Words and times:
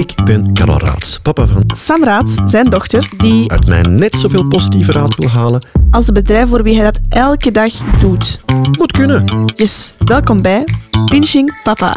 Ik 0.00 0.14
ben 0.24 0.52
Karel 0.52 0.78
Raats, 0.78 1.18
papa 1.18 1.46
van 1.46 1.62
Sam 1.66 2.04
Raats, 2.04 2.34
zijn 2.44 2.70
dochter, 2.70 3.10
die 3.16 3.50
uit 3.50 3.66
mij 3.66 3.82
net 3.82 4.14
zoveel 4.14 4.48
positieve 4.48 4.92
raad 4.92 5.14
wil 5.14 5.28
halen. 5.28 5.66
als 5.90 6.04
het 6.04 6.14
bedrijf 6.14 6.48
voor 6.48 6.62
wie 6.62 6.74
hij 6.74 6.84
dat 6.84 7.00
elke 7.08 7.50
dag 7.50 7.98
doet. 8.00 8.42
Moet 8.78 8.92
kunnen. 8.92 9.52
Yes, 9.54 9.96
welkom 10.04 10.42
bij 10.42 10.64
Pinching 11.04 11.60
Papa. 11.62 11.96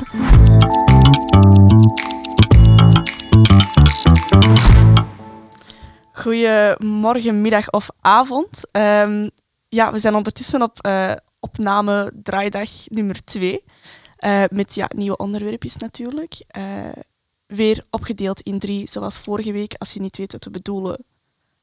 Goedemorgen, 6.12 7.42
middag 7.42 7.70
of 7.70 7.90
avond. 8.02 8.62
Ehm, 8.72 9.30
ja, 9.70 9.92
we 9.92 10.00
zijn 10.00 10.16
ondertussen 10.16 10.62
op 10.62 10.80
eh, 10.82 11.12
opname 11.40 12.12
draaidag 12.24 12.70
nummer 12.88 13.24
2. 13.24 13.64
met 14.50 14.76
ja, 14.76 14.90
nieuwe 14.96 15.18
onderwerpjes 15.18 15.78
natuurlijk. 15.78 16.44
Eh, 16.48 16.64
weer 17.56 17.86
opgedeeld 17.90 18.42
in 18.42 18.60
drie, 18.60 18.88
zoals 18.90 19.18
vorige 19.18 19.52
week. 19.52 19.74
Als 19.78 19.94
je 19.94 20.00
niet 20.00 20.18
weet 20.18 20.32
wat 20.32 20.44
we 20.44 20.50
bedoelen, 20.50 21.06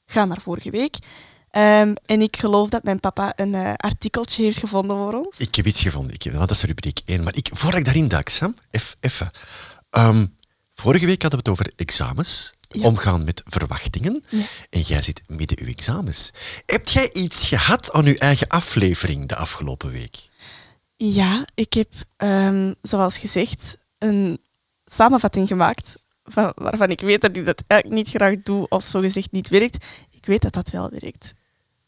ga 0.07 0.25
naar 0.25 0.41
vorige 0.41 0.71
week. 0.71 0.99
Ehm, 1.51 1.95
en 2.07 2.23
ik 2.23 2.37
geloof 2.37 2.69
dat 2.69 2.83
mijn 2.83 3.01
papa 3.01 3.33
een 3.37 3.55
eh, 3.55 3.73
artikeltje 3.77 4.43
heeft 4.43 4.59
gevonden 4.59 4.97
voor 4.97 5.15
ons. 5.15 5.39
Ik 5.39 5.55
heb 5.55 5.67
iets 5.67 5.83
gevonden. 5.83 6.15
Ik 6.15 6.23
heb, 6.23 6.33
want 6.35 6.49
dat 6.49 6.57
is 6.57 6.63
rubriek 6.63 7.01
1. 7.05 7.23
Maar 7.23 7.37
ik, 7.37 7.49
voordat 7.53 7.79
ik 7.79 7.85
daarin 7.85 8.09
duik, 8.09 8.29
Sam, 8.29 8.55
even. 9.01 9.31
Ehm, 9.91 10.27
vorige 10.75 11.07
week 11.07 11.23
hadden 11.23 11.43
we 11.45 11.51
het 11.51 11.59
over 11.61 11.73
examens. 11.77 12.51
Ja. 12.69 12.87
Omgaan 12.87 13.25
met 13.25 13.43
verwachtingen. 13.45 14.25
Ja. 14.29 14.45
En 14.71 14.81
jij 14.81 15.03
zit 15.03 15.23
midden 15.27 15.59
uw 15.61 15.67
examens. 15.67 16.31
Heb 16.67 16.89
jij 16.89 17.13
iets 17.13 17.47
gehad 17.47 17.93
aan 17.93 18.05
uw 18.05 18.15
eigen 18.15 18.49
aflevering 18.49 19.29
de 19.29 19.37
afgelopen 19.37 19.91
week? 19.91 20.17
Ja, 20.97 21.47
ik 21.55 21.73
heb, 21.73 21.93
ehm, 22.17 22.75
zoals 22.83 23.19
gezegd, 23.19 23.77
een 23.99 24.41
samenvatting 24.93 25.49
gemaakt 25.49 26.03
van, 26.25 26.53
waarvan 26.55 26.89
ik 26.91 27.01
weet 27.01 27.21
dat 27.21 27.37
ik 27.37 27.45
dat 27.45 27.63
eigenlijk 27.67 28.03
niet 28.03 28.15
graag 28.15 28.35
doe 28.43 28.69
of 28.69 28.87
zogezegd 28.87 29.33
niet 29.33 29.49
werkt. 29.49 29.85
Ik 30.11 30.27
weet 30.27 30.43
dat 30.43 30.53
dat 30.53 30.71
wel 30.71 30.91
werkt. 30.91 31.35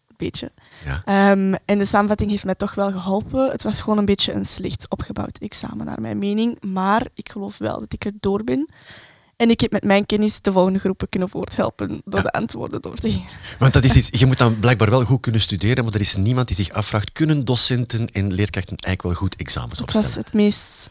Een 0.08 0.14
beetje. 0.16 0.52
Ja. 0.84 1.02
Ehm, 1.04 1.54
en 1.64 1.78
de 1.78 1.84
samenvatting 1.84 2.30
heeft 2.30 2.44
mij 2.44 2.54
toch 2.54 2.74
wel 2.74 2.92
geholpen. 2.92 3.50
Het 3.50 3.62
was 3.62 3.80
gewoon 3.80 3.98
een 3.98 4.04
beetje 4.04 4.32
een 4.32 4.44
slecht 4.44 4.86
opgebouwd 4.88 5.38
examen, 5.38 5.86
naar 5.86 6.00
mijn 6.00 6.18
mening. 6.18 6.60
Maar 6.60 7.06
ik 7.14 7.28
geloof 7.30 7.58
wel 7.58 7.80
dat 7.80 7.92
ik 7.92 8.04
er 8.04 8.12
door 8.20 8.44
ben. 8.44 8.68
En 9.36 9.50
ik 9.50 9.60
heb 9.60 9.70
met 9.72 9.84
mijn 9.84 10.06
kennis 10.06 10.40
de 10.40 10.52
volgende 10.52 10.78
groepen 10.78 11.08
kunnen 11.08 11.28
voorthelpen 11.28 11.88
door 12.04 12.20
Ja. 12.20 12.22
de 12.22 12.32
antwoorden 12.32 12.82
door 12.82 12.94
te 12.94 13.08
geven. 13.10 13.24
Want 13.58 13.72
dat 13.72 13.84
is 13.84 13.94
iets, 13.96 14.08
je 14.20 14.26
moet 14.26 14.38
dan 14.38 14.58
blijkbaar 14.58 14.90
wel 14.90 15.04
goed 15.04 15.20
kunnen 15.20 15.40
studeren, 15.40 15.84
maar 15.84 15.94
er 15.94 16.00
is 16.00 16.16
niemand 16.16 16.46
die 16.46 16.56
zich 16.56 16.70
afvraagt, 16.70 17.12
kunnen 17.12 17.44
docenten 17.44 18.06
en 18.08 18.32
leerkrachten 18.32 18.76
eigenlijk 18.76 19.02
wel 19.02 19.28
goed 19.28 19.36
examens 19.40 19.80
opstellen? 19.80 20.06
was 20.06 20.16
het 20.16 20.32
meest... 20.32 20.90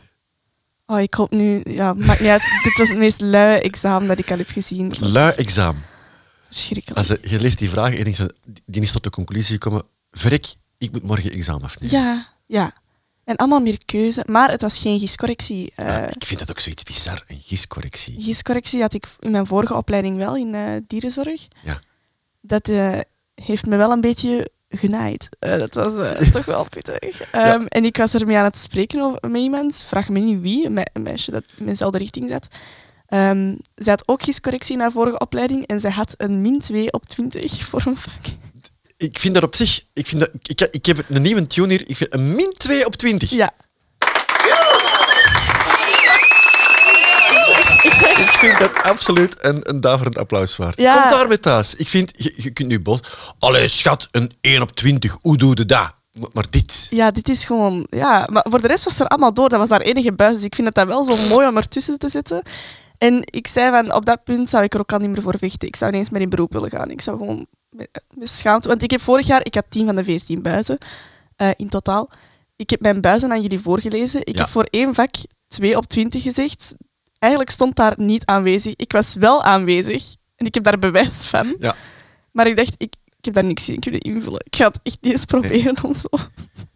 Oh, 0.91 0.99
ik 1.01 1.13
hoop 1.13 1.31
nu... 1.31 1.61
Ja, 1.65 1.93
maakt 1.93 2.19
niet 2.19 2.29
uit. 2.29 2.43
Dit 2.63 2.77
was 2.77 2.89
het 2.89 2.97
meest 2.97 3.21
lui 3.21 3.59
examen 3.59 4.07
dat 4.07 4.19
ik 4.19 4.31
al 4.31 4.37
heb 4.37 4.49
gezien. 4.49 4.89
Dat 4.89 4.97
was 4.97 5.11
Lui 5.11 5.33
examen. 5.35 5.83
verschrikkelijk. 6.47 6.97
Als 6.97 7.07
je, 7.07 7.19
je 7.21 7.39
leest 7.41 7.57
die 7.57 7.69
vragen 7.69 7.97
en 7.97 8.03
denkt, 8.03 8.17
van, 8.17 8.31
die 8.65 8.81
is 8.81 8.91
tot 8.91 9.03
de 9.03 9.09
conclusie 9.09 9.53
gekomen, 9.53 9.83
verrek, 10.11 10.45
ik 10.77 10.91
moet 10.91 11.03
morgen 11.03 11.31
examen 11.31 11.63
afnemen. 11.63 11.99
Ja, 11.99 12.27
ja. 12.45 12.73
En 13.23 13.35
allemaal 13.35 13.59
meer 13.61 13.85
keuze. 13.85 14.23
Maar 14.27 14.51
het 14.51 14.61
was 14.61 14.77
geen 14.79 14.99
giscorrectie. 14.99 15.71
Eh 15.75 15.85
Ja, 15.87 16.09
ik 16.09 16.25
vind 16.25 16.39
dat 16.39 16.49
ook 16.49 16.59
zoiets 16.59 16.83
bizar, 16.83 17.23
een 17.27 17.41
giscorrectie. 17.45 18.21
giscorrectie 18.21 18.81
had 18.81 18.93
ik 18.93 19.05
in 19.19 19.31
mijn 19.31 19.47
vorige 19.47 19.73
opleiding 19.75 20.17
wel, 20.17 20.35
in 20.35 20.55
eh, 20.55 20.73
dierenzorg. 20.87 21.47
Ja. 21.63 21.81
Dat 22.41 22.69
eh, 22.69 22.99
heeft 23.35 23.65
me 23.65 23.75
wel 23.77 23.91
een 23.91 24.01
beetje 24.01 24.51
genaaid. 24.71 25.29
Eh, 25.39 25.57
dat 25.57 25.73
was 25.73 25.95
eh, 25.97 26.11
toch 26.31 26.45
wel 26.45 26.65
pittig. 26.69 27.21
Ehm, 27.31 27.65
En 27.67 27.85
ik 27.85 27.97
was 27.97 28.13
ermee 28.13 28.37
aan 28.37 28.43
het 28.43 28.57
spreken 28.57 29.01
over, 29.01 29.29
met 29.29 29.41
iemand, 29.41 29.85
vraag 29.87 30.09
me 30.09 30.19
niet 30.19 30.41
wie, 30.41 30.65
een, 30.65 30.73
me- 30.73 30.87
een 30.93 31.01
meisje 31.01 31.31
dat 31.31 31.43
in 31.57 31.65
dezelfde 31.65 31.97
richting 31.97 32.29
zat. 32.29 32.47
Ehm, 33.07 33.55
zij 33.75 33.91
had 33.93 34.07
ook 34.07 34.23
giscorrectie 34.23 34.77
haar 34.79 34.91
vorige 34.91 35.19
opleiding 35.19 35.67
en 35.67 35.79
zij 35.79 35.91
had 35.91 36.13
een 36.17 36.41
min 36.41 36.59
2 36.59 36.91
op 36.93 37.05
20 37.05 37.57
voor 37.69 37.83
een 37.85 37.97
vak. 37.97 38.21
Ik 38.97 39.19
vind 39.19 39.33
dat 39.33 39.43
op 39.43 39.55
zich, 39.55 39.83
ik, 39.93 40.07
vind 40.07 40.19
dat, 40.21 40.29
ik, 40.41 40.61
ik 40.71 40.85
heb 40.85 41.05
een 41.09 41.21
nieuwe 41.21 41.45
tune 41.45 41.67
hier, 41.67 41.89
ik 41.89 41.95
vind 41.97 42.13
een 42.13 42.35
min 42.35 42.53
2 42.57 42.85
op 42.85 42.95
20. 42.95 43.29
Ja. 43.29 43.51
Ik 48.17 48.29
vind 48.29 48.59
dat 48.59 48.83
absoluut 48.83 49.35
een, 49.41 49.69
een 49.69 49.81
daverend 49.81 50.17
applaus 50.17 50.57
waard. 50.57 50.77
Ja. 50.77 51.01
Kom 51.07 51.17
daar 51.17 51.27
met 51.27 51.41
thuis. 51.41 51.75
Ik 51.75 51.87
vind, 51.87 52.11
je, 52.17 52.33
je 52.37 52.49
kunt 52.51 52.67
nu 52.67 52.79
boos... 52.79 52.99
Allee, 53.39 53.67
schat, 53.67 54.07
een 54.11 54.31
1 54.41 54.61
op 54.61 54.71
20, 54.71 55.17
hoe 55.21 55.37
doe 55.37 55.51
je 55.57 55.65
dat? 55.65 55.91
Maar, 56.33 56.45
dit... 56.49 56.87
Ja, 56.89 57.11
dit 57.11 57.29
is 57.29 57.45
gewoon... 57.45 57.87
Ja, 57.89 58.27
maar 58.31 58.45
voor 58.49 58.61
de 58.61 58.67
rest 58.67 58.83
was 58.83 58.99
er 58.99 59.07
allemaal 59.07 59.33
door. 59.33 59.49
Dat 59.49 59.59
was 59.59 59.69
haar 59.69 59.81
enige 59.81 60.13
buis. 60.13 60.33
Dus 60.33 60.43
ik 60.43 60.55
vind 60.55 60.67
het 60.67 60.75
dat 60.75 60.87
wel 60.87 61.03
zo 61.13 61.27
mooi 61.35 61.47
om 61.47 61.57
ertussen 61.57 61.97
te 61.97 62.09
zitten. 62.09 62.41
En 62.97 63.19
ik 63.25 63.47
zei 63.47 63.71
van, 63.71 63.93
op 63.93 64.05
dat 64.05 64.23
punt 64.23 64.49
zou 64.49 64.63
ik 64.63 64.73
er 64.73 64.79
ook 64.79 64.93
al 64.93 64.99
niet 64.99 65.09
meer 65.09 65.21
voor 65.21 65.37
vechten. 65.37 65.67
Ik 65.67 65.75
zou 65.75 65.91
ineens 65.91 66.09
meer 66.09 66.21
in 66.21 66.29
beroep 66.29 66.53
willen 66.53 66.69
gaan. 66.69 66.89
Ik 66.91 67.01
zou 67.01 67.17
gewoon 67.17 67.45
met, 67.69 67.89
met 68.13 68.29
schaamte... 68.29 68.67
Want 68.67 68.83
ik 68.83 68.91
heb 68.91 69.01
vorig 69.01 69.27
jaar... 69.27 69.45
Ik 69.45 69.55
had 69.55 69.65
10 69.69 69.85
van 69.85 69.95
de 69.95 70.03
14 70.03 70.41
buizen 70.41 70.77
eh, 71.35 71.49
in 71.55 71.69
totaal. 71.69 72.09
Ik 72.55 72.69
heb 72.69 72.81
mijn 72.81 73.01
buizen 73.01 73.31
aan 73.31 73.41
jullie 73.41 73.59
voorgelezen. 73.59 74.19
Ik 74.23 74.35
Ja. 74.35 74.41
heb 74.41 74.51
voor 74.51 74.67
één 74.69 74.93
vak 74.93 75.09
2 75.47 75.77
op 75.77 75.85
20 75.87 76.21
gezegd. 76.23 76.73
Eigenlijk 77.21 77.51
stond 77.51 77.75
daar 77.75 77.93
niet 77.97 78.25
aanwezig. 78.25 78.73
Ik 78.75 78.91
was 78.91 79.13
wel 79.13 79.43
aanwezig. 79.43 80.15
En 80.35 80.45
ik 80.45 80.53
heb 80.53 80.63
daar 80.63 80.79
bewijs 80.79 81.25
van. 81.25 81.55
Ja. 81.59 81.75
Maar 82.31 82.47
ik 82.47 82.55
dacht, 82.55 82.73
ik, 82.77 82.95
ik 83.05 83.25
heb 83.25 83.33
daar 83.33 83.43
niks 83.43 83.69
in 83.69 83.79
kunnen 83.79 83.99
invullen. 83.99 84.41
Ik 84.43 84.55
ga 84.55 84.67
het 84.67 84.79
echt 84.83 84.97
niet 85.01 85.11
eens 85.11 85.25
proberen 85.25 85.83
om 85.83 85.95
zo... 85.95 86.07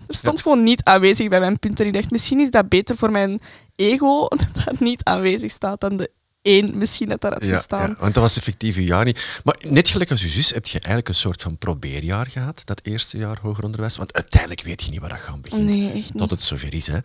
Er 0.07 0.15
stond 0.15 0.41
gewoon 0.41 0.63
niet 0.63 0.83
aanwezig 0.83 1.29
bij 1.29 1.39
mijn 1.39 1.59
punten. 1.59 1.85
Ik 1.85 1.93
dacht, 1.93 2.11
misschien 2.11 2.39
is 2.39 2.51
dat 2.51 2.69
beter 2.69 2.97
voor 2.97 3.11
mijn 3.11 3.39
ego 3.75 4.27
dat 4.53 4.65
dat 4.65 4.79
niet 4.79 5.03
aanwezig 5.03 5.51
staat 5.51 5.81
dan 5.81 5.97
de 5.97 6.11
één 6.45 6.77
misschien 6.77 7.09
dat 7.09 7.21
daar 7.21 7.31
had 7.33 7.45
Ja, 7.45 7.55
gestaan. 7.55 7.89
ja, 7.89 7.95
want 7.99 8.13
dat 8.13 8.23
was 8.23 8.37
effectief 8.37 8.75
uw 8.75 8.83
jaar 8.83 9.05
niet. 9.05 9.39
Maar 9.43 9.55
net 9.67 9.87
gelijk 9.87 10.11
als 10.11 10.21
uw 10.23 10.29
zus 10.29 10.49
heb 10.53 10.65
je 10.65 10.71
eigenlijk 10.79 11.07
een 11.07 11.15
soort 11.15 11.41
van 11.41 11.57
probeerjaar 11.57 12.27
gehad, 12.27 12.61
dat 12.65 12.79
eerste 12.83 13.17
jaar 13.17 13.39
hoger 13.41 13.63
onderwijs. 13.63 13.97
Want 13.97 14.13
uiteindelijk 14.13 14.61
weet 14.61 14.83
je 14.83 14.91
niet 14.91 14.99
waar 14.99 15.09
dat 15.09 15.19
gaan 15.19 15.41
begint. 15.41 15.63
Nee, 15.63 15.85
echt 15.87 15.93
niet. 16.13 16.17
Tot 16.17 16.29
het 16.29 16.41
zover 16.41 16.73
is. 16.73 16.87
Hè. 16.87 16.97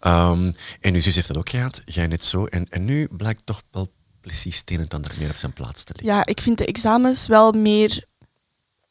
Ehm, 0.00 0.52
en 0.80 0.94
uw 0.94 1.00
zus 1.00 1.14
heeft 1.14 1.28
dat 1.28 1.36
ook 1.36 1.48
gehad, 1.48 1.82
jij 1.84 2.06
net 2.06 2.24
zo. 2.24 2.44
En, 2.46 2.66
en 2.70 2.84
nu 2.84 3.08
blijkt 3.16 3.40
toch 3.44 3.62
wel 3.70 3.88
precies 4.20 4.58
het 4.58 4.70
een 4.70 4.80
en 4.80 4.88
ander 4.88 5.12
meer 5.18 5.28
op 5.30 5.36
zijn 5.36 5.52
plaats 5.52 5.82
te 5.84 5.92
liggen. 5.96 6.14
Ja, 6.16 6.26
ik 6.26 6.40
vind 6.40 6.58
de 6.58 6.66
examens 6.66 7.26
wel 7.26 7.52
meer 7.52 8.06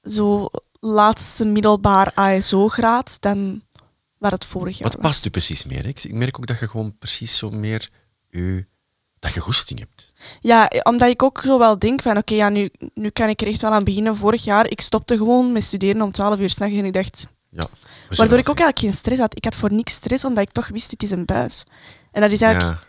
zo 0.03 0.49
laatste 0.79 1.45
middelbaar 1.45 2.11
ASO-graad 2.13 3.17
dan 3.21 3.61
waar 4.17 4.31
het 4.31 4.45
vorig 4.45 4.77
jaar 4.77 4.87
Wat 4.87 5.01
was. 5.01 5.11
past 5.11 5.25
u 5.25 5.29
precies 5.29 5.63
meer? 5.65 5.81
hè? 5.83 5.87
Ik 5.87 6.03
ik 6.03 6.13
merk 6.13 6.37
ook 6.39 6.47
dat 6.47 6.59
je 6.59 6.67
gewoon 6.67 6.97
precies 6.97 7.37
zo 7.37 7.49
meer 7.49 7.89
u, 8.29 8.67
dat 9.19 9.33
je 9.33 9.39
goesting 9.39 9.79
hebt. 9.79 10.11
Ja, 10.41 10.71
omdat 10.83 11.09
ik 11.09 11.23
ook 11.23 11.41
zo 11.45 11.59
wel 11.59 11.79
denk 11.79 12.01
van, 12.01 12.17
oké, 12.17 12.33
ja, 12.35 12.49
nu, 12.49 12.69
nu 12.93 13.09
kan 13.09 13.29
ik 13.29 13.41
er 13.41 13.47
echt 13.47 13.61
wel 13.61 13.71
aan 13.71 13.83
beginnen. 13.83 14.15
Vorig 14.15 14.43
jaar, 14.43 14.69
ik 14.69 14.81
stopte 14.81 15.17
gewoon 15.17 15.51
met 15.51 15.63
studeren 15.63 16.01
om 16.01 16.11
12 16.11 16.39
uur 16.39 16.49
s'nachts 16.49 16.75
en 16.75 16.85
ik 16.85 16.93
dacht, 16.93 17.27
Ja, 17.49 17.65
Waardoor 18.09 18.37
ik 18.37 18.49
ook 18.49 18.59
eigenlijk 18.59 18.79
geen 18.79 18.93
stress 18.93 19.19
had. 19.21 19.35
Ik 19.37 19.43
had 19.43 19.55
voor 19.55 19.73
niks 19.73 19.93
stress, 19.93 20.25
omdat 20.25 20.43
ik 20.43 20.51
toch 20.51 20.67
wist, 20.67 20.89
dit 20.89 21.03
is 21.03 21.11
een 21.11 21.25
buis. 21.25 21.63
En 22.11 22.21
dat 22.21 22.31
is 22.31 22.41
eigenlijk 22.41 22.79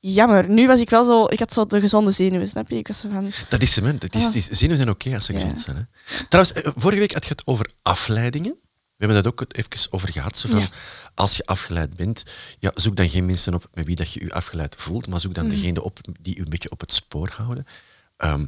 Ja, 0.00 0.12
jammer. 0.12 0.48
Nu 0.48 0.66
was 0.66 0.80
ik 0.80 0.90
wel 0.90 1.04
zo... 1.04 1.24
Ik 1.28 1.38
had 1.38 1.52
zo 1.52 1.66
de 1.66 1.80
gezonde 1.80 2.10
zenuwen, 2.10 2.48
snap 2.48 2.70
je? 2.70 2.76
Ik 2.76 2.86
was 2.88 2.98
zo 3.00 3.08
van... 3.08 3.30
dat 3.48 3.62
is 3.62 3.72
cement. 3.72 4.02
Het 4.02 4.14
is, 4.14 4.20
Ah. 4.20 4.26
het 4.26 4.36
is, 4.36 4.46
zinnen 4.48 4.76
zijn 4.76 4.90
oké 4.90 5.14
als 5.14 5.24
ze 5.24 5.32
Ja. 5.32 5.38
gezond 5.38 5.60
zijn. 5.60 5.76
Hè. 5.76 5.82
Trouwens, 6.28 6.56
eh, 6.62 6.72
vorige 6.76 7.00
week 7.00 7.12
had 7.12 7.24
je 7.24 7.30
het 7.30 7.46
over 7.46 7.70
afleidingen. 7.82 8.56
We 8.96 9.04
hebben 9.06 9.22
dat 9.22 9.32
ook 9.32 9.44
even 9.56 9.92
over 9.92 10.12
gehad. 10.12 10.38
Zo 10.38 10.48
van, 10.48 10.60
Ja. 10.60 10.68
Als 11.14 11.36
je 11.36 11.46
afgeleid 11.46 11.96
bent, 11.96 12.22
ja, 12.58 12.70
zoek 12.74 12.96
dan 12.96 13.08
geen 13.08 13.26
mensen 13.26 13.54
op 13.54 13.68
met 13.74 13.86
wie 13.86 13.96
dat 13.96 14.12
je 14.12 14.24
je 14.24 14.32
afgeleid 14.32 14.74
voelt, 14.78 15.06
maar 15.06 15.20
zoek 15.20 15.34
dan 15.34 15.46
Mhm. 15.46 15.54
degene 15.54 15.82
op 15.82 15.98
die 16.20 16.34
je 16.34 16.40
een 16.40 16.48
beetje 16.48 16.70
op 16.70 16.80
het 16.80 16.92
spoor 16.92 17.30
houden. 17.36 17.66
Ehm, 18.16 18.46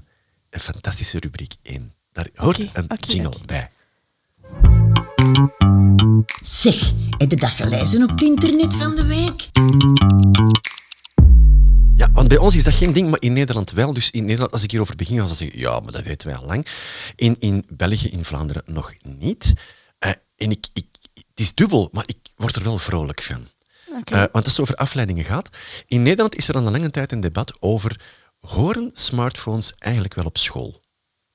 een 0.50 0.60
fantastische 0.60 1.18
rubriek 1.18 1.52
1. 1.62 1.92
Daar 2.12 2.28
hoort 2.34 2.58
een 2.72 2.86
jingle 3.06 3.38
bij. 3.46 3.70
Zeg, 6.42 6.92
heb 7.18 7.30
je 7.30 7.36
dat 7.36 7.50
gelezen 7.50 8.02
op 8.02 8.08
het 8.10 8.22
internet 8.22 8.74
van 8.74 8.94
de 8.96 9.06
week? 9.06 9.48
Ja, 11.94 12.12
want 12.12 12.28
bij 12.28 12.38
ons 12.38 12.56
is 12.56 12.64
dat 12.64 12.74
geen 12.74 12.92
ding, 12.92 13.10
maar 13.10 13.20
in 13.22 13.32
Nederland 13.32 13.70
wel. 13.70 13.92
Dus 13.92 14.10
in 14.10 14.24
Nederland, 14.24 14.52
als 14.52 14.62
ik 14.62 14.70
hierover 14.70 14.96
begin, 14.96 15.16
ga 15.18 15.22
ik 15.24 15.28
zeggen, 15.34 15.58
ja, 15.58 15.80
maar 15.80 15.92
dat 15.92 16.04
weten 16.04 16.28
wij 16.28 16.36
al 16.36 16.46
lang. 16.46 16.66
In, 17.16 17.36
in 17.38 17.64
België, 17.68 18.08
in 18.08 18.24
Vlaanderen 18.24 18.62
nog 18.66 18.94
niet. 19.18 19.52
En 20.38 20.50
ik, 20.50 20.66
ik, 20.72 20.86
het 21.14 21.24
is 21.34 21.54
dubbel, 21.54 21.88
maar 21.92 22.04
ik 22.06 22.16
word 22.36 22.56
er 22.56 22.62
wel 22.62 22.78
vrolijk 22.78 23.22
van. 23.22 23.46
Eh, 24.04 24.18
want 24.18 24.32
als 24.44 24.46
het 24.46 24.60
over 24.60 24.74
afleidingen 24.74 25.24
gaat. 25.24 25.48
In 25.86 26.02
Nederland 26.02 26.36
is 26.36 26.48
er 26.48 26.54
al 26.54 26.66
een 26.66 26.72
lange 26.72 26.90
tijd 26.90 27.12
een 27.12 27.20
debat 27.20 27.56
over, 27.60 28.00
horen 28.40 28.90
smartphones 28.92 29.72
eigenlijk 29.78 30.14
wel 30.14 30.24
op 30.24 30.38
school? 30.38 30.80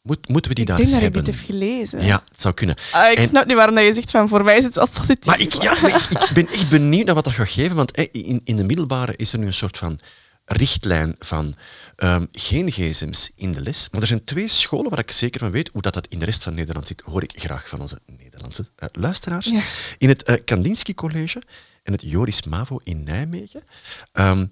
Moet, 0.01 0.27
moeten 0.27 0.50
we 0.50 0.55
die 0.55 0.63
ik 0.63 0.69
daar 0.69 0.79
denk 0.79 0.89
dat 0.89 0.97
ik 1.01 1.03
hebben? 1.13 1.23
dit 1.23 1.35
heb 1.35 1.45
gelezen. 1.45 2.05
Ja, 2.05 2.23
het 2.29 2.41
zou 2.41 2.53
kunnen. 2.53 2.75
Ah, 2.91 3.11
ik 3.11 3.17
En- 3.17 3.27
snap 3.27 3.45
niet 3.45 3.55
waarom 3.55 3.75
dat 3.75 3.85
je 3.85 3.94
zegt 3.94 4.11
van 4.11 4.27
voor 4.27 4.44
mij 4.44 4.57
is 4.57 4.63
het 4.63 4.75
wel 4.75 4.88
positief. 4.88 5.25
Maar 5.25 5.39
ik, 5.39 5.53
ja, 5.53 5.81
maar 5.81 5.95
ik, 5.95 6.21
ik 6.21 6.29
ben 6.33 6.47
echt 6.47 6.69
benieuwd 6.69 7.05
naar 7.05 7.15
wat 7.15 7.23
dat 7.23 7.33
gaat 7.33 7.50
geven, 7.50 7.75
want 7.75 7.91
eh, 7.91 8.07
in, 8.11 8.41
in 8.44 8.55
de 8.55 8.63
middelbare 8.63 9.13
is 9.15 9.33
er 9.33 9.39
nu 9.39 9.45
een 9.45 9.53
soort 9.53 9.77
van 9.77 10.00
richtlijn 10.45 11.15
van 11.19 11.55
ehm, 11.95 12.25
geen 12.31 12.71
gsm's 12.71 13.31
in 13.35 13.51
de 13.51 13.61
les. 13.61 13.89
Maar 13.91 14.01
er 14.01 14.07
zijn 14.07 14.23
twee 14.23 14.47
scholen 14.47 14.89
waar 14.89 14.99
ik 14.99 15.11
zeker 15.11 15.39
van 15.39 15.51
weet 15.51 15.69
hoe 15.73 15.81
dat, 15.81 15.93
dat 15.93 16.07
in 16.07 16.19
de 16.19 16.25
rest 16.25 16.43
van 16.43 16.53
Nederland 16.53 16.87
zit. 16.87 17.01
Hoor 17.01 17.23
ik 17.23 17.33
graag 17.35 17.69
van 17.69 17.81
onze 17.81 17.99
Nederlandse 18.05 18.65
eh, 18.75 18.87
luisteraars. 18.91 19.49
Ja. 19.49 19.61
In 19.97 20.09
het 20.09 20.23
eh, 20.23 20.43
Kandinsky 20.45 20.93
College 20.93 21.41
en 21.83 21.91
het 21.91 22.01
Joris 22.01 22.43
Mavo 22.43 22.79
in 22.83 23.03
Nijmegen 23.03 23.63
ehm, 24.11 24.45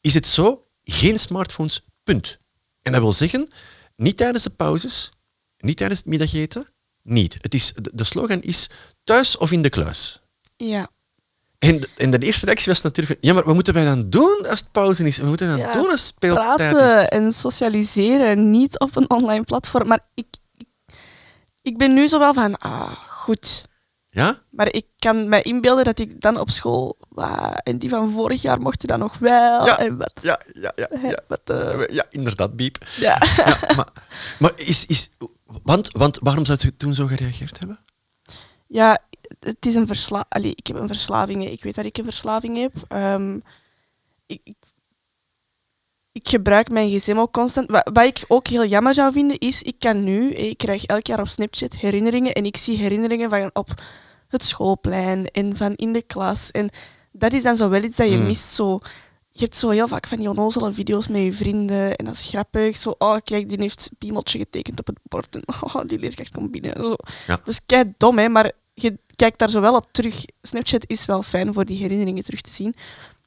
is 0.00 0.14
het 0.14 0.26
zo, 0.26 0.66
geen 0.84 1.18
smartphones 1.18 1.84
Punt. 2.02 2.38
En 2.82 2.92
dat 2.92 3.00
wil 3.00 3.12
zeggen, 3.12 3.48
niet 3.96 4.16
tijdens 4.16 4.44
de 4.44 4.50
pauzes, 4.50 5.10
niet 5.58 5.76
tijdens 5.76 6.00
het 6.00 6.08
middageten, 6.08 6.68
niet. 7.02 7.34
Het 7.38 7.54
is, 7.54 7.72
de 7.72 7.90
de 7.94 8.04
slogan 8.04 8.42
is 8.42 8.70
thuis 9.04 9.36
of 9.36 9.52
in 9.52 9.62
de 9.62 9.68
kluis. 9.68 10.20
Ja. 10.56 10.90
En, 11.68 12.10
de- 12.10 12.18
de 12.18 12.26
eerste 12.26 12.44
reactie 12.46 12.72
was 12.72 12.82
natuurlijk, 12.82 13.18
van, 13.20 13.28
ja, 13.30 13.34
maar 13.36 13.44
wat 13.44 13.54
moeten 13.54 13.74
wij 13.74 13.84
dan 13.84 14.10
doen 14.10 14.46
als 14.50 14.60
het 14.60 14.72
pauze 14.72 15.04
is? 15.04 15.16
We 15.18 15.26
moeten 15.26 15.48
dan 15.48 15.56
Ja, 15.58 15.72
doen 15.72 15.90
als 15.90 16.06
speeltijd 16.06 16.60
is. 16.60 16.68
Praten 16.70 17.10
en 17.10 17.32
socialiseren, 17.32 18.50
niet 18.50 18.78
op 18.78 18.96
een 18.96 19.10
online 19.10 19.44
platform. 19.44 19.88
Maar 19.88 20.00
ik, 20.14 20.26
ik, 21.62 21.78
ben 21.78 21.94
nu 21.94 22.08
zo 22.08 22.18
wel 22.18 22.34
van, 22.34 22.58
ah, 22.58 22.92
goed. 23.06 23.64
Ja? 24.10 24.42
Maar 24.50 24.72
ik 24.72 24.86
kan 24.98 25.28
me 25.28 25.42
inbeelden 25.42 25.84
dat 25.84 25.98
ik 25.98 26.20
dan 26.20 26.38
op 26.38 26.50
school, 26.50 26.98
en 27.62 27.78
die 27.78 27.88
van 27.88 28.10
vorig 28.10 28.42
jaar 28.42 28.60
mochten 28.60 28.88
dan 28.88 28.98
nog 28.98 29.18
wel. 29.18 29.66
Ja. 29.66 29.78
En 29.78 29.96
wat, 29.96 30.12
Ja, 30.22 30.40
ja, 30.52 30.72
ja. 30.74 30.88
Ja, 31.02 31.18
wat, 31.28 31.40
eh, 31.44 31.86
ja 31.86 32.04
inderdaad, 32.10 32.56
biep. 32.56 32.84
ja. 32.96 33.22
Ja, 33.36 33.58
maar 33.76 33.88
maar 34.38 34.52
is, 34.56 34.86
is, 34.86 35.10
want, 35.62 35.92
want 35.92 36.18
waarom 36.22 36.44
zou 36.44 36.58
je 36.62 36.76
toen 36.76 36.94
zo 36.94 37.06
gereageerd 37.06 37.58
hebben? 37.58 37.78
Ja, 38.66 38.98
het 39.44 39.66
is 39.66 39.74
een 39.74 39.86
versla 39.86 40.24
Allee, 40.28 40.52
ik 40.54 40.66
heb 40.66 40.76
een 40.76 40.86
verslaving. 40.86 41.48
Ik 41.50 41.62
weet 41.62 41.74
dat 41.74 41.84
ik 41.84 41.98
een 41.98 42.04
verslaving 42.04 42.56
heb. 42.56 42.72
Ehm, 42.88 43.36
ik, 44.26 44.40
ik, 44.44 44.56
ik 46.12 46.28
gebruik 46.28 46.70
mijn 46.70 46.90
gsm 46.90 47.16
ook 47.16 47.32
constant. 47.32 47.70
Wat, 47.70 47.90
wat 47.92 48.04
ik 48.04 48.24
ook 48.28 48.46
heel 48.48 48.64
jammer 48.64 48.94
zou 48.94 49.12
vinden, 49.12 49.38
is... 49.38 49.62
Ik 49.62 49.78
kan 49.78 50.04
nu... 50.04 50.30
Ik 50.30 50.58
krijg 50.58 50.84
elk 50.84 51.06
jaar 51.06 51.20
op 51.20 51.28
Snapchat 51.28 51.74
herinneringen. 51.76 52.32
En 52.32 52.44
ik 52.44 52.56
zie 52.56 52.76
herinneringen 52.76 53.30
van 53.30 53.50
op 53.52 53.68
het 54.28 54.44
schoolplein 54.44 55.26
en 55.26 55.56
van 55.56 55.74
in 55.74 55.92
de 55.92 56.02
klas. 56.02 56.50
En 56.50 56.68
dat 57.12 57.32
is 57.32 57.42
dan 57.42 57.56
zo 57.56 57.68
wel 57.68 57.82
iets 57.82 57.96
dat 57.96 58.10
je 58.10 58.16
Mm. 58.16 58.26
mist. 58.26 58.48
Zo, 58.48 58.78
je 59.30 59.40
hebt 59.40 59.56
zo 59.56 59.68
heel 59.70 59.88
vaak 59.88 60.06
van 60.06 60.18
die 60.18 60.28
onnozele 60.28 60.74
video's 60.74 61.08
met 61.08 61.22
je 61.22 61.32
vrienden. 61.32 61.96
En 61.96 62.04
dat 62.04 62.14
is 62.14 62.24
grappig. 62.24 62.76
Zo, 62.76 62.94
oh, 62.98 63.16
kijk, 63.24 63.48
die 63.48 63.58
heeft 63.60 63.90
piemeltje 63.98 64.38
getekend 64.38 64.78
op 64.80 64.86
het 64.86 64.98
bord. 65.02 65.36
En 65.36 65.42
oh, 65.74 65.84
die 65.86 65.98
leerkracht 65.98 66.32
komt 66.32 66.50
binnen. 66.50 66.74
Zo. 66.76 66.96
Ja. 67.26 67.36
Dat 67.36 67.48
is 67.48 67.60
kei 67.66 67.92
dom, 67.96 68.18
hè, 68.18 68.28
maar 68.28 68.52
je 68.74 68.98
kijkt 69.16 69.38
daar 69.38 69.50
zo 69.50 69.60
wel 69.60 69.74
op 69.74 69.88
terug. 69.92 70.24
Snapchat 70.42 70.84
is 70.86 71.04
wel 71.04 71.22
fijn 71.22 71.52
voor 71.52 71.64
die 71.64 71.78
herinneringen 71.78 72.24
terug 72.24 72.40
te 72.40 72.50
zien. 72.50 72.74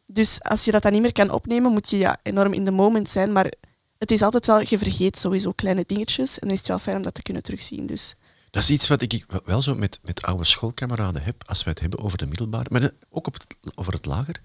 Dus 0.05 0.41
als 0.41 0.65
je 0.65 0.71
dat 0.71 0.81
dan 0.81 0.91
niet 0.91 1.01
meer 1.01 1.11
kan 1.11 1.29
opnemen, 1.29 1.71
moet 1.71 1.89
je 1.89 1.97
ja, 1.97 2.17
enorm 2.23 2.53
in 2.53 2.65
de 2.65 2.71
moment 2.71 3.09
zijn. 3.09 3.31
Maar 3.31 3.51
het 3.97 4.11
is 4.11 4.21
altijd 4.21 4.45
wel, 4.45 4.59
je 4.59 4.77
vergeet 4.77 5.17
sowieso 5.17 5.51
kleine 5.51 5.83
dingetjes. 5.85 6.39
En 6.39 6.47
dan 6.47 6.51
is 6.51 6.57
het 6.57 6.67
wel 6.67 6.79
fijn 6.79 6.95
om 6.95 7.01
dat 7.01 7.13
te 7.13 7.21
kunnen 7.21 7.43
terugzien. 7.43 7.85
Dus 7.85 8.15
Dat 8.51 8.63
is 8.63 8.69
iets 8.69 8.87
wat 8.87 9.01
ik 9.01 9.25
wel 9.45 9.61
zo 9.61 9.75
met, 9.75 9.99
met 10.03 10.21
oude 10.21 10.43
schoolkameraden 10.43 11.23
heb, 11.23 11.43
als 11.45 11.63
wij 11.63 11.73
het 11.73 11.81
hebben 11.81 11.99
over 11.99 12.17
de 12.17 12.25
middelbare, 12.25 12.67
maar 12.69 12.91
ook 13.09 13.27
op 13.27 13.33
het, 13.33 13.45
over 13.75 13.93
het 13.93 14.05
lager. 14.05 14.41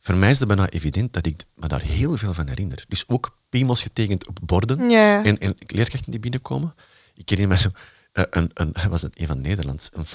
Voor 0.00 0.14
mij 0.14 0.30
is 0.30 0.38
het 0.38 0.48
bijna 0.48 0.68
evident 0.68 1.12
dat 1.12 1.26
ik 1.26 1.44
me 1.54 1.68
daar 1.68 1.80
heel 1.80 2.16
veel 2.16 2.34
van 2.34 2.48
herinner. 2.48 2.84
Dus 2.88 3.04
ook 3.08 3.38
piemels 3.48 3.82
getekend 3.82 4.26
op 4.26 4.38
borden 4.42 4.90
en, 4.90 5.38
en 5.38 5.56
leerkrachten 5.66 6.10
die 6.10 6.20
binnenkomen. 6.20 6.74
Ik 7.14 7.28
herinner 7.28 7.56
me 7.56 7.62
zo, 7.62 7.70
eh, 8.12 8.24
een, 8.30 8.50
een, 8.54 8.70
hij 8.72 8.88
was 8.88 9.02
het 9.02 9.20
een 9.20 9.26
van 9.26 9.40
Nederlands, 9.40 9.88
een 9.92 10.06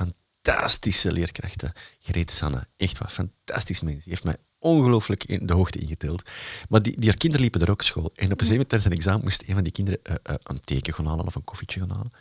fantastische 0.44 1.12
leerkracht, 1.12 1.62
hè. 1.62 1.68
Gereed 2.00 2.31
Sanne. 2.31 2.68
Echt 2.78 2.98
wat 2.98 3.12
fantastisch 3.12 3.81
mens. 3.81 4.04
Die 4.04 4.10
heeft 4.10 4.24
mij 4.24 4.38
ongelooflijk 4.60 5.24
in 5.24 5.45
de 5.45 5.54
hoogte 5.54 5.80
ingetild. 5.80 6.30
Maar 6.69 6.81
die, 6.81 7.00
die 7.00 7.10
haar 7.10 7.18
kinderen 7.18 7.42
liepen 7.42 7.62
er 7.62 7.72
ook 7.72 7.81
school. 7.81 8.04
En 8.04 8.10
op 8.10 8.19
een 8.19 8.28
gegeven 8.28 8.51
moment 8.51 8.69
tijdens 8.69 8.92
een 8.92 8.98
examen 8.98 9.24
moest 9.24 9.44
een 9.48 9.54
van 9.54 9.63
die 9.63 9.72
kinderen 9.72 10.00
eh, 10.04 10.16
eh, 10.24 10.36
een 10.44 10.60
teken 10.60 10.94
gaan 10.94 11.06
halen 11.06 11.25
of 11.25 11.36
een 11.36 11.44
koffietje 11.44 11.80
gaan 11.80 11.90
halen. 11.90 12.13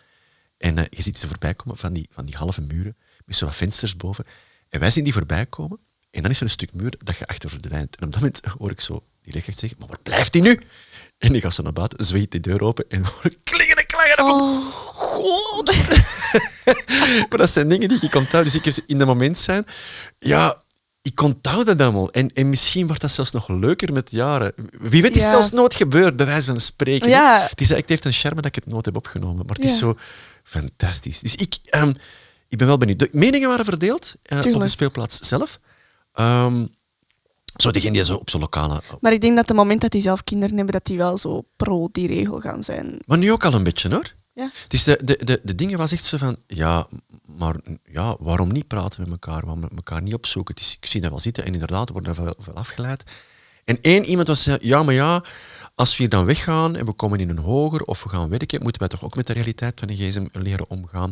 En 0.56 0.78
eh, 0.78 0.84
je 0.90 1.02
ziet 1.02 1.18
ze 1.18 1.26
voorbij 1.26 1.54
komen 1.54 1.76
van 1.76 1.92
die, 1.92 2.08
van 2.12 2.24
die 2.24 2.36
halve 2.36 2.60
muren, 2.60 2.96
met 3.24 3.36
zo 3.36 3.44
wat 3.44 3.54
vensters 3.54 3.96
boven. 3.96 4.24
En 4.68 4.80
wij 4.80 4.90
zien 4.90 5.04
die 5.04 5.12
voorbij 5.12 5.46
komen. 5.46 5.78
En 6.10 6.22
dan 6.22 6.30
is 6.30 6.36
er 6.36 6.42
een 6.42 6.50
stuk 6.50 6.72
muur 6.72 6.94
dat 6.98 7.16
je 7.16 7.26
achter 7.26 7.50
verdwijnt. 7.50 7.96
En 7.96 8.04
op 8.04 8.12
dat 8.12 8.20
moment 8.20 8.40
hoor 8.58 8.70
ik 8.70 8.80
zo 8.80 9.04
die 9.22 9.32
leerkracht 9.32 9.58
zeggen, 9.58 9.78
maar 9.78 9.88
waar 9.88 10.02
blijft 10.02 10.32
die 10.32 10.42
nu? 10.42 10.60
En 11.18 11.32
die 11.32 11.40
gaat 11.40 11.54
zo 11.54 11.62
naar 11.62 11.72
buiten, 11.72 12.04
zweet 12.04 12.30
die 12.30 12.40
deur 12.40 12.62
open 12.62 12.84
en 12.88 13.04
hoor 13.12 13.24
ik 13.24 13.38
klingen 13.44 13.76
en 13.76 13.86
klangen. 13.86 14.16
En 14.16 14.24
van, 14.24 14.40
Oh, 14.40 14.66
God! 14.94 15.74
maar 17.28 17.38
dat 17.38 17.50
zijn 17.50 17.68
dingen 17.68 17.88
die 17.88 18.00
ik 18.00 18.14
onthoud. 18.14 18.44
Dus 18.44 18.54
ik 18.54 18.64
heb 18.64 18.74
ze 18.74 18.82
in 18.86 18.98
dat 18.98 19.06
moment 19.06 19.38
zijn. 19.38 19.64
Ja, 20.18 20.62
ik 21.02 21.20
onthoud 21.22 21.66
dat 21.66 21.80
allemaal. 21.80 22.10
En, 22.10 22.32
en 22.32 22.48
misschien 22.48 22.86
wordt 22.86 23.00
dat 23.00 23.10
zelfs 23.10 23.30
nog 23.30 23.48
leuker 23.48 23.92
met 23.92 24.10
jaren. 24.10 24.52
Wie 24.80 25.02
weet 25.02 25.16
is 25.16 25.22
Ja. 25.22 25.30
zelfs 25.30 25.50
nooit 25.50 25.74
gebeurd, 25.74 26.16
bij 26.16 26.26
wijze 26.26 26.46
van 26.46 26.60
spreken. 26.60 27.08
Die 27.54 27.66
zei, 27.66 27.80
het 27.80 27.88
heeft 27.88 28.04
een 28.04 28.12
charme 28.12 28.36
dat 28.40 28.56
ik 28.56 28.64
het 28.64 28.66
nooit 28.66 28.84
heb 28.84 28.96
opgenomen. 28.96 29.46
Maar 29.46 29.56
het 29.56 29.64
is 29.64 29.78
zo 29.78 29.96
fantastisch. 30.44 31.20
Dus 31.20 31.34
ik, 31.34 31.58
ehm, 31.64 31.92
ik 32.48 32.58
ben 32.58 32.66
wel 32.66 32.78
benieuwd. 32.78 32.98
De 32.98 33.08
meningen 33.12 33.48
waren 33.48 33.64
verdeeld 33.64 34.14
eh, 34.22 34.38
op 34.38 34.60
de 34.60 34.68
speelplaats 34.68 35.18
zelf. 35.18 35.60
Ehm, 36.12 36.66
zo 37.56 37.70
degene 37.70 37.92
die 37.92 38.04
zo 38.04 38.16
op 38.16 38.30
zo'n 38.30 38.40
lokale... 38.40 38.82
Maar 39.00 39.12
ik 39.12 39.20
denk 39.20 39.36
dat 39.36 39.48
het 39.48 39.56
moment 39.56 39.80
dat 39.80 39.90
die 39.90 40.02
zelf 40.02 40.24
kinderen 40.24 40.56
hebben, 40.56 40.74
dat 40.74 40.84
die 40.84 40.96
wel 40.96 41.18
zo 41.18 41.44
pro 41.56 41.88
die 41.92 42.06
regel 42.06 42.40
gaan 42.40 42.64
zijn. 42.64 42.98
Maar 43.06 43.18
nu 43.18 43.32
ook 43.32 43.44
al 43.44 43.54
een 43.54 43.62
beetje, 43.62 43.88
hoor. 43.88 44.14
Ja. 44.34 44.50
Het 44.62 44.72
is 44.72 44.84
de, 44.84 45.00
de, 45.04 45.18
de, 45.24 45.40
de 45.42 45.54
dingen 45.54 45.78
was 45.78 45.92
echt 45.92 46.04
zo 46.04 46.16
van, 46.16 46.36
ja, 46.46 46.86
maar 47.26 47.56
ja, 47.84 48.16
waarom 48.18 48.52
niet 48.52 48.66
praten 48.66 49.00
met 49.00 49.10
elkaar, 49.10 49.40
waarom 49.40 49.60
met 49.60 49.72
elkaar 49.76 50.02
niet 50.02 50.14
opzoeken? 50.14 50.54
Het 50.54 50.62
is, 50.62 50.76
ik 50.80 50.86
zie 50.86 51.00
dat 51.00 51.10
wel 51.10 51.18
zitten 51.18 51.44
en 51.44 51.52
inderdaad, 51.52 51.86
er 51.86 51.92
wordt 51.92 52.08
er 52.08 52.14
veel, 52.14 52.34
veel 52.38 52.54
afgeleid. 52.54 53.04
En 53.64 53.78
één 53.80 54.04
iemand 54.04 54.26
was, 54.26 54.42
zei, 54.42 54.58
ja, 54.60 54.82
maar 54.82 54.94
ja, 54.94 55.24
als 55.74 55.90
we 55.90 55.96
hier 55.96 56.08
dan 56.08 56.24
weggaan 56.24 56.76
en 56.76 56.86
we 56.86 56.92
komen 56.92 57.20
in 57.20 57.30
een 57.30 57.38
hoger 57.38 57.82
of 57.82 58.02
we 58.02 58.08
gaan 58.08 58.28
werken, 58.28 58.62
moeten 58.62 58.80
wij 58.80 58.88
toch 58.88 59.04
ook 59.04 59.16
met 59.16 59.26
de 59.26 59.32
realiteit 59.32 59.78
van 59.78 59.88
de 59.88 59.96
gsm 59.96 60.26
leren 60.32 60.70
omgaan. 60.70 61.10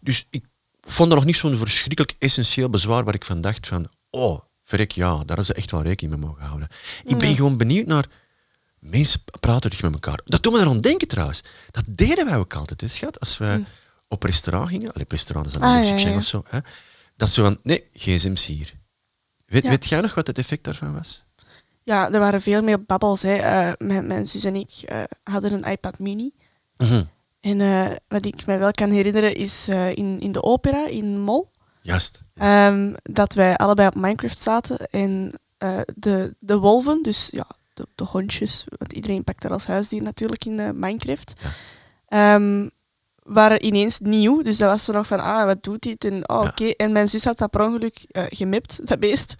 Dus 0.00 0.26
ik 0.30 0.44
vond 0.80 1.08
dat 1.08 1.18
nog 1.18 1.26
niet 1.26 1.36
zo'n 1.36 1.56
verschrikkelijk 1.56 2.14
essentieel 2.18 2.70
bezwaar 2.70 3.04
waar 3.04 3.14
ik 3.14 3.24
van 3.24 3.40
dacht 3.40 3.66
van, 3.66 3.88
oh, 4.10 4.40
verrek, 4.64 4.90
ja, 4.90 5.24
daar 5.24 5.38
is 5.38 5.46
ze 5.46 5.54
echt 5.54 5.70
wel 5.70 5.82
rekening 5.82 6.16
mee 6.16 6.26
mogen 6.26 6.44
houden. 6.44 6.68
Ik 7.04 7.18
ben 7.18 7.34
gewoon 7.34 7.56
benieuwd 7.56 7.86
naar 7.86 8.06
Mensen 8.80 9.20
praten 9.40 9.70
terug 9.70 9.82
met 9.82 9.92
elkaar. 9.92 10.20
Dat 10.24 10.42
doen 10.42 10.52
we 10.52 10.64
aan 10.64 10.80
denken 10.80 11.08
trouwens. 11.08 11.42
Dat 11.70 11.84
deden 11.88 12.24
wij 12.24 12.36
ook 12.36 12.54
altijd, 12.54 12.80
hè, 12.80 12.88
schat. 12.88 13.20
Als 13.20 13.38
we 13.38 13.64
op 14.08 14.22
restaurant 14.22 14.68
gingen. 14.68 14.92
Allee, 14.92 15.04
op 15.04 15.10
restaurant 15.10 15.46
is 15.46 15.52
dan 15.52 15.62
Hm. 15.62 15.68
Ah, 15.68 15.86
een 15.86 15.94
beetje 15.94 16.08
ja. 16.08 16.16
of 16.16 16.24
zo. 16.24 16.42
Hè, 16.48 16.58
dat 17.16 17.30
ze 17.30 17.42
van, 17.42 17.58
nee, 17.62 17.84
gsm's 17.92 18.46
hier. 18.46 18.74
Weet, 19.46 19.62
weet 19.68 19.88
jij 19.88 20.00
nog 20.00 20.14
wat 20.14 20.26
het 20.26 20.38
effect 20.38 20.64
daarvan 20.64 20.94
was? 20.94 21.24
Ja, 21.82 22.12
er 22.12 22.20
waren 22.20 22.42
veel 22.42 22.62
meer 22.62 22.84
babbels. 22.84 23.22
Hè. 23.22 23.34
Eh, 23.36 23.72
mijn, 23.78 24.06
mijn 24.06 24.26
zus 24.26 24.44
en 24.44 24.56
ik 24.56 24.70
eh, 24.70 25.02
hadden 25.22 25.52
een 25.52 25.64
iPad 25.64 25.98
mini. 25.98 26.32
En 27.40 27.60
eh, 27.60 27.96
wat 28.08 28.26
ik 28.26 28.46
mij 28.46 28.58
wel 28.58 28.70
kan 28.70 28.90
herinneren 28.90 29.34
is 29.34 29.68
in, 29.68 30.20
in 30.20 30.32
de 30.32 30.42
opera 30.42 30.86
in 30.86 31.20
Mol. 31.20 31.50
Juist. 31.82 32.20
Ehm, 32.34 32.94
dat 33.02 33.34
wij 33.34 33.56
allebei 33.56 33.88
op 33.88 33.94
Minecraft 33.94 34.38
zaten 34.38 34.78
en 34.90 35.40
de, 35.94 36.34
de 36.38 36.58
wolven, 36.58 37.02
dus 37.02 37.28
ja, 37.32 37.46
de, 37.74 37.86
de 37.94 38.04
hondjes, 38.04 38.64
want 38.78 38.92
iedereen 38.92 39.24
pakt 39.24 39.42
daar 39.42 39.52
als 39.52 39.66
huisdier 39.66 40.02
natuurlijk 40.02 40.44
in 40.44 40.58
eh, 40.60 40.70
Minecraft, 40.74 41.32
Ja. 41.42 42.34
ehm, 42.34 42.68
waren 43.22 43.64
ineens 43.64 43.98
nieuw. 43.98 44.42
Dus 44.42 44.58
dat 44.58 44.68
was 44.70 44.84
zo 44.84 44.92
nog 44.92 45.06
van, 45.06 45.20
ah, 45.20 45.44
wat 45.44 45.62
doet 45.62 45.82
dit? 45.82 46.04
En 46.04 46.28
oh, 46.28 46.42
Ja. 46.42 46.48
oké. 46.48 46.64
En 46.70 46.92
mijn 46.92 47.08
zus 47.08 47.24
had 47.24 47.38
dat 47.38 47.50
per 47.50 47.60
ongeluk 47.60 48.04
eh, 48.08 48.24
gemipt, 48.28 48.86
dat 48.86 48.98
beest. 49.00 49.34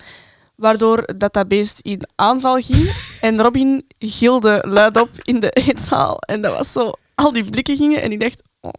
Waardoor 0.54 1.12
dat, 1.16 1.32
dat 1.32 1.48
beest 1.48 1.78
in 1.80 2.02
aanval 2.14 2.60
ging. 2.60 2.92
en 3.20 3.40
Robin 3.40 3.86
gilde 3.98 4.62
luidop 4.66 5.08
in 5.22 5.40
de 5.40 5.50
eetzaal. 5.50 6.18
En 6.18 6.40
dat 6.40 6.56
was 6.56 6.72
zo, 6.72 6.92
al 7.14 7.32
die 7.32 7.50
blikken 7.50 7.76
gingen 7.76 8.02
en 8.02 8.12
ik 8.12 8.20
dacht, 8.20 8.42
oh. 8.60 8.72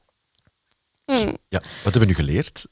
mm, 1.05 1.37
Ja, 1.47 1.59
wat 1.59 1.83
hebben 1.83 1.99
we 2.01 2.05
nu 2.05 2.13
geleerd? 2.13 2.65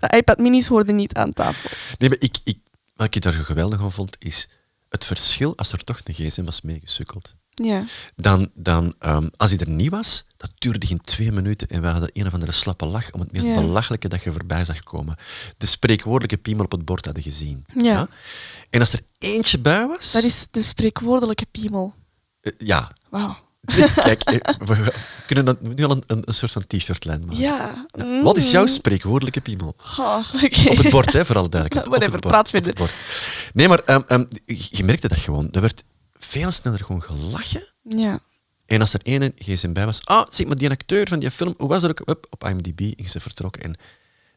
de 0.00 0.16
iPad 0.16 0.38
minis 0.38 0.66
hoorden 0.66 0.96
niet 0.96 1.14
aan 1.14 1.32
tafel. 1.32 1.70
Nee, 1.98 2.08
maar 2.08 2.18
ik, 2.20 2.36
ik, 2.44 2.58
wat 2.94 3.14
ik 3.14 3.22
daar 3.22 3.32
geweldig 3.32 3.80
aan 3.80 3.92
vond, 3.92 4.16
is 4.18 4.48
het 4.88 5.04
verschil 5.04 5.56
als 5.56 5.72
er 5.72 5.84
toch 5.84 6.00
een 6.04 6.14
gsm 6.14 6.44
was 6.44 6.60
meegesukkeld. 6.62 7.34
Ja. 7.54 7.84
Dan, 8.16 8.50
dan 8.54 8.94
ehm, 8.98 9.26
als 9.36 9.50
hij 9.50 9.58
er 9.58 9.68
niet 9.68 9.90
was, 9.90 10.24
dat 10.36 10.50
duurde 10.58 10.86
geen 10.86 11.00
twee 11.00 11.32
minuten 11.32 11.68
en 11.68 11.80
we 11.82 11.86
hadden 11.88 12.10
een 12.12 12.26
of 12.26 12.32
andere 12.34 12.52
slappe 12.52 12.86
lach 12.86 13.10
om 13.12 13.20
het 13.20 13.32
meest 13.32 13.44
Ja. 13.44 13.54
belachelijke 13.54 14.08
dat 14.08 14.22
je 14.22 14.32
voorbij 14.32 14.64
zag 14.64 14.82
komen. 14.82 15.16
De 15.56 15.66
spreekwoordelijke 15.66 16.36
piemel 16.36 16.64
op 16.64 16.70
het 16.72 16.84
bord 16.84 17.04
hadden 17.04 17.22
gezien. 17.22 17.64
Ja. 17.82 18.08
En 18.70 18.80
als 18.80 18.92
er 18.92 19.00
eentje 19.18 19.58
bij 19.58 19.86
was... 19.86 20.12
Dat 20.12 20.22
is 20.22 20.46
de 20.50 20.62
spreekwoordelijke 20.62 21.46
piemel. 21.50 21.94
eh, 22.40 22.52
ja. 22.58 22.90
Wauw. 23.10 23.36
Kijk, 23.94 24.22
eh, 24.22 24.54
we 24.58 24.92
kunnen 25.26 25.58
nu 25.60 25.84
al 25.84 25.90
een, 25.90 26.02
een, 26.06 26.22
een 26.24 26.34
soort 26.34 26.52
van 26.52 26.66
t-shirt-lijn 26.66 27.20
maken. 27.20 27.40
Ja. 27.40 27.86
Wat 28.22 28.36
is 28.36 28.50
jouw 28.50 28.66
spreekwoordelijke 28.66 29.40
piemel? 29.40 29.76
Oh. 29.98 30.18
Op 30.68 30.76
het 30.76 30.90
bord, 30.90 31.12
hè, 31.12 31.24
vooral 31.24 31.48
duidelijkheid. 31.48 31.86
Op 31.86 31.92
Whatever, 31.92 32.20
bord, 32.20 32.32
praat 32.32 32.46
op 32.46 32.50
verder. 32.50 32.74
bord. 32.74 32.94
Nee, 33.52 33.68
maar 33.68 33.78
ehm, 33.78 34.00
ehm, 34.06 34.24
je 34.46 34.84
merkte 34.84 35.08
dat 35.08 35.18
gewoon. 35.18 35.48
Er 35.52 35.60
werd 35.60 35.84
veel 36.18 36.50
sneller 36.50 36.78
gewoon 36.84 37.02
gelachen. 37.02 37.66
Ja. 37.82 38.20
En 38.66 38.80
als 38.80 38.94
er 38.94 39.00
één 39.02 39.32
gsm 39.38 39.72
bij 39.72 39.84
was, 39.84 40.04
ah, 40.04 40.26
zeg 40.30 40.46
maar, 40.46 40.56
die 40.56 40.70
acteur 40.70 41.08
van 41.08 41.18
die 41.18 41.30
film, 41.30 41.54
hoe 41.58 41.68
was 41.68 41.82
er 41.82 41.90
ook 41.90 42.02
Hup, 42.04 42.26
op 42.30 42.44
IMDb? 42.48 42.80
En 43.00 43.08
ze 43.08 43.20
vertrokken. 43.20 43.62
En 43.62 43.76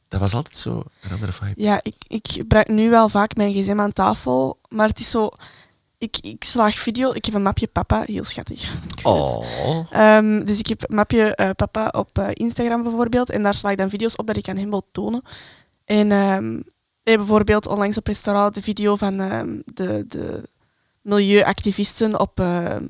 dat 0.07 0.19
was 0.19 0.33
altijd 0.33 0.57
zo 0.57 0.83
een 1.01 1.11
andere 1.11 1.31
vibe. 1.31 1.61
Ja, 1.61 1.79
ik, 1.83 1.95
ik 2.07 2.27
gebruik 2.31 2.67
nu 2.67 2.89
wel 2.89 3.09
vaak 3.09 3.35
mijn 3.35 3.53
gsm 3.53 3.79
aan 3.79 3.93
tafel, 3.93 4.59
maar 4.69 4.87
het 4.87 4.99
is 4.99 5.09
zo... 5.09 5.29
Ik, 6.01 6.17
ik 6.21 6.43
slaag 6.43 6.79
video, 6.79 7.11
ik 7.13 7.25
heb 7.25 7.33
een 7.33 7.41
mapje 7.41 7.67
papa, 7.67 8.03
heel 8.05 8.23
schattig. 8.23 8.63
Oh. 9.03 9.45
Ehm, 9.91 10.43
dus 10.45 10.59
ik 10.59 10.67
heb 10.67 10.89
een 10.89 10.95
mapje 10.95 11.35
eh, 11.35 11.49
papa 11.55 11.87
op 11.91 12.17
eh, 12.17 12.27
Instagram 12.33 12.83
bijvoorbeeld. 12.83 13.29
En 13.29 13.43
daar 13.43 13.53
sla 13.53 13.69
ik 13.69 13.77
dan 13.77 13.89
video's 13.89 14.15
op 14.15 14.27
dat 14.27 14.37
ik 14.37 14.49
aan 14.49 14.57
hem 14.57 14.69
wil 14.69 14.87
tonen. 14.91 15.21
En 15.85 16.11
eh, 16.11 17.15
bijvoorbeeld 17.15 17.67
onlangs 17.67 17.97
op 17.97 18.07
restaurant 18.07 18.53
de 18.53 18.61
video 18.61 18.95
van 18.95 19.19
ehm, 19.19 19.59
de, 19.65 20.05
de, 20.07 20.49
milieuactivisten 21.01 22.19
op 22.19 22.35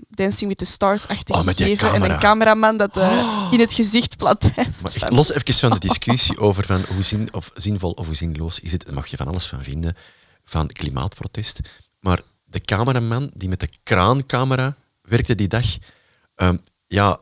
Dancing 0.09 0.55
with 0.55 0.57
the 0.57 1.33
Oh, 1.33 1.43
met 1.43 1.57
die 1.57 1.77
gegeven. 1.77 2.03
En 2.03 2.11
een 2.11 2.19
cameraman 2.19 2.77
dat 2.77 2.97
eh, 2.97 3.47
in 3.51 3.59
het 3.59 3.73
gezicht 3.73 4.17
platijst. 4.17 5.09
Los 5.09 5.31
even 5.31 5.53
van 5.53 5.69
de 5.69 5.87
discussie 5.87 6.37
over 6.37 6.65
van 6.65 6.83
hoe 6.93 7.03
zin, 7.03 7.33
of 7.33 7.51
zinvol 7.53 7.91
of 7.91 8.05
hoe 8.05 8.15
zinloos 8.15 8.59
is 8.59 8.71
het. 8.71 8.85
Daar 8.85 8.93
mag 8.93 9.07
je 9.07 9.17
van 9.17 9.27
alles 9.27 9.47
van 9.47 9.63
vinden, 9.63 9.95
van 10.43 10.67
klimaatprotest. 10.67 11.59
Maar 11.99 12.21
de 12.51 12.61
cameraman 12.61 13.31
die 13.33 13.49
met 13.49 13.59
de 13.59 13.69
kraancamera 13.83 14.75
werkte 15.01 15.35
die 15.35 15.47
dag, 15.47 15.65
ehm, 16.35 16.57
ja, 16.87 17.19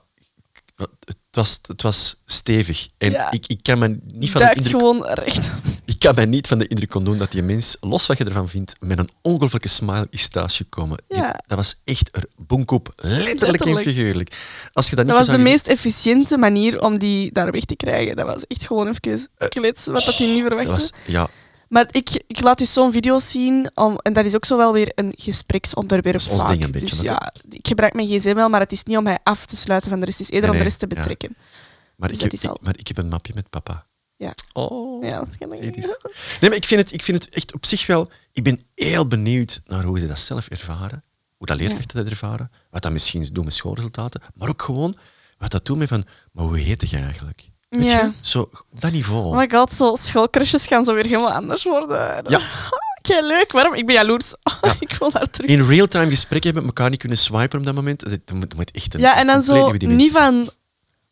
het 1.06 1.18
was, 1.32 1.60
het 1.68 1.82
was 1.82 2.16
stevig. 2.26 2.88
En 2.98 3.12
Ja. 3.12 3.32
ik, 3.32 3.44
ik, 3.48 3.64
kan 3.64 3.80
me 3.80 3.88
niet 4.04 4.32
van 4.32 4.40
de 4.42 4.46
duikt 4.46 4.56
indruk, 4.66 4.80
gewoon 4.80 5.06
recht. 5.06 5.50
ik 5.86 6.00
kan 6.00 6.16
mij 6.16 6.26
niet 6.26 6.48
van 6.48 6.58
de 6.58 6.68
indruk 6.68 6.92
doen 6.92 7.18
dat 7.18 7.32
die 7.32 7.42
mens, 7.44 7.78
los 7.80 8.06
wat 8.08 8.18
je 8.18 8.24
ervan 8.24 8.50
vindt, 8.50 8.76
met 8.80 9.00
een 9.00 9.10
ongelooflijke 9.22 9.68
smile 9.68 10.08
is 10.10 10.28
thuisgekomen. 10.30 10.98
Die- 11.08 11.18
Ja. 11.18 11.40
dat 11.48 11.58
was 11.58 11.76
echt 11.84 12.16
er 12.16 12.24
boenkoep, 12.36 12.94
letterlijk, 12.96 13.40
Letterlijk. 13.52 13.86
en 13.86 13.94
figuurlijk. 13.94 14.36
Als 14.74 14.90
je 14.90 14.96
dat 14.96 15.06
niet 15.06 15.14
Dat 15.16 15.26
was 15.26 15.36
de 15.36 15.42
meest 15.42 15.68
efficiënte 15.68 16.38
manier 16.38 16.82
om 16.82 16.98
die 16.98 17.32
daar 17.32 17.52
weg 17.52 17.66
te 17.66 17.76
krijgen. 17.76 18.16
Dat 18.16 18.26
was 18.26 18.48
echt 18.48 18.66
gewoon 18.68 18.88
even 18.88 19.28
klits, 19.50 19.86
wat 19.86 20.04
dat 20.06 20.16
hij 20.18 20.28
niet 20.28 20.38
dat 20.40 20.48
verwachtte. 20.48 20.72
was, 20.72 20.94
ja, 21.06 21.30
Maar 21.70 21.88
ik, 21.92 22.24
ik 22.28 22.42
laat 22.42 22.58
dus 22.58 22.74
zo'n 22.74 22.92
video's 22.92 23.32
zien, 23.32 23.72
om, 23.74 23.98
en 23.98 24.14
dat 24.14 24.26
is 24.26 24.36
ook 24.36 24.46
zo 24.46 24.58
wel 24.58 24.74
weer 24.74 24.92
een 24.96 25.14
gespreksonderwerp. 25.18 26.14
Dat 26.14 26.22
is 26.26 26.28
ons 26.28 26.42
vaak. 26.42 26.52
ding 26.52 26.64
een 26.64 26.72
beetje, 26.72 26.90
Dus 26.90 27.02
ja, 27.02 27.34
ik 27.50 27.68
gebruik 27.68 27.94
mijn 27.94 28.08
gsm 28.08 28.34
wel, 28.34 28.50
maar 28.50 28.60
het 28.60 28.72
is 28.72 28.84
niet 28.84 28.98
om 28.98 29.04
mij 29.04 29.18
af 29.24 29.46
te 29.46 29.56
sluiten 29.58 29.90
van 29.90 30.00
de 30.00 30.06
rest. 30.06 30.18
Het 30.18 30.28
is 30.28 30.34
eerder 30.34 30.50
Nee, 30.50 30.60
om 30.60 30.64
de 30.64 30.70
rest 30.70 30.80
te 30.80 30.88
ja. 30.90 30.96
betrekken. 30.96 31.36
Maar, 31.96 32.10
Dus 32.10 32.22
ik 32.22 32.34
ik, 32.34 32.62
maar 32.62 32.78
ik 32.78 32.88
heb 32.88 32.98
een 32.98 33.10
mapje 33.10 33.34
met 33.36 33.50
papa. 33.50 33.88
Ja. 34.16 34.34
Oh. 34.54 35.04
Ja, 35.04 35.20
dat. 35.20 35.40
Nee, 35.40 36.50
maar 36.50 36.56
ik 36.56 36.66
vind, 36.66 36.82
het, 36.82 36.94
ik 36.94 37.04
vind 37.04 37.24
het 37.24 37.34
echt 37.34 37.54
op 37.54 37.66
zich 37.66 37.86
wel... 37.86 38.12
Ik 38.32 38.44
ben 38.44 38.62
heel 38.76 39.08
benieuwd 39.08 39.62
naar 39.66 39.84
hoe 39.84 40.00
ze 40.00 40.08
dat 40.08 40.20
zelf 40.20 40.48
ervaren. 40.48 41.04
Hoe 41.38 41.48
dat 41.48 41.58
leerkrachten 41.58 41.98
dat 41.98 42.08
ervaren. 42.08 42.52
Wat 42.70 42.82
dat 42.82 42.92
misschien 42.92 43.30
doen 43.32 43.44
met 43.46 43.54
schoolresultaten. 43.54 44.22
Maar 44.34 44.50
ook 44.50 44.62
gewoon 44.62 44.98
wat 45.38 45.52
dat 45.52 45.66
doet 45.66 45.78
met 45.78 45.88
van... 45.88 46.06
Maar 46.32 46.46
hoe 46.46 46.58
heet 46.58 46.90
je 46.90 46.98
eigenlijk? 46.98 47.50
Weet 47.70 47.88
Ja. 47.90 48.00
je? 48.02 48.12
Zo, 48.22 48.42
op 48.42 48.66
dat 48.80 48.92
niveau. 48.92 49.26
Oh 49.26 49.36
my 49.38 49.50
god, 49.50 49.74
zo 49.74 49.96
schoolcrushes 49.96 50.68
gaan 50.68 50.84
zo 50.84 50.94
weer 50.94 51.04
helemaal 51.06 51.32
anders 51.32 51.64
worden. 51.64 52.24
Ja. 52.28 52.42
Kei 53.02 53.22
leuk, 53.28 53.52
waarom? 53.52 53.74
Ik 53.74 53.86
ben 53.86 53.96
jaloers. 53.96 54.34
ik 54.80 54.94
wil 54.94 55.12
daar 55.12 55.30
terug. 55.30 55.50
In 55.50 55.68
real-time 55.68 56.10
gesprekken 56.10 56.46
hebben, 56.52 56.66
met 56.66 56.76
elkaar 56.78 56.90
niet 56.92 57.00
kunnen 57.00 57.18
swipen 57.18 57.60
op 57.60 57.66
dat 57.66 57.76
moment. 57.76 58.00
Dat 58.00 58.12
moet, 58.34 58.50
dat 58.50 58.56
moet 58.56 58.72
echt 58.72 58.94
een 58.94 59.00
Ja, 59.00 59.16
en 59.18 59.28
dan 59.28 59.42
zo 59.44 59.72
niet 59.72 60.12
van, 60.12 60.50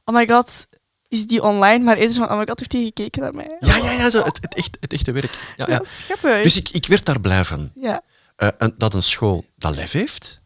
oh 0.05 0.15
my 0.15 0.27
god, 0.27 0.67
is 1.07 1.27
die 1.27 1.43
online? 1.43 1.83
Maar 1.83 1.97
eerder 1.97 2.15
van, 2.15 2.29
oh 2.31 2.37
my 2.37 2.45
god, 2.47 2.59
heeft 2.59 2.71
die 2.71 2.83
gekeken 2.85 3.21
naar 3.21 3.33
mij? 3.35 3.55
Ja, 3.59 3.75
ja, 3.77 3.91
ja. 3.91 4.09
Zo, 4.09 4.23
het, 4.23 4.37
het, 4.41 4.55
echt, 4.55 4.77
het 4.79 4.93
echte 4.93 5.11
werk. 5.11 5.37
Ja, 5.57 5.65
Ja, 5.69 5.81
schattig. 5.85 6.43
Dus 6.43 6.55
ik, 6.57 6.69
ik 6.69 6.85
werd 6.87 7.05
daar 7.05 7.19
blij 7.21 7.45
van. 7.45 7.71
ja. 7.75 8.01
Eh, 8.35 8.47
en 8.57 8.73
dat 8.77 8.93
een 8.93 9.03
school 9.03 9.43
dat 9.55 9.75
lef 9.75 9.91
heeft, 9.91 10.41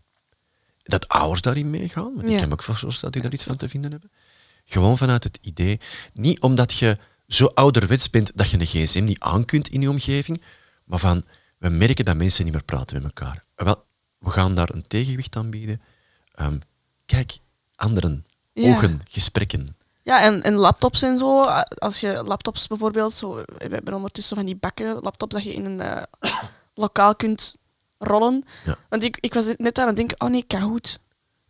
dat 0.84 1.08
ouders 1.08 1.42
daarin 1.42 1.70
meegaan, 1.70 2.14
want 2.16 2.26
ik 2.26 2.40
Ja. 2.40 2.46
me 2.46 2.52
ook 2.52 2.64
voorstellen 2.64 3.02
dat 3.02 3.14
die 3.14 3.22
daar 3.22 3.34
iets 3.34 3.44
van 3.44 3.56
te 3.56 3.70
vinden 3.70 3.92
hebben. 3.92 4.12
Gewoon 4.72 4.98
vanuit 4.98 5.24
het 5.24 5.38
idee, 5.42 5.80
niet 6.14 6.40
omdat 6.42 6.74
je 6.74 6.98
zo 7.28 7.46
ouderwets 7.46 8.10
bent 8.10 8.32
dat 8.36 8.50
je 8.50 8.60
een 8.60 8.66
gsm 8.66 9.04
niet 9.04 9.20
aan 9.20 9.46
kunt 9.46 9.68
in 9.68 9.82
je 9.82 9.90
omgeving, 9.90 10.42
maar 10.86 11.00
van, 11.00 11.24
we 11.58 11.70
merken 11.70 12.06
dat 12.06 12.16
mensen 12.16 12.44
niet 12.44 12.54
meer 12.54 12.64
praten 12.64 12.96
met 12.96 13.06
elkaar. 13.06 13.44
Wel, 13.56 13.84
we 14.20 14.30
gaan 14.30 14.56
daar 14.56 14.70
een 14.74 14.88
tegenwicht 14.88 15.36
aan 15.36 15.50
bieden. 15.50 15.82
Ehm, 16.34 16.58
kijk, 17.06 17.38
anderen, 17.76 18.26
Ja. 18.54 18.76
ogen, 18.76 19.00
gesprekken. 19.10 19.78
Ja, 20.04 20.22
en, 20.22 20.42
en 20.44 20.54
laptops 20.54 21.02
en 21.02 21.18
zo. 21.18 21.42
Als 21.78 22.00
je 22.00 22.24
laptops 22.26 22.68
bijvoorbeeld, 22.68 23.14
zo, 23.14 23.36
we 23.36 23.68
hebben 23.70 23.94
ondertussen 23.94 24.36
van 24.38 24.46
die 24.46 24.56
bakken 24.56 25.00
laptops 25.02 25.34
dat 25.34 25.44
je 25.44 25.54
in 25.54 25.66
een 25.66 25.80
eh, 25.80 26.04
lokaal 26.84 27.16
kunt 27.16 27.56
rollen. 27.98 28.44
Ja. 28.66 28.78
Want 28.90 29.04
ik, 29.04 29.18
ik 29.20 29.34
was 29.34 29.48
net 29.58 29.80
aan 29.80 29.88
het 29.88 29.96
denken, 29.96 30.22
oh 30.22 30.30
nee, 30.30 30.44
Kahoot. 30.44 31.00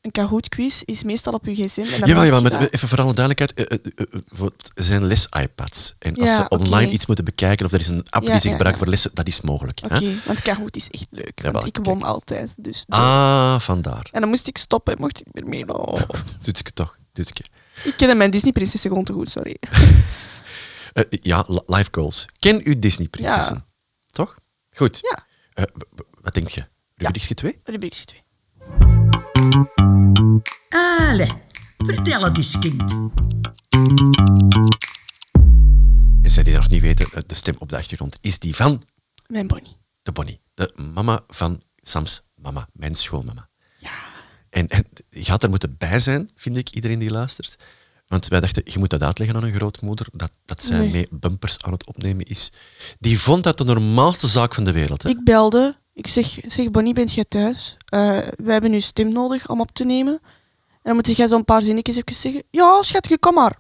Een 0.01 0.12
Kahoot-quiz 0.12 0.81
is 0.81 1.03
meestal 1.03 1.34
op 1.34 1.46
je 1.46 1.53
gsm. 1.55 1.79
En 1.81 1.88
Jawel, 2.08 2.24
jawel, 2.24 2.41
maar 2.41 2.51
ja. 2.51 2.70
even 2.70 2.88
voor 2.88 3.01
alle 3.01 3.13
duidelijkheid. 3.13 3.70
eh, 3.70 3.77
eh, 3.96 4.05
eh, 4.36 4.39
het- 4.41 4.72
zijn 4.75 5.05
les-iPads. 5.05 5.96
En 6.00 6.15
als 6.15 6.29
Ja, 6.29 6.36
ze 6.36 6.50
online 6.50 6.91
iets 6.91 7.05
moeten 7.05 7.25
bekijken 7.25 7.65
of 7.65 7.72
er 7.72 7.79
is 7.79 7.88
een 7.88 8.05
app 8.10 8.24
Ja, 8.24 8.31
die 8.31 8.39
ze 8.39 8.46
ja, 8.48 8.51
gebruiken 8.53 8.81
voor 8.84 8.91
lessen, 8.91 9.12
dat 9.13 9.27
is 9.27 9.41
mogelijk. 9.41 9.79
Oké, 9.84 10.13
want 10.25 10.41
Kahoot 10.41 10.75
is 10.75 10.89
echt 10.89 11.08
leuk. 11.10 11.39
Want 11.41 11.55
wel, 11.55 11.65
ik 11.65 11.74
kijk. 11.74 11.86
won 11.86 12.01
altijd. 12.03 12.53
Dus 12.58 12.86
Ah, 12.88 13.60
vandaar. 13.60 14.08
En 14.12 14.20
dan 14.22 14.29
moest 14.29 14.48
ik 14.48 14.58
stoppen, 14.58 14.96
mocht 15.00 15.20
ik 15.20 15.25
niet 15.25 15.34
meer 15.36 15.48
meedoen. 15.48 15.75
Oh, 15.75 16.01
Dutske 16.43 16.72
toch, 16.72 16.98
Dutske. 17.13 17.43
Ik 17.84 17.93
kende 17.98 18.15
mijn 18.15 18.31
Disney-prinsessen 18.31 18.89
gewoon 18.89 19.05
te 19.05 19.13
goed, 19.13 19.29
sorry. 19.31 19.58
Ja, 21.10 21.43
li- 21.48 21.62
life 21.65 21.89
goals. 21.91 22.25
Ken 22.39 22.62
u 22.63 22.79
Disney-prinsessen? 22.79 23.55
Ja. 23.55 23.65
Toch? 24.08 24.36
Goed. 24.72 25.00
Ja. 25.01 25.24
Wat 26.22 26.34
denk 26.34 26.48
je? 26.48 26.63
Rubriekje 26.96 27.34
2? 27.34 27.60
Rubriekje 27.63 28.05
2. 28.05 28.24
Allee, 30.70 31.31
vertel 31.77 32.24
het 32.24 32.38
eens, 32.38 32.60
kind. 32.60 32.91
En 36.24 36.31
zij 36.31 36.43
die 36.43 36.55
nog 36.55 36.70
niet 36.70 36.81
weten, 36.81 37.05
eh, 37.13 37.22
de 37.25 37.36
stem 37.36 37.55
op 37.60 37.70
de 37.70 37.77
achtergrond 37.77 38.17
is 38.22 38.39
die 38.39 38.55
van 38.55 38.84
Mijn 39.27 39.48
Bonnie. 39.48 39.77
de 40.01 40.12
Bonnie. 40.12 40.41
De 40.53 40.74
mama 40.93 41.20
van 41.27 41.62
Sams 41.77 42.22
mama, 42.36 42.67
mijn 42.74 42.96
schoonmama. 42.96 43.50
Ja. 43.77 43.91
En, 44.50 44.67
en 44.67 44.86
je 45.10 45.29
had 45.31 45.43
er 45.43 45.50
moeten 45.50 45.75
bij 45.77 46.00
zijn, 46.00 46.29
vind 46.36 46.58
ik, 46.58 46.70
iedereen 46.70 47.00
die 47.00 47.12
luistert. 47.12 47.55
Want 48.08 48.27
wij 48.27 48.39
dachten, 48.39 48.63
je 48.65 48.79
moet 48.79 48.89
dat 48.89 49.03
uitleggen 49.03 49.38
aan 49.38 49.43
een 49.43 49.53
grootmoeder, 49.53 50.08
dat, 50.12 50.31
dat 50.46 50.63
zij 50.63 50.77
Nee. 50.79 50.91
mee 50.91 51.08
bumpers 51.12 51.62
aan 51.63 51.72
het 51.72 51.86
opnemen 51.88 52.25
is. 52.25 52.51
Die 53.00 53.20
vond 53.20 53.43
dat 53.43 53.58
de 53.58 53.63
normaalste 53.63 54.27
zaak 54.27 54.53
van 54.53 54.63
de 54.63 54.72
wereld. 54.72 55.03
Hè? 55.03 55.10
Ik 55.10 55.24
belde. 55.24 55.75
Ik 55.94 56.08
zeg, 56.08 56.38
zeg 56.46 56.70
Bonnie, 56.70 56.94
bent 56.94 57.14
jij 57.14 57.26
thuis? 57.26 57.78
Eh, 57.86 58.18
we 58.36 58.52
hebben 58.52 58.72
uw 58.74 58.80
stem 58.80 59.14
nodig 59.14 59.50
om 59.50 59.60
op 59.62 59.72
te 59.72 59.84
nemen. 59.84 60.14
En 60.72 60.80
dan 60.84 60.96
moet 60.96 61.16
jij 61.16 61.28
zo'n 61.28 61.46
paar 61.46 61.62
zinnetjes 61.62 61.96
even 61.96 62.16
zeggen. 62.16 62.44
Ja, 62.50 62.82
schatje, 62.84 63.18
kom 63.18 63.34
maar. 63.34 63.60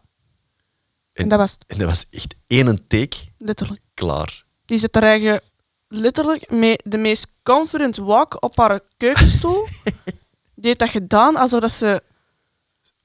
En, 1.13 1.23
En- 1.23 1.29
dat 1.29 1.39
was 1.39 1.51
het, 1.51 1.63
En 1.67 1.77
dat 1.77 1.87
was 1.89 2.05
echt 2.09 2.35
één 2.47 2.87
take, 2.87 3.17
letterlijk. 3.37 3.81
klaar. 3.93 4.45
Die 4.65 4.77
zit 4.77 4.95
er 4.95 5.03
eigenlijk 5.03 5.43
letterlijk 5.87 6.49
met 6.51 6.81
de 6.85 6.97
meest 6.97 7.27
confident 7.43 7.95
walk 7.97 8.43
op 8.43 8.57
haar 8.57 8.79
keukenstoel. 8.97 9.67
Die 10.55 10.69
heeft 10.69 10.79
dat 10.79 10.89
gedaan 10.89 11.35
alsof 11.35 11.59
dat 11.59 11.71
ze... 11.71 12.03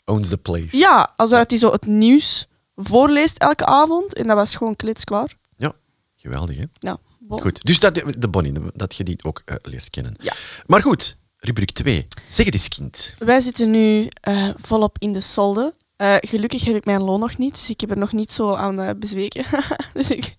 Owns 0.04 0.28
the 0.28 0.38
place. 0.38 0.76
Ja, 0.76 1.12
alsof 1.16 1.38
dat 1.38 1.50
hij 1.50 1.59
zo 1.59 1.71
het 1.71 1.87
nieuws 1.87 2.47
voorleest 2.76 3.38
elke 3.38 3.64
avond. 3.66 4.14
En 4.14 4.26
dat 4.26 4.37
was 4.37 4.54
gewoon 4.56 4.76
klitsklaar. 4.76 5.37
Ja, 5.56 5.73
geweldig 6.16 6.56
hè? 6.56 6.64
Ja, 6.78 6.99
bon. 7.26 7.40
Goed, 7.40 7.64
dus 7.64 7.80
dat, 7.80 7.95
de 8.18 8.28
Bonnie, 8.28 8.52
dat 8.75 8.95
je 8.95 9.04
die 9.04 9.18
ook 9.23 9.42
eh, 9.45 9.56
leert 9.62 9.90
kennen. 9.90 10.14
Ja. 10.21 10.35
Maar 10.66 10.83
goed, 10.83 11.16
rubriek 11.37 11.71
2. 11.71 12.06
Zeg 12.28 12.45
het 12.45 12.54
eens, 12.54 12.68
kind. 12.68 13.14
Wij 13.18 13.40
zitten 13.40 13.71
nu 13.71 14.09
eh, 14.21 14.49
volop 14.56 14.97
in 14.99 15.12
de 15.12 15.21
solde. 15.21 15.75
Eh, 15.97 16.16
gelukkig 16.21 16.64
heb 16.64 16.75
ik 16.75 16.85
mijn 16.85 17.02
loon 17.02 17.21
nog 17.21 17.38
niet, 17.38 17.54
dus 17.54 17.71
ik 17.71 17.80
heb 17.80 17.90
er 17.90 17.99
nog 17.99 18.12
niet 18.12 18.33
zo 18.33 18.54
aan 18.54 18.99
bezweken. 18.99 19.45
dus 19.92 20.11
ik 20.11 20.37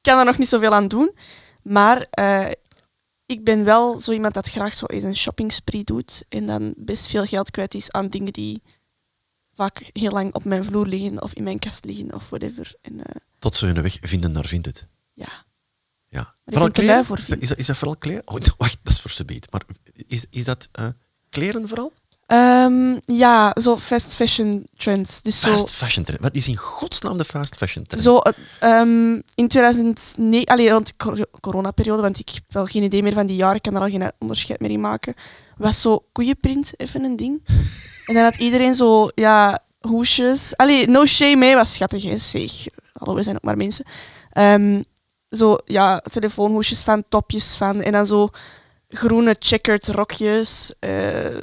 kan 0.00 0.18
er 0.18 0.24
nog 0.24 0.38
niet 0.38 0.48
zoveel 0.48 0.74
aan 0.74 0.88
doen. 0.88 1.14
Maar 1.62 2.08
ik 3.26 3.44
ben 3.44 3.64
wel 3.64 3.98
zo 3.98 4.12
iemand 4.12 4.34
dat 4.34 4.48
graag 4.48 4.74
zo 4.74 4.86
eens 4.86 5.04
een 5.04 5.16
shoppingspree 5.16 5.84
doet 5.84 6.24
en 6.28 6.46
dan 6.46 6.74
best 6.76 7.06
veel 7.06 7.24
geld 7.24 7.50
kwijt 7.50 7.74
is 7.74 7.90
aan 7.92 8.08
dingen 8.08 8.32
die 8.32 8.62
vaak 9.54 9.90
heel 9.92 10.10
lang 10.10 10.34
op 10.34 10.44
mijn 10.44 10.64
vloer 10.64 10.86
liggen 10.86 11.22
of 11.22 11.34
in 11.34 11.42
mijn 11.42 11.58
kast 11.58 11.84
liggen 11.84 12.14
of 12.14 12.28
whatever. 12.28 12.74
En 12.82 13.00
Tot 13.38 13.54
ze 13.54 13.66
hun 13.66 13.82
weg 13.82 13.96
vinden 14.00 14.32
naar 14.32 14.46
vindt 14.46 14.66
het. 14.66 14.86
ja, 15.14 15.44
Ja. 16.16 17.02
voor 17.04 17.18
Is 17.38 17.48
dat, 17.48 17.58
is 17.58 17.66
dat 17.66 17.76
vooral 17.76 17.96
kleren? 17.96 18.22
Oh, 18.24 18.34
wacht, 18.58 18.78
dat 18.82 18.92
is 18.92 19.00
voor 19.00 19.24
beet. 19.24 19.46
Maar 19.52 19.62
is, 20.06 20.24
is 20.30 20.44
dat 20.44 20.68
eh, 20.72 20.86
kleren 21.30 21.68
vooral? 21.68 21.92
Ehm, 22.26 22.98
ja, 23.04 23.54
zo 23.60 23.76
fast 23.76 24.14
fashion 24.14 24.66
trends. 24.76 25.22
Dus 25.22 25.40
zo, 25.40 25.50
Fast 25.50 25.70
fashion 25.70 26.04
trend. 26.04 26.20
Wat 26.20 26.34
is 26.34 26.48
in 26.48 26.56
godsnaam 26.56 27.16
de 27.16 27.24
fast 27.24 27.56
fashion 27.56 27.86
trend? 27.86 28.02
Zo, 28.04 28.18
eh, 28.18 28.32
ehm, 28.60 29.20
in 29.34 29.48
2009, 29.48 30.46
allee, 30.46 30.70
rond 30.70 30.86
de 30.86 30.92
cor- 30.96 31.26
coronaperiode, 31.40 32.02
want 32.02 32.18
ik 32.18 32.28
heb 32.28 32.42
wel 32.48 32.66
geen 32.66 32.82
idee 32.82 33.02
meer 33.02 33.12
van 33.12 33.26
die 33.26 33.36
jaren, 33.36 33.56
ik 33.56 33.62
kan 33.62 33.74
er 33.74 33.80
al 33.80 33.88
geen 33.88 34.12
onderscheid 34.18 34.60
meer 34.60 34.70
in 34.70 34.80
maken, 34.80 35.14
was 35.56 35.80
zo 35.80 36.06
koeienprint 36.12 36.72
even 36.76 37.04
een 37.04 37.16
ding. 37.16 37.42
en 38.06 38.14
dan 38.14 38.22
had 38.22 38.36
iedereen 38.36 38.74
zo, 38.74 39.08
ja, 39.14 39.64
hoesjes. 39.80 40.56
Allee, 40.56 40.86
no 40.88 41.04
shame, 41.06 41.46
hè, 41.46 41.54
was 41.54 41.74
schattig, 41.74 42.02
hè, 42.02 42.18
zeg. 42.18 42.52
Hallo, 42.92 43.14
we 43.14 43.22
zijn 43.22 43.36
ook 43.36 43.42
maar 43.42 43.56
mensen. 43.56 43.84
Ehm, 44.32 44.82
zo, 45.36 45.56
ja, 45.64 45.98
telefoonhoesjes 46.00 46.82
van, 46.82 47.04
topjes 47.08 47.54
van, 47.54 47.80
en 47.82 47.92
dan 47.92 48.06
zo 48.06 48.28
groene 48.88 49.36
checkered 49.38 49.86
rokjes. 49.88 50.72
eh, 50.78 51.34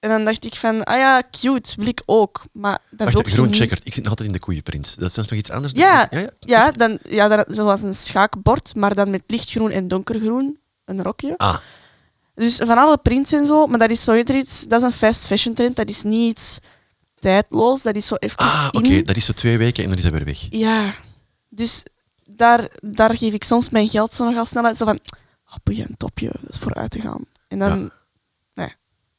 en 0.00 0.08
dan 0.08 0.24
dacht 0.24 0.44
ik 0.44 0.54
van, 0.54 0.84
ah 0.84 0.96
ja, 0.96 1.22
cute, 1.30 1.72
wil 1.76 1.86
ik 1.86 2.02
ook. 2.06 2.42
Maar 2.52 2.78
dat 2.90 3.12
Wacht, 3.12 3.30
groen 3.30 3.46
niet. 3.46 3.56
checker. 3.56 3.78
Ik 3.82 3.94
zit 3.94 4.02
nog 4.02 4.10
altijd 4.10 4.28
in 4.28 4.34
de 4.34 4.40
koeienprint. 4.40 4.98
Dat 4.98 5.10
is 5.10 5.16
nog 5.16 5.30
iets 5.32 5.50
anders? 5.50 5.72
Ja, 5.72 6.08
ja, 6.10 6.18
ja. 6.20 6.30
Ja, 6.40 6.70
dan, 6.70 6.98
ja 7.08 7.28
dat, 7.28 7.46
zoals 7.50 7.82
een 7.82 7.94
schaakbord, 7.94 8.74
maar 8.74 8.94
dan 8.94 9.10
met 9.10 9.22
lichtgroen 9.26 9.70
en 9.70 9.88
donkergroen. 9.88 10.58
Een 10.84 11.02
rokje. 11.02 11.34
Ah, 11.36 11.56
Dus 12.34 12.56
van 12.56 12.78
alle 12.78 12.96
prints 12.98 13.32
en 13.32 13.46
zo, 13.46 13.66
maar 13.66 13.78
dat 13.78 13.90
is 13.90 14.04
zo 14.04 14.12
eerder 14.12 14.36
iets, 14.36 14.64
dat 14.64 14.80
is 14.80 14.86
een 14.86 14.92
fast 14.92 15.26
fashion 15.26 15.54
trend, 15.54 15.76
dat 15.76 15.88
is 15.88 16.02
niet 16.02 16.30
iets 16.30 16.58
tijdloos, 17.18 17.82
dat 17.82 17.96
is 17.96 18.06
zo 18.06 18.14
even 18.14 18.36
ah 18.38 18.68
oké. 18.72 19.02
Dat 19.02 19.16
is 19.16 19.24
zo 19.24 19.32
twee 19.32 19.58
weken 19.58 19.82
en 19.82 19.88
dan 19.88 19.98
is 19.98 20.04
dat 20.04 20.12
weer 20.12 20.24
weg. 20.24 20.46
Ja, 20.50 20.94
dus 21.48 21.82
daar, 22.36 22.68
daar 22.80 23.16
geef 23.16 23.32
ik 23.32 23.44
soms 23.44 23.68
mijn 23.70 23.88
geld 23.88 24.14
zo 24.14 24.24
nog 24.24 24.36
al 24.38 24.44
snel 24.44 24.64
uit, 24.64 24.76
zo 24.76 24.84
van, 24.84 24.98
oh, 25.46 25.54
boeien, 25.62 25.88
een 25.88 25.96
topje, 25.96 26.30
dat 26.40 26.50
is 26.50 26.58
voor 26.58 26.74
uit 26.74 26.90
te 26.90 27.00
gaan. 27.00 27.24
En 27.48 27.58
dan, 27.58 27.90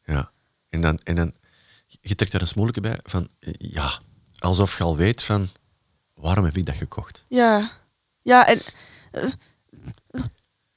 Ja. 0.06 0.32
En 0.70 0.82
dan, 0.82 1.00
en 1.04 1.16
dan, 1.16 1.34
je 2.02 2.16
trekt 2.16 2.32
daar 2.32 2.42
een 2.42 2.48
smoelke 2.48 2.82
bij 2.82 3.00
van, 3.04 3.28
ja, 3.58 4.00
alsof 4.40 4.78
je 4.78 4.84
al 4.84 4.96
weet 4.96 5.24
van, 5.24 5.48
waarom 6.14 6.46
heb 6.46 6.58
ik 6.58 6.66
dat 6.66 6.76
gekocht? 6.76 7.24
ja. 7.28 7.72
Ja, 8.24 8.48
en... 8.48 8.60
eh, 9.12 9.30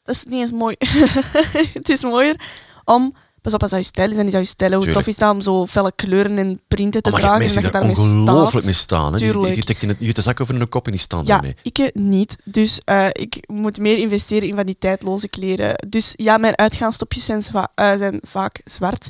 dat 0.03 0.15
is 0.15 0.25
niet 0.25 0.41
eens 0.41 0.53
mooi. 0.53 0.77
het 1.79 1.89
is 1.89 2.03
mooier 2.03 2.41
om... 2.85 3.17
Pas 3.45 3.53
op, 3.55 3.63
als 3.63 3.71
dat 3.71 3.81
je 3.81 3.87
stijl 3.87 4.11
is, 4.11 4.17
en 4.17 4.27
is 4.27 4.33
dat 4.33 4.41
je 4.41 4.47
stijl. 4.47 4.71
Hoe 4.71 4.79
Tuurlijk. 4.83 5.05
tof 5.05 5.15
is 5.15 5.21
dat 5.21 5.33
om 5.33 5.41
zo 5.41 5.67
felle 5.67 5.93
kleuren 5.97 6.39
en 6.39 6.61
printen 6.69 7.03
te 7.03 7.11
Oh, 7.11 7.17
dragen. 7.17 7.35
en 7.41 7.41
dat 7.41 7.53
je 7.55 7.61
daar 7.61 7.71
daarmee 7.73 7.97
ongelooflijk 7.97 8.65
mee 8.65 8.75
staan. 8.75 9.13
Hè? 9.13 9.19
Die, 9.19 9.33
die, 9.33 9.87
je 9.99 10.05
hebt 10.05 10.17
de 10.17 10.23
zak 10.23 10.41
over 10.41 10.55
hun 10.57 10.69
kop 10.69 10.85
en 10.87 10.93
die 10.93 11.01
staan 11.01 11.21
Ja, 11.21 11.25
daarmee. 11.27 11.57
ik 11.63 11.79
eh, 11.79 11.89
niet. 11.93 12.37
Dus 12.45 12.81
eh, 12.85 13.07
ik 13.13 13.45
moet 13.47 13.79
meer 13.79 13.99
investeren 13.99 14.49
in 14.49 14.55
van 14.55 14.67
die 14.67 14.79
tijdloze 14.79 15.29
kleren. 15.29 15.75
Dus 15.89 16.13
ja, 16.17 16.37
mijn 16.37 16.59
uitgaanstopjes 16.59 17.25
zijn, 17.25 17.43
eh, 17.75 17.97
zijn 17.97 18.19
vaak 18.23 18.61
zwart. 18.65 19.09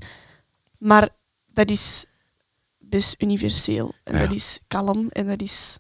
Maar 0.79 1.09
dat 1.47 1.71
is 1.71 2.05
best 2.79 3.15
universeel. 3.19 3.95
En 4.05 4.15
Ja. 4.15 4.21
dat 4.27 4.33
is 4.37 4.61
kalm. 4.69 5.09
En 5.09 5.27
dat 5.27 5.43
is... 5.43 5.77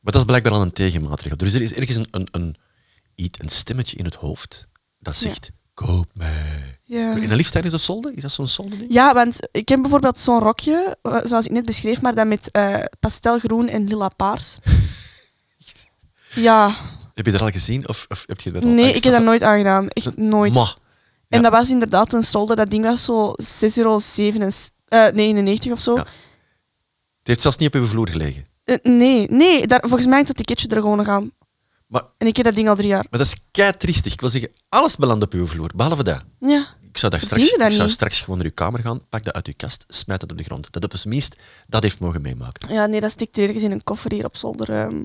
Maar 0.00 0.12
dat 0.12 0.20
is 0.20 0.24
blijkbaar 0.26 0.52
al 0.52 0.62
een 0.62 0.72
tegenmaatregel. 0.72 1.36
Dus 1.36 1.54
er 1.54 1.62
is 1.62 1.72
ergens 1.74 1.96
een, 1.96 2.08
een, 2.10 2.28
een, 2.30 2.56
een 3.14 3.48
stemmetje 3.48 3.96
in 3.96 4.04
het 4.04 4.14
hoofd 4.14 4.66
dat 4.98 5.18
Ja. 5.20 5.30
Koop 5.84 6.06
mij. 6.12 6.78
Ja. 6.84 7.12
En 7.14 7.28
dan 7.28 7.36
liefst 7.36 7.52
tijdens 7.52 7.74
de 7.74 7.80
solde? 7.80 8.12
Is 8.14 8.22
dat 8.22 8.32
zo'n 8.32 8.46
solde 8.46 8.76
ding? 8.76 8.92
Ja, 8.92 9.14
want 9.14 9.38
ik 9.52 9.68
heb 9.68 9.80
bijvoorbeeld 9.80 10.18
zo'n 10.18 10.38
rokje, 10.38 10.96
zoals 11.24 11.44
ik 11.44 11.50
net 11.52 11.64
beschreef, 11.64 12.00
maar 12.00 12.14
dan 12.14 12.28
met 12.28 12.50
eh, 12.50 12.78
pastelgroen 13.00 13.68
en 13.68 13.84
lila 13.84 14.08
paars. 14.08 14.58
Ja, 16.34 16.74
Heb 17.14 17.26
je 17.26 17.32
dat 17.32 17.40
al 17.40 17.50
gezien? 17.50 17.88
Of, 17.88 18.06
of 18.08 18.24
heb 18.26 18.40
je 18.40 18.50
dat 18.50 18.62
al 18.62 18.68
nee, 18.68 18.92
ik 18.92 19.04
heb 19.04 19.12
dat 19.12 19.22
nooit 19.22 19.42
aangedaan. 19.42 19.88
Echt 19.88 20.16
nooit. 20.16 20.54
Ma, 20.54 20.74
En 21.28 21.42
dat 21.42 21.52
was 21.52 21.70
inderdaad 21.70 22.12
een 22.12 22.22
solde, 22.22 22.54
dat 22.54 22.70
ding 22.70 22.84
was 22.84 23.04
zo 23.04 23.34
6,99 23.42 23.76
euro 23.76 24.00
eh, 24.88 25.12
99 25.12 25.72
of 25.72 25.80
zo. 25.80 25.94
Ja. 25.94 26.00
het 26.00 26.08
heeft 27.22 27.40
zelfs 27.40 27.56
niet 27.56 27.74
op 27.74 27.80
uw 27.80 27.86
vloer 27.86 28.08
gelegen. 28.08 28.46
Eh, 28.64 28.76
nee, 28.82 29.30
nee 29.30 29.66
daar, 29.66 29.80
volgens 29.80 30.04
mij 30.04 30.14
hangt 30.14 30.26
dat 30.28 30.36
ticketje 30.36 30.68
er 30.68 30.80
gewoon 30.82 30.96
nog 30.96 31.08
aan. 31.08 31.30
Maar, 31.86 32.02
En 32.18 32.26
ik 32.26 32.36
heb 32.36 32.44
dat 32.44 32.54
ding 32.54 32.68
al 32.68 32.74
drie 32.76 32.88
jaar. 32.88 33.06
maar 33.10 33.18
dat 33.18 33.26
is 33.28 33.36
kei 33.50 33.72
triestig. 33.76 34.12
Ik 34.12 34.20
wil 34.20 34.30
zeggen, 34.30 34.50
alles 34.68 34.96
belandt 34.96 35.24
op 35.24 35.32
uw 35.32 35.46
vloer, 35.46 35.70
behalve 35.76 36.02
dat. 36.02 36.22
Ja, 36.40 36.66
Ik 36.90 36.98
zou, 36.98 37.12
dat 37.12 37.22
straks, 37.22 37.50
dat 37.56 37.66
ik 37.66 37.72
zou 37.72 37.88
straks 37.88 38.20
gewoon 38.20 38.36
naar 38.36 38.46
uw 38.46 38.54
kamer 38.54 38.80
gaan, 38.80 39.00
pak 39.08 39.24
dat 39.24 39.34
uit 39.34 39.46
uw 39.46 39.52
kast, 39.56 39.84
smijt 39.88 40.20
dat 40.20 40.30
op 40.30 40.38
de 40.38 40.44
grond. 40.44 40.72
Dat 40.72 40.84
op 40.84 40.96
zijn 40.96 41.08
minst 41.14 41.36
dat 41.66 41.82
heeft 41.82 41.98
mogen 41.98 42.22
meemaken. 42.22 42.72
ja 42.74 42.86
nee, 42.86 43.00
dat 43.00 43.10
stikt 43.10 43.38
ergens 43.38 43.62
in 43.62 43.70
een 43.70 43.84
koffer 43.84 44.12
hier 44.12 44.24
op 44.24 44.36
zolder. 44.36 44.70
ehm, 44.70 44.96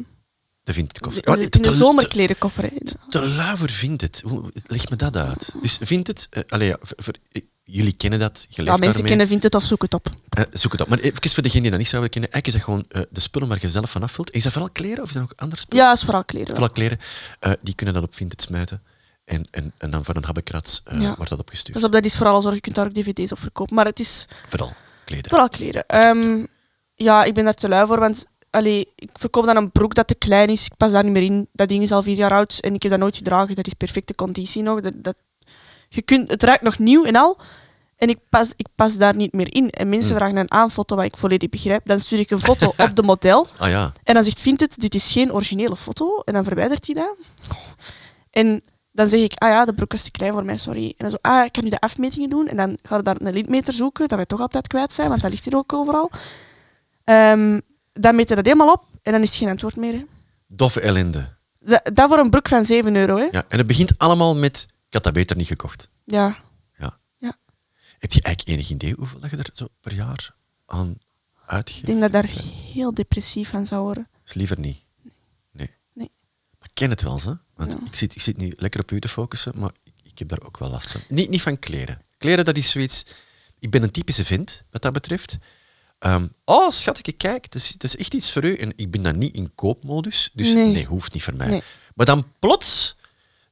Dat 0.71 0.79
vindt 0.79 0.91
het 0.91 0.99
koffer. 1.01 1.27
in 1.27 1.33
de, 1.33 1.57
in 1.57 1.61
de 1.61 1.69
de, 1.69 1.75
zomerklerenkoffer. 1.75 2.69
de, 2.79 2.95
de 3.09 3.27
luiver 3.27 3.69
vindt 3.69 4.01
het. 4.01 4.23
Leg 4.65 4.89
me 4.89 4.95
dat 4.95 5.15
uit. 5.15 5.53
Dus 5.61 5.77
vindt 5.81 6.07
het... 6.07 6.29
allee, 6.49 6.67
ja, 6.67 6.77
voor, 6.81 6.97
voor- 7.03 7.15
eh, 7.31 7.41
jullie 7.63 7.93
kennen 7.93 8.19
dat, 8.19 8.45
je 8.49 8.63
Ja, 8.63 8.69
mensen 8.71 8.87
daarmee. 8.89 9.07
kennen 9.07 9.27
vindt 9.27 9.43
het 9.43 9.55
of 9.55 9.63
zoek 9.63 9.81
het 9.81 9.93
op. 9.93 10.07
Eh, 10.29 10.43
zoek 10.51 10.71
het 10.71 10.81
op. 10.81 10.87
Maar 10.87 10.99
even 10.99 11.29
voor 11.29 11.43
degenen 11.43 11.61
die 11.61 11.71
dat 11.71 11.79
niet 11.79 11.89
zouden 11.89 12.11
kennen, 12.11 12.31
eigenlijk 12.31 12.65
is 12.65 12.65
dat 12.65 12.75
gewoon 12.93 13.07
de 13.09 13.19
spullen 13.19 13.47
waar 13.47 13.57
je 13.61 13.69
zelf 13.69 13.91
van 13.91 14.03
afvult. 14.03 14.31
Is 14.31 14.43
dat 14.43 14.51
vooral 14.51 14.71
kleren 14.71 15.01
of 15.03 15.07
is 15.07 15.13
dat 15.13 15.21
nog 15.21 15.33
andere 15.35 15.61
spullen? 15.61 15.85
Ja, 15.85 15.91
is 15.91 16.03
vooral 16.03 16.23
kleren. 16.25 16.49
Vooral 16.49 16.69
kleren. 16.71 16.99
Die 17.61 17.75
kunnen 17.75 17.95
dat 17.95 18.03
op 18.03 18.15
Vinted 18.15 18.41
smijten. 18.41 18.81
En, 19.25 19.47
en, 19.51 19.73
en 19.77 19.91
dan 19.91 20.05
voor 20.05 20.15
een 20.15 20.23
habbekrats 20.25 20.81
Ja. 20.99 21.13
wordt 21.15 21.29
dat 21.29 21.39
opgestuurd. 21.39 21.73
Dus 21.75 21.83
op 21.85 21.91
dat 21.91 22.05
is 22.05 22.15
vooral 22.15 22.41
zorg, 22.41 22.55
je 22.55 22.61
kunt 22.61 22.75
daar 22.75 22.85
ook 22.85 22.93
dvd's 22.93 23.31
op 23.31 23.39
verkopen. 23.39 23.75
Maar 23.75 23.85
het 23.85 23.99
is 23.99 24.25
Vooral 24.47 24.73
kleden. 25.05 25.29
vooral 25.29 25.49
kleren. 25.49 25.85
Ehm, 25.87 26.45
ja, 26.95 27.23
ik 27.23 27.33
ben 27.33 27.43
daar 27.43 27.53
te 27.53 27.69
lui 27.69 27.87
voor, 27.87 27.99
want 27.99 28.25
allee, 28.51 28.87
ik 28.95 29.09
verkoop 29.13 29.45
dan 29.45 29.55
een 29.55 29.71
broek 29.71 29.93
dat 29.95 30.07
te 30.07 30.15
klein 30.15 30.49
is. 30.49 30.65
Ik 30.65 30.77
pas 30.77 30.91
daar 30.91 31.03
niet 31.03 31.13
meer 31.13 31.23
in. 31.23 31.47
Dat 31.51 31.67
ding 31.67 31.83
is 31.83 31.91
al 31.91 32.03
vier 32.03 32.15
jaar 32.15 32.31
oud 32.31 32.57
en 32.61 32.73
ik 32.73 32.81
heb 32.81 32.91
dat 32.91 32.99
nooit 33.01 33.15
gedragen. 33.15 33.55
Dat 33.55 33.67
is 33.67 33.73
perfecte 33.73 34.15
conditie 34.15 34.63
nog. 34.63 34.81
Dat, 34.81 34.93
dat, 34.95 35.21
je 35.89 36.01
kunt, 36.01 36.31
het 36.31 36.43
ruikt 36.43 36.63
nog 36.63 36.79
nieuw 36.79 37.03
en 37.03 37.15
al. 37.15 37.37
En 37.97 38.09
ik 38.09 38.17
pas, 38.29 38.53
ik 38.55 38.67
pas 38.75 38.97
daar 38.97 39.15
niet 39.15 39.33
meer 39.33 39.53
in. 39.53 39.69
En 39.69 39.89
mensen 39.89 40.09
Hmm. 40.09 40.17
vragen 40.17 40.37
een 40.37 40.51
aanfoto 40.51 40.95
wat 40.95 41.05
ik 41.05 41.17
volledig 41.17 41.49
begrijp. 41.49 41.85
Dan 41.85 41.99
stuur 41.99 42.19
ik 42.19 42.31
een 42.31 42.39
foto 42.39 42.73
op 42.85 42.95
de 42.95 43.03
model. 43.03 43.47
Ah 43.57 43.69
ja. 43.69 43.91
En 44.03 44.13
dan 44.13 44.23
zegt 44.23 44.39
Vinted, 44.39 44.79
dit 44.79 44.95
is 44.95 45.11
geen 45.11 45.33
originele 45.33 45.75
foto. 45.75 46.19
En 46.19 46.33
dan 46.33 46.43
verwijdert 46.43 46.85
hij 46.85 46.95
dat. 46.95 47.15
En 48.31 48.61
dan 48.91 49.07
zeg 49.09 49.19
ik, 49.19 49.33
ah 49.35 49.49
ja, 49.49 49.65
de 49.65 49.73
broek 49.73 49.93
is 49.93 50.03
te 50.03 50.11
klein 50.11 50.33
voor 50.33 50.45
mij, 50.45 50.57
sorry. 50.57 50.85
En 50.85 50.93
dan 50.97 51.09
zo, 51.09 51.17
ah, 51.21 51.45
ik 51.45 51.51
kan 51.51 51.63
nu 51.63 51.69
de 51.69 51.79
afmetingen 51.79 52.29
doen. 52.29 52.47
En 52.47 52.57
dan 52.57 52.77
gaan 52.83 52.97
we 52.97 53.03
daar 53.03 53.15
een 53.19 53.33
lintmeter 53.33 53.73
zoeken, 53.73 54.07
dat 54.07 54.17
wij 54.17 54.25
toch 54.25 54.39
altijd 54.39 54.67
kwijt 54.67 54.93
zijn, 54.93 55.09
want 55.09 55.21
dat 55.21 55.29
ligt 55.31 55.43
hier 55.43 55.55
ook 55.55 55.73
overal. 55.73 56.09
Ehm, 57.03 57.59
dan 57.93 58.15
meten 58.15 58.35
dat 58.35 58.45
helemaal 58.45 58.71
op 58.71 58.85
en 59.01 59.11
dan 59.11 59.21
is 59.21 59.29
het 59.29 59.37
geen 59.37 59.49
antwoord 59.49 59.75
meer. 59.75 59.93
Hè. 59.93 60.05
Doffe 60.47 60.81
ellende. 60.81 61.29
Dat, 61.59 61.89
dat 61.93 62.09
voor 62.09 62.17
een 62.17 62.29
broek 62.29 62.47
van 62.47 62.65
7 62.65 62.95
euro, 62.95 63.17
hè? 63.17 63.23
Ja. 63.31 63.43
En 63.47 63.57
het 63.57 63.67
begint 63.67 63.97
allemaal 63.97 64.35
met, 64.35 64.65
ik 64.87 64.93
had 64.93 65.03
dat 65.03 65.13
beter 65.13 65.35
niet 65.35 65.47
gekocht. 65.47 65.89
Ja. 66.03 66.37
Heb 67.99 68.11
je 68.11 68.21
eigenlijk 68.21 68.57
enig 68.57 68.69
idee 68.69 68.93
hoeveel 68.97 69.19
dat 69.19 69.29
je 69.29 69.37
er 69.37 69.49
zo 69.53 69.67
per 69.81 69.93
jaar 69.93 70.35
aan 70.65 70.89
Ik 70.89 70.97
uitgeeft? 71.45 71.85
denk 71.85 71.99
dat 71.99 72.07
ik 72.07 72.13
daar 72.15 72.43
heel 72.73 72.93
depressief 72.93 73.49
van 73.49 73.65
zou 73.65 73.81
worden. 73.83 74.07
Is 74.25 74.33
liever 74.33 74.59
niet. 74.59 74.77
Nee. 75.51 75.69
Nee. 75.93 76.11
Maar 76.59 76.67
ik 76.67 76.73
ken 76.73 76.89
het 76.89 77.01
wel, 77.01 77.21
hè? 77.21 77.33
Want 77.55 77.71
Ja. 77.71 77.77
ik, 77.85 77.95
zit, 77.95 78.15
ik 78.15 78.21
zit 78.21 78.37
nu 78.37 78.53
lekker 78.57 78.79
op 78.81 78.91
u 78.91 78.99
te 78.99 79.07
focussen, 79.07 79.53
maar 79.55 79.71
ik, 79.83 79.93
ik 80.03 80.19
heb 80.19 80.27
daar 80.27 80.41
ook 80.41 80.57
wel 80.57 80.69
last 80.69 80.91
van. 80.91 81.01
Niet, 81.09 81.29
niet 81.29 81.41
van 81.41 81.59
kleren. 81.59 82.01
Kleren, 82.17 82.45
dat 82.45 82.57
is 82.57 82.69
zoiets... 82.71 83.05
Ik 83.59 83.69
ben 83.69 83.83
een 83.83 83.91
typische 83.91 84.25
vent, 84.25 84.63
wat 84.71 84.81
dat 84.81 84.93
betreft. 84.93 85.37
Ehm, 86.01 86.27
oh, 86.45 86.69
schatje, 86.69 87.11
kijk, 87.11 87.43
het 87.43 87.55
is, 87.55 87.69
het 87.69 87.83
is 87.83 87.95
echt 87.97 88.13
iets 88.13 88.31
voor 88.31 88.43
u. 88.43 88.55
En 88.55 88.73
ik 88.75 88.91
ben 88.91 89.03
dan 89.03 89.17
niet 89.17 89.35
in 89.35 89.51
koopmodus, 89.55 90.29
dus 90.33 90.53
nee, 90.53 90.71
Nee. 90.71 90.85
hoeft 90.85 91.13
niet 91.13 91.23
voor 91.23 91.35
mij. 91.35 91.47
Nee. 91.47 91.63
Maar 91.95 92.05
dan 92.05 92.25
plots 92.39 92.95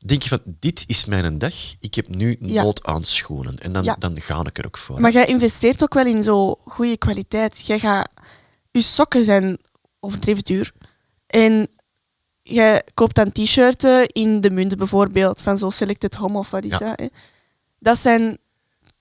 denk 0.05 0.21
je 0.21 0.29
van, 0.29 0.39
dit 0.45 0.83
is 0.87 1.05
mijn 1.05 1.37
dag. 1.37 1.53
Ik 1.79 1.95
heb 1.95 2.07
nu 2.07 2.37
Ja. 2.39 2.63
nood 2.63 2.83
aan 2.83 3.03
schoenen. 3.03 3.57
En 3.59 3.71
dan, 3.73 3.83
Ja. 3.83 3.95
dan 3.99 4.21
ga 4.21 4.39
ik 4.45 4.57
er 4.57 4.65
ook 4.65 4.77
voor. 4.77 5.01
Maar 5.01 5.11
jij 5.11 5.25
investeert 5.25 5.83
ook 5.83 5.93
wel 5.93 6.05
in 6.05 6.23
zo 6.23 6.55
goede 6.65 6.97
kwaliteit. 6.97 7.65
Jij 7.65 7.79
gaat... 7.79 8.09
Je 8.71 8.81
sokken 8.81 9.25
zijn 9.25 9.57
overdreven 9.99 10.43
duur. 10.43 10.71
En 11.27 11.67
jij 12.43 12.83
koopt 12.93 13.15
dan 13.15 13.31
t-shirten 13.31 14.07
in 14.07 14.41
de 14.41 14.49
munten 14.49 14.77
bijvoorbeeld, 14.77 15.41
van 15.41 15.57
zo 15.57 15.69
Selected 15.69 16.15
Home 16.15 16.37
of 16.37 16.49
wat 16.49 16.63
is 16.63 16.71
Ja. 16.71 16.77
dat. 16.79 16.99
Hè? 16.99 17.05
Dat 17.79 17.97
zijn 17.97 18.37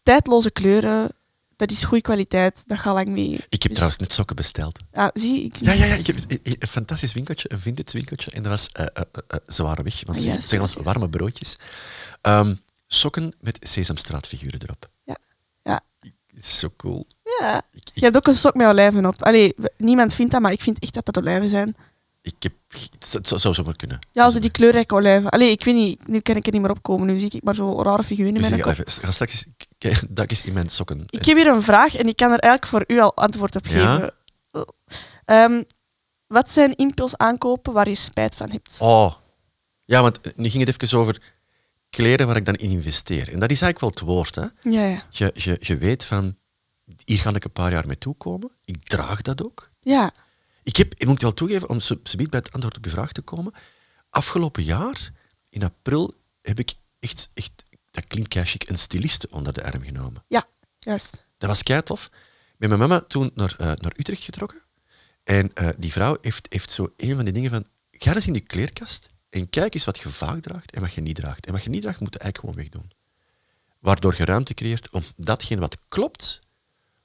tijdloze 0.03 0.51
kleuren. 0.51 1.13
Dat 1.59 1.71
is 1.71 1.85
goede 1.85 2.03
kwaliteit. 2.03 2.63
Dat 2.67 2.79
gaat 2.79 2.95
lang 2.95 3.09
mee. 3.09 3.33
Ik 3.33 3.39
heb 3.51 3.61
Dus- 3.63 3.71
trouwens 3.73 3.99
net 3.99 4.13
sokken 4.13 4.37
besteld. 4.37 4.79
Ah, 4.93 5.09
zie, 5.15 5.45
ik... 5.45 5.57
Ja, 5.57 5.73
ja, 5.73 5.85
ja. 5.85 5.95
Ik 5.95 6.07
heb 6.07 6.17
een, 6.29 6.69
fantastisch 6.69 7.13
winkeltje, 7.13 7.53
een 7.53 7.61
vintage 7.61 7.93
winkeltje. 7.97 8.31
En 8.31 8.43
dat 8.43 8.53
was 8.53 8.69
eh, 8.69 8.87
zware 9.47 9.83
weg, 9.83 10.03
want 10.07 10.19
Ah, 10.19 10.25
ze 10.25 10.31
zeggen 10.41 10.61
als 10.61 10.75
warme 10.75 11.09
broodjes. 11.09 11.57
Ehm, 12.21 12.55
sokken 12.87 13.33
met 13.41 13.59
Sesamstraatfiguren 13.61 14.61
erop. 14.63 14.89
Ja. 15.05 15.17
Ja. 15.63 15.81
Is 16.35 16.59
zo 16.59 16.69
cool. 16.77 17.05
Ja. 17.41 17.57
Ik, 17.73 17.81
Je 17.85 17.91
ik, 17.95 18.03
hebt 18.03 18.17
ook 18.17 18.27
een 18.27 18.35
sok 18.37 18.55
met 18.55 18.67
olijven 18.67 19.07
op. 19.07 19.23
Allee, 19.23 19.55
niemand 19.77 20.15
vindt 20.15 20.33
dat, 20.33 20.41
maar 20.41 20.53
ik 20.53 20.61
vind 20.63 20.79
echt 20.79 20.95
dat 20.95 21.05
dat 21.05 21.19
olijven 21.19 21.51
zijn. 21.51 21.77
ik 22.23 22.35
heb... 22.39 22.53
Het 22.69 23.29
zou- 23.39 23.55
zomaar 23.55 23.77
kunnen. 23.77 23.99
Ja, 24.13 24.25
als 24.25 24.35
die 24.35 24.51
kleurrijke 24.51 24.95
olijven. 24.95 25.31
Allee, 25.31 25.51
ik 25.51 25.65
weet 25.65 25.75
niet, 25.75 26.09
nu 26.09 26.21
kan 26.21 26.37
ik 26.37 26.47
er 26.47 26.53
niet 26.53 26.61
meer 26.61 26.71
opkomen. 26.71 27.07
Nu 27.07 27.19
zie 27.19 27.31
ik 27.31 27.43
maar 27.43 27.55
zo 27.55 27.83
rare 27.83 28.03
figuren 28.03 28.35
in 28.35 28.41
mijn 28.41 28.61
kop. 28.61 28.75
ga 28.87 29.11
straks 29.11 29.45
duik 30.09 30.31
eens 30.31 30.43
in 30.43 30.53
mijn 30.53 30.69
sokken. 30.69 31.03
Ik 31.07 31.25
heb 31.25 31.37
hier 31.37 31.47
een 31.47 31.63
vraag 31.63 31.95
en 31.95 32.07
ik 32.09 32.17
kan 32.17 32.33
er 32.33 32.39
eigenlijk 32.39 32.67
voor 32.73 32.97
u 32.97 33.01
al 33.01 33.15
antwoord 33.17 33.57
op 33.57 33.67
Ja? 33.67 33.95
geven. 33.95 34.15
Ehm, 35.25 35.63
wat 36.27 36.51
zijn 36.51 36.77
impulsaankopen 36.77 37.73
waar 37.73 37.89
je 37.89 37.95
spijt 37.95 38.35
van 38.35 38.51
hebt? 38.51 38.79
Oh. 38.81 39.13
Ja, 39.85 40.03
want 40.03 40.37
nu 40.37 40.49
ging 40.49 40.67
het 40.67 40.83
even 40.83 40.99
over 40.99 41.23
kleren 41.91 42.27
waar 42.27 42.37
ik 42.37 42.45
dan 42.45 42.55
in 42.55 42.71
investeer. 42.71 43.33
En 43.33 43.41
dat 43.41 43.51
is 43.51 43.61
eigenlijk 43.63 43.81
wel 43.81 43.91
het 43.91 44.01
woord, 44.01 44.35
hè. 44.35 44.71
Ja, 44.71 44.85
ja. 44.87 45.05
Je, 45.11 45.31
je, 45.35 45.57
je 45.61 45.77
weet 45.79 46.05
van, 46.05 46.37
hier 47.05 47.19
ga 47.19 47.35
ik 47.35 47.45
een 47.45 47.53
paar 47.53 47.73
jaar 47.73 47.87
mee 47.87 47.99
toekomen. 47.99 48.51
Ik 48.65 48.83
draag 48.83 49.23
dat 49.23 49.45
ook. 49.45 49.71
Ja, 49.81 50.11
Ik 50.63 50.77
heb, 50.77 50.95
ik 50.97 51.07
moet 51.07 51.23
wel 51.23 51.35
toegeven, 51.35 51.69
om 51.69 51.81
subiet 51.81 52.31
bij 52.31 52.39
het 52.45 52.53
antwoord 52.53 52.77
op 52.77 52.85
je 52.85 52.91
vraag 52.91 53.13
te 53.13 53.23
komen. 53.23 53.53
Afgelopen 54.11 54.63
jaar, 54.63 55.11
in 55.49 55.63
april, 55.63 56.15
heb 56.43 56.59
ik 56.59 56.75
echt, 57.01 57.31
echt 57.35 57.63
dat 58.01 58.09
klinkt 58.09 58.29
kei 58.29 58.45
chic, 58.45 58.69
een 58.69 58.79
styliste 58.79 59.29
onder 59.31 59.53
de 59.53 59.65
arm 59.65 59.83
genomen. 59.83 60.25
juist. 60.79 61.27
Dat 61.39 61.49
was 61.49 61.63
kei 61.63 61.83
tof. 61.83 62.05
Ik 62.53 62.59
ben 62.59 62.69
met 62.69 62.79
mama 62.79 63.01
toen 63.01 63.31
naar, 63.35 63.55
eh, 63.59 63.67
naar 63.67 63.93
Utrecht 63.97 64.25
getrokken. 64.25 64.63
En 65.25 65.53
eh, 65.55 65.69
die 65.79 65.93
vrouw 65.93 66.19
heeft, 66.21 66.47
heeft 66.51 66.71
zo 66.71 66.93
een 66.97 67.15
van 67.15 67.25
die 67.25 67.35
dingen 67.35 67.51
van... 67.51 67.67
Ga 67.91 68.15
eens 68.15 68.27
in 68.27 68.33
die 68.33 68.43
kleerkast 68.43 69.09
en 69.31 69.49
kijk 69.49 69.75
eens 69.75 69.85
wat 69.85 69.99
je 69.99 70.09
vaak 70.09 70.41
draagt 70.43 70.75
en 70.75 70.81
wat 70.81 70.93
je 70.93 71.01
niet 71.01 71.15
draagt. 71.15 71.47
En 71.47 71.53
wat 71.53 71.63
je 71.63 71.71
niet 71.71 71.83
draagt, 71.83 72.01
moet 72.01 72.13
je 72.13 72.19
eigenlijk 72.19 72.57
gewoon 72.57 72.71
wegdoen. 72.71 72.97
Waardoor 73.79 74.15
je 74.17 74.25
ruimte 74.25 74.55
creëert 74.55 74.91
om 74.91 75.03
datgene 75.17 75.61
wat 75.61 75.77
klopt, 75.89 76.41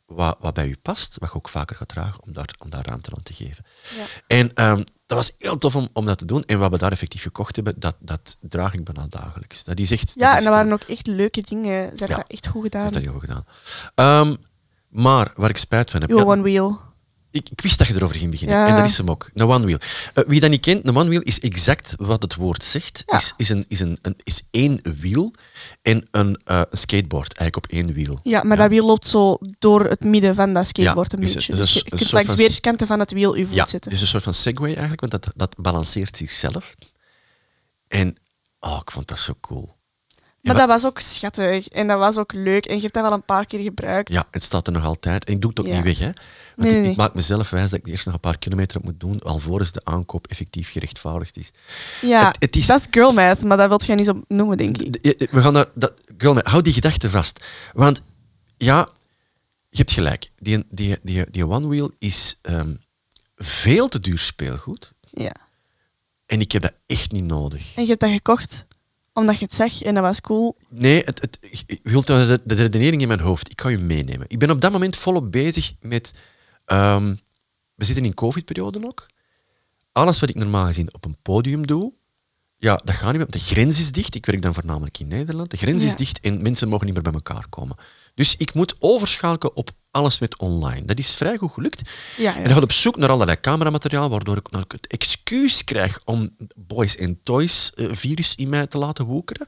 wat, 0.06 0.38
wat 0.40 0.54
bij 0.54 0.68
je 0.68 0.78
past, 0.82 1.18
wat 1.20 1.30
je 1.30 1.36
ook 1.36 1.50
vaker 1.50 1.76
gaat 1.76 1.88
dragen, 1.88 2.24
om 2.24 2.34
daar, 2.34 2.50
om 2.60 2.70
daar 2.70 2.86
ruimte 2.86 3.12
aan 3.12 3.24
te 3.24 3.34
geven. 3.34 3.66
Ja. 3.98 4.04
En 4.28 4.54
ehm, 4.54 4.82
dat 5.06 5.18
was 5.18 5.32
heel 5.38 5.58
tof 5.58 5.76
om, 5.76 5.90
om 5.94 6.06
dat 6.06 6.18
te 6.18 6.26
doen. 6.26 6.44
En 6.44 6.60
wat 6.60 6.72
we 6.72 6.78
daar 6.78 6.92
effectief 6.92 7.22
gekocht 7.22 7.56
hebben, 7.56 7.74
dat, 7.78 7.96
dat 8.00 8.38
draag 8.42 8.74
ik 8.74 8.84
bijna 8.84 9.08
dagelijks. 9.10 9.64
Dat 9.64 9.80
is 9.80 9.92
echt... 9.92 10.12
Ja, 10.16 10.38
en 10.38 10.44
dat 10.44 10.54
waren 10.54 10.72
ook 10.72 10.82
echt 10.82 11.08
leuke 11.08 11.42
dingen. 11.42 11.84
Ze 11.84 12.06
hebben 12.06 12.08
Ja. 12.08 12.16
dat 12.16 12.28
echt 12.32 12.48
goed 12.48 12.62
heeft 12.64 12.76
gedaan. 12.76 12.92
dat 12.92 13.02
heel 13.02 13.12
goed 13.12 13.22
gedaan. 13.22 13.46
Ehm, 13.96 14.36
maar 14.90 15.32
waar 15.36 15.50
ik 15.50 15.58
spijt 15.58 15.92
van 15.92 16.02
heb... 16.02 16.10
Yo, 16.10 16.18
ja, 16.18 16.24
One 16.24 16.42
Wheel. 16.42 16.80
Ik, 17.34 17.50
ik 17.50 17.62
wist 17.62 17.78
dat 17.78 17.88
je 17.88 17.94
erover 17.96 18.16
ging 18.16 18.32
beginnen. 18.32 18.58
Ja. 18.58 18.68
En 18.68 18.76
dat 18.76 18.86
is 18.90 18.98
hem 18.98 19.10
ook. 19.10 19.30
Een 19.34 19.48
one 19.48 19.66
wheel. 19.66 19.78
Eh, 20.14 20.24
wie 20.28 20.40
dat 20.40 20.50
niet 20.50 20.62
kent, 20.62 20.88
een 20.88 20.98
one 20.98 21.10
wheel 21.10 21.22
is 21.22 21.40
exact 21.40 21.94
wat 21.98 22.22
het 22.22 22.36
woord 22.36 22.64
zegt. 22.64 23.04
Ja. 23.06 23.18
Is, 23.18 23.34
is, 23.38 23.50
een, 23.50 23.66
is, 23.68 23.80
een, 23.80 23.98
een, 24.02 24.16
is 24.24 24.42
één 24.52 24.80
wiel 25.00 25.34
en 25.82 26.08
een, 26.12 26.42
eh, 26.46 26.62
een 26.70 26.78
skateboard 26.78 27.34
eigenlijk 27.38 27.56
op 27.56 27.72
één 27.78 27.94
wiel. 27.94 28.20
Ja, 28.24 28.44
maar 28.44 28.58
dat 28.58 28.70
wiel 28.70 28.86
loopt 28.86 29.08
zo 29.08 29.38
door 29.60 29.86
het 29.86 30.04
midden 30.04 30.36
van 30.36 30.54
dat 30.54 30.68
skateboard 30.68 31.14
een 31.14 31.20
dus- 31.22 31.34
beetje. 31.34 31.56
dus 31.56 31.74
Dus, 31.74 31.84
je 31.84 31.90
kunt 31.90 32.12
langs 32.12 32.34
weerskanten 32.34 32.88
van 32.88 33.00
het 33.00 33.12
wiel 33.12 33.36
je 33.36 33.46
voet 33.46 33.56
Ja, 33.56 33.66
zetten. 33.66 33.92
dus 33.92 34.02
een 34.02 34.08
soort 34.08 34.24
van 34.24 34.34
segway 34.34 34.70
eigenlijk, 34.70 35.00
want 35.02 35.12
dat, 35.12 35.28
dat 35.36 35.56
balanceert 35.58 36.18
zichzelf. 36.18 36.76
En 37.88 38.16
oh, 38.60 38.80
ik 38.82 38.92
vond 38.92 39.08
dat 39.08 39.20
zo 39.20 39.34
cool. 39.42 39.76
Maar 40.44 40.56
dat 40.56 40.68
was 40.68 40.86
ook 40.86 41.00
schattig 41.00 41.68
en 41.68 41.88
dat 41.88 41.98
was 42.00 42.18
ook 42.18 42.34
leuk. 42.34 42.66
En 42.66 42.76
je 42.76 42.82
hebt 42.82 42.94
dat 42.94 43.04
wel 43.04 43.12
een 43.12 43.24
paar 43.26 43.46
keer 43.46 43.60
gebruikt. 43.60 44.10
Ja, 44.10 44.26
het 44.32 44.44
staat 44.44 44.68
er 44.68 44.74
nog 44.74 44.86
altijd. 44.86 45.26
En 45.26 45.34
ik 45.34 45.42
doe 45.42 45.50
het 45.50 45.60
ook 45.60 45.66
Ja. 45.66 45.74
niet 45.76 45.84
weg. 45.84 45.98
Hè. 46.00 46.06
Want 46.06 46.16
Nee, 46.56 46.68
ik, 46.68 46.74
nee, 46.74 46.82
nee. 46.82 46.92
ik 46.92 46.98
maak 46.98 47.14
mezelf 47.14 47.50
wijs 47.50 47.70
dat 47.72 47.80
ik 47.80 47.88
eerst 47.88 48.06
nog 48.06 48.14
een 48.14 48.20
paar 48.20 48.38
kilometer 48.38 48.80
moet 48.84 49.00
doen, 49.00 49.20
alvorens 49.22 49.72
de 49.72 49.82
aankoop 49.84 50.28
effectief 50.28 50.72
gerechtvaardigd 50.72 51.38
is. 51.38 51.52
Ja, 52.02 52.28
Het- 52.28 52.36
het 52.40 52.56
is- 52.56 52.68
dat 52.68 52.80
is 52.80 52.88
girl 52.92 53.12
math, 53.14 53.44
maar 53.44 53.58
dat 53.58 53.68
wil 53.70 53.80
je 53.86 53.96
niet 53.96 54.06
zo 54.06 54.22
noemen, 54.28 54.58
denk 54.58 54.78
ik. 54.78 55.28
We 55.32 55.42
gaan 55.42 55.54
daar... 55.54 55.66
Dat, 55.76 55.94
girl, 56.18 56.38
hou 56.42 56.62
die 56.62 56.74
gedachte 56.74 57.10
vast. 57.10 57.46
Want 57.74 58.02
ja, 58.58 58.90
je 59.70 59.78
hebt 59.78 59.92
gelijk. 59.92 60.32
Die, 60.38 60.66
die, 60.70 60.98
die, 61.02 61.26
die 61.30 61.48
One 61.48 61.68
Wheel 61.68 61.92
is 62.00 62.40
ehm, 62.42 62.76
veel 63.36 63.88
te 63.88 64.00
duur 64.00 64.18
speelgoed. 64.20 64.92
Ja. 65.12 65.34
En 66.26 66.40
ik 66.42 66.52
heb 66.52 66.62
dat 66.62 66.74
echt 66.86 67.12
niet 67.12 67.24
nodig. 67.24 67.76
En 67.76 67.82
je 67.84 67.88
hebt 67.90 68.00
dat 68.02 68.12
gekocht 68.12 68.66
omdat 69.14 69.40
je 69.40 69.46
het 69.46 69.54
zag 69.54 69.82
en 69.82 69.94
dat 69.94 70.04
was 70.04 70.22
cool. 70.22 70.58
Nee, 70.70 71.04
het, 71.04 71.22
het, 71.22 71.38
je 71.68 72.04
de, 72.06 72.42
de 72.44 72.56
redenering 72.56 73.02
in 73.02 73.08
mijn 73.08 73.20
hoofd. 73.20 73.50
Ik 73.50 73.56
kan 73.56 73.72
je 73.72 73.78
meenemen. 73.78 74.26
Ik 74.28 74.40
ben 74.40 74.50
op 74.50 74.62
dat 74.62 74.72
moment 74.72 74.96
volop 74.96 75.32
bezig 75.32 75.74
met... 75.80 76.14
ehm, 76.66 77.16
we 77.76 77.86
zitten 77.86 78.06
in 78.06 78.14
covid-periode 78.14 78.86
ook. 78.86 79.10
Alles 79.92 80.20
wat 80.20 80.30
ik 80.30 80.36
normaal 80.36 80.66
gezien 80.66 80.94
op 80.94 81.06
een 81.06 81.18
podium 81.22 81.68
doe, 81.68 81.94
ja, 82.64 82.82
dat 82.84 82.96
gaat 82.96 83.12
niet 83.12 83.18
meer. 83.18 83.32
De 83.32 83.40
grens 83.40 83.80
is 83.80 83.92
dicht. 83.92 84.16
Ik 84.16 84.26
werk 84.26 84.42
dan 84.42 84.54
voornamelijk 84.54 85.00
in 85.00 85.08
Nederland. 85.08 85.52
De 85.52 85.58
grens 85.58 85.84
is 85.84 85.96
dicht 85.96 86.20
en 86.20 86.42
mensen 86.42 86.70
mogen 86.70 86.86
niet 86.86 86.94
meer 86.94 87.04
bij 87.04 87.14
elkaar 87.14 87.46
komen. 87.50 87.78
Dus 88.16 88.36
ik 88.36 88.54
moet 88.54 88.76
overschakelen 88.80 89.56
op 89.56 89.70
alles 89.94 90.20
met 90.20 90.38
online. 90.38 90.86
Dat 90.86 90.98
is 90.98 91.16
vrij 91.16 91.38
goed 91.38 91.52
gelukt. 91.52 91.82
Ja, 92.18 92.36
En 92.36 92.44
dan 92.44 92.54
gaat 92.54 92.64
op 92.64 92.72
zoek 92.72 92.98
naar 92.98 93.10
allerlei 93.10 93.40
cameramateriaal, 93.40 94.10
waardoor 94.10 94.38
ik 94.38 94.52
nou 94.52 94.64
het 94.68 94.88
excuus 94.88 95.64
krijg 95.64 96.00
om 96.06 96.30
Boys 96.56 97.00
and 97.00 97.18
Toys 97.26 97.74
eh, 97.74 97.88
virus 97.92 98.36
in 98.36 98.50
mij 98.50 98.68
te 98.68 98.78
laten 98.78 99.06
woekeren. 99.06 99.48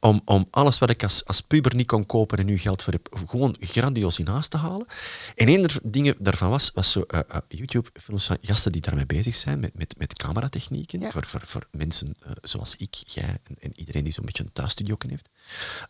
Om, 0.00 0.20
om 0.24 0.46
alles 0.50 0.78
wat 0.78 0.90
ik 0.90 1.02
als, 1.02 1.24
als 1.24 1.40
puber 1.40 1.74
niet 1.74 1.86
kon 1.86 2.06
kopen 2.06 2.38
en 2.38 2.46
nu 2.46 2.58
geld 2.58 2.82
voor 2.82 2.92
heb, 2.92 3.20
gewoon 3.26 3.56
grandioos 3.60 4.18
in 4.18 4.26
huis 4.26 4.48
te 4.48 4.56
halen. 4.56 4.86
En 5.34 5.48
een 5.48 5.62
der 5.62 5.76
dingen 5.82 6.14
daarvan 6.18 6.50
was, 6.50 6.70
was 6.74 6.90
zo 6.90 7.02
eh, 7.02 7.20
eh, 7.28 7.36
YouTube-films 7.48 8.26
van 8.26 8.38
gasten 8.42 8.72
die 8.72 8.80
daarmee 8.80 9.06
bezig 9.06 9.34
zijn, 9.34 9.60
met, 9.60 9.74
met, 9.74 9.94
met 9.98 10.14
cameratechnieken, 10.16 11.00
Ja. 11.00 11.10
voor, 11.10 11.26
voor, 11.26 11.42
voor 11.44 11.66
mensen 11.70 12.14
zoals 12.42 12.74
ik, 12.76 12.94
jij 13.06 13.38
en, 13.44 13.56
en 13.60 13.72
iedereen 13.76 14.04
die 14.04 14.12
zo'n 14.12 14.24
beetje 14.26 14.42
een 14.44 14.52
thuisstudio 14.52 14.96
heeft. 15.08 15.28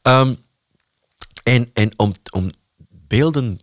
Ehm, 0.02 0.34
en, 1.42 1.70
en 1.72 1.92
om, 1.96 2.12
om 2.30 2.50
beelden 2.88 3.60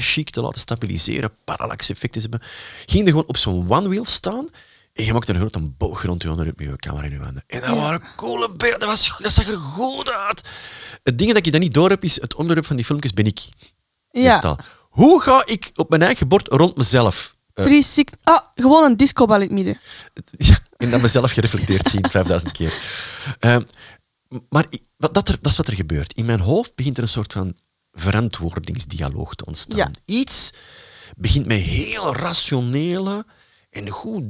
chic 0.00 0.30
te 0.30 0.40
laten 0.40 0.60
stabiliseren, 0.60 1.30
parallax 1.44 1.88
effecten 1.90 2.22
te 2.22 2.28
hebben, 2.30 2.48
ging 2.86 3.02
er 3.04 3.10
gewoon 3.10 3.26
op 3.28 3.36
zo'n 3.36 3.66
one-wheel 3.70 4.04
staan 4.04 4.48
en 4.92 5.04
je 5.04 5.12
maakte 5.12 5.32
een 5.32 5.38
grote 5.38 5.60
boog 5.60 6.02
rond 6.02 6.22
je 6.22 6.28
met 6.34 6.52
je 6.56 6.76
camera 6.76 7.04
in 7.04 7.10
je 7.12 7.18
handen. 7.18 7.44
En 7.46 7.60
dat 7.60 7.68
Ja. 7.68 7.74
waren 7.74 8.02
coole 8.16 8.50
beelden, 8.50 8.78
dat, 8.80 8.88
was, 8.88 9.12
dat 9.22 9.32
zag 9.32 9.48
er 9.48 9.56
goed 9.58 10.08
uit. 10.10 10.48
Het 11.02 11.18
ding 11.18 11.32
dat 11.32 11.44
je 11.44 11.50
dan 11.50 11.60
niet 11.60 11.74
door 11.74 11.88
hebt, 11.88 12.04
is 12.04 12.20
het 12.20 12.34
onderwerp 12.34 12.66
van 12.66 12.76
die 12.76 12.84
filmpjes 12.84 13.12
ben 13.12 13.26
ik. 13.26 13.40
Ja. 14.10 14.22
Meestal. 14.22 14.58
Hoe 14.90 15.22
ga 15.22 15.42
ik 15.46 15.70
op 15.74 15.88
mijn 15.90 16.02
eigen 16.02 16.28
bord 16.28 16.48
rond 16.48 16.76
mezelf? 16.76 17.30
eh, 17.54 17.64
360. 17.64 18.18
Ah, 18.22 18.46
gewoon 18.54 18.84
een 18.84 18.96
discobal 18.96 19.36
in 19.36 19.42
het 19.42 19.50
midden. 19.50 19.80
ja, 20.48 20.58
en 20.76 20.90
dan 20.90 21.00
mezelf 21.00 21.30
gereflecteerd 21.32 21.88
zien, 21.88 22.10
5000 22.10 22.52
keer. 22.52 22.74
Ehm, 23.38 23.62
maar 24.48 24.66
dat, 24.96 25.28
er, 25.28 25.38
dat 25.40 25.50
is 25.52 25.56
wat 25.56 25.66
er 25.66 25.74
gebeurt. 25.74 26.12
In 26.12 26.24
mijn 26.24 26.40
hoofd 26.40 26.74
begint 26.74 26.96
er 26.96 27.02
een 27.02 27.08
soort 27.08 27.32
van 27.32 27.56
verantwoordingsdialoog 27.92 29.34
te 29.34 29.44
ontstaan. 29.44 29.78
Ja. 29.78 29.90
Iets 30.04 30.50
begint 31.16 31.46
met 31.46 31.58
heel 31.58 32.14
rationele 32.14 33.24
en 33.70 33.88
goed 33.88 34.22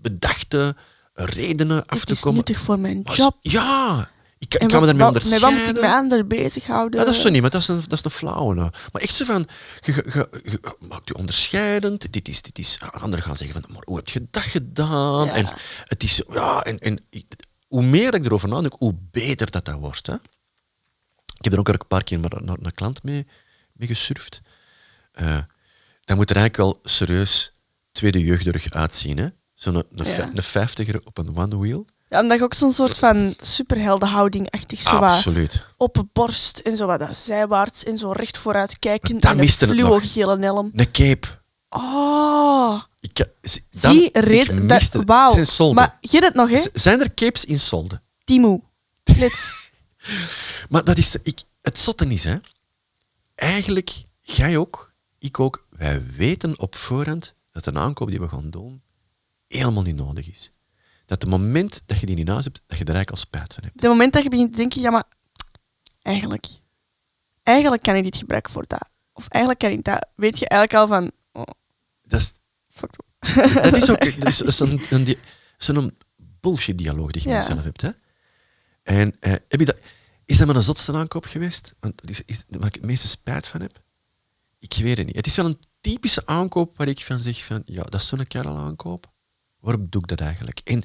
bedachte 0.00 0.76
redenen 1.14 1.86
af 1.86 1.98
Het 1.98 2.06
te 2.06 2.12
is 2.12 2.20
komen. 2.20 2.36
nuttig 2.36 2.60
voor 2.60 2.78
mijn 2.78 3.02
job. 3.14 3.36
Ja, 3.40 4.10
ik, 4.38 4.48
kan 4.48 4.80
me 4.80 4.86
daarmee 4.86 5.04
wat- 5.04 5.14
Met 5.14 5.22
wat 5.22 5.30
moet 5.30 5.32
ik 5.32 5.46
onderscheiden. 5.48 5.80
mij 5.82 5.92
anders 5.94 6.26
bezighouden? 6.26 7.00
Ja, 7.00 7.06
dat 7.06 7.14
is 7.14 7.20
zo 7.20 7.28
niet, 7.28 7.40
maar 7.40 7.50
dat 7.50 7.60
is 7.60 7.68
een, 7.68 7.80
dat 7.88 7.98
is 7.98 8.04
een 8.04 8.10
flauwe. 8.10 8.54
nou. 8.54 8.70
Maar 8.92 9.02
echt 9.02 9.14
zo 9.14 9.24
van, 9.24 9.46
je, 9.80 9.92
je, 9.92 10.28
je- 10.30 10.50
je 10.50 10.76
maakt 10.88 11.08
je 11.08 11.16
onderscheidend. 11.16 12.12
Dit 12.12 12.28
is, 12.28 12.42
dit 12.42 12.58
is, 12.58 12.78
anderen 12.90 13.24
gaan 13.24 13.36
zeggen 13.36 13.62
van, 13.62 13.70
maar 13.72 13.82
hoe 13.84 13.96
heb 13.96 14.08
je 14.08 14.26
dat 14.30 14.42
gedaan? 14.42 15.24
Ja. 15.26 15.32
En 15.34 15.46
het 15.84 16.02
is, 16.02 16.22
ja, 16.32 16.62
en, 16.62 16.78
en 16.78 17.04
hoe 17.68 17.82
meer 17.82 18.14
ik 18.14 18.24
erover 18.24 18.48
nadenk, 18.48 18.74
hoe 18.78 18.94
beter 19.10 19.50
dat 19.50 19.64
dat 19.64 19.78
wordt. 19.78 20.06
Hè? 20.06 20.14
Ik 21.44 21.50
heb 21.50 21.52
er 21.52 21.58
ook 21.58 21.68
een 21.80 21.86
paar 21.88 22.04
keer 22.04 22.20
naar, 22.20 22.42
naar 22.44 22.56
een 22.62 22.74
klant 22.74 23.02
mee, 23.02 23.26
mee 23.72 23.88
gesurfd. 23.88 24.40
Eh, 25.12 25.38
dan 26.04 26.16
moet 26.16 26.30
er 26.30 26.36
eigenlijk 26.36 26.56
wel 26.56 26.80
serieus 26.82 27.54
tweede 27.92 28.20
jeugdig 28.24 28.70
uitzien. 28.70 29.18
hè? 29.18 29.26
Zo'n 29.54 29.74
een, 29.74 29.84
een, 29.94 30.04
Ja. 30.06 30.12
vij- 30.12 30.30
een 30.34 30.42
vijftiger 30.42 31.00
op 31.04 31.18
een 31.18 31.36
one 31.36 31.58
wheel. 31.58 31.86
Ja, 32.08 32.20
omdat 32.20 32.38
je 32.38 32.44
ook 32.44 32.54
zo'n 32.54 32.72
soort 32.72 32.98
van 32.98 33.34
superheldenhouding-achtig 33.40 34.80
zo 34.80 34.96
Absoluut. 34.96 35.64
open 35.76 36.10
borst 36.12 36.58
en 36.58 36.76
zo 36.76 36.86
wat 36.86 37.00
dat 37.00 37.16
zijwaarts 37.16 37.84
en 37.84 37.98
zo 37.98 38.10
recht 38.10 38.38
vooruit 38.38 38.78
kijken. 38.78 39.14
Dat 39.14 39.24
en 39.24 39.30
een 39.30 39.36
miste 39.36 39.64
het 39.64 39.74
fluo 39.74 39.88
nog. 39.88 40.12
gele 40.12 40.38
helm. 40.38 40.70
Een 40.74 40.90
cape. 40.90 41.26
Oh, 41.68 42.82
Ik, 43.00 43.14
dan- 43.14 43.26
zie, 43.40 43.64
dat, 44.92 45.04
wauw. 45.04 45.44
Solden. 45.44 45.74
Maar 45.74 45.96
je 46.00 46.18
het 46.18 46.34
nog, 46.34 46.50
hè? 46.50 46.56
Z- 46.56 46.66
Zijn 46.72 47.00
er 47.00 47.14
capes 47.14 47.44
in 47.44 47.58
solden? 47.58 48.02
Timo. 48.24 48.62
Klits. 49.14 49.70
Maar 50.68 50.84
dat 50.84 50.98
is 50.98 51.16
ik, 51.22 51.42
het 51.60 51.78
zotte 51.78 52.06
is, 52.06 52.24
hè. 52.24 52.36
Eigenlijk, 53.34 54.02
jij 54.20 54.56
ook, 54.56 54.92
ik 55.18 55.40
ook, 55.40 55.66
wij 55.70 56.02
weten 56.16 56.58
op 56.58 56.74
voorhand 56.74 57.34
dat 57.50 57.66
een 57.66 57.78
aankoop 57.78 58.08
die 58.08 58.20
we 58.20 58.28
gaan 58.28 58.50
doen 58.50 58.82
helemaal 59.48 59.82
niet 59.82 59.96
nodig 59.96 60.28
is. 60.30 60.52
Dat 61.06 61.22
het 61.22 61.30
moment 61.30 61.82
dat 61.86 62.00
je 62.00 62.06
die 62.06 62.16
in 62.16 62.28
huis 62.28 62.44
hebt, 62.44 62.62
dat 62.66 62.78
je 62.78 62.84
er 62.84 62.94
eigenlijk 62.94 63.10
al 63.10 63.16
spijt 63.16 63.54
van 63.54 63.62
hebt. 63.64 63.80
Het 63.80 63.90
moment 63.90 64.12
dat 64.12 64.22
je 64.22 64.28
begint 64.28 64.50
te 64.50 64.56
denken, 64.56 64.80
ja, 64.80 64.90
maar 64.90 65.04
eigenlijk, 66.02 66.46
eigenlijk 67.42 67.82
kan 67.82 67.94
ik 67.96 68.04
dit 68.04 68.16
gebruiken 68.16 68.52
voor 68.52 68.64
dat. 68.66 68.88
Of 69.12 69.28
eigenlijk 69.28 69.62
kan 69.64 69.78
ik 69.78 69.84
dat. 69.84 70.06
Weet 70.14 70.38
je 70.38 70.48
eigenlijk 70.48 70.80
al 70.82 70.96
van, 70.96 71.10
oh, 71.32 71.54
Dat 72.02 72.20
is, 72.20 72.32
fuck 72.68 72.90
dat 73.62 73.76
is 73.76 73.90
ook 73.90 74.20
dat 74.20 74.46
is, 74.46 74.58
een, 74.60 74.80
een, 74.90 75.16
zo'n 75.56 75.96
bullshit 76.40 76.78
dialoog 76.78 77.10
die 77.10 77.22
je 77.22 77.28
Ja. 77.28 77.34
met 77.34 77.44
jezelf 77.46 77.64
hebt. 77.64 77.80
Hè? 77.80 77.90
En 78.82 79.16
eh, 79.20 79.32
heb 79.32 79.60
je 79.60 79.64
dat, 79.64 79.76
is 80.24 80.36
dat 80.36 80.46
mijn 80.46 80.62
zotste 80.62 80.92
aankoop 80.92 81.24
geweest? 81.24 81.74
Want 81.80 82.00
dat 82.00 82.10
is, 82.10 82.22
is 82.26 82.42
waar 82.48 82.66
ik 82.66 82.74
het 82.74 82.84
meeste 82.84 83.08
spijt 83.08 83.48
van 83.48 83.60
heb? 83.60 83.82
Ik 84.58 84.74
weet 84.82 84.96
het 84.96 85.06
niet. 85.06 85.16
Het 85.16 85.26
is 85.26 85.36
wel 85.36 85.46
een 85.46 85.60
typische 85.80 86.26
aankoop 86.26 86.76
waar 86.76 86.88
ik 86.88 87.00
van 87.00 87.18
zeg 87.18 87.44
van, 87.44 87.62
ja, 87.64 87.82
dat 87.82 88.00
is 88.00 88.06
zo'n 88.06 88.26
kerel 88.26 88.58
aankoop. 88.58 89.10
Waarom 89.60 89.86
doe 89.90 90.02
ik 90.02 90.08
dat 90.08 90.20
eigenlijk? 90.20 90.60
En 90.64 90.82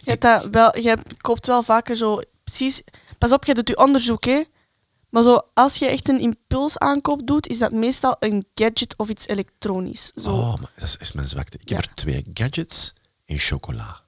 Je, 0.00 0.18
dat 0.18 0.46
wel, 0.46 0.78
je 0.78 0.98
koopt 1.16 1.46
wel 1.46 1.62
vaker 1.62 1.96
zo, 1.96 2.20
precies. 2.44 2.82
Pas 3.18 3.32
op, 3.32 3.44
je 3.44 3.54
doet 3.54 3.68
je 3.68 3.76
onderzoek, 3.76 4.24
hè? 4.24 4.42
Maar 5.08 5.22
zo, 5.22 5.40
als 5.54 5.76
je 5.76 5.86
echt 5.86 6.08
een 6.08 6.20
impulsaankoop 6.20 7.26
doet, 7.26 7.46
is 7.46 7.58
dat 7.58 7.72
meestal 7.72 8.16
een 8.18 8.46
gadget 8.54 8.96
of 8.96 9.08
iets 9.08 9.26
elektronisch. 9.26 10.12
Zo. 10.14 10.30
Oh, 10.30 10.56
maar 10.56 10.72
dat 10.76 10.96
is, 11.00 11.12
mijn 11.12 11.28
zwakte. 11.28 11.58
Ik 11.60 11.68
heb 11.68 11.78
er 11.78 11.94
twee 11.94 12.26
gadgets 12.32 12.92
en 13.24 13.38
chocola. 13.38 14.04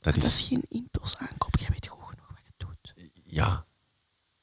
Dat 0.00 0.14
dat 0.14 0.24
is, 0.24 0.40
is 0.40 0.46
geen 0.46 0.64
impulsaankoop, 0.68 1.56
jij 1.58 1.68
weet 1.70 1.86
goed 1.86 2.04
genoeg 2.08 2.28
wat 2.28 2.44
je 2.44 2.52
doet. 2.56 2.94
Ja. 3.34 3.64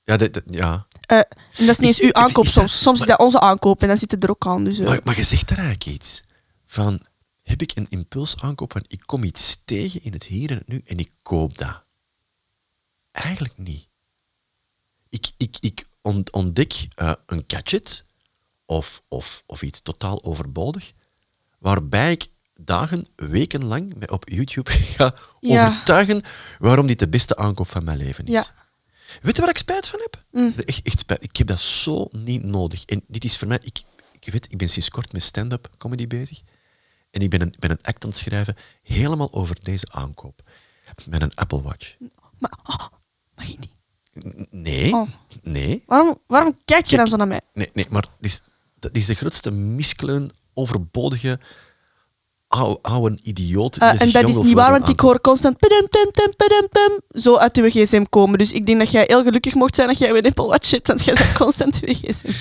Ja, 0.03 0.17
ja. 0.45 0.87
Eh, 1.01 1.17
en 1.17 1.25
dat 1.65 1.69
is 1.69 1.77
niet 1.77 1.87
eens 1.87 1.99
uw 2.01 2.13
aankoop 2.13 2.43
is 2.45 2.53
dat- 2.53 2.69
soms. 2.69 2.81
Soms 2.81 2.99
is 3.01 3.05
dat 3.07 3.19
onze 3.19 3.39
aankoop 3.39 3.81
en 3.81 3.87
dan 3.87 3.97
zit 3.97 4.11
het 4.11 4.23
er 4.23 4.29
ook 4.29 4.47
aan. 4.47 4.63
Dus, 4.63 4.79
eh, 4.79 4.85
Maar, 4.85 4.99
maar 5.03 5.15
je 5.15 5.23
zegt 5.23 5.47
daar 5.47 5.57
eigenlijk 5.57 5.89
iets 5.97 6.23
van, 6.65 7.05
heb 7.43 7.61
ik 7.61 7.71
een 7.75 7.87
impulsaankoop 7.89 8.71
van, 8.71 8.83
ik 8.87 9.01
kom 9.05 9.23
iets 9.23 9.61
tegen 9.65 10.03
in 10.03 10.11
het 10.13 10.23
hier 10.23 10.51
en 10.51 10.57
het 10.57 10.67
nu 10.67 10.81
en 10.85 10.97
ik 10.97 11.11
koop 11.21 11.57
dat? 11.57 11.83
Eigenlijk 13.11 13.57
niet. 13.57 13.87
Ik, 15.09 15.31
ik, 15.37 15.57
ik 15.59 15.85
ont- 16.01 16.31
ontdek 16.31 16.87
eh, 16.95 17.13
een 17.25 17.43
gadget 17.47 18.05
of, 18.65 19.01
of, 19.07 19.43
of 19.45 19.61
iets 19.61 19.81
totaal 19.81 20.23
overbodig, 20.23 20.91
waarbij 21.59 22.11
ik 22.11 22.27
dagen, 22.53 23.09
weken 23.15 23.65
lang 23.65 24.09
op 24.09 24.29
YouTube 24.29 24.71
ga 24.95 25.15
Ja. 25.39 25.67
overtuigen 25.67 26.21
waarom 26.59 26.87
dit 26.87 26.99
de 26.99 27.09
beste 27.09 27.35
aankoop 27.35 27.67
van 27.69 27.83
mijn 27.83 27.97
leven 27.97 28.25
is. 28.25 28.31
Ja. 28.33 28.45
Weet 29.21 29.35
je 29.35 29.41
waar 29.41 29.49
ik 29.49 29.57
spijt 29.57 29.87
van 29.87 29.99
heb? 29.99 30.23
Mm. 30.31 30.53
Echt, 30.65 30.81
echt 30.85 30.99
spijt. 30.99 31.23
Ik 31.23 31.37
heb 31.37 31.47
dat 31.47 31.59
zo 31.59 32.07
niet 32.11 32.43
nodig. 32.43 32.85
En 32.85 33.03
dit 33.07 33.23
is 33.23 33.37
voor 33.37 33.47
mij... 33.47 33.59
Ik, 33.61 33.81
ik 34.19 34.31
weet, 34.31 34.47
ik 34.51 34.57
ben 34.57 34.69
sinds 34.69 34.89
kort 34.89 35.13
met 35.13 35.23
stand-up 35.23 35.69
comedy 35.77 36.07
bezig. 36.07 36.41
En 37.11 37.21
ik 37.21 37.29
ben 37.29 37.41
een, 37.41 37.55
ben 37.59 37.69
een 37.71 37.81
act 37.81 38.03
aan 38.03 38.09
het 38.09 38.19
schrijven 38.19 38.55
helemaal 38.83 39.33
over 39.33 39.57
deze 39.63 39.87
aankoop. 39.91 40.41
Met 41.09 41.21
een 41.21 41.35
Apple 41.35 41.61
Watch. 41.61 41.95
Maar, 42.39 42.57
oh, 42.63 42.85
mag 43.35 43.49
ik 43.49 43.59
niet? 43.59 43.71
Nee, 44.49 44.93
Oh. 44.93 45.09
nee, 45.41 45.83
Waarom, 45.85 46.17
waarom 46.27 46.57
kijk 46.65 46.85
je 46.85 46.95
Kijk. 46.95 46.97
dan 47.01 47.07
zo 47.07 47.15
naar 47.15 47.27
mij? 47.27 47.41
nee, 47.53 47.69
nee. 47.73 47.85
Maar 47.89 48.01
dit 48.19 48.31
is, 48.31 48.41
dat 48.79 48.95
is 48.95 49.05
de 49.05 49.15
grootste 49.15 49.51
miskleun 49.51 50.31
overbodige 50.53 51.39
oude, 52.81 53.17
idioot. 53.21 53.77
Eh, 53.77 54.01
en 54.01 54.11
dat 54.11 54.27
is 54.27 54.37
niet 54.37 54.53
waar, 54.53 54.71
want 54.71 54.89
ik 54.89 54.99
hoor 54.99 55.21
constant 55.21 55.57
pedem, 55.57 55.87
pem, 55.89 56.11
pem, 56.11 56.35
pedem, 56.35 56.67
pem, 56.69 57.21
zo 57.21 57.35
uit 57.35 57.57
uw 57.57 57.69
gsm 57.69 58.03
komen. 58.09 58.37
Dus 58.37 58.51
ik 58.51 58.65
denk 58.65 58.79
dat 58.79 58.91
jij 58.91 59.03
heel 59.07 59.23
gelukkig 59.23 59.53
mocht 59.53 59.75
zijn 59.75 59.87
dat 59.87 59.97
jij 59.97 60.09
een 60.09 60.25
Apple 60.25 60.45
Watch 60.45 60.71
hebt, 60.71 60.87
want 60.87 61.03
jij 61.03 61.13
bent 61.13 61.33
constant 61.43 61.79
uw 61.81 61.93
gsm. 61.93 62.31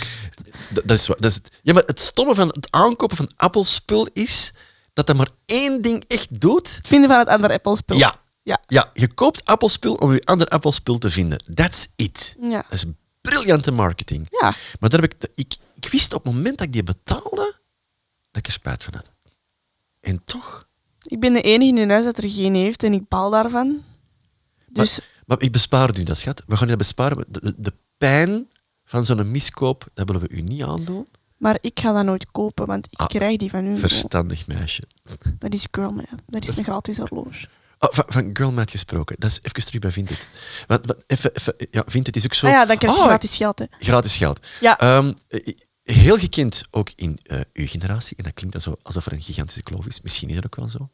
Dat, 0.68 0.84
dat 0.86 0.98
is, 0.98 1.06
dat 1.06 1.24
is 1.24 1.34
het. 1.34 1.52
Ja, 1.62 1.72
maar 1.72 1.82
het 1.86 2.00
stomme 2.00 2.34
van 2.34 2.48
het 2.48 2.68
aankopen 2.70 3.16
van 3.16 3.30
Apple-spul 3.36 4.08
is 4.12 4.52
dat 4.92 5.06
dat 5.06 5.16
maar 5.16 5.30
één 5.46 5.82
ding 5.82 6.04
echt 6.06 6.40
doet. 6.40 6.76
Het 6.76 6.88
vinden 6.88 7.08
van 7.08 7.18
het 7.18 7.28
andere 7.28 7.54
Apple-spul. 7.54 7.96
Ja. 7.96 8.18
Ja. 8.42 8.60
ja, 8.66 8.90
je 8.94 9.14
koopt 9.14 9.44
Apple-spul 9.44 9.94
om 9.94 10.12
je 10.12 10.24
ander 10.24 10.48
Apple-spul 10.48 10.98
te 10.98 11.10
vinden. 11.10 11.42
That's 11.54 11.88
it. 11.96 12.36
Ja. 12.40 12.64
Dat 12.68 12.72
is 12.72 12.84
briljante 13.20 13.70
marketing. 13.70 14.26
Ja. 14.30 14.54
Maar 14.80 14.90
daar 14.90 15.00
heb 15.00 15.12
ik, 15.12 15.30
ik, 15.34 15.56
ik 15.74 15.90
wist 15.90 16.14
op 16.14 16.24
het 16.24 16.34
moment 16.34 16.58
dat 16.58 16.66
ik 16.66 16.72
die 16.72 16.82
betaalde, 16.82 17.54
dat 18.30 18.36
ik 18.36 18.46
er 18.46 18.52
spijt 18.52 18.84
van 18.84 18.94
had. 18.94 19.10
En 20.00 20.24
toch... 20.24 20.68
Ik 21.02 21.20
ben 21.20 21.32
de 21.32 21.40
enige 21.42 21.80
in 21.80 21.90
huis 21.90 22.04
dat 22.04 22.18
er 22.18 22.30
geen 22.30 22.54
heeft 22.54 22.82
en 22.82 22.92
ik 22.92 23.08
baal 23.08 23.30
daarvan. 23.30 23.82
Dus 24.66 25.00
Maar 25.26 25.40
ik 25.42 25.52
bespaar 25.52 25.92
nu 25.96 26.02
dat, 26.02 26.18
schat. 26.18 26.42
We 26.46 26.56
gaan 26.56 26.68
dat 26.68 26.78
besparen. 26.78 27.24
De, 27.28 27.40
de, 27.40 27.54
de 27.58 27.72
pijn 27.98 28.48
van 28.84 29.04
zo'n 29.04 29.30
miskoop, 29.30 29.86
dat 29.94 30.06
willen 30.06 30.22
we 30.22 30.28
u 30.30 30.40
niet 30.40 30.62
aandoen. 30.62 31.06
Maar 31.36 31.58
ik 31.60 31.80
ga 31.80 31.92
dat 31.92 32.04
nooit 32.04 32.30
kopen, 32.30 32.66
want 32.66 32.86
ik 32.90 32.98
Ah, 33.00 33.06
krijg 33.06 33.36
die 33.36 33.50
van 33.50 33.66
u. 33.66 33.78
Verstandig 33.78 34.46
meisje. 34.46 34.82
Dat 35.38 35.52
is 35.52 35.66
Girlman. 35.70 36.06
Dat 36.26 36.42
is 36.42 36.48
is- 36.48 36.58
een 36.58 36.64
gratis 36.64 36.98
horloge. 36.98 37.48
Oh, 37.78 37.88
van, 37.92 38.04
van 38.08 38.30
Girlmat 38.32 38.70
gesproken. 38.70 39.16
Dat 39.18 39.30
is 39.30 39.38
even 39.42 39.64
terug 39.64 39.80
bij 39.80 39.90
Vinted. 39.92 40.28
Want, 40.66 40.86
want, 40.86 41.04
even, 41.06 41.30
even, 41.34 41.54
ja, 41.70 41.82
Vinted 41.86 42.16
is 42.16 42.24
ook 42.24 42.34
zo... 42.34 42.46
Ah 42.46 42.52
ja, 42.52 42.64
dan 42.66 42.76
krijg 42.78 42.94
je 42.96 43.00
Oh, 43.00 43.06
gratis 43.06 43.36
geld. 43.36 43.58
Hè. 43.58 43.64
Gratis 43.78 44.16
geld. 44.16 44.46
Ja. 44.60 44.78
Ehm, 44.78 45.12
eh, 45.28 45.54
heel 45.82 46.16
gekend 46.18 46.64
ook 46.70 46.90
in 46.96 47.18
eh, 47.22 47.40
uw 47.52 47.66
generatie. 47.66 48.16
En 48.16 48.24
dat 48.24 48.32
klinkt 48.34 48.52
dan 48.52 48.62
zo 48.62 48.76
alsof 48.82 49.06
er 49.06 49.12
een 49.12 49.22
gigantische 49.22 49.62
kloof 49.62 49.86
is. 49.86 50.00
Misschien 50.00 50.28
is 50.28 50.34
dat 50.34 50.44
ook 50.46 50.56
wel 50.56 50.68
zo. 50.68 50.90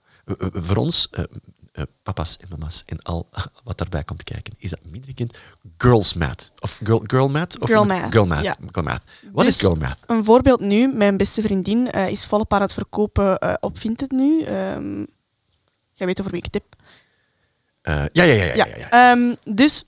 Voor 0.52 0.76
ons, 0.76 1.08
eh, 1.10 1.24
eh, 1.72 1.82
papa's 2.02 2.36
en 2.36 2.46
mama's 2.50 2.82
en 2.86 3.02
al 3.02 3.28
wat 3.64 3.78
daarbij 3.78 4.04
komt 4.04 4.22
kijken, 4.22 4.54
is 4.58 4.70
dat 4.70 4.80
minder 4.84 5.04
gekend. 5.08 5.38
Girls 5.78 6.14
Math. 6.14 6.52
Of 6.58 6.80
girl, 6.82 7.02
girl 7.06 7.28
Math? 7.28 7.58
Of 7.60 7.68
Girl 7.68 7.84
Math, 7.84 8.12
Girl 8.12 8.26
Math. 8.26 8.42
ja. 8.42 8.56
Girl 8.72 8.84
Math. 8.84 9.02
Wat 9.32 9.44
Dus- 9.44 9.54
is 9.54 9.60
Girl 9.60 9.74
Math? 9.76 9.98
Een 10.06 10.24
voorbeeld 10.24 10.60
nu, 10.60 10.88
mijn 10.88 11.16
beste 11.16 11.42
vriendin 11.42 11.90
is 11.90 12.24
volop 12.26 12.52
aan 12.52 12.60
het 12.60 12.72
verkopen 12.72 13.62
op 13.62 13.78
Vinted 13.78 14.10
nu. 14.10 14.42
Ehm 14.42 15.04
jij 15.96 16.06
weet 16.06 16.20
over 16.20 16.32
wie 16.32 16.40
ik 16.42 16.52
het 16.52 16.62
heb. 16.62 16.82
Eh, 17.82 18.04
ja, 18.12 18.22
ja, 18.22 18.44
ja. 18.44 18.54
ja, 18.54 18.66
ja, 18.66 18.76
ja. 18.76 19.12
Ehm, 19.12 19.34
dus 19.54 19.84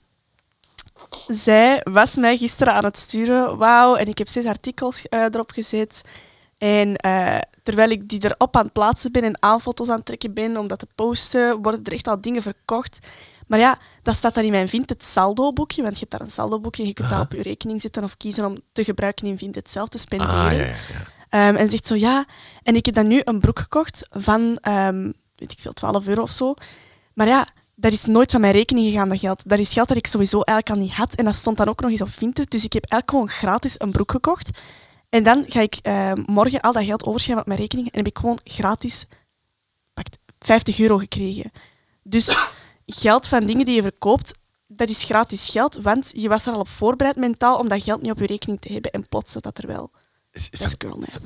zij 1.27 1.81
was 1.83 2.15
mij 2.15 2.37
gisteren 2.37 2.73
aan 2.73 2.83
het 2.83 2.97
sturen. 2.97 3.57
Wauw, 3.57 3.95
en 3.95 4.07
ik 4.07 4.17
heb 4.17 4.27
zes 4.27 4.45
artikels 4.45 5.07
eh, 5.07 5.23
erop 5.23 5.51
gezet. 5.51 6.01
En 6.57 6.95
eh, 6.95 7.37
terwijl 7.63 7.89
ik 7.89 8.09
die 8.09 8.25
erop 8.25 8.55
aan 8.55 8.63
het 8.63 8.73
plaatsen 8.73 9.11
ben 9.11 9.23
en 9.23 9.43
aanfoto's 9.43 9.89
aan 9.89 9.95
het 9.95 10.05
trekken 10.05 10.33
ben 10.33 10.57
om 10.57 10.67
dat 10.67 10.79
te 10.79 10.87
posten, 10.95 11.61
worden 11.61 11.83
er 11.83 11.93
echt 11.93 12.07
al 12.07 12.21
dingen 12.21 12.41
verkocht. 12.41 12.99
Maar 13.47 13.59
ja, 13.59 13.77
dat 14.03 14.15
staat 14.15 14.33
dan 14.33 14.43
in 14.43 14.51
mijn 14.51 14.69
Vinted 14.69 15.03
saldo-boekje, 15.03 15.81
want 15.81 15.93
je 15.93 15.99
hebt 15.99 16.11
daar 16.11 16.21
een 16.21 16.31
saldo-boekje 16.31 16.81
en 16.81 16.87
je 16.87 16.93
kunt 16.93 17.09
dat 17.09 17.21
op 17.21 17.31
je 17.31 17.41
rekening 17.41 17.81
zetten 17.81 18.03
of 18.03 18.17
kiezen 18.17 18.45
om 18.45 18.57
te 18.71 18.83
gebruiken 18.83 19.27
in 19.27 19.37
Vinted 19.37 19.69
zelf 19.69 19.89
te 19.89 19.97
spenderen. 19.97 20.33
Ah, 20.33 20.51
ja, 20.51 20.57
ja, 20.57 20.65
ja. 20.65 21.07
Ehm, 21.29 21.55
en 21.55 21.69
zegt 21.69 21.87
zo, 21.87 21.95
ja, 21.95 22.25
en 22.63 22.75
ik 22.75 22.85
heb 22.85 22.95
dan 22.95 23.07
nu 23.07 23.21
een 23.23 23.39
broek 23.39 23.59
gekocht 23.59 24.07
van, 24.09 24.57
ehm, 24.61 25.11
weet 25.35 25.51
ik 25.51 25.59
veel, 25.59 25.73
12 25.73 26.07
euro 26.07 26.21
of 26.21 26.31
zo. 26.31 26.53
Maar 27.13 27.27
ja, 27.27 27.47
dat 27.79 27.91
is 27.91 28.05
nooit 28.05 28.31
van 28.31 28.41
mijn 28.41 28.53
rekening 28.53 28.89
gegaan, 28.89 29.09
dat 29.09 29.19
geld. 29.19 29.41
Dat 29.45 29.59
is 29.59 29.73
geld 29.73 29.87
dat 29.87 29.97
ik 29.97 30.07
sowieso 30.07 30.41
eigenlijk 30.41 30.79
al 30.79 30.85
niet 30.85 30.95
had. 30.95 31.13
En 31.15 31.25
dat 31.25 31.35
stond 31.35 31.57
dan 31.57 31.67
ook 31.67 31.81
nog 31.81 31.91
eens 31.91 32.01
op 32.01 32.09
Vinted. 32.09 32.51
Dus 32.51 32.63
ik 32.63 32.73
heb 32.73 32.85
eigenlijk 32.85 33.11
gewoon 33.11 33.39
gratis 33.39 33.79
een 33.79 33.91
broek 33.91 34.11
gekocht. 34.11 34.49
En 35.09 35.23
dan 35.23 35.43
ga 35.47 35.61
ik 35.61 35.77
ehm, 35.81 36.23
morgen 36.25 36.61
al 36.61 36.71
dat 36.71 36.83
geld 36.83 37.05
overschrijven 37.05 37.43
op 37.43 37.47
mijn 37.47 37.59
rekening. 37.59 37.91
En 37.91 37.97
heb 37.97 38.07
ik 38.07 38.17
gewoon 38.17 38.39
gratis 38.43 39.05
pakt, 39.93 40.17
50 40.39 40.79
euro 40.79 40.97
gekregen. 40.97 41.51
Dus 42.03 42.37
geld 42.85 43.27
van 43.27 43.45
dingen 43.45 43.65
die 43.65 43.75
je 43.75 43.81
verkoopt, 43.81 44.33
dat 44.67 44.89
is 44.89 45.03
gratis 45.03 45.49
geld. 45.49 45.75
Want 45.75 46.11
je 46.15 46.29
was 46.29 46.45
er 46.45 46.53
al 46.53 46.59
op 46.59 46.67
voorbereid 46.67 47.15
mentaal 47.15 47.57
om 47.57 47.69
dat 47.69 47.83
geld 47.83 48.01
niet 48.01 48.11
op 48.11 48.19
je 48.19 48.25
rekening 48.25 48.61
te 48.61 48.73
hebben. 48.73 48.91
En 48.91 49.07
plots 49.07 49.31
zat 49.31 49.43
dat 49.43 49.57
er 49.57 49.67
wel. 49.67 49.91
Dat 50.31 50.41
is 50.59 50.75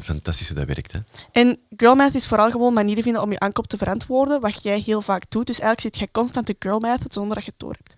Fantastisch 0.05 0.47
hoe 0.47 0.57
dat 0.57 0.67
werkt, 0.67 0.91
hè. 0.91 0.99
En 1.31 1.59
girlmath 1.77 2.15
is 2.15 2.27
vooral 2.27 2.51
gewoon 2.51 2.73
manieren 2.73 3.03
vinden 3.03 3.21
om 3.21 3.31
je 3.31 3.39
aankoop 3.39 3.67
te 3.67 3.77
verantwoorden, 3.77 4.41
wat 4.41 4.63
jij 4.63 4.79
heel 4.79 5.01
vaak 5.01 5.23
doet. 5.29 5.47
Dus 5.47 5.59
eigenlijk 5.59 5.95
zit 5.95 5.97
jij 5.97 6.09
constant 6.11 6.45
te 6.45 6.55
girlmath 6.59 7.13
zonder 7.13 7.35
dat 7.35 7.45
je 7.45 7.51
het 7.51 7.59
door 7.59 7.75
hebt. 7.77 7.95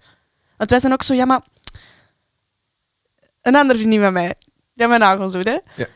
Want 0.57 0.69
wij 0.69 0.79
zijn 0.79 0.93
ook 0.93 1.03
zo, 1.03 1.13
ja, 1.13 1.25
maar... 1.25 1.41
Een 3.41 3.55
ander 3.55 3.75
vriendin 3.75 4.01
van 4.01 4.13
mij, 4.13 4.35
die 4.73 4.87
mijn 4.87 4.99
nagels 4.99 5.31
doet, 5.31 5.45
hè. 5.45 5.59
Ja. 5.75 5.87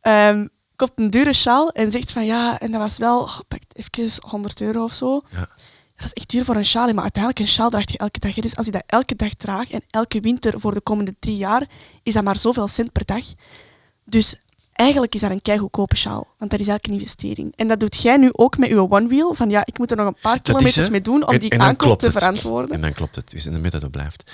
Ehm, 0.00 0.46
koopt 0.76 1.00
een 1.00 1.10
dure 1.10 1.32
sjaal 1.32 1.70
en 1.70 1.92
zegt 1.92 2.12
van, 2.12 2.24
ja, 2.24 2.58
en 2.58 2.70
dat 2.70 2.80
was 2.80 2.98
wel, 2.98 3.20
oh, 3.20 3.38
pak 3.48 3.60
even 3.72 4.10
100 4.28 4.60
euro 4.60 4.82
of 4.82 4.94
zo. 4.94 5.20
Ja. 5.30 5.48
Dat 5.96 6.04
is 6.04 6.12
echt 6.12 6.30
duur 6.30 6.44
voor 6.44 6.56
een 6.56 6.64
sjaal, 6.64 6.92
maar 6.92 7.02
uiteindelijk 7.02 7.42
een 7.42 7.48
sjaal 7.52 7.70
draag 7.70 7.90
je 7.90 7.98
elke 7.98 8.18
dag. 8.18 8.34
hè. 8.34 8.40
Dus 8.40 8.56
als 8.56 8.66
je 8.66 8.72
dat 8.72 8.82
elke 8.86 9.16
dag 9.16 9.34
draagt 9.34 9.70
en 9.70 9.82
elke 9.90 10.20
winter 10.20 10.60
voor 10.60 10.74
de 10.74 10.80
komende 10.80 11.14
drie 11.18 11.36
jaar, 11.36 11.66
is 12.02 12.14
dat 12.14 12.24
maar 12.24 12.38
zoveel 12.38 12.68
cent 12.68 12.92
per 12.92 13.04
dag. 13.04 13.24
Dus 14.04 14.34
eigenlijk 14.72 15.14
is 15.14 15.20
dat 15.20 15.30
een 15.30 15.42
keigoedkope 15.42 15.96
sjaal, 15.96 16.34
want 16.38 16.50
dat 16.50 16.60
is 16.60 16.68
eigenlijk 16.68 16.86
een 16.86 16.92
investering. 16.94 17.52
En 17.56 17.68
dat 17.68 17.80
doet 17.80 18.02
jij 18.02 18.16
nu 18.16 18.28
ook 18.32 18.58
met 18.58 18.68
je 18.68 18.90
One 18.90 19.06
Wheel, 19.08 19.34
van 19.34 19.50
ja, 19.50 19.66
ik 19.66 19.78
moet 19.78 19.90
er 19.90 19.96
nog 19.96 20.06
een 20.06 20.16
paar 20.22 20.40
kilometers 20.40 20.90
mee 20.90 21.00
doen 21.00 21.26
om 21.26 21.32
En- 21.34 21.40
die 21.40 21.50
en 21.50 21.60
aankoop 21.60 21.98
te 21.98 22.06
het. 22.06 22.14
verantwoorden. 22.14 22.70
En 22.70 22.80
dan 22.80 22.92
klopt 22.92 23.16
het. 23.16 23.30
Dus 23.30 23.46
in 23.46 23.52
de 23.52 23.58
midden 23.58 23.80
dat 23.80 23.90
blijft. 23.90 24.30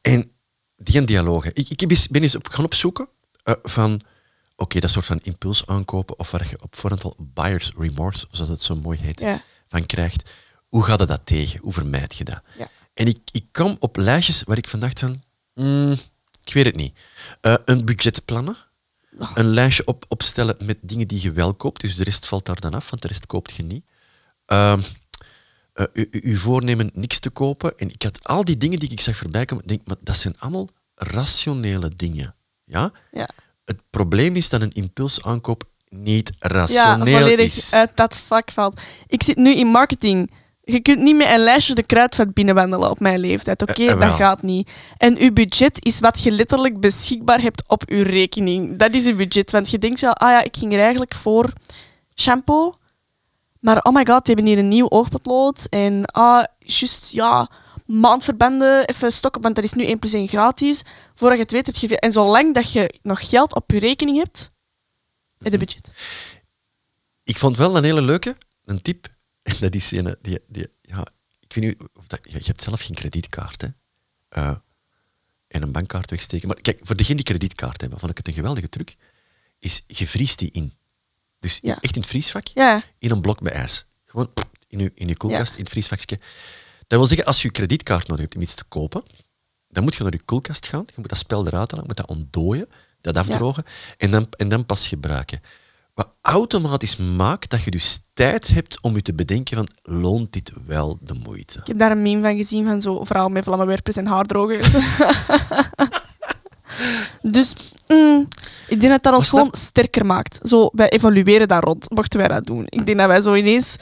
En 0.00 0.30
die 0.76 1.04
dialogen. 1.04 1.50
Ik, 1.54 1.68
ik 1.68 1.90
eens- 1.90 2.08
ben 2.08 2.22
eens 2.22 2.34
op, 2.34 2.48
gaan 2.48 2.64
opzoeken 2.64 3.08
eh, 3.42 3.54
van... 3.62 4.00
Oké, 4.56 4.80
dat 4.80 4.90
soort 4.90 5.06
van 5.06 5.18
impuls 5.22 5.66
aankopen, 5.66 6.18
of 6.18 6.30
waar 6.30 6.46
je 6.50 6.62
op 6.62 6.76
voorhand 6.76 7.04
al 7.04 7.16
buyer's 7.18 7.72
remorse, 7.78 8.26
zoals 8.30 8.50
het 8.50 8.62
zo 8.62 8.76
mooi 8.76 8.98
heet, 8.98 9.20
Ja. 9.20 9.42
van 9.68 9.86
krijgt. 9.86 10.30
Hoe 10.68 10.82
gaat 10.84 11.08
dat 11.08 11.20
tegen? 11.24 11.60
Hoe 11.60 11.72
vermijd 11.72 12.16
je 12.16 12.24
dat? 12.24 12.42
Ja. 12.58 12.68
En 12.94 13.06
ik, 13.06 13.18
ik 13.30 13.44
kwam 13.50 13.76
op 13.78 13.96
lijstjes 13.96 14.42
waar 14.42 14.56
ik 14.58 14.68
van 14.68 14.80
dacht 14.80 14.98
van... 14.98 15.22
mm, 15.54 15.92
ik 16.44 16.52
weet 16.52 16.64
het 16.64 16.76
niet. 16.76 16.98
Eh, 17.40 17.54
een 17.64 17.84
budget 17.84 18.24
plannen. 18.24 18.56
Een 19.34 19.48
lijstje 19.48 19.84
op, 19.86 20.04
opstellen 20.08 20.56
met 20.64 20.78
dingen 20.80 21.08
die 21.08 21.22
je 21.22 21.32
wel 21.32 21.54
koopt. 21.54 21.80
Dus 21.80 21.96
de 21.96 22.04
rest 22.04 22.26
valt 22.26 22.46
daar 22.46 22.60
dan 22.60 22.74
af, 22.74 22.90
want 22.90 23.02
de 23.02 23.08
rest 23.08 23.26
koopt 23.26 23.52
je 23.54 23.62
niet. 23.62 23.84
Ehm, 24.46 24.80
eh, 25.72 25.84
u, 25.92 26.08
uw 26.10 26.36
voornemen 26.36 26.90
niks 26.94 27.18
te 27.18 27.30
kopen. 27.30 27.78
En 27.78 27.88
ik 27.88 28.02
had 28.02 28.24
al 28.28 28.44
die 28.44 28.56
dingen 28.56 28.78
die 28.78 28.90
ik 28.90 29.00
zag 29.00 29.16
voorbij 29.16 29.44
komen. 29.44 29.66
denk, 29.66 29.80
maar 29.84 29.96
dat 30.00 30.16
zijn 30.16 30.38
allemaal 30.38 30.68
rationele 30.94 31.90
dingen. 31.96 32.34
Ja? 32.64 32.92
Ja. 33.12 33.28
Het 33.64 33.80
probleem 33.90 34.36
is 34.36 34.48
dat 34.48 34.60
een 34.60 34.72
impulsaankoop 34.72 35.68
niet 35.88 36.32
Ja, 36.38 36.48
rationeel 36.48 37.18
volledig 37.18 37.56
is. 37.56 37.72
uit 37.72 37.90
dat 37.94 38.16
vak 38.16 38.50
valt. 38.50 38.80
Ik 39.06 39.22
zit 39.22 39.36
nu 39.36 39.54
in 39.54 39.66
marketing. 39.66 40.30
Je 40.72 40.80
kunt 40.80 40.98
niet 41.00 41.16
met 41.16 41.28
een 41.30 41.38
lijstje 41.42 41.74
de 41.74 41.82
kruidvat 41.82 42.34
binnenwandelen 42.34 42.90
op 42.90 43.00
mijn 43.00 43.18
leeftijd. 43.20 43.62
Oké, 43.62 43.72
Eh, 43.82 43.90
eh, 43.90 44.00
dat 44.00 44.12
gaat 44.12 44.42
niet. 44.42 44.70
En 44.96 45.18
uw 45.18 45.32
budget 45.32 45.84
is 45.84 46.00
wat 46.00 46.22
je 46.22 46.30
letterlijk 46.30 46.80
beschikbaar 46.80 47.40
hebt 47.40 47.62
op 47.66 47.82
uw 47.88 48.02
rekening. 48.02 48.76
Dat 48.78 48.94
is 48.94 49.06
uw 49.06 49.16
budget. 49.16 49.50
Want 49.50 49.70
je 49.70 49.78
denkt 49.78 50.00
wel, 50.00 50.14
ah 50.14 50.30
ja, 50.30 50.42
ik 50.42 50.56
ging 50.56 50.72
er 50.72 50.80
eigenlijk 50.80 51.14
voor 51.14 51.52
shampoo. 52.14 52.74
Maar 53.60 53.82
oh 53.82 53.94
my 53.94 54.06
god, 54.06 54.24
die 54.24 54.34
hebben 54.34 54.52
hier 54.52 54.58
een 54.62 54.68
nieuw 54.68 54.90
oogpotlood. 54.90 55.66
En 55.70 56.04
ah, 56.04 56.44
juist, 56.58 57.12
ja, 57.12 57.50
maandverbanden, 57.86 58.86
even 58.86 59.12
stokken, 59.12 59.42
want 59.42 59.54
dat 59.54 59.64
is 59.64 59.72
nu 59.72 59.84
1 59.84 59.98
plus 59.98 60.12
1 60.12 60.28
gratis. 60.28 60.82
Voordat 61.14 61.36
je 61.36 61.42
het 61.42 61.52
weet, 61.52 61.66
heb 61.66 61.74
je... 61.90 61.98
En 62.00 62.12
zolang 62.12 62.54
dat 62.54 62.72
je 62.72 62.94
nog 63.02 63.28
geld 63.28 63.54
op 63.54 63.70
je 63.70 63.78
rekening 63.78 64.16
hebt, 64.16 64.50
heb 65.38 65.52
je 65.52 65.58
budget. 65.58 65.92
Ik 67.24 67.36
vond 67.36 67.56
wel 67.56 67.76
een 67.76 67.84
hele 67.84 68.02
leuke, 68.02 68.36
een 68.64 68.82
tip. 68.82 69.08
En 69.42 69.54
dat 69.60 69.74
is 69.74 69.90
een, 69.90 70.16
die, 70.20 70.38
die, 70.48 70.66
ja, 70.82 71.06
ik 71.40 71.52
weet 71.52 71.64
niet 71.64 71.88
of 71.94 72.06
dat, 72.06 72.18
je 72.30 72.38
hebt 72.44 72.62
zelf 72.62 72.80
geen 72.80 72.94
kredietkaart, 72.94 73.60
hè. 73.60 73.68
Eh, 74.28 74.56
en 75.48 75.62
een 75.62 75.72
bankkaart 75.72 76.10
wegsteken. 76.10 76.48
Maar 76.48 76.60
kijk, 76.60 76.80
voor 76.82 76.96
degenen 76.96 77.16
die 77.16 77.34
kredietkaart 77.34 77.80
hebben, 77.80 77.98
vond 77.98 78.10
ik 78.10 78.16
het 78.16 78.28
een 78.28 78.34
geweldige 78.34 78.68
truc, 78.68 78.96
is 79.58 79.82
je 79.86 80.06
vriest 80.06 80.38
die 80.38 80.50
in. 80.50 80.72
Dus 81.38 81.58
Ja. 81.62 81.80
echt 81.80 81.94
in 81.94 82.00
het 82.00 82.10
vriesvak, 82.10 82.46
Ja, 82.46 82.82
in 82.98 83.10
een 83.10 83.20
blok 83.20 83.42
bij 83.42 83.52
ijs. 83.52 83.84
Gewoon 84.04 84.32
in 84.66 84.78
je, 84.78 84.92
in 84.94 85.08
je 85.08 85.16
koelkast, 85.16 85.54
in 85.54 85.60
het 85.60 85.68
vriesvakje. 85.68 86.16
Dat 86.86 86.98
wil 86.98 87.06
zeggen, 87.06 87.26
als 87.26 87.42
je 87.42 87.46
je 87.48 87.52
kredietkaart 87.54 88.06
nodig 88.06 88.22
hebt 88.22 88.34
om 88.34 88.42
iets 88.42 88.54
te 88.54 88.64
kopen, 88.64 89.02
dan 89.68 89.82
moet 89.82 89.94
je 89.94 90.02
naar 90.02 90.12
je 90.12 90.22
koelkast 90.22 90.66
gaan. 90.66 90.82
Je 90.86 90.92
moet 90.96 91.08
dat 91.08 91.18
spel 91.18 91.46
eruit 91.46 91.70
halen, 91.70 91.86
je 91.88 91.94
moet 91.94 92.06
dat 92.06 92.16
ontdooien, 92.16 92.68
dat 93.00 93.16
afdrogen 93.16 93.64
en, 93.96 94.10
dan, 94.10 94.26
en 94.36 94.48
dan 94.48 94.66
pas 94.66 94.88
gebruiken. 94.88 95.40
Wat 96.00 96.08
automatisch 96.22 96.96
maakt 96.96 97.50
dat 97.50 97.62
je 97.62 97.70
dus 97.70 98.00
tijd 98.12 98.48
hebt 98.48 98.80
om 98.80 98.94
je 98.94 99.02
te 99.02 99.14
bedenken 99.14 99.56
van, 99.56 99.68
loont 99.82 100.32
dit 100.32 100.52
wel 100.66 100.98
de 101.00 101.14
moeite? 101.24 101.58
ik 101.58 101.66
heb 101.66 101.78
daar 101.78 101.90
een 101.90 102.02
meme 102.02 102.20
van 102.20 102.36
gezien 102.36 102.64
van 102.64 102.82
zo'n 102.82 103.06
vrouw 103.06 103.28
met 103.28 103.44
vlammenwerpers 103.44 103.96
en 103.96 104.06
haardrogers. 104.06 104.72
dus 107.22 107.54
mm, 107.88 108.28
ik 108.68 108.80
denk 108.80 108.92
dat 108.92 109.02
dat 109.02 109.14
ons 109.14 109.28
gewoon 109.28 109.44
dat- 109.44 109.58
sterker 109.58 110.06
maakt. 110.06 110.38
Zo, 110.42 110.70
wij 110.72 110.88
evalueren 110.88 111.48
daar 111.48 111.62
rond, 111.62 111.90
mochten 111.90 112.18
wij 112.18 112.28
dat 112.28 112.46
doen. 112.46 112.64
Ik 112.66 112.86
denk 112.86 112.98
dat 112.98 113.06
wij 113.06 113.20
zo 113.20 113.34
ineens 113.34 113.76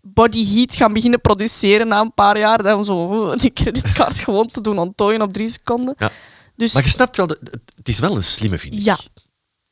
body 0.00 0.54
heat 0.54 0.76
gaan 0.76 0.92
beginnen 0.92 1.20
produceren 1.20 1.88
na 1.88 2.00
een 2.00 2.14
paar 2.14 2.38
jaar. 2.38 2.62
Dan 2.62 2.84
zo 2.84 3.34
die 3.36 3.52
creditcard 3.52 4.18
gewoon 4.18 4.46
te 4.46 4.60
doen 4.60 4.78
ontdooien 4.78 5.22
op 5.22 5.32
drie 5.32 5.48
seconden. 5.48 5.94
Ja. 5.98 6.10
Dus 6.56 6.72
Maar 6.72 6.82
je 6.82 6.88
snapt 6.88 7.16
wel, 7.16 7.26
het 7.26 7.60
het 7.76 7.88
is 7.88 7.98
wel 7.98 8.16
een 8.16 8.24
slimme, 8.24 8.58
vind 8.58 8.74
ik. 8.74 8.80
Ja. 8.80 8.98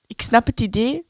ik 0.06 0.22
snap 0.22 0.46
het 0.46 0.60
idee, 0.60 1.06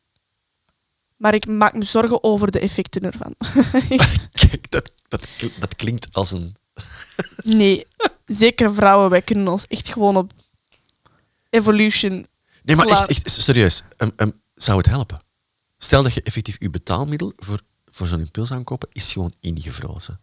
Maar 1.25 1.35
ik 1.35 1.47
maak 1.47 1.75
me 1.75 1.85
zorgen 1.85 2.25
over 2.25 2.51
de 2.51 2.59
effecten 2.59 3.03
ervan. 3.03 3.35
Kijk, 4.41 4.71
dat, 4.71 4.95
dat, 5.09 5.29
dat 5.59 5.77
klinkt 5.77 6.09
als 6.13 6.31
een... 6.31 6.57
nee, 7.59 7.87
zeker 8.27 8.75
vrouwen, 8.75 9.11
wij 9.11 9.23
kunnen 9.23 9.49
ons 9.49 9.67
echt 9.67 9.89
gewoon 9.89 10.17
op 10.17 10.33
evolution. 11.51 12.27
Nee, 12.63 12.77
maar 12.77 12.87
echt, 12.87 13.09
echt 13.09 13.31
serieus. 13.31 13.83
Ehm, 13.97 14.11
ehm, 14.17 14.31
zou 14.55 14.79
het 14.79 14.87
helpen? 14.87 15.21
Stel 15.79 16.03
dat 16.03 16.15
je 16.15 16.23
effectief 16.23 16.57
je 16.59 16.71
betaalmiddel 16.71 17.33
voor, 17.37 17.61
voor 17.87 18.07
zo'n 18.07 18.21
impuls 18.21 18.53
aankopen 18.53 18.89
is 18.93 19.13
gewoon 19.13 19.33
ingevrozen. 19.41 20.21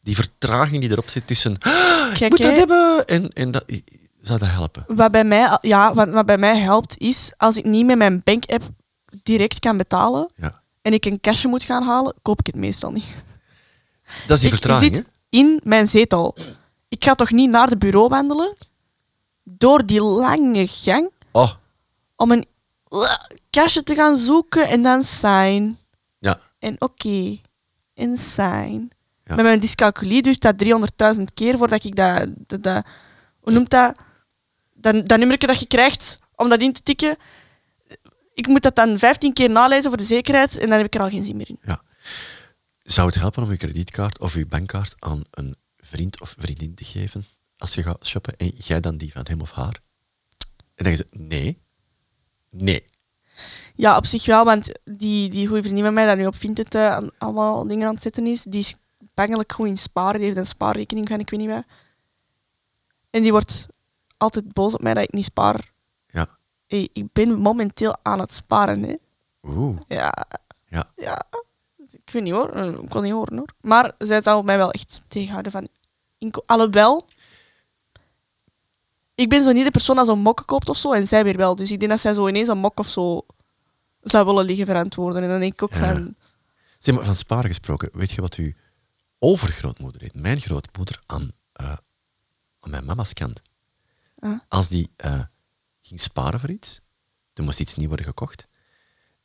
Die 0.00 0.14
vertraging 0.14 0.80
die 0.80 0.90
erop 0.90 1.08
zit 1.08 1.26
tussen... 1.26 1.56
"Ah, 1.58 2.08
ik 2.10 2.18
Kijk, 2.18 2.30
moet 2.30 2.42
dat 2.42 2.56
hebben! 2.56 3.06
En, 3.06 3.32
en 3.32 3.50
dat, 3.50 3.64
zou 4.20 4.38
dat 4.38 4.48
helpen? 4.48 4.84
wat, 4.88 5.10
bij 5.10 5.24
mij, 5.24 5.58
ja, 5.60 5.94
wat, 5.94 6.08
wat 6.08 6.26
bij 6.26 6.38
mij 6.38 6.58
helpt 6.58 6.98
is, 6.98 7.32
als 7.36 7.56
ik 7.56 7.64
niet 7.64 7.86
met 7.86 7.96
mijn 7.96 8.20
bank-app 8.24 8.72
direct 9.24 9.58
kan 9.58 9.76
betalen 9.76 10.30
Ja. 10.36 10.62
en 10.82 10.92
ik 10.92 11.04
een 11.04 11.20
cashje 11.20 11.48
moet 11.48 11.64
gaan 11.64 11.82
halen, 11.82 12.14
koop 12.22 12.38
ik 12.40 12.46
het 12.46 12.54
meestal 12.56 12.90
niet. 12.92 13.04
Dat 14.26 14.36
is 14.36 14.40
die 14.42 14.52
ik 14.52 14.54
vertraging, 14.54 14.94
zit 14.96 15.04
hè? 15.04 15.38
in 15.38 15.60
mijn 15.64 15.86
zetel. 15.88 16.36
Ik 16.88 17.04
ga 17.04 17.14
toch 17.14 17.30
niet 17.30 17.50
naar 17.50 17.68
de 17.68 17.76
bureau 17.76 18.08
wandelen, 18.08 18.54
door 19.42 19.86
die 19.86 20.02
lange 20.02 20.66
gang, 20.66 21.10
Oh, 21.32 21.50
om 22.16 22.30
een 22.30 22.44
cashje 23.50 23.82
te 23.82 23.94
gaan 23.94 24.16
zoeken 24.16 24.68
en 24.68 24.82
dan 24.82 25.02
sign. 25.02 25.78
ja. 26.18 26.40
En 26.58 26.76
oké. 26.80 27.38
En 27.94 28.16
sign. 28.16 28.90
Ja. 29.24 29.34
Met 29.34 29.44
mijn 29.44 29.60
dyscalculie 29.60 30.22
duurt 30.22 30.40
dat 30.40 30.54
300.000 31.16 31.22
keer 31.34 31.58
voordat 31.58 31.84
ik 31.84 31.96
dat, 31.96 32.26
dat, 32.46 32.62
dat... 32.62 32.84
Hoe 33.40 33.52
noemt 33.52 33.70
dat? 33.70 33.94
Dat, 34.74 35.06
dat 35.08 35.18
nummerke 35.18 35.46
dat 35.46 35.58
je 35.60 35.66
krijgt 35.66 36.18
om 36.36 36.48
dat 36.48 36.60
in 36.60 36.72
te 36.72 36.82
tikken. 36.82 37.16
Ik 38.34 38.46
moet 38.46 38.62
dat 38.62 38.76
dan 38.76 38.98
15 38.98 39.32
keer 39.32 39.50
nalezen 39.50 39.88
voor 39.90 39.98
de 39.98 40.04
zekerheid 40.04 40.58
en 40.58 40.68
dan 40.68 40.76
heb 40.76 40.86
ik 40.86 40.94
er 40.94 41.00
al 41.00 41.08
geen 41.08 41.24
zin 41.24 41.36
meer 41.36 41.48
in. 41.48 41.58
Zou 42.82 43.06
het 43.06 43.16
helpen 43.16 43.42
om 43.42 43.50
je 43.50 43.56
kredietkaart 43.56 44.18
of 44.20 44.34
je 44.34 44.46
bankkaart 44.46 44.94
aan 44.98 45.22
een 45.30 45.56
vriend 45.76 46.20
of 46.20 46.34
vriendin 46.38 46.74
te 46.74 46.84
geven 46.84 47.24
als 47.56 47.74
je 47.74 47.82
gaat 47.82 48.06
shoppen 48.06 48.36
en 48.36 48.48
jij 48.48 48.80
dan 48.80 48.96
die 48.96 49.12
van 49.12 49.26
hem 49.28 49.40
of 49.40 49.50
haar? 49.50 49.80
En 50.74 50.84
dan 50.84 50.92
je 50.92 51.06
nee. 51.10 51.62
Nee. 52.50 52.84
Ja, 53.74 53.96
op 53.96 54.06
zich 54.06 54.26
wel, 54.26 54.44
want 54.44 54.70
die, 54.84 55.28
die 55.28 55.46
goede 55.46 55.62
vriendin 55.62 55.84
van 55.84 55.94
mij, 55.94 56.06
dat 56.06 56.16
nu 56.16 56.26
op 56.26 56.36
Vinted 56.36 56.74
aan- 56.74 57.10
allemaal 57.18 57.66
dingen 57.66 57.86
aan 57.88 57.94
het 57.94 58.02
zetten 58.02 58.26
is, 58.26 58.42
die 58.42 58.60
is 58.60 58.76
bangelijk 59.14 59.52
goed 59.52 59.66
in 59.66 59.76
sparen. 59.78 60.14
Die 60.16 60.24
heeft 60.24 60.36
een 60.38 60.46
spaarrekening 60.46 61.08
van 61.08 61.20
ik 61.20 61.30
weet 61.30 61.40
niet 61.40 61.48
wat. 61.48 61.64
En 63.10 63.22
die 63.22 63.30
wordt 63.30 63.66
altijd 64.16 64.52
boos 64.52 64.74
op 64.74 64.82
mij 64.82 64.94
dat 64.94 65.02
ik 65.02 65.12
niet 65.12 65.24
spaar. 65.24 65.72
Hey, 66.74 66.88
ik 66.92 67.12
ben 67.12 67.38
momenteel 67.38 67.96
aan 68.02 68.18
het 68.20 68.32
sparen, 68.34 68.82
hè. 68.82 68.94
Oeh. 69.42 69.78
Ja. 69.88 70.14
Ja. 70.68 70.90
ja. 70.96 71.22
Dus 71.76 71.94
Ik 71.94 72.10
weet 72.12 72.22
niet 72.22 72.32
hoor, 72.32 72.48
Eh, 72.48 72.66
ik 72.68 72.88
kon 72.88 73.02
niet 73.02 73.12
horen 73.12 73.36
hoor. 73.36 73.48
Maar 73.60 73.92
zij 73.98 74.20
zou 74.22 74.44
mij 74.44 74.56
wel 74.56 74.70
echt 74.70 75.02
tegenhouden 75.08 75.52
van... 75.52 75.68
Alhoewel, 76.46 77.08
ik 79.14 79.28
ben 79.28 79.42
zo 79.42 79.52
niet 79.52 79.64
de 79.64 79.70
persoon 79.70 79.96
dat 79.96 80.06
zo'n 80.06 80.18
mokken 80.18 80.44
koopt 80.44 80.68
of 80.68 80.76
zo, 80.76 80.92
en 80.92 81.06
zij 81.06 81.24
weer 81.24 81.36
wel. 81.36 81.56
Dus 81.56 81.70
ik 81.72 81.78
denk 81.78 81.90
dat 81.90 82.00
zij 82.00 82.14
zo 82.14 82.28
ineens 82.28 82.48
een 82.48 82.58
mok 82.58 82.78
of 82.78 82.88
zo 82.88 83.26
zou 84.00 84.26
willen 84.26 84.44
liggen 84.44 84.66
verantwoorden. 84.66 85.22
En 85.22 85.28
dan 85.28 85.40
denk 85.40 85.52
ik 85.52 85.62
ook 85.62 85.74
Ja. 85.74 85.92
van... 85.92 86.14
Zeg 86.78 86.94
maar, 86.94 87.04
van 87.04 87.16
sparen 87.16 87.48
gesproken, 87.48 87.88
weet 87.92 88.10
je 88.10 88.20
wat 88.20 88.34
uw 88.34 88.52
overgrootmoeder 89.18 90.00
deed? 90.00 90.14
Mijn 90.14 90.40
grootmoeder 90.40 91.02
aan, 91.06 91.30
eh, 91.52 91.76
aan 92.60 92.70
mijn 92.70 92.84
mama's 92.84 93.12
kant. 93.12 93.42
Ah. 94.18 94.38
Als 94.48 94.68
die 94.68 94.90
eh, 94.96 95.20
ging 95.86 96.00
sparen 96.00 96.40
voor 96.40 96.50
iets, 96.50 96.80
er 97.32 97.42
moest 97.42 97.60
iets 97.60 97.74
nieuw 97.74 97.88
worden 97.88 98.06
gekocht, 98.06 98.48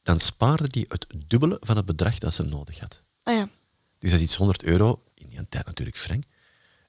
dan 0.04 0.19
spaarde 0.19 0.67
die 0.67 0.86
het 0.88 1.08
dubbele 1.28 1.58
van 1.60 1.76
het 1.76 1.86
bedrag 1.86 2.17
dat 2.17 2.34
ze 2.34 2.43
nodig 2.43 2.80
had. 2.80 3.04
Ah 3.24 3.36
ja. 3.36 3.50
Dus 3.98 4.12
als 4.12 4.22
iets 4.22 4.36
100 4.36 4.63
euro, 4.63 5.04
in 5.13 5.30
die 5.30 5.48
tijd 5.50 5.65
natuurlijk 5.65 5.98
frank, 5.98 6.24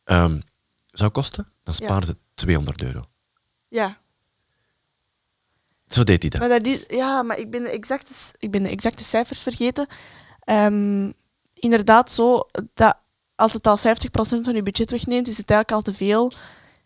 ehm, 0.05 0.41
zou 0.87 1.11
kosten, 1.11 1.53
dan 1.63 1.75
spaarde 1.75 2.07
ze 2.07 2.17
200 2.35 2.83
euro. 2.83 3.05
Ja. 3.69 4.01
Zo 5.87 6.05
deed 6.05 6.23
hij 6.23 6.31
dat. 6.31 6.41
Maar 6.41 6.49
dat 6.49 6.67
is, 6.67 6.85
ja, 6.89 7.23
maar 7.23 7.39
ik 7.39 7.51
ben 7.51 7.63
de 7.63 7.69
exacte, 7.69 8.13
ik 8.39 8.51
ben 8.51 8.63
de 8.63 8.69
exacte 8.69 9.05
cijfers 9.05 9.43
vergeten. 9.43 9.87
Ehm, 10.41 11.13
inderdaad, 11.55 12.11
zo 12.13 12.49
dat 12.75 12.99
als 13.35 13.53
het 13.53 13.67
al 13.67 13.77
50% 13.77 14.45
van 14.45 14.55
je 14.55 14.63
budget 14.63 14.91
wegneemt, 14.91 15.29
is 15.29 15.37
het 15.37 15.51
eigenlijk 15.51 15.87
al 15.87 15.93
te 15.93 15.99
veel. 15.99 16.33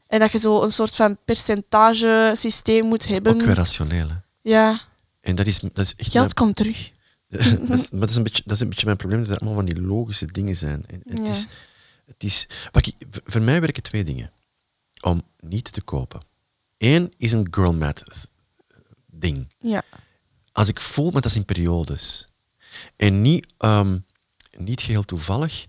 En 0.07 0.19
dat 0.19 0.33
je 0.33 0.39
zo 0.39 0.63
een 0.63 0.73
soort 0.73 0.97
van 0.97 1.19
percentagesysteem 1.25 2.87
moet 2.87 3.07
hebben. 3.09 3.33
Ook 3.33 3.43
weer 3.43 3.55
rationeel. 3.55 4.09
Hè? 4.09 4.15
Ja, 4.41 4.81
En 5.21 5.35
dat 5.35 5.47
is, 5.47 5.59
dat 5.59 5.79
is 5.79 5.95
echt 5.97 6.11
geld 6.11 6.35
komt 6.35 6.57
terug. 6.57 6.91
dat, 7.29 7.41
is, 7.41 7.91
maar 7.91 8.01
dat, 8.01 8.11
is 8.11 8.17
een 8.17 8.23
beetje, 8.23 8.43
dat 8.45 8.53
is 8.57 8.61
een 8.61 8.69
beetje 8.69 8.85
mijn 8.87 8.97
probleem, 8.97 9.21
dat 9.21 9.29
het 9.29 9.39
allemaal 9.41 9.57
van 9.65 9.65
die 9.75 9.81
logische 9.83 10.27
dingen 10.27 10.57
zijn. 10.57 10.85
En 10.87 11.03
het 11.05 11.19
Ja. 11.19 11.31
is, 11.31 11.47
het 12.07 12.25
is, 12.25 12.47
wat 12.73 12.87
ik, 12.87 12.95
voor 13.25 13.43
mij 13.43 13.61
werken 13.61 13.83
twee 13.83 14.05
dingen 14.05 14.33
om 15.01 15.23
niet 15.41 15.73
te 15.73 15.83
kopen. 15.83 16.21
Eén 16.79 17.13
is 17.17 17.33
een 17.33 17.47
girl 17.51 17.75
math 17.75 18.05
ding. 19.07 19.53
Ja. 19.59 19.83
Als 20.53 20.69
ik 20.69 20.81
voel, 20.81 21.11
maar 21.11 21.23
dat 21.23 21.31
is 21.31 21.37
in 21.37 21.45
periodes. 21.45 22.27
En 22.97 23.23
niet, 23.23 23.47
ehm, 23.59 23.99
niet 24.59 24.81
geheel 24.81 25.03
toevallig 25.03 25.67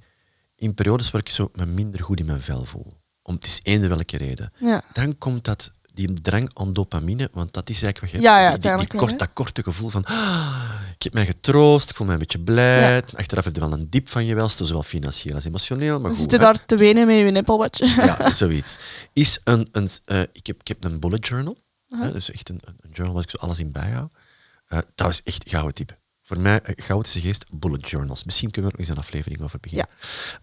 in 0.56 0.74
periodes 0.74 1.12
waar 1.12 1.22
ik 1.22 1.30
zo 1.30 1.50
me 1.54 1.66
minder 1.66 2.04
goed 2.04 2.20
in 2.20 2.26
mijn 2.26 2.42
vel 2.42 2.66
voel. 2.66 2.94
Om 3.28 3.36
het 3.36 3.46
is 3.46 3.60
eender 3.64 3.90
welke 3.90 4.18
reden. 4.18 4.54
Ja. 4.60 4.84
Dan 4.94 5.18
komt 5.18 5.44
dat, 5.44 5.72
die 5.94 6.14
drang 6.14 6.50
aan 6.54 6.74
dopamine, 6.74 7.30
want 7.34 7.54
dat 7.54 7.70
is 7.70 7.82
eigenlijk 7.84 8.14
wat 8.14 8.22
je 8.22 8.28
Ja, 8.28 8.50
hebt. 8.50 8.62
Die- 8.90 9.00
kort, 9.00 9.20
dat 9.20 9.30
korte 9.34 9.64
gevoel 9.64 9.90
van 9.90 10.04
ah, 10.06 10.72
ik 10.96 11.04
heb 11.04 11.14
mij 11.14 11.26
getroost, 11.26 11.90
ik 11.90 11.96
voel 11.96 12.08
me 12.08 12.14
een 12.14 12.20
beetje 12.20 12.40
blij. 12.40 13.04
Achteraf 13.16 13.44
heb 13.44 13.54
je 13.56 13.60
wel 13.60 13.74
een 13.74 13.90
diep 13.90 14.10
van 14.10 14.26
je 14.26 14.36
welste, 14.36 14.66
zowel 14.66 14.84
financieel 14.84 15.36
als 15.36 15.46
emotioneel. 15.46 16.00
Maar 16.00 16.12
We 16.12 16.18
goed, 16.18 16.32
zitten 16.32 16.40
hè. 16.40 16.46
daar 16.46 16.66
te 16.66 16.78
wenen 16.78 17.08
met 17.08 17.16
je 17.18 17.34
Apple 17.34 17.58
Watch. 17.58 17.80
Ja, 17.96 18.32
zoiets. 18.32 18.78
Is 19.14 19.40
een, 19.44 19.70
een, 19.72 19.90
eh, 20.06 20.22
ik, 20.22 20.48
heb, 20.48 20.60
ik 20.60 20.68
heb 20.68 20.84
een 20.84 21.00
bullet 21.00 21.28
journal. 21.28 21.58
Uh-huh. 21.90 22.08
hè, 22.08 22.14
dus 22.14 22.32
echt 22.32 22.50
een, 22.50 22.60
een 22.66 22.90
journal 22.92 23.14
waar 23.16 23.24
ik 23.24 23.30
zo 23.30 23.38
alles 23.38 23.60
in 23.60 23.72
bijhoud. 23.72 24.12
Eh, 24.68 24.80
dat 24.96 25.10
is 25.10 25.22
echt 25.24 25.50
gouden 25.50 25.74
type. 25.74 25.98
Voor 26.22 26.40
mij, 26.40 26.60
uh, 26.66 26.86
gouden 26.86 27.12
geest, 27.22 27.46
bullet 27.52 27.90
journals. 27.90 28.24
Misschien 28.24 28.52
kunnen 28.52 28.72
we 28.72 28.78
er 28.78 28.84
nog 28.84 28.90
eens 28.90 28.98
een 29.00 29.04
aflevering 29.10 29.42
over 29.42 29.60
beginnen. 29.60 29.88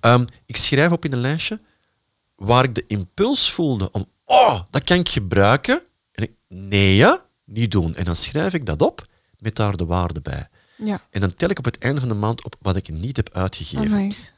Ehm, 0.00 0.24
ik 0.46 0.56
schrijf 0.56 0.90
op 0.90 1.04
in 1.04 1.12
een 1.12 1.20
lijstje 1.20 1.60
waar 2.42 2.64
ik 2.64 2.74
de 2.74 2.84
impuls 2.86 3.50
voelde 3.52 3.90
om, 3.90 4.06
oh, 4.24 4.60
dat 4.70 4.84
kan 4.84 4.98
ik 4.98 5.08
gebruiken. 5.08 5.82
En 6.12 6.22
ik, 6.22 6.30
nee, 6.48 6.96
ja, 6.96 7.24
niet 7.44 7.70
doen. 7.70 7.94
En 7.94 8.04
dan 8.04 8.16
schrijf 8.16 8.54
ik 8.54 8.66
dat 8.66 8.82
op 8.82 9.06
met 9.38 9.56
daar 9.56 9.76
de 9.76 9.84
waarde 9.84 10.20
bij. 10.20 10.48
Ja, 10.76 11.00
En 11.10 11.20
dan 11.20 11.34
tel 11.34 11.48
ik 11.48 11.58
op 11.58 11.64
het 11.64 11.78
einde 11.78 12.00
van 12.00 12.08
de 12.08 12.14
maand 12.14 12.44
op 12.44 12.56
wat 12.60 12.76
ik 12.76 12.88
niet 12.88 13.16
heb 13.16 13.30
uitgegeven. 13.32 13.90
nice. 14.04 14.30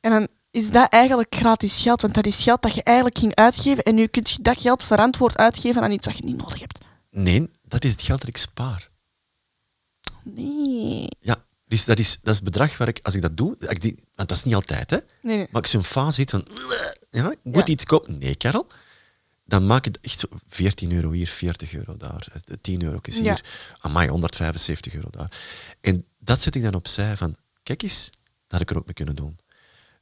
En 0.00 0.10
dan 0.10 0.28
is 0.50 0.70
dat 0.70 0.88
eigenlijk 0.92 1.34
gratis 1.34 1.82
geld, 1.82 2.00
want 2.00 2.14
dat 2.14 2.26
is 2.26 2.42
geld 2.42 2.62
dat 2.62 2.74
je 2.74 2.82
eigenlijk 2.82 3.18
ging 3.18 3.34
uitgeven 3.34 3.84
en 3.84 3.94
nu 3.94 4.06
kun 4.06 4.22
je 4.26 4.42
dat 4.42 4.58
geld 4.60 4.82
verantwoord 4.84 5.36
uitgeven 5.36 5.82
aan 5.82 5.90
iets 5.92 6.06
wat 6.06 6.16
je 6.16 6.24
niet 6.24 6.36
nodig 6.36 6.60
hebt. 6.60 6.78
Nee, 7.10 7.50
dat 7.62 7.84
is 7.84 7.90
het 7.90 8.02
geld 8.02 8.20
dat 8.20 8.28
ik 8.28 8.36
spaar. 8.36 8.88
Nee. 10.22 11.08
Ja, 11.20 11.44
dus 11.66 11.84
dat 11.84 11.98
is, 11.98 12.18
dat 12.22 12.28
is 12.34 12.40
het 12.40 12.44
bedrag 12.44 12.78
waar 12.78 12.88
ik, 12.88 13.00
als 13.02 13.14
ik 13.14 13.22
dat 13.22 13.36
doe, 13.36 13.56
ik 13.58 13.80
die, 13.80 13.94
want 14.14 14.28
dat 14.28 14.38
is 14.38 14.44
niet 14.44 14.54
altijd, 14.54 14.90
hè, 14.90 14.98
Nee, 15.22 15.36
nee. 15.36 15.48
maar 15.50 15.62
ik 15.62 15.68
zo'n 15.68 15.84
fase 15.84 16.12
zit 16.12 16.30
van, 16.30 16.46
ja, 17.10 17.30
ik 17.30 17.38
moet 17.42 17.56
Ja. 17.66 17.72
iets 17.72 17.84
kopen. 17.84 18.18
Nee, 18.18 18.34
Karel. 18.34 18.66
Dan 19.44 19.66
maak 19.66 19.86
ik 19.86 19.96
echt 20.00 20.18
zo 20.18 20.26
14 20.48 20.92
euro 20.92 21.10
hier, 21.10 21.26
40 21.28 21.74
euro 21.74 21.96
daar, 21.96 22.26
eh, 22.32 22.54
10 22.60 22.82
euro 22.82 22.98
is 23.02 23.14
hier, 23.16 23.24
Ja. 23.24 23.38
amai, 23.78 24.08
175 24.08 24.94
euro 24.94 25.08
daar. 25.10 25.32
En 25.80 26.04
dat 26.18 26.40
zet 26.40 26.54
ik 26.54 26.62
dan 26.62 26.74
opzij 26.74 27.16
van, 27.16 27.36
kijk 27.62 27.82
eens, 27.82 28.04
dat 28.04 28.30
had 28.50 28.60
ik 28.60 28.70
er 28.70 28.76
ook 28.76 28.84
mee 28.84 28.94
kunnen 28.94 29.16
doen. 29.16 29.38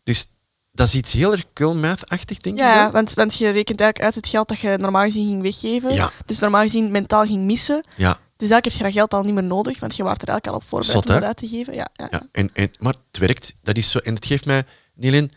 Dus 0.03 0.29
dat 0.73 0.87
is 0.87 0.95
iets 0.95 1.13
heel 1.13 1.33
erg 1.33 1.45
cool 1.55 1.75
math-achtig, 1.77 2.39
denk 2.39 2.55
ik. 2.59 2.63
Ja, 2.65 2.91
want, 2.91 3.15
want 3.15 3.35
je 3.39 3.45
rekent 3.51 3.81
eigenlijk 3.81 4.01
uit 4.01 4.15
het 4.15 4.27
geld 4.29 4.49
dat 4.49 4.59
je 4.59 4.77
normaal 4.79 5.05
gezien 5.05 5.27
ging 5.29 5.43
weggeven. 5.43 5.95
Ja. 5.95 6.11
Dus 6.27 6.39
normaal 6.39 6.63
gezien 6.63 6.91
mentaal 6.91 7.27
ging 7.27 7.45
missen. 7.45 7.85
Ja, 7.97 8.13
Dus 8.37 8.51
eigenlijk 8.51 8.65
heb 8.65 8.73
je 8.73 8.83
dat 8.83 8.93
geld 8.93 9.15
al 9.15 9.23
niet 9.23 9.35
meer 9.35 9.45
nodig, 9.45 9.81
want 9.81 9.97
je 9.97 10.03
waart 10.03 10.23
er 10.23 10.29
eigenlijk 10.29 10.57
al 10.57 10.63
op 10.63 10.69
voorbereid 10.69 10.97
Zot, 11.05 11.09
om 11.15 11.21
dat 11.21 11.25
uit 11.29 11.37
te 11.37 11.49
geven. 11.49 11.75
Ja, 11.75 11.89
ja. 11.95 12.09
ja. 12.11 12.23
En, 12.33 12.51
en, 12.55 12.71
maar 12.79 12.95
het 13.11 13.19
werkt, 13.21 13.55
dat 13.63 13.77
is 13.77 13.91
zo. 13.91 13.99
En 13.99 14.15
het 14.15 14.27
geeft 14.27 14.45
mij 14.45 14.65
niet 14.95 15.07
alleen... 15.13 15.31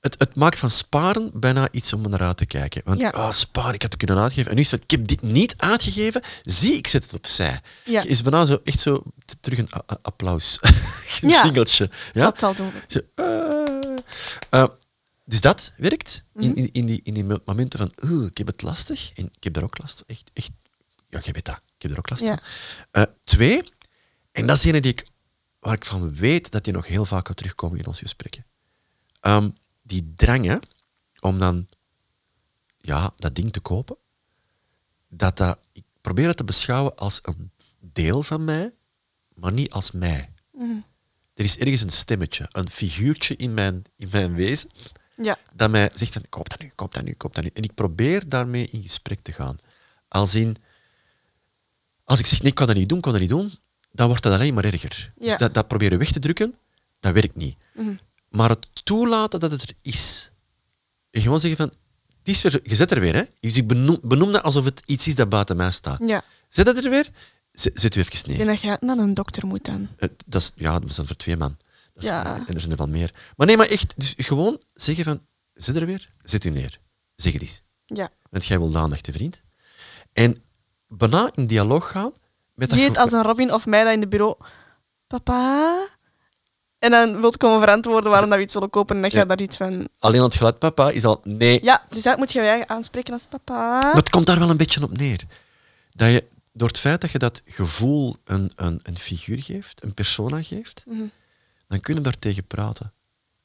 Het, 0.00 0.14
het 0.18 0.34
maakt 0.34 0.58
van 0.58 0.70
sparen 0.70 1.30
bijna 1.40 1.68
iets 1.70 1.92
om 1.92 2.08
naar 2.08 2.22
uit 2.22 2.36
te 2.36 2.46
kijken. 2.46 2.82
Want 2.84 3.00
Ja. 3.00 3.10
ah, 3.10 3.32
sparen, 3.32 3.74
ik 3.74 3.82
had 3.82 3.92
het 3.92 4.04
kunnen 4.04 4.22
uitgeven. 4.22 4.50
En 4.50 4.56
nu 4.56 4.62
is 4.62 4.70
het, 4.70 4.82
ik 4.82 4.90
heb 4.90 5.06
dit 5.06 5.22
niet 5.22 5.54
uitgegeven. 5.56 6.22
Zie, 6.44 6.74
ik 6.74 6.86
zet 6.86 7.04
het 7.04 7.12
opzij. 7.14 7.60
Ja. 7.84 8.02
Is 8.02 8.22
bijna 8.22 8.46
zo, 8.46 8.60
echt 8.64 8.78
zo 8.80 9.02
terug 9.40 9.58
een 9.58 9.68
applaus. 10.02 10.58
een 11.22 11.28
Ja. 11.28 11.44
jingeltje. 11.44 11.90
Ja? 12.12 12.24
Dat 12.24 12.38
zal 12.38 12.54
doen. 12.54 12.72
Zo, 12.86 13.00
eh. 13.14 13.94
Eh, 14.50 14.68
dus 15.24 15.40
dat 15.40 15.72
werkt 15.76 16.24
in, 16.34 16.48
Mhm. 16.50 16.58
in, 16.58 16.72
in, 16.72 16.86
die, 16.86 17.00
in 17.02 17.14
die 17.14 17.24
mo- 17.24 17.40
momenten 17.44 17.78
van 17.78 18.10
ik 18.26 18.38
heb 18.38 18.46
het 18.46 18.62
lastig. 18.62 19.10
En 19.14 19.24
ik 19.36 19.44
heb 19.44 19.56
er 19.56 19.62
ook 19.64 19.78
last 19.78 19.96
van. 19.96 20.04
Echt, 20.06 20.30
echt. 20.32 20.50
Ja, 21.08 21.20
jij 21.22 21.32
weet 21.32 21.44
dat. 21.44 21.60
Ik 21.76 21.82
heb 21.82 21.90
er 21.92 21.98
ook 21.98 22.10
last 22.10 22.22
Ja. 22.22 22.28
van. 22.28 23.02
Eh, 23.02 23.02
twee, 23.24 23.62
en 24.32 24.46
dat 24.46 24.56
is 24.56 24.64
ene 24.64 24.80
die 24.80 24.92
ik, 24.92 25.06
waar 25.60 25.74
ik 25.74 25.84
van 25.84 26.14
weet 26.14 26.50
dat 26.50 26.64
die 26.64 26.72
nog 26.72 26.86
heel 26.86 27.04
vaak 27.04 27.26
gaat 27.26 27.36
terugkomen 27.36 27.78
in 27.78 27.86
onze 27.86 28.02
gesprekken. 28.02 28.46
Ehm, 29.20 29.48
die 29.86 30.12
drang 30.16 30.44
hè, 30.46 30.56
om 31.20 31.38
dan 31.38 31.68
ja, 32.78 33.12
dat 33.16 33.34
ding 33.34 33.52
te 33.52 33.60
kopen, 33.60 33.96
dat 35.08 35.36
dat, 35.36 35.58
ik 35.72 35.84
probeer 36.00 36.26
het 36.26 36.36
te 36.36 36.44
beschouwen 36.44 36.96
als 36.96 37.20
een 37.22 37.50
deel 37.80 38.22
van 38.22 38.44
mij, 38.44 38.72
maar 39.34 39.52
niet 39.52 39.70
als 39.70 39.90
mij. 39.90 40.32
Mhm. 40.52 40.76
Er 41.34 41.44
is 41.44 41.58
ergens 41.58 41.80
een 41.80 41.90
stemmetje, 41.90 42.48
een 42.52 42.70
figuurtje 42.70 43.36
in 43.36 43.54
mijn, 43.54 43.82
in 43.96 44.08
mijn 44.12 44.34
wezen, 44.34 44.70
Ja. 45.22 45.38
dat 45.52 45.70
mij 45.70 45.90
zegt 45.94 46.12
van, 46.12 46.28
koop 46.28 46.48
dat 46.48 46.60
nu, 46.60 46.68
koop 46.74 46.94
dat 46.94 47.04
nu, 47.04 47.12
koop 47.12 47.34
dat 47.34 47.44
nu. 47.44 47.50
En 47.54 47.62
ik 47.62 47.74
probeer 47.74 48.28
daarmee 48.28 48.68
in 48.70 48.82
gesprek 48.82 49.20
te 49.20 49.32
gaan. 49.32 49.56
Als 50.08 50.34
in, 50.34 50.56
als 52.04 52.18
ik 52.18 52.26
zeg, 52.26 52.38
nee, 52.40 52.48
ik 52.48 52.54
kan 52.54 52.66
dat 52.66 52.76
niet 52.76 52.88
doen, 52.88 53.00
kan 53.00 53.12
dat 53.12 53.20
niet 53.20 53.30
doen, 53.30 53.52
dan 53.92 54.06
wordt 54.08 54.22
dat 54.22 54.32
alleen 54.32 54.54
maar 54.54 54.64
erger. 54.64 55.12
Ja. 55.18 55.26
Dus 55.26 55.38
dat, 55.38 55.54
dat 55.54 55.68
proberen 55.68 55.98
weg 55.98 56.12
te 56.12 56.18
drukken, 56.18 56.54
dat 57.00 57.12
werkt 57.12 57.36
niet. 57.36 57.56
Mhm. 57.74 57.94
Maar 58.28 58.48
het 58.50 58.68
toelaten 58.84 59.40
dat 59.40 59.50
het 59.50 59.62
er 59.62 59.74
is. 59.82 60.30
En 61.10 61.20
gewoon 61.20 61.40
zeggen 61.40 61.58
van, 61.58 61.78
het 62.18 62.28
is 62.28 62.42
weer, 62.42 62.60
je 62.62 62.74
zet 62.74 62.90
er 62.90 63.00
weer, 63.00 63.14
hè. 63.14 63.22
Dus 63.40 63.56
ik 63.56 63.66
benoem, 63.66 63.98
benoem 64.02 64.32
dat 64.32 64.42
alsof 64.42 64.64
het 64.64 64.82
iets 64.86 65.06
is 65.06 65.14
dat 65.14 65.28
buiten 65.28 65.56
mij 65.56 65.70
staat. 65.70 66.00
ja. 66.06 66.22
Zet 66.48 66.66
dat 66.66 66.84
er 66.84 66.90
weer, 66.90 67.10
zet, 67.52 67.94
u 67.94 68.00
even 68.00 68.28
neer. 68.28 68.36
denk 68.36 68.48
dat 68.48 68.60
je 68.60 68.76
naar 68.80 68.98
een 68.98 69.14
dokter 69.14 69.46
moet 69.46 69.64
dan. 69.64 69.88
Eh, 69.96 70.08
dat 70.26 70.40
is, 70.40 70.52
ja, 70.54 70.78
dat 70.78 70.90
is 70.90 70.96
dan 70.96 71.06
voor 71.06 71.16
twee 71.16 71.36
man. 71.36 71.56
Dat 71.94 72.02
is, 72.02 72.08
Ja. 72.08 72.36
En 72.46 72.54
er 72.54 72.60
zijn 72.60 72.72
er 72.72 72.76
wel 72.78 72.88
meer. 72.88 73.14
Maar 73.36 73.46
nee, 73.46 73.56
maar 73.56 73.68
echt, 73.68 74.00
dus 74.00 74.14
gewoon 74.16 74.62
zeggen 74.74 75.04
van, 75.04 75.20
zet 75.54 75.76
er 75.76 75.86
weer, 75.86 76.10
zet 76.22 76.44
u 76.44 76.50
neer. 76.50 76.80
Zeg 77.14 77.32
het 77.32 77.42
eens. 77.42 77.62
Ja. 77.86 78.08
Want 78.30 78.46
jij 78.46 78.58
wil 78.58 78.76
aandacht, 78.76 79.08
vriend. 79.12 79.42
En 80.12 80.42
bijna 80.88 81.30
in 81.34 81.46
dialoog 81.46 81.90
gaan 81.90 82.12
met 82.54 82.72
Zie 82.72 82.84
het 82.84 82.96
als 82.96 83.12
een 83.12 83.22
Robin 83.22 83.52
of 83.52 83.66
mij 83.66 83.84
dat 83.84 83.92
in 83.92 84.00
de 84.00 84.08
bureau... 84.08 84.36
Papa... 85.06 85.88
En 86.86 86.92
dan 86.92 87.20
wilt 87.20 87.36
komen 87.36 87.60
verantwoorden 87.60 88.10
waarom 88.10 88.28
dat 88.28 88.38
we 88.38 88.44
iets 88.44 88.54
willen 88.54 88.70
kopen 88.70 88.96
en 88.96 89.02
dan 89.02 89.10
ga 89.10 89.16
je 89.16 89.22
Ja. 89.22 89.28
daar 89.28 89.40
iets 89.46 89.56
van... 89.56 89.88
Alleen 89.98 90.22
het 90.22 90.34
geluid 90.34 90.58
papa 90.58 90.90
is 90.90 91.04
al 91.04 91.20
nee. 91.24 91.62
Ja, 91.64 91.86
dus 91.90 92.02
dat 92.02 92.16
moet 92.18 92.32
je 92.32 92.40
je 92.42 92.68
aanspreken 92.68 93.12
als 93.12 93.26
papa. 93.26 93.54
Maar 93.82 93.94
het 93.94 94.10
komt 94.10 94.26
daar 94.26 94.38
wel 94.38 94.50
een 94.50 94.56
beetje 94.56 94.82
op 94.82 94.96
neer. 94.96 95.20
Dat 95.92 96.10
je, 96.10 96.24
door 96.52 96.68
het 96.68 96.78
feit 96.78 97.00
dat 97.00 97.10
je 97.10 97.18
dat 97.18 97.42
gevoel 97.44 98.16
een, 98.24 98.50
een, 98.56 98.80
een 98.82 98.98
figuur 98.98 99.42
geeft, 99.42 99.82
een 99.82 99.94
persona 99.94 100.42
geeft, 100.42 100.82
Mhm. 100.86 101.04
dan 101.68 101.80
kun 101.80 101.94
je 101.94 102.00
daar 102.00 102.18
tegen 102.18 102.44
praten. 102.46 102.92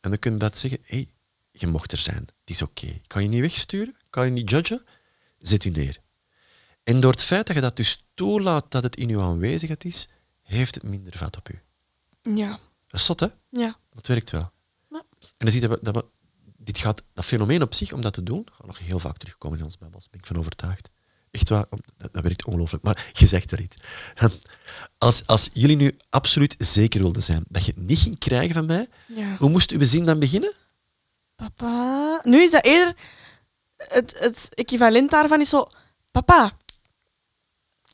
En 0.01 0.09
dan 0.09 0.19
kun 0.19 0.31
je 0.31 0.37
dat 0.37 0.57
zeggen, 0.57 0.79
hé, 0.85 0.95
hey, 0.95 1.07
je 1.51 1.67
mocht 1.67 1.91
er 1.91 1.97
zijn, 1.97 2.17
het 2.21 2.49
is 2.49 2.61
oké. 2.61 2.85
Ik 2.85 3.01
Kan 3.07 3.21
je 3.23 3.29
niet 3.29 3.41
wegsturen, 3.41 3.95
kan 4.09 4.25
je 4.25 4.31
niet 4.31 4.49
judgen, 4.49 4.85
zet 5.39 5.63
u 5.63 5.69
neer. 5.69 5.97
En 6.83 6.99
door 6.99 7.11
het 7.11 7.23
feit 7.23 7.47
dat 7.47 7.55
je 7.55 7.61
dat 7.61 7.75
dus 7.75 8.03
toelaat 8.13 8.65
dat 8.71 8.83
het 8.83 8.95
in 8.95 9.09
uw 9.09 9.21
aanwezigheid 9.21 9.85
is, 9.85 10.07
heeft 10.41 10.75
het 10.75 10.83
minder 10.83 11.17
vat 11.17 11.37
op 11.37 11.49
u. 11.49 11.59
Ja. 12.35 12.59
Dat 12.91 12.99
is 12.99 13.05
zot, 13.05 13.19
hè? 13.19 13.27
Ja. 13.49 13.77
Het 13.95 14.07
werkt 14.07 14.29
wel. 14.29 14.51
Ja. 14.89 15.03
En 15.19 15.45
dan 15.45 15.51
zie 15.51 15.61
je 15.61 15.67
dat, 15.67 15.77
we, 15.79 15.83
dat 15.91 15.95
we, 15.95 16.05
dit 16.57 16.77
gaat, 16.77 17.03
dat 17.13 17.25
fenomeen 17.25 17.61
op 17.61 17.73
zich, 17.73 17.93
om 17.93 18.01
dat 18.01 18.13
te 18.13 18.23
doen, 18.23 18.47
gaat 18.51 18.67
nog 18.67 18.79
heel 18.79 18.99
vaak 18.99 19.17
terugkomen 19.17 19.57
in 19.57 19.63
ons 19.63 19.77
babbels, 19.77 20.09
ben 20.09 20.19
ik 20.19 20.25
van 20.25 20.37
overtuigd. 20.37 20.89
Echt 21.31 21.49
waar, 21.49 21.65
dat, 21.97 22.13
dat 22.13 22.23
werkt 22.23 22.45
ongelooflijk. 22.45 22.83
Maar 22.83 23.09
je 23.11 23.27
zegt 23.27 23.51
er 23.51 23.61
iets. 23.61 23.75
Als, 24.97 25.25
als 25.27 25.49
jullie 25.53 25.75
nu 25.75 25.97
absoluut 26.09 26.55
zeker 26.57 27.01
wilden 27.01 27.23
zijn 27.23 27.43
dat 27.47 27.65
je 27.65 27.71
het 27.71 27.81
niet 27.81 27.99
ging 27.99 28.17
krijgen 28.17 28.53
van 28.53 28.65
mij, 28.65 28.87
ja. 29.07 29.35
hoe 29.37 29.49
moest 29.49 29.71
uw 29.71 29.83
zin 29.83 30.05
dan 30.05 30.19
beginnen? 30.19 30.55
Papa... 31.35 32.19
Nu 32.23 32.41
is 32.41 32.51
dat 32.51 32.65
eerder... 32.65 32.95
Het, 33.77 34.15
het 34.19 34.49
equivalent 34.53 35.09
daarvan 35.11 35.39
is 35.39 35.49
zo... 35.49 35.67
Papa. 36.11 36.57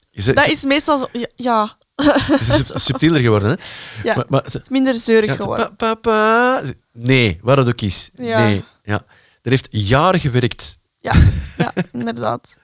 Je 0.09 0.21
zei- 0.21 0.35
Dat 0.35 0.47
is 0.47 0.63
meestal 0.63 0.97
zo... 0.97 1.07
Ja. 1.11 1.27
ja. 1.35 1.77
Je 2.03 2.37
is 2.39 2.47
sub- 2.55 2.77
subtieler 2.77 3.21
geworden, 3.21 3.49
hè? 3.49 3.55
Ja. 4.03 4.15
Maar, 4.15 4.25
maar 4.29 4.41
ze- 4.49 4.57
Het 4.57 4.61
is 4.65 4.69
minder 4.69 4.93
zeurig 4.95 5.29
ja, 5.29 5.35
ze- 5.35 5.41
geworden. 5.41 5.75
pa- 5.75 5.93
papa... 5.95 6.61
Nee, 6.93 7.39
waar 7.41 7.57
het 7.57 7.67
ook 7.67 7.81
is. 7.81 8.09
Ja. 8.15 8.43
Nee, 8.43 8.63
ja. 8.83 8.97
Dat 9.41 9.51
heeft 9.53 9.67
jaren 9.69 10.19
gewerkt. 10.19 10.77
Ja, 10.99 11.13
ja, 11.57 11.73
inderdaad. 11.91 12.57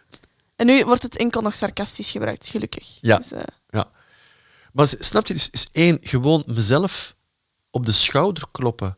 En 0.56 0.66
nu 0.66 0.86
wordt 0.86 1.04
het 1.04 1.18
enkel 1.18 1.42
nog 1.42 1.56
sarcastisch 1.56 2.12
gebruikt, 2.12 2.48
gelukkig. 2.48 2.98
Ja. 3.02 3.18
Dus, 3.18 3.32
eh, 3.32 3.44
Maar 4.74 4.88
s- 4.88 4.96
snap 5.00 5.28
je, 5.28 5.34
dus 5.34 5.50
is 5.50 5.68
één, 5.72 5.98
gewoon 6.02 6.44
mezelf 6.46 7.16
op 7.70 7.86
de 7.86 7.92
schouder 7.92 8.44
kloppen 8.52 8.98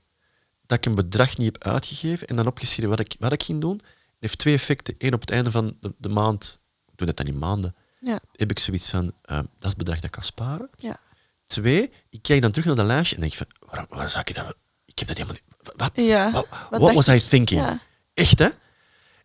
dat 0.66 0.78
ik 0.78 0.86
een 0.86 0.96
bedrag 0.96 1.38
niet 1.38 1.54
heb 1.54 1.74
uitgegeven 1.74 2.28
en 2.28 2.36
dan 2.36 2.48
opgeschreven 2.48 2.90
wat 2.90 3.00
ik, 3.00 3.16
wat 3.20 3.34
ik 3.34 3.44
ging 3.44 3.62
doen. 3.62 3.76
Het 3.84 3.84
heeft 4.20 4.38
twee 4.38 4.54
effecten. 4.54 4.96
Eén, 4.98 5.14
op 5.14 5.20
het 5.22 5.32
einde 5.32 5.52
van 5.52 5.78
de, 5.82 5.94
de 5.98 6.10
maand, 6.10 6.60
ik 6.88 6.94
doe 6.98 7.08
dat 7.08 7.18
dan 7.18 7.26
in 7.26 7.38
maanden, 7.40 7.76
ja. 8.06 8.20
heb 8.32 8.52
ik 8.52 8.60
zoiets 8.60 8.90
van, 8.90 9.12
eh, 9.22 9.36
dat 9.36 9.46
is 9.60 9.68
het 9.70 9.78
bedrag 9.78 9.96
dat 9.96 10.06
ik 10.06 10.12
kan 10.12 10.24
sparen. 10.24 10.70
Ja. 10.78 11.00
Twee, 11.48 11.92
ik 12.10 12.22
kijk 12.22 12.42
dan 12.42 12.52
terug 12.52 12.66
naar 12.68 12.76
dat 12.76 12.86
lijstje 12.86 13.16
en 13.16 13.22
denk 13.22 13.34
van, 13.34 13.48
waarom, 13.60 13.86
waarom 13.90 14.10
zou 14.10 14.24
ik 14.28 14.36
dat... 14.36 14.56
Ik 14.86 15.00
heb 15.00 15.08
dat 15.08 15.18
helemaal 15.18 15.42
niet... 15.42 15.76
Wat? 15.76 15.92
Ja, 15.96 16.32
Wat, 16.32 16.48
wat 16.70 16.82
what 16.82 16.94
was 16.94 17.08
I 17.08 17.20
thinking? 17.20 17.80
Echt, 18.14 18.40
hè? 18.40 18.50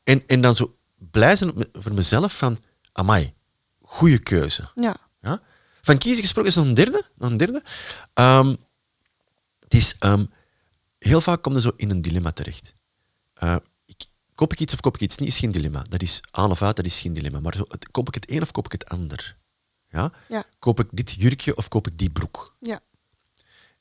En, 0.04 0.22
en 0.26 0.40
dan 0.40 0.54
zo 0.54 0.76
blij 0.96 1.36
zijn 1.36 1.52
voor 1.72 1.94
mezelf 1.94 2.36
van, 2.36 2.58
amai, 2.92 3.34
goede 3.82 4.18
keuze. 4.18 4.70
Ja. 4.74 4.96
Ja? 5.20 5.42
Van 5.80 5.98
kiezen 5.98 6.22
gesproken 6.22 6.50
is 6.50 6.56
nog 6.56 6.66
een 6.66 6.74
derde. 6.74 7.04
Nog 7.16 7.30
een 7.30 7.36
derde. 7.36 7.62
Ehm, 8.14 8.48
het 9.60 9.74
is, 9.74 9.96
ehm, 9.98 10.24
heel 10.98 11.20
vaak 11.20 11.42
kom 11.42 11.54
je 11.54 11.60
zo 11.60 11.72
in 11.76 11.90
een 11.90 12.00
dilemma 12.00 12.32
terecht. 12.32 12.74
Eh, 13.34 13.56
koop 14.40 14.52
ik 14.52 14.60
iets 14.60 14.72
of 14.74 14.80
koop 14.80 14.94
ik 14.94 15.00
iets 15.00 15.18
niet, 15.18 15.28
is 15.28 15.38
geen 15.38 15.50
dilemma. 15.50 15.82
Dat 15.88 16.02
is 16.02 16.20
aan 16.30 16.50
of 16.50 16.62
uit, 16.62 16.76
dat 16.76 16.84
is 16.84 16.98
geen 17.00 17.12
dilemma. 17.12 17.40
Maar 17.40 17.54
zo, 17.54 17.64
het- 17.68 17.90
koop 17.90 18.08
ik 18.08 18.14
het 18.14 18.30
een 18.30 18.42
of 18.42 18.50
koop 18.50 18.64
ik 18.64 18.72
het 18.72 18.88
ander? 18.88 19.36
Ja? 19.88 20.12
Ja. 20.28 20.44
Koop 20.58 20.80
ik 20.80 20.86
dit 20.90 21.10
jurkje 21.18 21.56
of 21.56 21.68
koop 21.68 21.86
ik 21.86 21.98
die 21.98 22.10
broek? 22.10 22.56
Ja. 22.60 22.80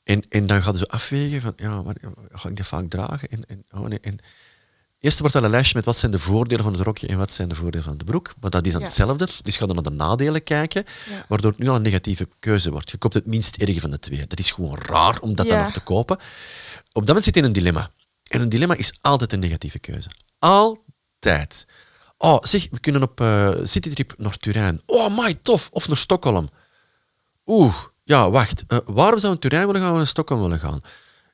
En, 0.02 0.22
en 0.28 0.46
dan 0.46 0.62
gaat 0.62 0.72
je 0.72 0.78
zo 0.78 0.84
afwegen 0.84 1.40
van, 1.40 1.52
ja, 1.56 1.82
maar 1.82 1.96
ga 2.32 2.48
ik 2.48 2.56
dat 2.56 2.66
vaak 2.66 2.88
dragen? 2.88 3.28
En, 3.28 3.44
en, 3.46 3.64
oh 3.70 3.86
nee, 3.86 4.00
en 4.00 4.18
Eerst 4.98 5.18
wordt 5.18 5.34
dat 5.34 5.42
een 5.44 5.50
lijstje 5.50 5.76
met 5.76 5.84
wat 5.84 5.96
zijn 5.96 6.10
de 6.10 6.18
voordelen 6.18 6.64
van 6.64 6.72
het 6.72 6.82
rokje 6.82 7.06
en 7.06 7.18
wat 7.18 7.30
zijn 7.30 7.48
de 7.48 7.54
voordelen 7.54 7.84
van 7.84 7.98
de 7.98 8.04
broek. 8.04 8.34
Maar 8.40 8.50
dat 8.50 8.66
is 8.66 8.72
dan 8.72 8.80
Ja. 8.80 8.86
hetzelfde. 8.86 9.28
Dus 9.42 9.56
ga 9.56 9.66
dan 9.66 9.74
naar 9.74 9.84
de 9.84 9.90
nadelen 9.90 10.42
kijken, 10.42 10.84
Ja. 11.10 11.24
waardoor 11.28 11.50
het 11.50 11.60
nu 11.60 11.68
al 11.68 11.74
een 11.76 11.82
negatieve 11.82 12.28
keuze 12.38 12.70
wordt. 12.70 12.90
Je 12.90 12.96
koopt 12.96 13.14
het 13.14 13.26
minst 13.26 13.56
erge 13.56 13.80
van 13.80 13.90
de 13.90 13.98
twee. 13.98 14.26
Dat 14.26 14.38
is 14.38 14.50
gewoon 14.50 14.78
raar 14.78 15.20
om 15.20 15.34
dat 15.34 15.48
dan 15.48 15.58
nog 15.58 15.72
te 15.72 15.80
kopen. 15.80 16.16
Op 16.16 16.22
dat 16.92 17.06
moment 17.06 17.24
zit 17.24 17.34
je 17.34 17.40
in 17.40 17.46
een 17.46 17.52
dilemma. 17.52 17.90
En 18.28 18.40
een 18.40 18.48
dilemma 18.48 18.74
is 18.74 18.98
altijd 19.00 19.32
een 19.32 19.38
negatieve 19.40 19.78
keuze. 19.78 20.08
Altijd. 20.40 21.66
Oh, 22.18 22.38
zeg, 22.42 22.66
we 22.70 22.80
kunnen 22.80 23.02
op 23.02 23.20
eh, 23.20 23.50
citytrip 23.62 24.14
naar 24.16 24.36
Turijn. 24.36 24.80
Oh, 24.86 25.18
my, 25.18 25.34
tof. 25.34 25.68
Of 25.72 25.88
naar 25.88 25.96
Stockholm. 25.96 26.48
Oeh, 27.46 27.74
ja, 28.04 28.30
wacht. 28.30 28.64
Eh, 28.66 28.78
waarom 28.84 29.18
zou 29.18 29.32
we 29.32 29.38
naar 29.40 29.50
Turijn 29.50 29.66
willen 29.66 29.80
gaan 29.80 29.90
of 29.90 29.96
naar 29.96 30.06
Stockholm 30.06 30.40
willen 30.40 30.58
gaan? 30.58 30.80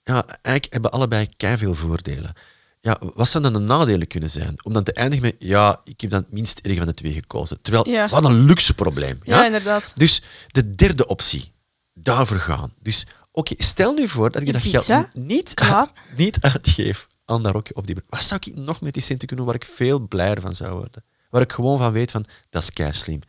Ja, 0.04 0.24
eigenlijk 0.26 0.72
hebben 0.72 0.90
allebei 0.90 1.28
veel 1.36 1.74
voordelen. 1.74 2.32
Ja, 2.80 3.00
wat 3.14 3.28
zou 3.28 3.42
dan 3.42 3.52
de 3.52 3.58
nadelen 3.58 4.06
kunnen 4.06 4.30
zijn? 4.30 4.64
Om 4.64 4.72
dan 4.72 4.82
te 4.82 4.92
eindigen 4.92 5.24
met, 5.24 5.34
ja, 5.38 5.80
ik 5.84 6.00
heb 6.00 6.10
dan 6.10 6.22
het 6.22 6.32
minst 6.32 6.58
erg 6.58 6.76
van 6.76 6.86
de 6.86 6.94
twee 6.94 7.12
gekozen. 7.12 7.60
Terwijl, 7.62 7.88
Ja. 7.88 8.08
wat 8.08 8.24
een 8.24 8.44
luxe 8.44 8.74
probleem. 8.74 9.20
Ja, 9.22 9.44
inderdaad. 9.44 9.92
Dus 9.96 10.22
de 10.46 10.74
derde 10.74 11.06
optie, 11.06 11.52
daarvoor 11.94 12.38
gaan. 12.40 12.72
Dus 12.80 13.06
oké, 13.32 13.54
stel 13.58 13.92
nu 13.92 14.08
voor 14.08 14.30
dat 14.30 14.46
je 14.46 14.52
dat 14.52 14.62
geld 14.62 15.14
niet, 15.14 15.54
Klaar. 15.54 15.92
niet 16.16 16.40
uitgeef 16.40 17.06
aan 17.26 17.42
dat 17.42 17.52
rokje 17.52 17.74
of 17.76 17.84
die. 17.84 17.96
Wat 18.08 18.22
zou 18.22 18.40
ik 18.44 18.56
nog 18.56 18.80
met 18.80 18.92
die 18.92 19.02
centen 19.02 19.26
kunnen 19.26 19.44
doen 19.46 19.54
waar 19.54 19.62
ik 19.64 19.74
veel 19.76 20.00
blijer 20.00 20.40
van 20.40 20.54
zou 20.54 20.72
worden? 20.78 21.04
Waar 21.30 21.42
ik 21.42 21.52
gewoon 21.52 21.78
van 21.78 21.92
weet 21.92 22.10
van, 22.10 22.24
dat 22.50 22.62
is 22.62 22.72
kei 22.72 22.92
slim. 22.92 23.20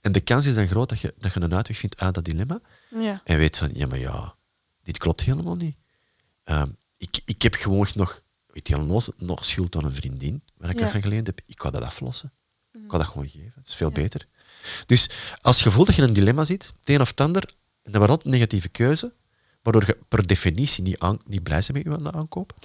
En 0.00 0.12
de 0.12 0.20
kans 0.20 0.46
is 0.46 0.54
dan 0.54 0.66
groot 0.66 0.88
dat 0.88 1.00
je, 1.00 1.14
dat 1.18 1.32
je 1.32 1.40
een 1.40 1.54
uitweg 1.54 1.76
vindt 1.78 2.00
uit 2.00 2.14
dat 2.14 2.24
dilemma 2.24 2.60
Ja. 2.90 3.20
en 3.24 3.38
weet 3.38 3.56
van, 3.56 3.70
ja, 3.72 3.86
maar 3.86 3.98
ja, 3.98 4.34
dit 4.82 4.98
klopt 4.98 5.20
helemaal 5.20 5.54
niet. 5.54 5.76
Ehm, 6.44 6.68
ik, 6.96 7.20
ik 7.24 7.42
heb 7.42 7.54
gewoon 7.54 7.86
nog, 7.94 8.22
weet 8.46 8.68
je, 8.68 8.76
nog, 8.76 9.08
nog 9.16 9.44
schuld 9.44 9.76
aan 9.76 9.84
een 9.84 9.92
vriendin 9.92 10.42
waar 10.56 10.70
ik 10.70 10.78
Ja. 10.78 10.84
ervan 10.84 11.02
geleend 11.02 11.26
heb. 11.26 11.40
Ik 11.46 11.60
ga 11.60 11.70
dat 11.70 11.82
aflossen. 11.82 12.32
Ik 12.72 12.90
ga 12.90 12.98
dat 12.98 13.06
gewoon 13.06 13.28
geven. 13.28 13.52
Het 13.54 13.66
is 13.66 13.74
veel 13.74 13.90
beter. 13.90 14.26
Dus 14.86 15.10
als 15.40 15.62
je 15.62 15.70
voelt 15.70 15.86
dat 15.86 15.96
je 15.96 16.02
in 16.02 16.08
een 16.08 16.14
dilemma 16.14 16.44
zit, 16.44 16.66
het 16.80 16.88
een 16.88 17.00
of 17.00 17.08
het 17.08 17.20
ander, 17.20 17.42
en 17.82 17.92
dat 17.92 17.94
wordt 17.94 18.10
altijd 18.10 18.24
een 18.24 18.30
negatieve 18.38 18.68
keuze, 18.68 19.12
waardoor 19.62 19.86
je 19.86 19.98
per 20.08 20.26
definitie 20.26 20.82
niet, 20.82 20.98
aan, 20.98 21.18
niet 21.26 21.42
blij 21.42 21.62
bent 21.72 21.84
met 21.86 22.04
de 22.04 22.12
aankoop. 22.12 22.58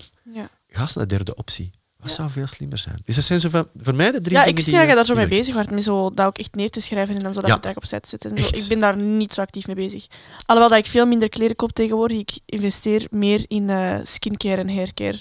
Ga 0.76 0.82
eens 0.82 0.94
naar 0.94 1.08
de 1.08 1.16
derde 1.16 1.36
optie. 1.36 1.72
Wat 1.98 2.12
zou 2.12 2.30
veel 2.30 2.48
slimmer 2.48 2.78
zijn? 2.78 3.00
Dus 3.06 3.16
dat 3.16 3.24
zijn 3.24 3.40
zo 3.40 3.50
van, 3.50 3.68
voor 3.78 3.96
mij 3.96 4.12
de 4.12 4.22
drie 4.22 4.38
ja, 4.38 4.44
ik 4.44 4.56
dingen 4.56 4.72
niet 4.72 4.80
dat 4.80 4.90
je 4.90 4.96
daar 4.96 5.06
zo 5.06 5.16
mee 5.16 5.28
bezig 5.28 5.56
werd, 5.56 5.72
met 5.72 5.84
zo 5.84 6.14
dat 6.14 6.26
ook 6.26 6.38
echt 6.38 6.56
neer 6.56 6.70
te 6.70 6.82
schrijven 6.82 7.16
en 7.16 7.24
dan 7.24 7.34
zo 7.34 7.40
dat 7.40 7.50
Ja. 7.50 7.56
bedrag 7.56 7.76
opzij 7.76 8.00
te 8.00 8.10
zetten. 8.10 8.32
en 8.32 8.38
Zo. 8.38 8.58
Ik 8.58 8.68
ben 8.68 8.80
daar 8.80 8.98
niet 8.98 9.34
zo 9.34 9.42
actief 9.42 9.68
mee 9.68 9.76
bezig. 9.76 10.08
Alhoewel 10.46 10.70
dat 10.78 10.86
ik 10.86 10.92
veel 10.92 11.06
minder 11.06 11.30
kleren 11.30 11.56
koop 11.56 11.72
tegenwoordig. 11.72 12.18
Ik 12.18 12.40
investeer 12.46 13.08
meer 13.10 13.46
in 13.48 13.70
eh, 13.70 14.00
skincare 14.04 14.62
en 14.62 14.76
haircare. 14.76 15.20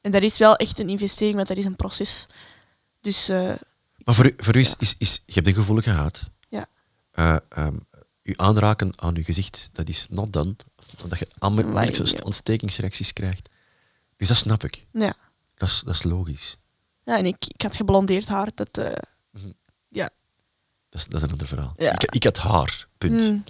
En 0.00 0.10
dat 0.10 0.22
is 0.22 0.38
wel 0.38 0.56
echt 0.56 0.78
een 0.78 0.88
investering, 0.88 1.36
want 1.36 1.48
dat 1.48 1.56
is 1.56 1.64
een 1.64 1.76
proces. 1.76 2.26
Dus 3.00 3.28
eh, 3.28 3.52
Maar 4.04 4.14
voor 4.14 4.26
u, 4.26 4.34
voor 4.36 4.56
u 4.56 4.60
is, 4.60 4.74
is, 4.78 4.94
is, 4.98 5.22
je 5.26 5.32
hebt 5.32 5.46
een 5.46 5.54
gevoelige 5.54 5.90
huid. 5.90 6.22
Ja. 6.48 6.66
Eh, 7.10 7.36
ehm, 7.48 7.76
u 8.22 8.32
aanraken 8.36 8.90
aan 9.02 9.16
uw 9.16 9.24
gezicht, 9.24 9.68
dat 9.72 9.88
is 9.88 10.06
not 10.10 10.32
done. 10.32 10.56
Omdat 11.02 11.18
je 11.18 11.28
ja. 11.40 12.24
ontstekingsreacties 12.24 13.12
krijgt. 13.12 13.48
Dus 14.20 14.28
dat 14.28 14.36
snap 14.36 14.64
ik. 14.64 14.86
ja. 14.92 15.14
Dat 15.54 15.68
is, 15.68 15.80
dat 15.84 15.94
is 15.94 16.02
logisch. 16.02 16.56
ja, 17.04 17.18
en 17.18 17.26
ik, 17.26 17.44
ik 17.48 17.62
had 17.62 17.76
geblondeerd 17.76 18.28
haar. 18.28 18.48
Dat, 18.54 18.78
eh, 18.78 18.92
Dat 20.88 21.00
is, 21.00 21.06
dat 21.06 21.14
is 21.20 21.22
een 21.22 21.30
ander 21.32 21.46
verhaal. 21.46 21.72
Ja. 21.76 21.92
Ik, 21.92 22.02
ik 22.14 22.24
had 22.24 22.36
haar, 22.38 22.86
punt. 22.98 23.20
hmm. 23.20 23.44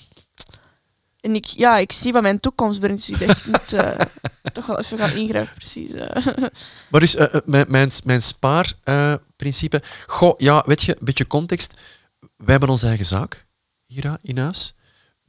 En 1.21 1.35
ik, 1.35 1.45
ja, 1.45 1.77
ik 1.79 1.93
zie 1.93 2.13
wat 2.13 2.23
mijn 2.23 2.41
toekomst 2.41 2.81
brengt, 2.81 3.07
dus 3.07 3.21
ik 3.21 3.27
dacht, 3.27 3.41
ik 3.41 3.47
moet 3.47 3.73
eh, 3.73 4.01
toch 4.53 4.67
wel 4.67 4.79
even 4.79 4.99
gaan 4.99 5.17
ingrijpen, 5.17 5.55
precies. 5.55 5.93
eh. 5.93 6.27
Maar 6.91 7.01
dus 7.01 7.17
mijn, 7.45 7.67
mijn, 7.69 7.91
mijn 8.05 8.23
spaarprincipe. 8.23 9.83
Goh, 10.07 10.35
ja, 10.39 10.63
weet 10.67 10.83
je, 10.83 10.93
een 10.99 11.05
beetje 11.05 11.27
context. 11.27 11.79
Wij 12.21 12.31
hebben 12.51 12.69
onze 12.69 12.87
eigen 12.87 13.07
zaak 13.07 13.47
hier 13.87 14.19
in 14.23 14.39
huis. 14.39 14.75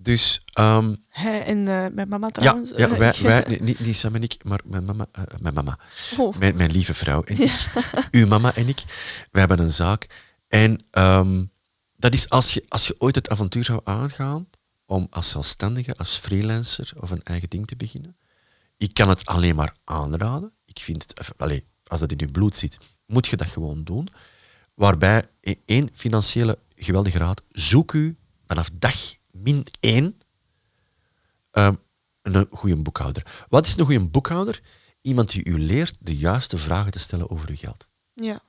Dus 0.01 0.41
ehm, 0.53 0.95
Hij 1.09 1.43
en 1.45 1.57
eh, 1.67 1.85
mijn 1.93 2.07
mama 2.09 2.25
ja, 2.25 2.31
trouwens. 2.31 2.69
ja 2.75 2.87
Eh, 2.89 2.97
wij, 2.97 3.15
wij, 3.21 3.43
nee, 3.47 3.61
niet, 3.61 3.79
niet 3.79 3.95
Sam 3.97 4.15
en 4.15 4.23
ik, 4.23 4.43
maar 4.43 4.59
mijn 4.65 4.85
mama, 4.85 5.05
eh, 5.11 5.23
mijn, 5.39 5.53
mama 5.53 5.79
Oh. 6.17 6.35
mijn, 6.37 6.55
mijn 6.55 6.71
lieve 6.71 6.93
vrouw 6.93 7.23
en 7.23 7.39
ik, 7.39 7.71
uw 8.11 8.27
mama 8.27 8.55
en 8.55 8.67
ik, 8.67 8.83
wij 9.31 9.41
hebben 9.41 9.59
een 9.59 9.71
zaak. 9.71 10.31
En 10.47 10.79
ehm, 10.91 11.43
dat 11.97 12.13
is 12.13 12.29
als 12.29 12.53
je, 12.53 12.65
als 12.67 12.87
je 12.87 12.95
ooit 12.97 13.15
het 13.15 13.29
avontuur 13.29 13.63
zou 13.63 13.81
aangaan 13.83 14.47
om 14.85 15.07
als 15.09 15.29
zelfstandige, 15.29 15.95
als 15.95 16.17
freelancer 16.17 16.91
of 16.99 17.11
een 17.11 17.23
eigen 17.23 17.49
ding 17.49 17.67
te 17.67 17.75
beginnen. 17.75 18.15
Ik 18.77 18.93
kan 18.93 19.09
het 19.09 19.25
alleen 19.25 19.55
maar 19.55 19.75
aanraden. 19.83 20.53
Ik 20.65 20.79
vind 20.79 21.01
het, 21.07 21.31
allee, 21.37 21.65
als 21.87 21.99
dat 21.99 22.11
in 22.11 22.17
je 22.17 22.27
bloed 22.31 22.55
zit, 22.55 22.77
moet 23.05 23.27
je 23.27 23.35
dat 23.37 23.47
gewoon 23.49 23.83
doen. 23.83 24.07
Waarbij 24.73 25.23
e- 25.41 25.53
één 25.65 25.89
financiële 25.93 26.57
geweldige 26.75 27.17
raad, 27.17 27.43
zoek 27.51 27.93
u 27.93 28.17
vanaf 28.47 28.69
dag 28.73 28.95
min 29.31 29.65
één 29.79 30.17
ehm, 31.51 31.75
een 32.21 32.47
goede 32.51 32.75
boekhouder. 32.75 33.45
Wat 33.49 33.65
is 33.65 33.77
een 33.77 33.85
goede 33.85 34.09
boekhouder? 34.09 34.61
Iemand 35.01 35.31
die 35.31 35.45
u 35.45 35.59
leert 35.59 35.97
de 35.99 36.15
juiste 36.15 36.57
vragen 36.57 36.91
te 36.91 36.99
stellen 36.99 37.29
over 37.29 37.49
uw 37.49 37.55
geld. 37.55 37.87
Ja. 38.13 38.41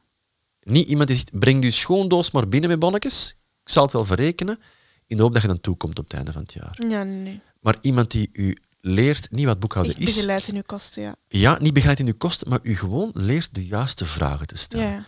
Niet 0.63 0.89
iemand 0.89 1.09
die 1.09 1.17
zegt, 1.17 1.39
breng 1.39 1.65
uw 1.65 1.71
schoondoos 1.71 2.31
maar 2.31 2.49
binnen 2.49 2.71
met 2.71 2.79
bonnetjes. 2.79 3.37
Ik 3.65 3.71
zal 3.71 3.83
het 3.83 3.93
wel 3.93 4.05
verrekenen, 4.05 4.59
in 5.07 5.17
de 5.17 5.23
hoop 5.23 5.33
dat 5.33 5.43
je 5.43 5.49
dan 5.49 5.61
toekomt 5.61 5.99
op 5.99 6.05
het 6.05 6.15
einde 6.15 6.33
van 6.33 6.43
het 6.43 6.53
jaar. 6.53 6.79
ja, 6.89 7.03
nee. 7.03 7.41
Maar 7.61 7.77
iemand 7.81 8.11
die 8.11 8.29
u 8.33 8.57
leert, 8.81 9.31
niet 9.31 9.45
wat 9.45 9.59
boekhouden 9.61 9.95
Echt 9.95 10.09
is, 10.09 10.15
begeleid 10.15 10.49
in 10.49 10.57
uw 10.57 10.63
kosten, 10.67 11.03
ja. 11.03 11.17
ja, 11.29 11.59
niet 11.61 11.73
begeleidt 11.73 12.01
in 12.01 12.07
uw 12.07 12.17
kosten, 12.17 12.49
maar 12.49 12.59
u 12.63 12.77
gewoon 12.77 13.11
leert 13.15 13.55
de 13.55 13.67
juiste 13.67 14.05
vragen 14.05 14.47
te 14.47 14.57
stellen. 14.57 14.87
Ja, 14.87 14.93
ja. 14.93 15.07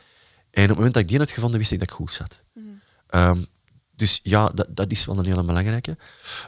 En 0.50 0.62
op 0.62 0.68
het 0.68 0.76
moment 0.76 0.94
dat 0.94 1.02
ik 1.02 1.08
die 1.08 1.18
had 1.18 1.30
gevonden, 1.30 1.58
wist 1.58 1.72
ik 1.72 1.78
dat 1.78 1.88
ik 1.88 1.94
goed 1.94 2.12
zat. 2.12 2.42
Mhm. 2.52 2.66
Ehm, 3.06 3.42
dus 3.96 4.20
ja, 4.22 4.48
dat, 4.54 4.66
dat 4.70 4.90
is 4.90 5.04
wel 5.04 5.18
een 5.18 5.24
hele 5.26 5.44
belangrijke. 5.44 5.96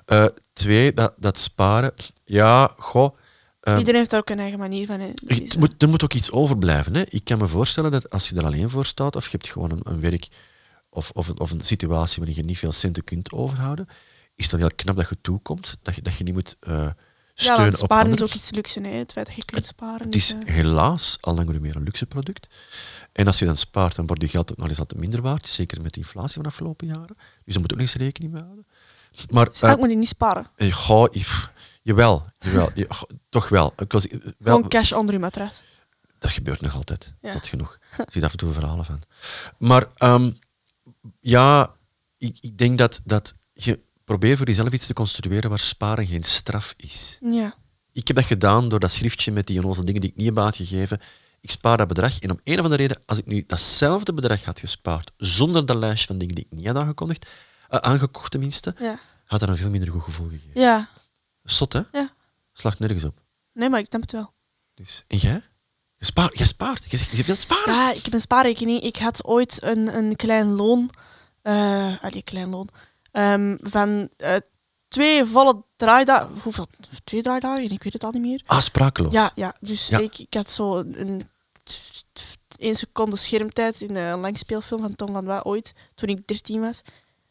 Eh, 0.04 0.24
twee, 0.52 0.92
dat, 0.92 1.14
dat 1.16 1.38
sparen. 1.38 1.92
Ja, 2.24 2.74
goh. 2.78 3.16
ehm, 3.60 3.78
Iedereen 3.78 3.98
heeft 3.98 4.10
daar 4.10 4.20
ook 4.20 4.30
een 4.30 4.38
eigen 4.38 4.58
manier 4.58 4.86
van. 4.86 5.00
Hè. 5.00 5.06
Het 5.26 5.52
eh, 5.54 5.58
moet, 5.58 5.82
er 5.82 5.88
moet 5.88 6.04
ook 6.04 6.12
iets 6.12 6.30
overblijven. 6.30 6.94
Hè. 6.94 7.02
Ik 7.08 7.24
kan 7.24 7.38
me 7.38 7.46
voorstellen 7.46 7.90
dat 7.90 8.10
als 8.10 8.28
je 8.28 8.36
er 8.36 8.44
alleen 8.44 8.70
voor 8.70 8.84
staat, 8.86 9.16
of 9.16 9.24
je 9.24 9.30
hebt 9.30 9.48
gewoon 9.48 9.70
een, 9.70 9.80
een 9.82 10.00
werk 10.00 10.28
of, 10.90 11.10
of, 11.10 11.28
een- 11.28 11.40
of 11.40 11.50
een 11.50 11.60
situatie 11.60 12.16
waarin 12.18 12.36
je 12.36 12.42
niet 12.48 12.58
veel 12.58 12.72
centen 12.72 13.04
kunt 13.04 13.32
overhouden, 13.32 13.88
is 14.36 14.48
dat 14.48 14.60
heel 14.60 14.70
knap 14.76 14.96
dat 14.96 15.08
je 15.08 15.16
toekomt, 15.20 15.76
dat 15.82 15.94
je, 15.94 16.02
dat 16.02 16.16
je 16.16 16.24
niet 16.24 16.34
moet 16.34 16.56
ja, 17.44 17.66
op 17.66 17.74
sparen 17.74 18.12
is 18.12 18.22
ook 18.22 18.32
iets 18.34 18.50
luxe, 18.50 18.80
hè. 18.80 18.88
het 18.88 19.12
feit 19.12 19.26
dat 19.26 19.34
je 19.34 19.44
kunt 19.44 19.66
sparen. 19.66 20.04
Het 20.06 20.14
is 20.14 20.34
eh, 20.34 20.54
helaas 20.54 21.18
al 21.20 21.34
langer 21.34 21.60
meer 21.60 21.76
een 21.76 21.82
luxe 21.82 22.06
product. 22.06 22.46
En 23.12 23.26
als 23.26 23.38
je 23.38 23.44
dan 23.44 23.56
spaart, 23.56 23.96
dan 23.96 24.06
wordt 24.06 24.22
je 24.22 24.28
geld 24.28 24.50
ook 24.50 24.56
nog 24.56 24.68
eens 24.68 24.78
altijd 24.78 25.00
minder 25.00 25.22
waard. 25.22 25.46
Zeker 25.46 25.82
met 25.82 25.92
de 25.92 26.00
inflatie 26.00 26.34
van 26.34 26.42
de 26.42 26.48
afgelopen 26.48 26.86
jaren. 26.86 27.16
Dus 27.44 27.52
daar 27.54 27.60
moet 27.62 27.72
ook 27.72 27.78
eens 27.80 27.94
rekening 27.94 28.32
mee 28.32 28.42
houden. 28.42 28.66
Maar 29.30 29.48
dus 29.48 29.62
eh, 29.62 29.76
moet 29.76 29.90
je 29.90 29.96
niet 29.96 30.08
sparen. 30.08 30.46
eh, 30.56 30.72
goh, 30.72 31.06
jawel, 31.82 32.26
jawel 32.38 32.70
je- 32.74 32.86
goh, 32.88 33.10
toch 33.28 33.48
wel. 33.48 33.72
Ik 33.76 33.92
was, 33.92 34.06
wel. 34.10 34.20
Gewoon 34.54 34.68
cash 34.68 34.92
onder 34.92 35.14
je 35.14 35.20
matras. 35.20 35.62
Dat 36.18 36.30
gebeurt 36.30 36.60
nog 36.60 36.74
altijd. 36.74 37.14
Ja. 37.20 37.32
Zot 37.32 37.46
genoeg. 37.46 37.78
Ik 37.98 38.10
zie 38.10 38.24
af 38.24 38.30
en 38.32 38.36
toe 38.38 38.52
verhalen 38.52 38.84
van. 38.84 39.02
Maar 39.58 39.86
ehm, 39.94 40.30
ja, 41.20 41.74
ik, 42.18 42.36
ik 42.40 42.58
denk 42.58 42.78
dat, 42.78 43.00
dat 43.04 43.34
je 43.52 43.80
probeert 44.06 44.36
voor 44.38 44.46
jezelf 44.46 44.72
iets 44.72 44.86
te 44.86 44.92
construeren 44.92 45.50
waar 45.50 45.58
sparen 45.58 46.06
geen 46.06 46.22
straf 46.22 46.74
is. 46.76 47.18
Ja. 47.20 47.54
Ik 47.92 48.06
heb 48.06 48.16
dat 48.16 48.24
gedaan 48.26 48.68
door 48.68 48.80
dat 48.80 48.90
schriftje 48.92 49.32
met 49.32 49.46
die 49.46 49.58
onnozele 49.58 49.86
dingen 49.86 50.00
die 50.00 50.10
ik 50.10 50.16
niet 50.16 50.26
heb 50.26 50.38
uitgegeven. 50.38 51.00
Ik 51.40 51.50
spaar 51.50 51.76
dat 51.76 51.86
bedrag. 51.88 52.18
En 52.18 52.30
om 52.30 52.40
een 52.44 52.58
of 52.58 52.64
andere 52.64 52.82
reden, 52.82 53.02
als 53.06 53.18
ik 53.18 53.26
nu 53.26 53.44
datzelfde 53.46 54.12
bedrag 54.14 54.44
had 54.44 54.60
gespaard, 54.60 55.10
zonder 55.16 55.66
dat 55.66 55.76
lijstje 55.76 56.06
van 56.06 56.18
dingen 56.18 56.34
die 56.34 56.46
ik 56.50 56.56
niet 56.58 56.66
had 56.66 56.76
aangekondigd, 56.76 57.26
eh, 57.68 57.78
aangekocht 57.78 58.30
tenminste, 58.30 58.74
Ja. 58.78 58.98
had 59.24 59.40
dat 59.40 59.48
een 59.48 59.56
veel 59.56 59.70
minder 59.70 59.90
goed 59.90 60.02
gevoel 60.02 60.28
gegeven. 60.28 60.60
ja. 60.60 60.88
Zot, 61.42 61.72
hè? 61.72 61.80
Ja. 61.92 62.12
Slacht 62.52 62.78
nergens 62.78 63.04
op. 63.04 63.20
Nee, 63.52 63.68
maar 63.68 63.78
ik 63.80 63.86
snap 63.86 64.00
het 64.00 64.12
wel. 64.12 64.32
Dus, 64.74 65.04
en 65.08 65.16
jij? 65.18 65.42
Je 65.94 66.04
spaart. 66.04 66.38
Jij 66.38 66.46
spaart. 66.46 66.90
Je, 66.90 67.04
je 67.12 67.24
wilt 67.24 67.38
sparen. 67.38 67.74
Ja, 67.74 67.92
ik 67.92 68.04
heb 68.04 68.12
een 68.14 68.20
spaarrekening. 68.20 68.80
Ik 68.80 68.96
had 68.96 69.24
ooit 69.24 69.62
een, 69.62 69.96
een 69.96 70.16
klein 70.16 70.46
loon. 70.46 70.90
eh 71.42 72.02
allee, 72.02 72.22
klein 72.22 72.48
loon. 72.48 72.68
Ehm, 73.16 73.56
van 73.60 74.08
eh, 74.16 74.34
twee 74.88 75.24
volle 75.24 75.62
draaidagen. 75.76 76.30
Hoeveel? 76.42 76.66
Twee 77.04 77.22
draaidagen? 77.22 77.70
Ik 77.70 77.82
weet 77.82 77.92
het 77.92 78.04
al 78.04 78.10
niet 78.12 78.22
meer. 78.22 78.42
Ah, 78.46 78.60
sprakeloos. 78.60 79.12
Ja, 79.12 79.30
ja. 79.34 79.54
dus 79.60 79.88
Ja. 79.88 79.98
Ik, 79.98 80.18
ik 80.18 80.34
had 80.34 80.50
zo 80.50 80.76
een, 80.78 81.28
één 82.58 82.74
seconde 82.76 83.16
schermtijd 83.16 83.80
in 83.80 83.96
een 83.96 84.18
langspeelfilm 84.20 84.80
van 84.80 84.94
Tom 84.94 85.10
Lanois 85.12 85.44
ooit, 85.44 85.72
toen 85.94 86.08
ik 86.08 86.26
13 86.26 86.60
was. 86.60 86.80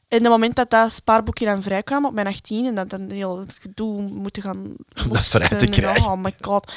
En 0.08 0.22
het 0.22 0.30
moment 0.32 0.56
dat 0.56 0.70
dat 0.70 0.92
spaarboekje 0.92 1.46
dan 1.46 1.62
vrijkwam 1.62 2.06
op 2.06 2.14
mijn 2.14 2.28
18 2.28 2.66
en 2.66 2.76
dat 2.76 2.90
dan 2.90 3.10
heel 3.10 3.40
het 3.40 3.54
gedoe 3.62 4.02
moeten 4.02 4.42
gaan 4.44 4.74
dat 5.10 5.18
vrij 5.26 5.48
te 5.48 5.56
en- 5.56 5.70
krijgen. 5.70 6.12
Oh 6.12 6.18
my 6.18 6.34
god. 6.42 6.74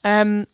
Ehm, 0.00 0.44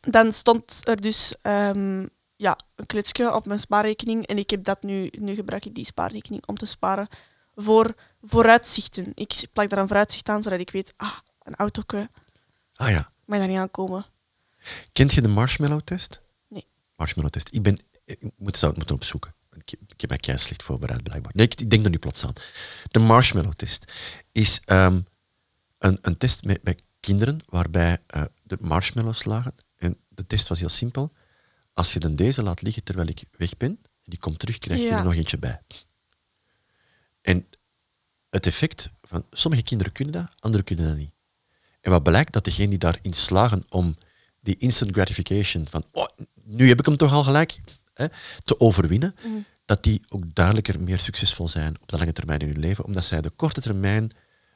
dan 0.00 0.32
stond 0.32 0.80
er 0.88 1.00
dus 1.00 1.34
ehm, 1.42 2.06
ja, 2.38 2.58
een 2.74 2.86
kletsje 2.86 3.34
op 3.34 3.46
mijn 3.46 3.58
spaarrekening 3.58 4.26
en 4.26 4.38
ik 4.38 4.50
heb 4.50 4.64
dat 4.64 4.82
nu, 4.82 5.10
nu 5.18 5.34
gebruik 5.34 5.64
ik 5.64 5.74
die 5.74 5.84
spaarrekening 5.84 6.46
om 6.46 6.56
te 6.56 6.66
sparen 6.66 7.08
voor 7.54 7.94
vooruitzichten. 8.22 9.12
Ik 9.14 9.46
plak 9.52 9.70
daar 9.70 9.78
een 9.78 9.86
vooruitzicht 9.86 10.28
aan, 10.28 10.42
zodat 10.42 10.60
ik 10.60 10.70
weet, 10.70 10.94
ah, 10.96 11.18
een 11.42 11.54
autoke, 11.54 12.08
Ah 12.78 12.90
ja. 12.90 13.12
mag 13.24 13.38
daar 13.38 13.48
niet 13.48 13.58
aankomen. 13.58 14.06
Kent 14.92 15.12
je 15.12 15.22
de 15.22 15.28
marshmallow-test? 15.28 16.22
Nee. 16.48 16.66
Marshmallow-test. 16.96 17.54
Ik 17.54 17.62
ben... 17.62 17.78
Ik 18.04 18.22
moet, 18.36 18.56
zou 18.56 18.70
het 18.70 18.76
moeten 18.76 18.96
opzoeken. 18.96 19.34
Ik, 19.52 19.72
ik 19.88 20.00
heb 20.00 20.10
mij 20.10 20.18
kei 20.18 20.38
slecht 20.38 20.62
voorbereid, 20.62 21.02
blijkbaar. 21.02 21.32
Nee, 21.34 21.46
ik, 21.46 21.60
ik 21.60 21.70
denk 21.70 21.84
er 21.84 21.90
nu 21.90 21.98
plots 21.98 22.24
aan. 22.24 22.32
De 22.90 22.98
marshmallow-test 22.98 23.92
is 24.32 24.60
ehm, 24.64 25.00
een, 25.78 25.98
een 26.02 26.16
test 26.16 26.44
met, 26.44 26.62
met 26.62 26.82
kinderen 27.00 27.40
waarbij 27.48 27.98
eh, 28.06 28.22
de 28.42 28.56
marshmallows 28.60 29.24
lagen. 29.24 29.54
En 29.76 29.96
de 30.08 30.26
test 30.26 30.48
was 30.48 30.58
heel 30.58 30.68
simpel. 30.68 31.12
Als 31.78 31.92
je 31.92 31.98
dan 32.00 32.14
deze 32.16 32.42
laat 32.42 32.62
liggen 32.62 32.82
terwijl 32.82 33.08
ik 33.08 33.22
weg 33.36 33.56
ben, 33.56 33.70
en 33.70 33.88
die 34.04 34.18
komt 34.18 34.38
terug, 34.38 34.58
krijg 34.58 34.80
je 34.80 34.86
Ja. 34.86 34.98
er 34.98 35.04
nog 35.04 35.14
eentje 35.14 35.38
bij. 35.38 35.60
En 37.22 37.46
het 38.30 38.46
effect 38.46 38.90
van 39.02 39.26
sommige 39.30 39.62
kinderen 39.62 39.92
kunnen 39.92 40.12
dat, 40.14 40.34
anderen 40.38 40.64
kunnen 40.66 40.86
dat 40.88 40.96
niet. 40.96 41.10
En 41.80 41.90
wat 41.90 42.02
blijkt, 42.02 42.32
dat 42.32 42.44
degenen 42.44 42.70
die 42.70 42.78
daarin 42.78 43.12
slagen 43.12 43.62
om 43.68 43.96
die 44.40 44.56
instant 44.56 44.92
gratification 44.92 45.66
van 45.68 45.84
oh, 45.92 46.06
nu 46.44 46.68
heb 46.68 46.78
ik 46.78 46.86
hem 46.86 46.96
toch 46.96 47.12
al 47.12 47.22
gelijk, 47.22 47.60
hè, 47.94 48.06
te 48.42 48.60
overwinnen, 48.60 49.14
Mhm. 49.24 49.38
dat 49.64 49.82
die 49.82 50.00
ook 50.08 50.34
duidelijker 50.34 50.80
meer 50.80 51.00
succesvol 51.00 51.48
zijn 51.48 51.80
op 51.80 51.88
de 51.88 51.96
lange 51.98 52.12
termijn 52.12 52.40
in 52.40 52.46
hun 52.48 52.58
leven, 52.60 52.84
omdat 52.84 53.04
zij 53.04 53.20
de 53.20 53.30
korte 53.30 53.60
termijn 53.60 54.10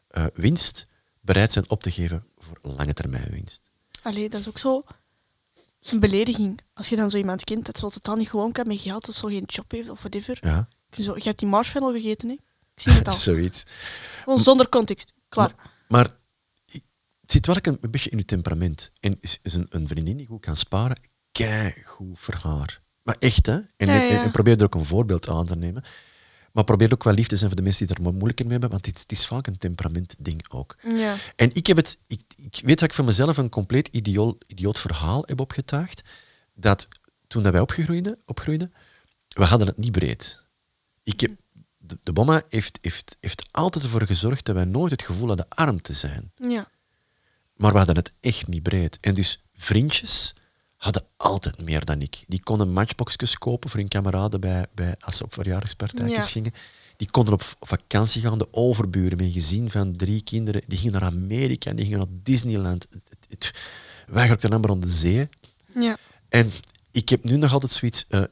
eh, 0.09 0.27
winst 0.35 0.87
bereid 1.21 1.53
zijn 1.53 1.71
op 1.71 1.83
te 1.83 1.91
geven 1.91 2.25
voor 2.39 2.59
lange 2.63 2.93
termijn 2.93 3.31
winst. 3.31 3.63
Allee, 4.03 4.29
dat 4.29 4.41
is 4.41 4.49
ook 4.49 4.59
zo 4.59 4.85
een 5.91 6.01
belediging. 6.01 6.61
Als 6.75 6.89
je 6.89 6.97
dan 6.97 7.11
zo 7.11 7.17
iemand 7.17 7.45
kent 7.45 7.67
dat 7.67 7.79
zo 7.79 7.89
totaal 7.89 8.17
niet 8.17 8.29
gewoon 8.31 8.53
kan 8.53 8.67
met 8.67 8.81
geld 8.81 9.09
of 9.09 9.15
zo 9.15 9.29
geen 9.29 9.45
job 9.47 9.71
heeft 9.71 9.89
of 9.89 9.99
whatever. 9.99 10.39
Ja, 10.41 10.69
Zo, 10.91 11.15
je 11.15 11.23
hebt 11.23 11.39
die 11.39 11.49
marshmallow 11.49 11.95
gegeten, 11.95 12.29
hè? 12.29 12.35
Ik 12.75 12.83
zie 12.83 12.93
het 12.93 13.09
al. 13.09 13.15
zoiets. 13.15 13.63
Gewoon 14.25 14.41
zonder 14.41 14.69
context. 14.69 15.13
Klaar. 15.29 15.55
Maar 15.89 16.11
het 17.21 17.33
zit 17.33 17.47
wel 17.47 17.57
een, 17.63 17.79
een 17.81 17.91
beetje 17.91 18.11
in 18.11 18.19
je 18.19 18.25
temperament. 18.25 18.91
En 19.01 19.17
is, 19.21 19.39
is 19.43 19.55
een, 19.55 19.67
een 19.69 19.87
vriendin 19.89 20.17
die 20.17 20.27
goed 20.27 20.41
kan 20.41 20.57
sparen, 20.57 21.01
kei 21.33 21.75
goed 21.85 22.19
voor 22.19 22.35
haar. 22.35 22.81
Maar 23.03 23.17
echt, 23.19 23.47
hè? 23.47 23.53
En, 23.53 23.67
Ja, 23.77 23.87
en- 24.09 24.15
ja. 24.15 24.23
en 24.23 24.31
probeer 24.31 24.57
er 24.59 24.65
ook 24.65 24.75
een 24.75 24.85
voorbeeld 24.85 25.29
aan 25.29 25.47
te 25.47 25.57
nemen. 25.57 25.85
Maar 26.53 26.65
probeer 26.65 26.93
ook 26.93 27.05
wel 27.05 27.15
lief 27.15 27.27
te 27.27 27.37
zijn 27.37 27.49
voor 27.49 27.59
de 27.59 27.65
mensen 27.65 27.87
die 27.87 27.97
er 27.97 28.03
moeilijker 28.03 28.45
mee 28.45 28.53
hebben, 28.53 28.71
want 28.71 28.87
het, 28.87 28.99
het 28.99 29.13
is 29.13 29.27
vaak 29.27 29.47
een 29.47 29.57
temperamentding 29.57 30.45
ook. 30.49 30.77
Ja. 30.83 31.17
En 31.37 31.55
ik, 31.55 31.67
heb 31.67 31.77
het, 31.77 31.99
ik, 32.07 32.23
ik 32.37 32.61
weet 32.65 32.79
dat 32.79 32.89
ik 32.89 32.95
van 32.95 33.05
mezelf 33.05 33.37
een 33.37 33.49
compleet 33.49 33.89
idioot, 33.89 34.45
idioot 34.47 34.79
verhaal 34.79 35.23
heb 35.27 35.41
opgetuigd. 35.41 36.03
Dat 36.55 36.89
toen 37.27 37.43
dat 37.43 37.53
wij 37.53 37.61
opgegroeiden, 37.61 38.19
opgroeiden, 38.27 38.73
we 39.29 39.45
hadden 39.45 39.67
het 39.67 39.79
niet 39.79 39.93
breed. 39.93 40.43
Ik 41.03 41.21
heb, 41.21 41.31
de, 41.79 41.99
de 42.03 42.13
bomma 42.13 42.43
heeft, 42.49 42.79
heeft, 42.81 43.17
heeft 43.21 43.47
altijd 43.51 43.85
ervoor 43.85 44.07
gezorgd 44.07 44.45
dat 44.45 44.55
wij 44.55 44.65
nooit 44.65 44.91
het 44.91 45.03
gevoel 45.03 45.29
hadden 45.29 45.49
arm 45.49 45.83
te 45.83 45.93
zijn. 45.93 46.33
Ja. 46.35 46.71
Maar 47.57 47.73
we 47.73 47.79
hadden 47.79 47.97
het 47.97 48.13
echt 48.21 48.47
niet 48.47 48.63
breed. 48.63 48.99
En 49.01 49.15
dus 49.15 49.45
vriendjes 49.55 50.35
hadden 50.83 51.05
altijd 51.17 51.61
meer 51.61 51.85
dan 51.85 52.01
ik. 52.01 52.25
Die 52.29 52.43
konden 52.43 52.73
matchboxjes 52.73 53.39
kopen 53.39 53.71
voor 53.71 53.81
hun 53.81 53.89
kameraden 53.89 54.41
bij, 54.41 54.67
bij, 54.75 54.95
als 55.01 55.17
ze 55.17 55.25
op 55.25 55.35
verjaardagspartijtjes 55.35 56.27
Ja. 56.27 56.33
gingen. 56.33 56.53
Die 56.97 57.11
konden 57.11 57.35
op 57.35 57.43
vakantie 57.61 58.23
gaan. 58.23 58.39
De 58.39 58.49
overburen, 58.51 59.17
mijn 59.19 59.31
gezin 59.31 59.71
van 59.71 59.97
drie 59.97 60.23
kinderen, 60.23 60.63
die 60.67 60.79
gingen 60.79 61.01
naar 61.01 61.11
Amerika 61.11 61.71
en 61.71 61.77
die 61.77 61.85
gingen 61.85 62.01
naar 62.01 62.17
Disneyland. 62.23 62.87
Het, 62.91 63.03
het, 63.09 63.27
het, 63.29 63.55
wij 64.07 64.29
gaan 64.29 64.37
dan 64.41 64.53
amper 64.53 64.71
aan 64.71 64.81
de 64.81 64.89
zee. 64.89 65.29
Ja. 65.75 65.97
En 66.29 66.51
ik 66.91 67.09
heb 67.09 67.25
nu 67.25 67.37
nog 67.37 67.53
altijd 67.53 67.73
zoiets 67.73 68.05
eh, 68.09 68.23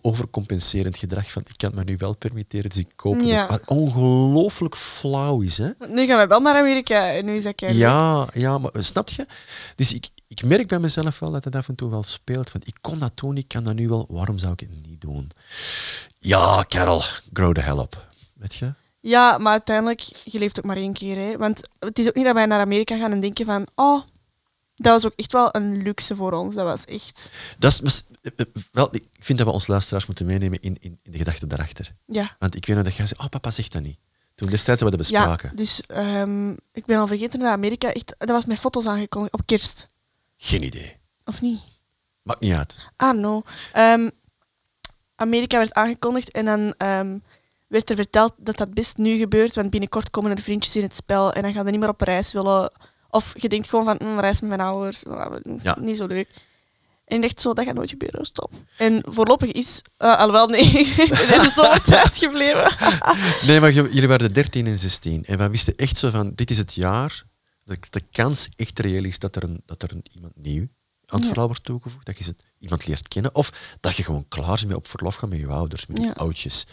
overcompenserend 0.00 0.96
gedrag 0.96 1.30
van 1.30 1.42
ik 1.46 1.56
kan 1.56 1.70
het 1.70 1.78
me 1.78 1.84
nu 1.84 1.96
wel 1.98 2.16
permitteren, 2.16 2.70
dus 2.70 2.78
ik 2.78 2.88
koop 2.96 3.14
het 3.16 3.26
Ja. 3.26 3.42
ook. 3.42 3.50
Wat 3.50 3.62
ongelooflijk 3.66 4.76
flauw 4.76 5.40
is, 5.40 5.58
hè? 5.58 5.70
Nu 5.88 6.06
gaan 6.06 6.18
we 6.18 6.26
wel 6.26 6.40
naar 6.40 6.56
Amerika 6.56 7.12
en 7.12 7.24
nu 7.24 7.36
is 7.36 7.42
dat 7.42 7.60
Ja, 7.60 8.26
ja, 8.34 8.58
maar 8.58 8.70
snap 8.74 9.08
je? 9.08 9.26
Dus 9.74 9.92
ik, 9.92 10.08
ik 10.28 10.44
merk 10.44 10.68
bij 10.68 10.78
mezelf 10.78 11.18
wel 11.18 11.30
dat 11.30 11.44
het 11.44 11.54
af 11.56 11.68
en 11.68 11.74
toe 11.74 11.90
wel 11.90 12.02
speelt. 12.02 12.50
Van, 12.50 12.60
ik 12.64 12.76
kon 12.80 12.98
dat 12.98 13.12
doen, 13.16 13.36
ik 13.36 13.48
kan 13.48 13.64
dat 13.64 13.74
nu 13.74 13.88
wel, 13.88 14.06
waarom 14.08 14.38
zou 14.38 14.52
ik 14.52 14.60
het 14.60 14.86
niet 14.88 15.00
doen? 15.00 15.30
Ja, 16.18 16.64
Carol, 16.68 17.02
grow 17.32 17.54
the 17.54 17.60
hell 17.60 17.78
up. 17.78 18.08
Weet 18.34 18.54
je? 18.54 18.72
Ja, 19.00 19.38
maar 19.38 19.52
uiteindelijk, 19.52 20.00
je 20.24 20.38
leeft 20.38 20.58
ook 20.58 20.64
maar 20.64 20.76
één 20.76 20.92
keer. 20.92 21.16
Hè. 21.16 21.36
Want 21.36 21.60
het 21.78 21.98
is 21.98 22.08
ook 22.08 22.14
niet 22.14 22.24
dat 22.24 22.34
wij 22.34 22.46
naar 22.46 22.60
Amerika 22.60 22.96
gaan 22.98 23.12
en 23.12 23.20
denken 23.20 23.46
van... 23.46 23.66
Oh, 23.74 24.02
dat 24.76 24.92
was 24.92 25.06
ook 25.06 25.12
echt 25.16 25.32
wel 25.32 25.48
een 25.56 25.82
luxe 25.82 26.16
voor 26.16 26.32
ons. 26.32 26.54
Dat 26.54 26.64
was 26.64 26.84
echt... 26.84 27.30
Dat 27.58 27.80
is, 27.82 28.02
eh, 28.22 28.32
eh, 28.36 28.46
wel, 28.72 28.88
ik 28.90 29.06
vind 29.18 29.38
dat 29.38 29.46
we 29.46 29.52
ons 29.52 29.66
luisteraars 29.66 30.06
moeten 30.06 30.26
meenemen 30.26 30.60
in, 30.60 30.76
in, 30.80 30.98
in 31.02 31.12
de 31.12 31.18
gedachte 31.18 31.46
daarachter. 31.46 31.94
Ja. 32.06 32.36
Want 32.38 32.54
ik 32.54 32.66
weet 32.66 32.76
nog 32.76 32.84
dat 32.84 32.94
jij 32.94 33.06
zei, 33.06 33.20
oh 33.20 33.28
papa 33.28 33.50
zegt 33.50 33.72
dat 33.72 33.82
niet. 33.82 33.98
Toen 34.34 34.48
destijds 34.48 34.80
hebben 34.80 34.98
we 34.98 35.04
dat 35.04 35.12
bespraken. 35.12 35.48
Ja, 35.48 35.56
dus 35.56 35.80
ehm, 35.86 36.50
ik 36.72 36.84
ben 36.86 36.98
al 36.98 37.06
vergeten 37.06 37.40
dat 37.40 37.48
Amerika 37.48 37.92
echt... 37.92 38.14
Dat 38.18 38.28
was 38.28 38.44
met 38.44 38.58
foto's 38.58 38.86
aangekondigd 38.86 39.32
op 39.32 39.46
kerst. 39.46 39.88
Geen 40.36 40.62
idee. 40.62 40.96
Of 41.24 41.40
niet? 41.40 41.60
Maakt 42.22 42.40
niet 42.40 42.52
uit. 42.52 42.78
Ah, 42.96 43.18
no. 43.18 43.42
Ehm, 43.72 44.10
Amerika 45.14 45.58
werd 45.58 45.74
aangekondigd 45.74 46.30
en 46.30 46.44
dan 46.44 46.74
ehm, 46.76 47.18
werd 47.66 47.90
er 47.90 47.96
verteld 47.96 48.34
dat 48.36 48.56
dat 48.56 48.74
best 48.74 48.96
nu 48.96 49.16
gebeurt, 49.16 49.54
want 49.54 49.70
binnenkort 49.70 50.10
komen 50.10 50.30
er 50.30 50.42
vriendjes 50.42 50.76
in 50.76 50.82
het 50.82 50.96
spel 50.96 51.32
en 51.32 51.42
dan 51.42 51.52
gaan 51.52 51.64
ze 51.64 51.70
niet 51.70 51.80
meer 51.80 51.88
op 51.88 52.00
reis 52.00 52.32
willen. 52.32 52.72
Of 53.16 53.32
je 53.42 53.48
denkt 53.48 53.68
gewoon 53.68 53.84
van, 53.84 53.96
mm, 54.08 54.20
reis 54.20 54.40
met 54.40 54.48
mijn 54.48 54.60
ouders, 54.60 55.02
nou, 55.02 55.40
Ja. 55.62 55.76
niet 55.80 55.96
zo 55.96 56.06
leuk. 56.06 56.28
En 57.04 57.16
ik 57.16 57.22
dacht 57.22 57.40
zo, 57.40 57.52
dat 57.54 57.64
gaat 57.64 57.74
nooit 57.74 57.90
gebeuren, 57.90 58.24
stop. 58.26 58.52
En 58.78 59.02
voorlopig 59.08 59.52
is, 59.52 59.82
uh, 59.98 60.16
alhoewel 60.18 60.46
nee, 60.48 60.72
deze 61.28 61.50
zomer 61.54 61.82
thuis 61.82 62.18
gebleven. 62.18 62.76
Nee, 63.46 63.60
maar 63.60 63.72
je- 63.72 63.88
jullie 63.90 64.08
waren 64.08 64.32
13 64.32 64.66
en 64.66 64.78
16. 64.78 65.24
En 65.24 65.38
we 65.38 65.48
wisten 65.48 65.76
echt 65.76 65.96
zo 65.96 66.10
van, 66.10 66.32
dit 66.34 66.50
is 66.50 66.58
het 66.58 66.74
jaar 66.74 67.22
dat 67.64 67.78
de 67.90 68.00
kans 68.12 68.48
echt 68.56 68.78
reëel 68.78 69.04
is 69.04 69.18
dat 69.18 69.36
er, 69.36 69.42
een, 69.42 69.62
dat 69.66 69.82
er 69.82 69.92
een, 69.92 70.04
iemand 70.14 70.32
nieuw 70.36 70.66
aan 71.06 71.18
het 71.18 71.26
verhaal 71.28 71.46
wordt 71.46 71.64
toegevoegd. 71.64 72.06
Dat 72.06 72.18
je 72.18 72.24
ze- 72.24 72.34
iemand 72.58 72.86
leert 72.86 73.08
kennen. 73.08 73.34
Of 73.34 73.52
dat 73.80 73.96
je 73.96 74.02
gewoon 74.02 74.24
klaar 74.28 74.52
is 74.54 74.64
met 74.64 74.76
op 74.76 74.88
verlof 74.88 75.14
gaan 75.14 75.28
met 75.28 75.38
je 75.38 75.46
ouders, 75.46 75.86
met 75.86 75.98
je 75.98 76.04
Ja. 76.04 76.12
oudjes. 76.12 76.66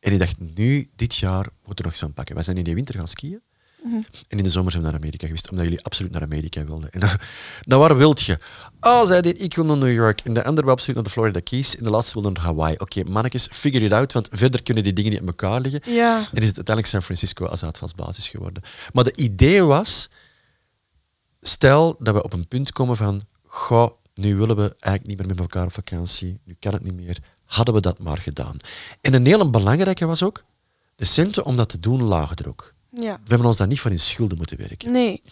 En 0.00 0.12
ik 0.12 0.18
dacht, 0.18 0.36
nu, 0.54 0.90
dit 0.96 1.16
jaar, 1.16 1.46
moet 1.64 1.78
er 1.78 1.84
nog 1.84 1.94
zo'n 1.94 2.12
pakken. 2.12 2.34
Wij 2.34 2.44
zijn 2.44 2.56
in 2.56 2.64
de 2.64 2.74
winter 2.74 2.94
gaan 2.94 3.08
skiën. 3.08 3.42
Mhm. 3.84 4.02
En 4.28 4.38
in 4.38 4.44
de 4.44 4.50
zomer 4.50 4.70
zijn 4.70 4.82
we 4.82 4.90
naar 4.90 4.98
Amerika 4.98 5.26
geweest, 5.26 5.50
omdat 5.50 5.66
jullie 5.66 5.84
absoluut 5.84 6.12
naar 6.12 6.22
Amerika 6.22 6.64
wilden. 6.64 6.90
En 6.90 7.00
dan, 7.00 7.08
dan 7.70 7.80
waar 7.80 7.96
wilt 7.96 8.22
je? 8.22 8.38
Oh, 8.80 9.06
zei 9.06 9.20
dit, 9.20 9.42
ik 9.42 9.54
wil 9.54 9.64
naar 9.64 9.76
New 9.76 9.92
York. 9.92 10.20
En 10.20 10.32
de 10.32 10.44
andere 10.44 10.62
wil 10.62 10.72
absoluut 10.72 10.94
naar 10.94 11.04
de 11.04 11.10
Florida 11.10 11.40
Keys. 11.40 11.76
En 11.76 11.84
de 11.84 11.90
laatste 11.90 12.20
wil 12.20 12.30
naar 12.30 12.42
Hawaii. 12.42 12.74
Oké, 12.78 13.04
mannetjes, 13.04 13.48
figure 13.52 13.84
it 13.84 13.92
out, 13.92 14.12
want 14.12 14.28
verder 14.32 14.62
kunnen 14.62 14.82
die 14.82 14.92
dingen 14.92 15.10
niet 15.10 15.20
aan 15.20 15.26
elkaar 15.26 15.60
liggen. 15.60 15.92
Ja, 15.92 16.16
En 16.18 16.42
is 16.42 16.48
het 16.48 16.56
uiteindelijk 16.56 16.86
San 16.86 17.02
Francisco 17.02 17.46
als 17.46 17.64
uitvalsbasis 17.64 18.28
geworden. 18.28 18.62
Maar 18.92 19.04
de 19.04 19.16
idee 19.16 19.62
was, 19.62 20.10
stel 21.40 21.96
dat 21.98 22.14
we 22.14 22.22
op 22.22 22.32
een 22.32 22.48
punt 22.48 22.72
komen 22.72 22.96
van, 22.96 23.22
goh, 23.46 23.90
nu 24.14 24.36
willen 24.36 24.56
we 24.56 24.62
eigenlijk 24.62 25.06
niet 25.06 25.18
meer 25.18 25.26
met 25.26 25.38
elkaar 25.38 25.66
op 25.66 25.72
vakantie, 25.72 26.40
nu 26.44 26.54
kan 26.58 26.72
het 26.72 26.82
niet 26.82 26.96
meer, 26.96 27.18
hadden 27.44 27.74
we 27.74 27.80
dat 27.80 27.98
maar 27.98 28.18
gedaan. 28.18 28.56
En 29.00 29.14
een 29.14 29.26
hele 29.26 29.50
belangrijke 29.50 30.06
was 30.06 30.22
ook, 30.22 30.44
de 30.96 31.04
centen 31.04 31.44
om 31.44 31.56
dat 31.56 31.68
te 31.68 31.80
doen 31.80 32.02
lagen 32.02 32.36
er 32.36 32.48
ook. 32.48 32.73
Ja. 33.00 33.12
We 33.14 33.28
hebben 33.28 33.46
ons 33.46 33.56
daar 33.56 33.66
niet 33.66 33.80
van 33.80 33.90
in 33.90 33.98
schulden 33.98 34.36
moeten 34.36 34.56
werken. 34.58 34.90
Nee, 34.92 35.22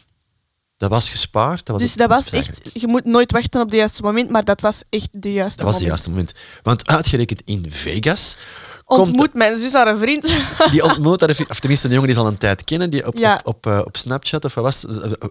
Dat 0.76 0.90
was 0.90 1.10
gespaard. 1.10 1.66
Dat 1.66 1.68
was 1.80 1.80
dus 1.84 1.96
dat 1.96 2.08
was 2.08 2.30
echt... 2.30 2.60
Je 2.72 2.86
moet 2.86 3.04
nooit 3.04 3.32
wachten 3.32 3.60
op 3.60 3.66
het 3.66 3.76
juiste 3.76 4.02
moment, 4.02 4.30
maar 4.30 4.44
dat 4.44 4.60
was 4.60 4.82
echt 4.88 5.08
de 5.12 5.32
juiste 5.32 5.56
Dat 5.62 5.66
was 5.72 5.74
het 5.80 5.82
moment. 5.84 6.04
juiste 6.04 6.10
moment. 6.10 6.34
Want 6.62 6.86
uitgerekend 6.86 7.42
in 7.44 7.66
Vegas 7.70 8.36
komt 8.84 9.06
Ontmoet 9.08 9.34
mijn 9.34 9.58
zus 9.58 9.72
haar 9.72 9.96
vriend. 9.98 10.32
die 10.70 10.84
ontmoet, 10.84 11.20
haar 11.20 11.34
vriend- 11.34 11.50
of 11.50 11.58
tenminste 11.60 11.86
een 11.86 11.92
jongen 11.92 12.08
die 12.08 12.16
ze 12.18 12.22
al 12.24 12.28
een 12.30 12.38
tijd 12.38 12.64
kennen, 12.64 12.90
die 12.90 13.06
op, 13.06 13.18
Ja. 13.18 13.40
op, 13.44 13.46
op, 13.54 13.66
eh, 13.66 13.80
op 13.84 13.96
Snapchat 13.96 14.44
of 14.44 14.54
wat 14.54 14.64
was? 14.64 14.84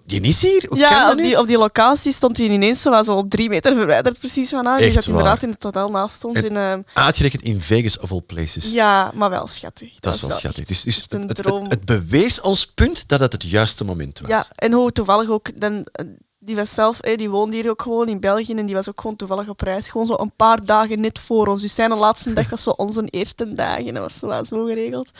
Die 0.06 0.22
is 0.22 0.42
hier? 0.42 0.66
Hoe 0.70 0.78
Ja, 0.78 1.04
dat 1.04 1.12
op 1.12 1.18
die, 1.22 1.40
op 1.40 1.48
die 1.48 1.58
locatie 1.58 2.12
stond 2.12 2.38
hij 2.38 2.48
ineens 2.48 2.82
zo, 2.82 2.90
was 2.90 3.06
zo 3.06 3.16
op 3.18 3.30
drie 3.30 3.50
meter 3.50 3.74
verwijderd 3.74 4.20
precies 4.20 4.50
van 4.50 4.66
haar. 4.66 4.78
Die 4.78 4.92
zat 4.92 5.06
inderdaad 5.08 5.44
in 5.44 5.50
het 5.50 5.64
hotel 5.64 5.90
naast 5.92 6.24
ons. 6.24 6.38
En- 6.38 6.44
in, 6.46 6.58
ehm, 6.58 6.82
Uitgerekend 6.94 7.42
in 7.44 7.62
Vegas 7.62 8.00
of 8.00 8.12
all 8.12 8.22
places. 8.22 8.72
ja, 8.72 9.12
maar 9.14 9.30
wel 9.30 9.48
schattig. 9.48 9.96
dat 10.00 10.16
is 10.16 10.22
wel 10.22 10.32
schattig. 10.32 10.66
Dus, 10.66 10.82
dus 10.82 10.96
het, 11.10 11.12
het, 11.28 11.46
het 11.68 11.86
bewees 11.86 12.42
ons 12.42 12.66
punt 12.66 13.08
dat 13.08 13.20
het 13.20 13.32
het 13.34 13.44
juiste 13.44 13.84
moment 13.84 14.20
was. 14.20 14.30
Ja, 14.30 14.46
en 14.56 14.72
hoe 14.74 14.92
toevallig 14.92 15.30
ook... 15.30 15.60
Dan, 15.60 15.86
eh, 15.92 16.06
die 16.44 16.56
was 16.56 16.74
zelf, 16.74 17.00
die 17.00 17.30
woonde 17.30 17.56
hier 17.56 17.70
ook 17.70 17.82
gewoon 17.82 18.08
in 18.08 18.20
België 18.20 18.54
en 18.54 18.66
die 18.66 18.76
was 18.76 18.90
ook 18.90 19.02
gewoon 19.02 19.16
toevallig 19.16 19.48
op 19.48 19.62
reis. 19.62 19.90
Gewoon 19.90 20.08
zo 20.08 20.16
een 20.18 20.36
paar 20.36 20.66
dagen 20.66 21.00
net 21.00 21.20
voor 21.20 21.48
ons. 21.48 21.62
Dus 21.62 21.76
zijn 21.76 21.94
laatste 21.94 22.34
dag 22.34 22.50
was 22.50 22.64
zo 22.64 22.70
onze 22.70 23.06
eerste 23.06 23.54
dag 23.54 23.78
en 23.78 23.94
dat 23.94 24.22
was 24.22 24.48
zo, 24.48 24.66
geregeld. 24.66 25.12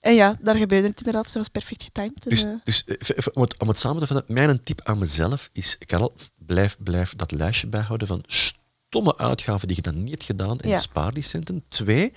En 0.00 0.14
ja, 0.14 0.36
daar 0.40 0.54
gebeurde 0.56 0.88
het 0.88 0.98
inderdaad. 0.98 1.24
Dat 1.24 1.32
was 1.34 1.48
perfect 1.48 1.82
getimed. 1.82 2.24
En, 2.24 2.30
Dus, 2.30 2.44
eh, 2.44 2.52
dus 2.64 2.84
eh, 2.84 2.96
het, 3.34 3.58
om 3.58 3.68
het 3.68 3.78
samen 3.78 4.00
te 4.00 4.06
vatten, 4.06 4.34
mijn 4.34 4.62
tip 4.62 4.80
aan 4.82 4.98
mezelf 4.98 5.48
is, 5.52 5.78
Karel, 5.78 6.14
blijf, 6.36 6.76
blijf 6.78 7.14
dat 7.16 7.32
lijstje 7.32 7.66
bijhouden 7.66 8.06
van 8.06 8.22
stomme 8.26 9.16
uitgaven 9.16 9.66
die 9.68 9.76
je 9.76 9.82
dan 9.82 10.02
niet 10.02 10.10
hebt 10.10 10.24
gedaan 10.24 10.58
en 10.60 10.68
Ja. 10.68 10.78
spaar 10.78 11.12
die 11.12 11.22
centen. 11.22 11.64
Twee, 11.68 12.12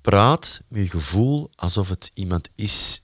praat 0.00 0.60
met 0.68 0.82
je 0.82 0.88
gevoel 0.88 1.50
alsof 1.54 1.88
het 1.88 2.10
iemand 2.14 2.48
is 2.54 3.02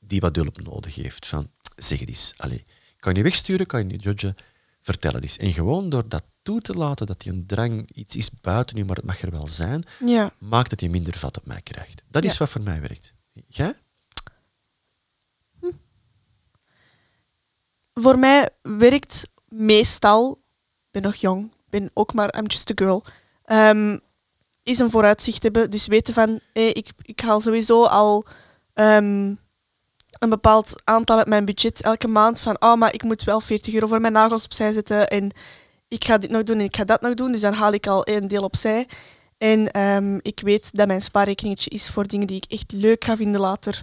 die 0.00 0.20
wat 0.20 0.36
hulp 0.36 0.62
nodig 0.62 0.94
heeft. 0.94 1.26
Van, 1.26 1.50
zeg 1.76 1.98
het 1.98 2.08
eens. 2.08 2.32
Allee, 2.36 2.64
kan 3.08 3.16
je 3.16 3.22
niet 3.22 3.32
wegsturen, 3.32 3.66
kan 3.66 3.80
je 3.80 3.86
niet 3.86 4.02
judgen, 4.02 4.36
vertel 4.80 5.12
het 5.12 5.22
eens. 5.22 5.36
En 5.36 5.52
gewoon 5.52 5.88
door 5.88 6.08
dat 6.08 6.22
toe 6.42 6.60
te 6.60 6.72
laten 6.74 7.06
dat 7.06 7.20
die 7.20 7.32
een 7.32 7.46
drang 7.46 7.90
iets 7.94 8.16
is 8.16 8.40
buiten 8.40 8.76
je, 8.76 8.84
maar 8.84 8.96
het 8.96 9.04
mag 9.04 9.22
er 9.22 9.30
wel 9.30 9.48
zijn, 9.48 9.82
ja. 10.06 10.32
maakt 10.38 10.70
dat 10.70 10.80
je 10.80 10.90
minder 10.90 11.16
vat 11.18 11.36
op 11.38 11.46
mij 11.46 11.60
krijgt. 11.62 12.02
Dat 12.08 12.24
is 12.24 12.32
Ja. 12.32 12.38
wat 12.38 12.48
voor 12.48 12.62
mij 12.62 12.80
werkt. 12.80 13.14
Jij? 13.48 13.74
Voor 17.94 18.18
mij 18.18 18.48
werkt 18.62 19.28
meestal, 19.48 20.30
ik 20.86 20.90
ben 20.90 21.02
nog 21.02 21.14
jong, 21.14 21.44
ik 21.44 21.70
ben 21.70 21.90
ook 21.94 22.12
maar, 22.14 22.34
I'm 22.38 22.46
just 22.46 22.70
a 22.70 22.72
girl, 22.74 23.04
ehm, 23.44 23.98
is 24.62 24.78
een 24.78 24.90
vooruitzicht 24.90 25.42
hebben. 25.42 25.70
Dus 25.70 25.86
weten 25.86 26.14
van, 26.14 26.40
hé, 26.52 26.60
ik, 26.60 26.88
ik 27.02 27.20
haal 27.20 27.40
sowieso 27.40 27.84
al 27.84 28.24
ehm, 28.74 29.34
een 30.18 30.28
bepaald 30.28 30.74
aantal 30.84 31.18
uit 31.18 31.26
mijn 31.26 31.44
budget 31.44 31.80
elke 31.80 32.08
maand 32.08 32.40
van, 32.40 32.56
oh, 32.62 32.74
maar 32.74 32.94
ik 32.94 33.02
moet 33.02 33.24
wel 33.24 33.40
40 33.40 33.74
euro 33.74 33.86
voor 33.86 34.00
mijn 34.00 34.12
nagels 34.12 34.44
opzij 34.44 34.72
zetten 34.72 35.08
en 35.08 35.32
ik 35.88 36.04
ga 36.04 36.18
dit 36.18 36.30
nog 36.30 36.42
doen 36.42 36.58
en 36.58 36.64
ik 36.64 36.76
ga 36.76 36.84
dat 36.84 37.00
nog 37.00 37.14
doen. 37.14 37.32
Dus 37.32 37.40
dan 37.40 37.52
haal 37.52 37.72
ik 37.72 37.86
al 37.86 38.04
één 38.04 38.28
deel 38.28 38.42
opzij. 38.42 38.88
En 39.38 39.70
ehm, 39.70 40.18
ik 40.22 40.40
weet 40.40 40.76
dat 40.76 40.86
mijn 40.86 41.00
spaarrekeningetje 41.00 41.70
is 41.70 41.90
voor 41.90 42.06
dingen 42.06 42.26
die 42.26 42.36
ik 42.36 42.52
echt 42.52 42.72
leuk 42.72 43.04
ga 43.04 43.16
vinden 43.16 43.40
later. 43.40 43.82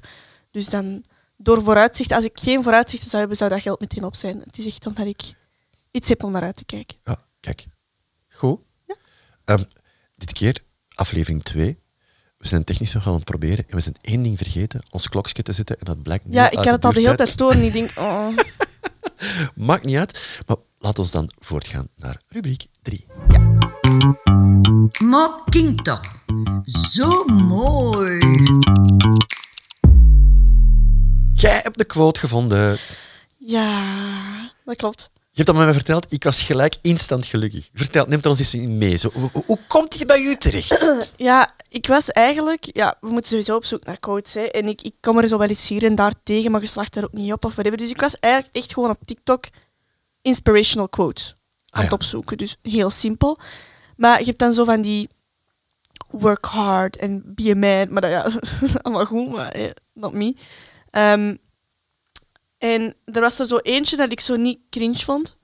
Dus 0.51 0.69
dan 0.69 1.03
door 1.37 1.63
vooruitzicht, 1.63 2.11
als 2.11 2.25
ik 2.25 2.39
geen 2.39 2.63
vooruitzichten 2.63 3.09
zou 3.09 3.19
hebben, 3.19 3.37
zou 3.37 3.49
dat 3.49 3.61
geld 3.61 3.79
meteen 3.79 4.03
op 4.03 4.15
zijn. 4.15 4.41
Het 4.43 4.57
is 4.57 4.65
echt 4.65 4.85
omdat 4.85 5.05
ik 5.05 5.33
iets 5.91 6.07
heb 6.07 6.23
om 6.23 6.31
naar 6.31 6.43
uit 6.43 6.55
te 6.55 6.65
kijken. 6.65 6.97
Ja, 7.03 7.25
kijk. 7.39 7.65
Goed. 8.29 8.59
Ehm, 9.45 9.63
dit 10.15 10.31
keer, 10.31 10.63
aflevering 10.95 11.43
2. 11.43 11.79
We 12.45 12.51
zijn 12.51 12.63
technisch 12.63 12.93
nog 12.93 13.07
aan 13.07 13.13
het 13.13 13.23
proberen 13.23 13.65
en 13.67 13.75
we 13.75 13.81
zijn 13.81 13.95
één 14.01 14.21
ding 14.21 14.37
vergeten, 14.37 14.81
ons 14.89 15.09
klokje 15.09 15.43
te 15.43 15.53
zetten. 15.53 15.79
En 15.79 15.85
dat 15.85 16.01
blijkt 16.01 16.25
Ja, 16.29 16.49
ik 16.51 16.57
had 16.57 16.65
het 16.65 16.85
al 16.85 16.91
de 16.93 16.99
hele 16.99 17.15
tijd 17.15 17.37
door 17.37 17.51
en 17.51 17.63
ik 17.63 17.73
denk, 17.73 17.91
oh. 17.97 18.27
Maakt 19.55 19.85
niet 19.85 19.97
uit, 19.97 20.41
maar 20.47 20.57
laat 20.79 20.99
ons 20.99 21.11
dan 21.11 21.31
voortgaan 21.39 21.87
naar 21.95 22.21
rubriek 22.29 22.65
3. 22.81 23.05
Maar 25.03 25.29
kind 25.49 25.83
toch. 25.83 26.21
Zo 26.91 27.25
mooi. 27.25 28.17
Jij 31.33 31.59
hebt 31.63 31.77
de 31.77 31.85
quote 31.85 32.19
gevonden. 32.19 32.77
Ja, 33.37 33.83
dat 34.65 34.75
klopt. 34.75 35.09
Je 35.35 35.41
hebt 35.41 35.47
dat 35.47 35.55
met 35.55 35.65
mij 35.65 35.83
verteld. 35.83 36.13
Ik 36.13 36.23
was 36.23 36.41
gelijk 36.41 36.75
instant 36.81 37.25
gelukkig. 37.25 37.69
Vertel, 37.73 38.05
neem 38.05 38.19
er 38.21 38.29
ons 38.29 38.39
eens 38.39 38.53
in 38.53 38.77
mee. 38.77 38.97
Zo, 38.97 39.09
hoe, 39.13 39.29
hoe 39.45 39.59
komt 39.67 39.97
die 39.97 40.05
bij 40.05 40.21
u 40.21 40.35
terecht? 40.35 40.91
Ja, 41.17 41.49
ik 41.69 41.87
was 41.87 42.09
eigenlijk... 42.11 42.69
Ja, 42.73 42.97
we 43.01 43.07
moeten 43.09 43.29
sowieso 43.29 43.55
op 43.55 43.65
zoek 43.65 43.85
naar 43.85 43.99
quotes. 43.99 44.33
Hè. 44.33 44.41
En 44.41 44.67
ik, 44.67 44.81
ik 44.81 44.93
kom 45.01 45.17
er 45.17 45.27
zo 45.27 45.37
wel 45.37 45.47
eens 45.47 45.67
hier 45.67 45.83
en 45.83 45.95
daar 45.95 46.13
tegen, 46.23 46.51
maar 46.51 46.61
je 46.61 46.67
slaagt 46.67 46.93
daar 46.93 47.03
ook 47.03 47.13
niet 47.13 47.31
op 47.31 47.45
of 47.45 47.51
whatever. 47.53 47.77
Dus 47.77 47.89
ik 47.89 47.99
was 48.01 48.19
eigenlijk 48.19 48.55
echt 48.55 48.73
gewoon 48.73 48.89
op 48.89 48.99
TikTok 49.05 49.45
inspirational 50.21 50.89
quotes 50.89 51.27
aan 51.29 51.37
Ah, 51.69 51.79
het 51.81 51.89
ja. 51.89 51.95
opzoeken. 51.95 52.37
Dus 52.37 52.57
heel 52.61 52.89
simpel. 52.89 53.39
Maar 53.97 54.19
je 54.19 54.25
hebt 54.25 54.39
dan 54.39 54.53
zo 54.53 54.63
van 54.65 54.81
die 54.81 55.09
work 56.09 56.45
hard 56.45 56.95
en 56.97 57.21
be 57.25 57.49
a 57.49 57.55
man. 57.55 57.93
Maar 57.93 58.01
dat, 58.01 58.11
ja, 58.11 58.23
dat 58.29 58.61
is 58.61 58.81
allemaal 58.81 59.05
goed, 59.05 59.29
maar 59.31 59.49
eh, 59.51 59.69
not 59.93 60.13
me. 60.13 60.35
Ehm, 60.89 61.35
en 62.57 62.95
er 63.05 63.21
was 63.21 63.39
er 63.39 63.45
zo 63.45 63.57
eentje 63.57 63.97
dat 63.97 64.11
ik 64.11 64.19
zo 64.19 64.35
niet 64.35 64.59
cringe 64.69 64.99
vond. 64.99 65.37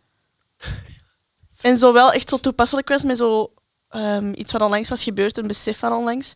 en 1.61 1.77
zo 1.77 1.93
wel 1.93 2.11
echt 2.11 2.29
zo 2.29 2.37
toepasselijk 2.37 2.87
was 2.89 3.03
met 3.03 3.17
zo 3.17 3.53
ehm, 3.89 4.33
iets 4.35 4.51
wat 4.51 4.61
onlangs 4.61 4.89
was 4.89 5.03
gebeurd, 5.03 5.37
een 5.37 5.47
besef 5.47 5.77
van 5.77 5.93
onlangs. 5.93 6.33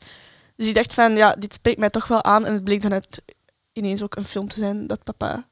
Dus 0.55 0.67
ik 0.67 0.75
dacht 0.75 0.93
van, 0.93 1.15
ja, 1.15 1.33
dit 1.33 1.53
spreekt 1.53 1.79
mij 1.79 1.89
toch 1.89 2.07
wel 2.07 2.23
aan. 2.23 2.45
En 2.45 2.53
het 2.53 2.63
bleek 2.63 2.81
dan 2.81 2.93
uit 2.93 3.21
ineens 3.73 4.03
ook 4.03 4.15
een 4.15 4.25
film 4.25 4.47
te 4.47 4.59
zijn 4.59 4.87
dat 4.87 5.03
papa 5.03 5.47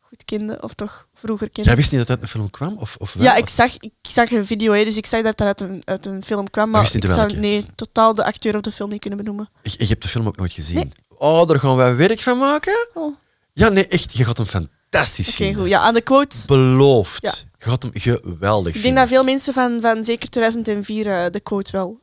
goed 0.00 0.24
kende, 0.24 0.62
of 0.62 0.74
toch 0.74 1.06
vroeger 1.14 1.50
kende. 1.50 1.68
Jij 1.68 1.78
wist 1.78 1.90
niet 1.90 2.00
dat 2.00 2.08
dat 2.08 2.22
een 2.22 2.28
film 2.28 2.50
kwam? 2.50 2.76
Of, 2.78 2.96
of 2.98 3.12
wel? 3.12 3.24
Ja, 3.24 3.36
ik 3.36 3.48
zag, 3.48 3.76
ik 3.76 3.92
zag 4.02 4.30
een 4.30 4.46
video, 4.46 4.72
hè, 4.72 4.84
dus 4.84 4.96
ik 4.96 5.06
zag 5.06 5.22
dat 5.22 5.36
dat 5.36 5.46
uit 5.46 5.60
een, 5.60 5.82
uit 5.84 6.06
een 6.06 6.24
film 6.24 6.50
kwam. 6.50 6.70
Maar 6.70 6.82
ik 6.82 7.04
zou 7.06 7.16
welke? 7.16 7.34
nee, 7.34 7.64
totaal 7.74 8.14
de 8.14 8.24
acteur 8.24 8.54
of 8.54 8.60
de 8.60 8.72
film 8.72 8.90
niet 8.90 9.00
kunnen 9.00 9.18
benoemen. 9.18 9.50
Je, 9.62 9.74
je 9.78 9.86
hebt 9.86 10.02
de 10.02 10.08
film 10.08 10.26
ook 10.26 10.36
nooit 10.36 10.52
gezien. 10.52 10.76
Nee. 10.76 10.88
Oh, 11.18 11.46
daar 11.46 11.60
gaan 11.60 11.76
wij 11.76 11.96
werk 11.96 12.20
van 12.20 12.38
maken? 12.38 12.88
Oh. 12.94 13.16
Ja, 13.58 13.68
nee, 13.68 13.86
echt. 13.86 14.16
Je 14.16 14.24
gaat 14.24 14.36
hem 14.36 14.46
fantastisch 14.46 15.28
Oké, 15.28 15.36
vinden. 15.36 15.60
goed. 15.60 15.68
Ja, 15.68 15.80
aan 15.80 15.94
de 15.94 16.00
quote. 16.02 16.36
Beloofd. 16.46 17.22
Ja. 17.24 17.32
Je 17.58 17.70
gaat 17.70 17.82
hem 17.82 17.90
geweldig 17.94 18.66
Ik 18.66 18.72
denk 18.72 18.84
vinden. 18.84 18.94
dat 19.02 19.08
veel 19.08 19.24
mensen 19.24 19.54
van, 19.54 19.80
van 19.80 20.04
zeker 20.04 20.28
2004 20.30 21.06
eh, 21.06 21.30
de 21.30 21.40
quote 21.40 21.72
wel 21.72 22.00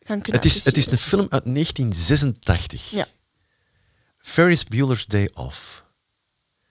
gaan 0.00 0.20
kunnen 0.20 0.40
Het 0.42 0.44
is, 0.50 0.64
het 0.64 0.76
is 0.76 0.86
een 0.90 0.98
film 0.98 1.26
uit 1.30 1.44
1986. 1.44 2.90
Ja. 2.90 3.06
Ferris 4.18 4.64
Bueller's 4.64 5.06
Day 5.06 5.30
Off. 5.34 5.84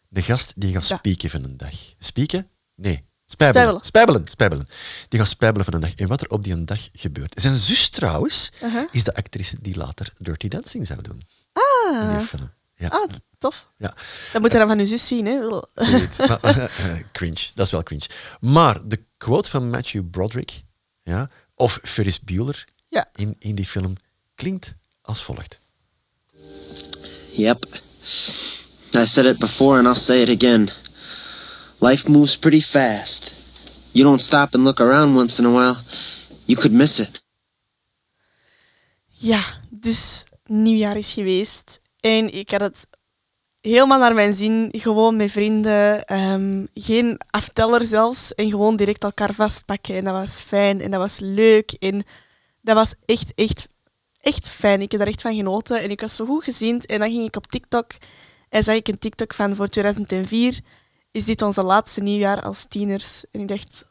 De 0.07 0.21
gast 0.21 0.53
die 0.55 0.71
gaat 0.73 0.87
Ja. 0.87 0.97
spieken 0.97 1.29
van 1.29 1.43
een 1.43 1.57
dag. 1.57 1.73
Spieken? 1.99 2.47
Nee. 2.75 3.07
Spijbelen. 3.25 3.63
Spijbelen. 3.63 3.85
Spijbelen. 3.85 4.27
Spijbelen. 4.29 4.67
Die 5.07 5.19
gaat 5.19 5.29
spijbelen 5.29 5.65
van 5.65 5.73
een 5.73 5.79
dag. 5.79 5.93
En 5.93 6.07
wat 6.07 6.21
er 6.21 6.29
op 6.29 6.43
die 6.43 6.53
een 6.53 6.65
dag 6.65 6.89
gebeurt. 6.93 7.41
Zijn 7.41 7.57
zus 7.57 7.89
trouwens 7.89 8.51
is 8.91 9.03
de 9.03 9.15
actrice 9.15 9.55
die 9.61 9.75
later 9.77 10.13
Dirty 10.17 10.47
Dancing 10.47 10.87
zou 10.87 11.01
doen. 11.01 11.21
In 11.91 12.07
die 12.07 12.17
Ah, 12.17 12.21
film. 12.21 12.51
Ja. 12.79 12.87
ah, 12.87 13.09
tof. 13.37 13.67
Ja. 13.77 13.93
Dat 14.33 14.41
moet 14.41 14.51
je 14.51 14.57
dan 14.57 14.67
van 14.67 14.79
je 14.79 14.85
zus 14.85 15.07
zien, 15.07 15.25
hè. 15.25 15.39
Zoiets. 15.85 16.17
Maar, 16.17 16.39
eh, 16.43 16.99
cringe, 17.11 17.47
dat 17.55 17.65
is 17.65 17.71
wel 17.71 17.83
cringe. 17.83 18.05
Maar 18.39 18.87
de 18.87 19.03
quote 19.17 19.49
van 19.49 19.69
Matthew 19.69 20.09
Broderick, 20.09 20.63
ja, 21.03 21.29
of 21.55 21.79
Ferris 21.83 22.19
Bueller 22.19 22.65
Ja. 22.89 23.09
in, 23.15 23.35
in 23.39 23.55
die 23.55 23.65
film, 23.65 23.95
klinkt 24.35 24.73
als 25.01 25.23
volgt. 25.23 25.59
Yep. 27.35 27.65
I 28.95 29.05
said 29.05 29.25
it 29.25 29.37
before 29.39 29.77
and 29.77 29.87
I'll 29.87 29.95
say 29.95 30.21
it 30.21 30.43
again. 30.43 30.69
Life 31.79 32.09
moves 32.11 32.37
pretty 32.37 32.61
fast. 32.61 33.31
You 33.91 34.03
don't 34.05 34.21
stop 34.21 34.53
and 34.55 34.63
look 34.63 34.79
around 34.79 35.15
once 35.15 35.39
in 35.41 35.45
a 35.45 35.51
while, 35.51 35.75
you 36.45 36.59
could 36.59 36.71
miss 36.73 36.99
it. 36.99 37.23
Ja, 39.07 39.43
dus 39.69 40.23
nieuwjaar 40.45 40.97
is 40.97 41.11
geweest. 41.11 41.79
En 41.99 42.33
ik 42.33 42.51
had 42.51 42.61
het 42.61 42.87
helemaal 43.61 43.99
naar 43.99 44.13
mijn 44.13 44.33
zin. 44.33 44.69
Gewoon 44.77 45.15
met 45.15 45.31
vrienden. 45.31 46.05
ehm, 46.05 46.65
geen 46.73 47.19
afteller 47.29 47.83
zelfs. 47.83 48.35
En 48.35 48.49
gewoon 48.49 48.75
direct 48.75 49.03
elkaar 49.03 49.33
vastpakken. 49.33 49.95
En 49.95 50.03
dat 50.03 50.13
was 50.13 50.41
fijn. 50.41 50.81
En 50.81 50.91
dat 50.91 50.99
was 50.99 51.19
leuk. 51.19 51.71
En 51.71 52.03
dat 52.61 52.75
was 52.75 52.93
echt, 53.05 53.31
echt, 53.35 53.67
echt 54.21 54.49
fijn. 54.51 54.81
Ik 54.81 54.91
heb 54.91 54.99
daar 54.99 55.09
echt 55.09 55.21
van 55.21 55.35
genoten. 55.35 55.81
En 55.81 55.89
ik 55.89 56.01
was 56.01 56.15
zo 56.15 56.25
goed 56.25 56.43
gezind. 56.43 56.85
En 56.85 56.99
dan 56.99 57.09
ging 57.09 57.25
ik 57.25 57.35
op 57.35 57.47
TikTok. 57.47 57.91
En 58.49 58.63
zag 58.63 58.75
ik 58.75 58.87
een 58.87 58.99
TikTok 58.99 59.33
van 59.33 59.55
voor 59.55 59.67
2004. 59.67 60.59
Is 61.11 61.25
dit 61.25 61.41
onze 61.41 61.63
laatste 61.63 62.01
nieuwjaar 62.01 62.41
als 62.41 62.65
tieners? 62.69 63.23
En 63.31 63.39
ik 63.39 63.47
dacht, 63.47 63.85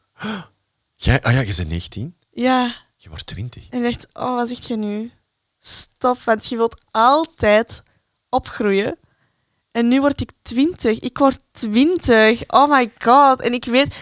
Jij, 0.95 1.21
ah 1.21 1.33
ja, 1.33 1.39
je 1.39 1.53
bent 1.55 1.69
19, 1.69 2.15
ja, 2.31 2.75
je 2.95 3.09
wordt 3.09 3.25
20. 3.25 3.69
En 3.69 3.83
ik 3.83 3.91
dacht, 3.91 4.07
oh, 4.13 4.35
wat 4.35 4.47
zeg 4.47 4.67
je 4.67 4.75
nu? 4.75 5.11
Stop, 5.59 6.21
want 6.21 6.45
je 6.47 6.55
wilt 6.55 6.81
altijd 6.91 7.83
opgroeien. 8.29 8.97
En 9.71 9.87
nu 9.87 10.01
word 10.01 10.21
ik 10.21 10.31
20. 10.41 10.99
Ik 10.99 11.17
word 11.17 11.39
20. 11.51 12.43
Oh 12.47 12.69
my 12.69 12.91
god. 12.97 13.41
En 13.41 13.53
ik 13.53 13.65
weet, 13.65 13.95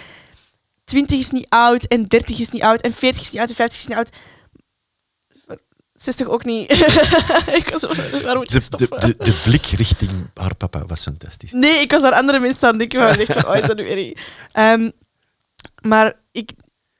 20 0.84 1.20
is 1.20 1.30
niet 1.30 1.46
oud, 1.50 1.84
en 1.84 2.06
30 2.06 2.40
is 2.40 2.50
niet 2.50 2.62
oud, 2.62 2.82
en 2.82 2.94
40 2.94 3.22
is 3.22 3.32
niet 3.32 3.40
oud, 3.40 3.50
en 3.50 3.56
50 3.56 3.80
is 3.80 3.88
niet 3.88 3.98
oud. 3.98 4.10
60 5.94 6.28
ook 6.28 6.46
niet. 6.46 6.72
ik 7.60 7.70
was 7.72 7.88
moet 7.88 7.98
ik 7.98 8.22
De, 8.22 8.46
de, 8.46 8.60
stoppen? 8.60 9.00
de, 9.00 9.16
de 9.18 9.42
blik 9.44 9.66
richting 9.66 10.12
haar 10.34 10.56
papa 10.56 10.86
was 10.86 11.04
fantastisch. 11.04 11.52
Nee, 11.52 11.80
ik 11.80 11.92
was 11.92 12.04
aan 12.04 12.14
andere 12.14 12.40
mensen 12.40 12.68
aan 12.68 12.78
denken. 12.78 13.00
Maar 13.00 13.20
ik 13.20 13.28
dacht 13.28 13.40
van, 13.40 13.52
oh, 13.52 13.58
is 13.58 13.68
dat 13.68 13.78
nu 13.78 13.88
erg? 13.88 14.28
Ehm, 14.52 14.92
maar 15.82 16.20
ik 16.32 16.52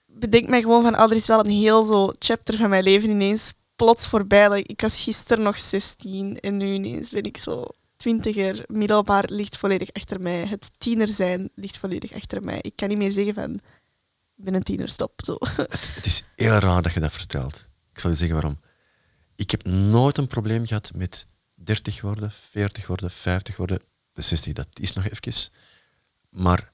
bedenk 0.06 0.50
mij 0.50 0.62
gewoon 0.62 0.82
van, 0.82 0.96
oh, 0.96 1.10
er 1.10 1.16
is 1.16 1.28
wel 1.28 1.40
een 1.40 1.52
heel 1.52 1.84
zo 1.84 2.14
chapter 2.20 2.58
van 2.58 2.70
mijn 2.70 2.84
leven 2.84 3.10
ineens 3.10 3.54
plots 3.78 4.08
voorbij. 4.08 4.62
Ik 4.62 4.82
was 4.82 5.04
gisteren 5.04 5.44
nog 5.44 5.60
16 5.60 6.40
en 6.40 6.58
nu 6.58 6.74
ineens 6.74 7.10
ben 7.10 7.24
ik 7.24 7.38
zo 7.38 7.66
twintiger. 7.96 8.64
Middelbaar 8.68 9.26
ligt 9.28 9.58
volledig 9.58 9.94
achter 9.94 10.22
mij. 10.22 10.46
Het 10.46 10.70
tiener 10.78 11.08
zijn 11.08 11.50
ligt 11.56 11.78
volledig 11.78 12.14
achter 12.14 12.44
mij. 12.44 12.60
Ik 12.62 12.76
kan 12.76 12.88
niet 12.88 12.98
meer 12.98 13.12
zeggen 13.12 13.34
van, 13.34 13.54
ik 14.36 14.44
ben 14.44 14.54
een 14.54 14.64
tiener, 14.64 14.90
stop. 14.90 15.20
Zo. 15.26 15.38
Het, 15.40 15.90
het 15.96 16.06
is 16.06 16.24
heel 16.36 16.58
raar 16.58 16.82
dat 16.82 16.94
je 16.94 17.00
dat 17.00 17.12
vertelt. 17.12 17.66
Ik 17.94 18.00
zal 18.00 18.10
je 18.10 18.16
zeggen 18.16 18.36
waarom. 18.36 18.60
Ik 19.36 19.52
heb 19.52 19.66
nooit 19.66 20.18
een 20.18 20.28
probleem 20.28 20.66
gehad 20.66 20.92
met 20.96 21.28
30 21.56 22.02
worden, 22.02 22.32
40 22.32 22.88
worden, 22.88 23.12
50 23.12 23.58
worden. 23.58 23.82
De 24.12 24.22
60, 24.22 24.54
dat 24.54 24.68
is 24.74 24.94
nog 24.94 25.06
even. 25.08 25.52
Maar 26.30 26.72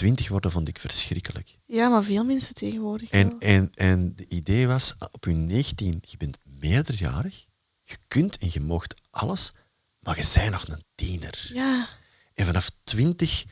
20 0.00 0.28
worden 0.28 0.50
vond 0.50 0.68
ik 0.68 0.78
verschrikkelijk. 0.78 1.58
Ja, 1.66 1.88
maar 1.88 2.02
veel 2.02 2.24
mensen 2.24 2.54
tegenwoordig 2.54 3.10
En, 3.10 3.28
wel. 3.28 3.38
en, 3.38 3.70
en 3.74 4.12
de 4.16 4.24
idee 4.28 4.66
was, 4.66 4.94
op 5.12 5.24
je 5.24 5.32
19, 5.32 5.98
je 6.00 6.16
bent 6.16 6.38
meerderjarig, 6.42 7.46
je 7.82 7.96
kunt 8.08 8.38
en 8.38 8.48
je 8.52 8.60
moogt 8.60 8.94
alles, 9.10 9.52
maar 9.98 10.16
je 10.16 10.30
bent 10.34 10.50
nog 10.50 10.68
een 10.68 10.84
tiener. 10.94 11.50
Ja. 11.52 11.88
En 12.34 12.46
vanaf 12.46 12.70
20, 12.84 13.44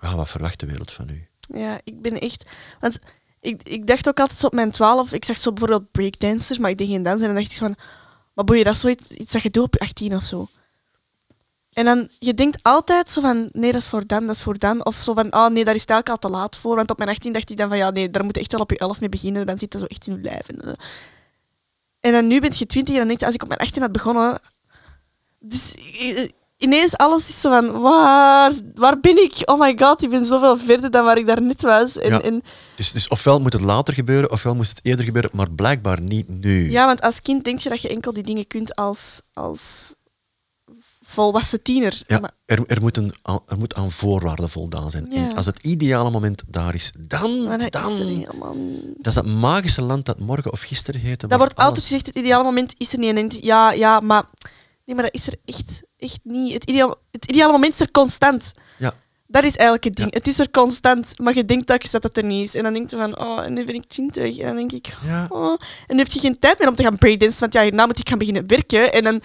ja, 0.00 0.16
wat 0.16 0.28
verwacht 0.28 0.60
de 0.60 0.66
wereld 0.66 0.90
van 0.90 1.08
u? 1.08 1.28
Ja, 1.40 1.80
ik 1.84 2.02
ben 2.02 2.20
echt... 2.20 2.44
Want 2.80 2.98
ik, 3.40 3.62
ik 3.62 3.86
dacht 3.86 4.08
ook 4.08 4.20
altijd 4.20 4.44
op 4.44 4.52
mijn 4.52 4.70
twaalf... 4.70 5.12
Ik 5.12 5.24
zag 5.24 5.36
zo 5.36 5.52
bijvoorbeeld 5.52 5.90
breakdancers, 5.90 6.58
maar 6.58 6.70
ik 6.70 6.78
deed 6.78 6.88
geen 6.88 7.02
dans. 7.02 7.20
En 7.20 7.26
dan 7.26 7.36
dacht 7.36 7.50
ik 7.50 7.56
van... 7.56 7.76
Maar 8.34 8.44
boeien, 8.44 8.64
dat 8.64 8.74
is 8.74 8.80
zoiets 8.80 9.10
iets 9.10 9.32
dat 9.32 9.42
je 9.42 9.50
doet 9.50 9.64
op 9.64 9.74
je 9.74 9.80
18 9.80 10.14
of 10.16 10.24
zo. 10.24 10.48
En 11.74 11.84
dan, 11.84 12.08
je 12.18 12.34
denkt 12.34 12.58
altijd 12.62 13.10
zo 13.10 13.20
van... 13.20 13.48
Nee, 13.52 13.72
dat 13.72 13.80
is 13.80 13.88
voor 13.88 14.06
dan, 14.06 14.26
dat 14.26 14.36
is 14.36 14.42
voor 14.42 14.58
dan. 14.58 14.84
Of 14.84 14.96
zo 14.96 15.14
van... 15.14 15.34
Oh 15.34 15.48
nee, 15.48 15.64
daar 15.64 15.74
is 15.74 15.80
het 15.80 15.90
eigenlijk 15.90 16.08
al 16.08 16.30
te 16.30 16.36
laat 16.36 16.56
voor. 16.56 16.76
Want 16.76 16.90
op 16.90 16.98
mijn 16.98 17.10
18 17.10 17.32
dacht 17.32 17.50
ik 17.50 17.56
dan 17.56 17.68
van... 17.68 17.78
Ja, 17.78 17.90
nee, 17.90 18.10
daar 18.10 18.24
moet 18.24 18.34
je 18.34 18.40
echt 18.40 18.52
wel 18.52 18.60
op 18.60 18.70
je 18.70 18.78
11 18.78 19.00
mee 19.00 19.08
beginnen. 19.08 19.46
Dan 19.46 19.58
zit 19.58 19.72
dat 19.72 19.80
zo 19.80 19.86
echt 19.86 20.06
in 20.06 20.14
je 20.14 20.20
lijf. 20.20 20.48
En, 20.48 20.60
eh. 20.60 20.72
en 22.00 22.12
dan 22.12 22.26
nu 22.26 22.40
ben 22.40 22.52
je 22.54 22.66
20 22.66 22.94
en 22.94 22.98
dan 22.98 23.08
denk 23.08 23.20
je... 23.20 23.26
Als 23.26 23.34
ik 23.34 23.42
op 23.42 23.48
mijn 23.48 23.60
18 23.60 23.82
had 23.82 23.92
begonnen... 23.92 24.38
Dus 25.38 25.74
eh, 25.98 26.28
ineens 26.56 26.96
alles 26.96 27.28
is 27.28 27.40
zo 27.40 27.50
van... 27.50 27.80
Waar, 27.80 28.52
waar 28.74 29.00
ben 29.00 29.22
ik? 29.22 29.42
Oh 29.44 29.60
my 29.60 29.76
god, 29.78 30.02
ik 30.02 30.10
ben 30.10 30.24
zoveel 30.24 30.58
verder 30.58 30.90
dan 30.90 31.04
waar 31.04 31.18
ik 31.18 31.26
daar 31.26 31.42
net 31.42 31.62
was. 31.62 31.98
En, 31.98 32.10
Ja. 32.10 32.20
en 32.20 32.42
Dus, 32.76 32.92
dus 32.92 33.08
ofwel 33.08 33.40
moet 33.40 33.52
het 33.52 33.62
later 33.62 33.94
gebeuren, 33.94 34.30
ofwel 34.30 34.54
moest 34.54 34.70
het 34.70 34.80
eerder 34.82 35.04
gebeuren, 35.04 35.30
maar 35.34 35.50
blijkbaar 35.50 36.00
niet 36.00 36.28
nu. 36.28 36.70
Ja, 36.70 36.86
want 36.86 37.00
als 37.00 37.22
kind 37.22 37.44
denk 37.44 37.58
je 37.58 37.68
dat 37.68 37.82
je 37.82 37.88
enkel 37.88 38.12
die 38.12 38.22
dingen 38.22 38.46
kunt 38.46 38.74
als, 38.74 39.20
als 39.32 39.94
volwassen 41.14 41.62
tiener. 41.62 42.02
Ja, 42.06 42.18
Maar, 42.18 42.30
er, 42.46 42.66
er, 42.66 42.80
moet 42.80 42.96
een, 42.96 43.14
er 43.46 43.58
moet 43.58 43.74
aan 43.74 43.90
voorwaarden 43.90 44.50
voldaan 44.50 44.90
zijn. 44.90 45.06
Ja. 45.10 45.16
En 45.16 45.36
als 45.36 45.46
het 45.46 45.58
ideale 45.58 46.10
moment 46.10 46.42
daar 46.46 46.74
is, 46.74 46.92
dan, 47.00 47.44
maar 47.44 47.58
dat 47.58 47.72
dan 47.72 47.92
is 47.92 47.98
er 47.98 48.06
helemaal 48.06 48.56
dat 48.96 49.06
is 49.06 49.14
dat 49.14 49.26
magische 49.26 49.82
land 49.82 50.06
dat 50.06 50.18
morgen 50.18 50.52
of 50.52 50.60
gisteren 50.60 51.00
heette. 51.00 51.26
Dat 51.26 51.38
wordt 51.38 51.56
altijd 51.56 51.82
gezegd, 51.82 52.06
het 52.06 52.16
ideale 52.16 52.44
moment 52.44 52.74
is 52.78 52.92
er 52.92 52.98
niet. 52.98 53.16
En 53.16 53.30
ja, 53.40 53.72
ja, 53.72 54.00
maar... 54.00 54.22
Nee, 54.84 54.96
maar 54.96 55.04
dat 55.04 55.14
is 55.14 55.26
er 55.26 55.34
echt, 55.44 55.82
echt 55.98 56.20
niet. 56.22 56.52
Het 56.52 56.64
ideale, 56.64 56.96
het 57.10 57.24
ideale 57.24 57.52
moment 57.52 57.72
is 57.72 57.80
er 57.80 57.90
constant. 57.90 58.52
Ja. 58.78 58.92
Dat 59.26 59.44
is 59.44 59.56
eigenlijk 59.56 59.84
het 59.84 59.96
ding. 59.96 60.10
Ja. 60.12 60.18
Het 60.18 60.28
is 60.28 60.38
er 60.38 60.50
constant, 60.50 61.18
maar 61.18 61.34
je 61.34 61.44
denkt 61.44 61.66
telkens 61.66 61.90
dat 61.90 62.02
het 62.02 62.16
er 62.16 62.24
niet 62.24 62.48
is. 62.48 62.54
En 62.54 62.62
dan 62.62 62.72
denk 62.72 62.90
je 62.90 62.96
van, 62.96 63.18
oh, 63.18 63.44
en 63.44 63.52
nu 63.52 63.64
ben 63.64 63.74
ik 63.74 63.84
20. 63.88 64.38
En 64.38 64.46
dan 64.46 64.56
denk 64.56 64.72
ik, 64.72 64.96
Ja. 65.04 65.26
oh. 65.28 65.50
En 65.50 65.86
dan 65.86 65.98
heb 65.98 66.06
je 66.06 66.20
geen 66.20 66.38
tijd 66.38 66.58
meer 66.58 66.68
om 66.68 66.74
te 66.74 66.82
gaan 66.82 66.98
breakdansen, 66.98 67.40
want 67.40 67.52
ja, 67.52 67.62
hierna 67.62 67.86
moet 67.86 67.98
ik 67.98 68.08
gaan 68.08 68.18
beginnen 68.18 68.46
werken. 68.46 68.92
En 68.92 69.04
dan 69.04 69.20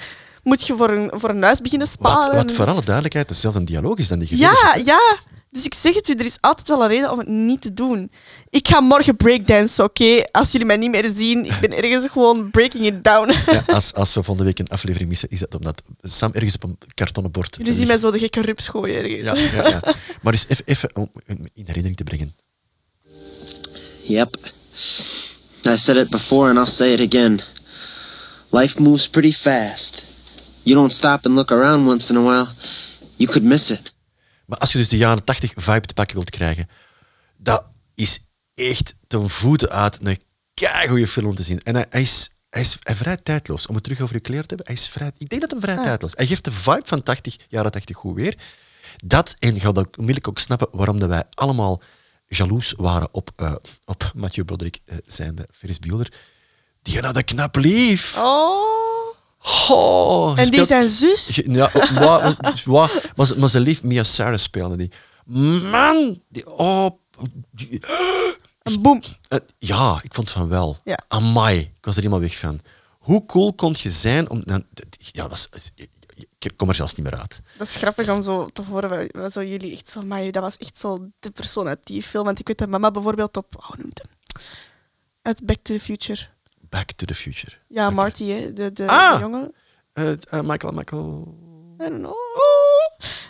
moet 0.50 0.68
je 0.68 0.76
voor 0.76 0.90
een, 0.90 1.12
voor 1.14 1.30
een 1.30 1.44
huis 1.44 1.62
beginnen 1.62 1.88
sparen. 1.88 2.36
Wat, 2.36 2.36
wat 2.36 2.52
voor 2.52 2.66
alle 2.66 2.84
duidelijkheid 2.84 3.28
dezelfde 3.28 3.64
dialoog 3.64 3.98
is 3.98 4.08
dan 4.08 4.20
die 4.20 4.28
je 4.30 4.38
Ja, 4.38 4.78
ja. 4.84 5.18
Dus 5.52 5.66
ik 5.66 5.74
zeg 5.74 5.96
het 5.96 6.10
u, 6.10 6.14
er 6.14 6.26
is 6.26 6.38
altijd 6.42 6.68
wel 6.68 6.82
een 6.82 6.88
reden 6.88 7.12
om 7.12 7.18
het 7.20 7.28
niet 7.28 7.62
te 7.62 7.74
doen. 7.74 8.12
Ik 8.50 8.68
ga 8.68 8.80
morgen 8.80 9.16
breakdansen, 9.16 9.84
oké? 9.84 10.24
Als 10.32 10.52
jullie 10.52 10.68
mij 10.68 10.78
niet 10.78 10.92
meer 10.92 11.12
zien, 11.16 11.46
ik 11.46 11.60
ben 11.62 11.84
ergens 11.84 12.08
gewoon 12.14 12.52
breaking 12.52 12.86
it 12.86 13.04
down. 13.04 13.34
Ja, 13.52 13.64
als, 13.68 13.94
als 13.94 14.14
we 14.14 14.24
volgende 14.24 14.44
week 14.44 14.60
een 14.60 14.68
aflevering 14.68 15.10
missen, 15.10 15.30
is 15.30 15.40
dat 15.40 15.56
omdat 15.56 15.82
Sam 16.02 16.32
ergens 16.34 16.56
op 16.56 16.64
een 16.64 16.78
kartonnen 16.94 17.32
bord 17.32 17.56
Jullie 17.58 17.74
zien 17.74 17.88
mij 17.88 17.98
zo 17.98 18.12
de 18.12 18.20
gekke 18.20 18.42
rups 18.42 18.68
gooien 18.68 18.96
ergens. 18.96 19.40
Ja, 19.40 19.62
ja, 19.62 19.70
ja. 19.70 19.94
Maar 20.22 20.34
eens 20.34 20.46
even, 20.48 20.66
even 20.66 20.90
om 20.96 21.12
in 21.34 21.64
herinnering 21.66 21.96
te 21.96 22.04
brengen. 22.04 22.36
Yep. 24.02 24.36
I 25.68 25.78
said 25.78 25.98
it 25.98 26.10
before 26.10 26.50
and 26.50 26.58
I'll 26.58 26.66
say 26.66 26.94
it 26.94 27.14
again. 27.14 27.40
Life 28.52 28.82
moves 28.82 29.10
pretty 29.10 29.34
fast. 29.34 30.09
You 30.70 30.82
don't 30.82 30.94
stop 30.94 31.26
and 31.26 31.36
look 31.36 31.52
around 31.52 31.88
once 31.88 32.14
in 32.14 32.18
a 32.18 32.22
while, 32.22 32.48
you 33.16 33.30
could 33.30 33.44
miss 33.44 33.70
it. 33.72 33.94
Maar 34.46 34.58
als 34.58 34.72
je 34.72 34.78
dus 34.78 34.88
de 34.88 34.98
jaren 34.98 35.24
80 35.24 35.52
vibe 35.56 35.86
te 35.86 35.94
pakken 35.94 36.16
wilt 36.16 36.30
krijgen, 36.30 36.70
dat 37.38 37.64
is 37.96 38.20
echt 38.56 38.96
ten 39.08 39.30
voeten 39.30 39.70
uit 39.70 40.00
een 40.02 40.22
keigoede 40.54 41.08
film 41.08 41.28
om 41.28 41.36
te 41.36 41.44
zien. 41.44 41.60
En 41.60 41.76
hij, 41.76 41.86
hij 41.90 42.02
is, 42.02 42.30
hij 42.50 42.62
is 42.62 42.78
hij 42.80 42.96
vrij 42.96 43.18
tijdloos. 43.18 43.68
Om 43.68 43.76
het 43.76 43.84
terug 43.84 44.02
over 44.02 44.16
je 44.16 44.22
kleren 44.22 44.48
te 44.48 44.56
hebben, 44.56 44.74
hij 44.76 44.84
is 44.84 44.90
vrij... 44.90 45.12
Ik 45.18 45.30
denk 45.30 45.42
dat 45.42 45.52
hij 45.52 45.60
vrij 45.60 45.84
tijdloos 45.84 46.12
Hij 46.16 46.28
geeft 46.28 46.44
de 46.44 46.52
vibe 46.52 46.84
van 46.86 47.04
80, 47.04 47.36
jaren 47.48 47.72
80 47.72 47.98
goed 47.98 48.16
weer. 48.16 48.38
Dat, 49.06 49.36
en 49.40 49.54
je 49.54 49.60
gaat 49.60 49.78
ook 49.78 49.98
onmiddellijk 49.98 50.28
ook 50.28 50.40
snappen 50.40 50.68
waarom 50.72 51.00
dat 51.00 51.10
wij 51.10 51.24
allemaal 51.34 51.82
jaloers 52.28 52.74
waren 52.78 53.10
op, 53.12 53.32
eh, 53.36 53.56
op 53.86 54.12
Mathieu 54.16 54.46
Broderick, 54.46 54.80
eh, 54.86 54.98
zijnde 55.06 55.48
Ferris 55.52 55.80
Bueller. 55.80 56.12
Die 56.82 57.00
had 57.00 57.16
een 57.16 57.24
knap 57.24 57.56
lief. 57.56 58.18
Oh. 58.18 58.89
Oh, 59.70 60.34
En 60.40 60.50
die 60.52 60.66
zijn 60.66 60.90
zus? 60.90 61.42
Ja, 61.46 61.72
wat, 61.94 62.38
wat, 62.42 62.64
wat, 63.16 63.38
maar, 63.38 63.50
ze- 63.50 63.60
lief 63.60 63.84
Mia 63.84 64.04
Sarah 64.04 64.38
speelde 64.38 64.76
die. 64.78 64.92
Man, 65.26 66.22
die, 66.30 66.48
oh, 66.50 66.90
die- 67.52 67.80
En 68.62 68.82
boem. 68.82 69.02
eh, 69.28 69.40
ja, 69.60 70.00
ik 70.04 70.14
vond 70.14 70.32
van 70.32 70.48
wel. 70.48 70.78
Ja. 70.84 71.00
Amai, 71.08 71.60
ik 71.60 71.86
was 71.86 71.96
er 71.96 72.02
helemaal 72.02 72.22
weg 72.22 72.38
van. 72.38 72.60
Hoe 73.00 73.26
cool 73.26 73.54
kon 73.54 73.76
je 73.82 73.92
zijn 73.92 74.30
om... 74.30 74.42
dan- 74.46 74.66
Ja, 74.98 75.28
dat 75.28 75.50
is, 75.52 75.72
ik 76.40 76.52
kom 76.56 76.70
er 76.70 76.76
zelfs 76.76 76.96
niet 76.96 77.06
meer 77.12 77.20
uit. 77.20 77.42
Dat 77.58 77.68
is 77.68 77.76
grappig 77.76 78.10
om 78.10 78.22
zo 78.22 78.46
te 78.54 78.62
horen. 78.62 79.10
wat- 79.12 79.32
zo 79.34 79.44
jullie 79.44 79.72
echt 79.74 79.90
zo, 79.90 80.02
maar 80.02 80.32
dat 80.32 80.44
was 80.44 80.58
echt 80.58 80.78
zo 80.78 81.08
de 81.20 81.32
persoon 81.32 81.68
uit 81.68 81.86
die 81.86 82.04
film. 82.04 82.26
Want 82.26 82.40
ik 82.40 82.48
weet 82.48 82.58
dat 82.58 82.68
mama 82.70 82.92
bijvoorbeeld 82.92 83.38
op, 83.38 83.56
oh, 83.58 83.70
noemt 83.78 84.02
hem? 84.04 84.12
Uit 85.22 85.46
Back 85.46 85.58
to 85.62 85.74
the 85.74 85.80
Future. 85.80 86.28
Back 86.70 86.92
to 86.92 87.06
the 87.06 87.16
Future. 87.16 87.52
Ja. 87.68 87.90
Marty, 87.90 88.26
hè, 88.30 88.54
de, 88.54 88.72
de, 88.74 88.88
Ah! 88.88 89.14
de 89.14 89.20
jongen. 89.20 89.54
Eh, 89.94 90.40
Michael, 90.44 90.74
Michael... 90.74 91.36
don't 91.78 91.98
know. 91.98 92.16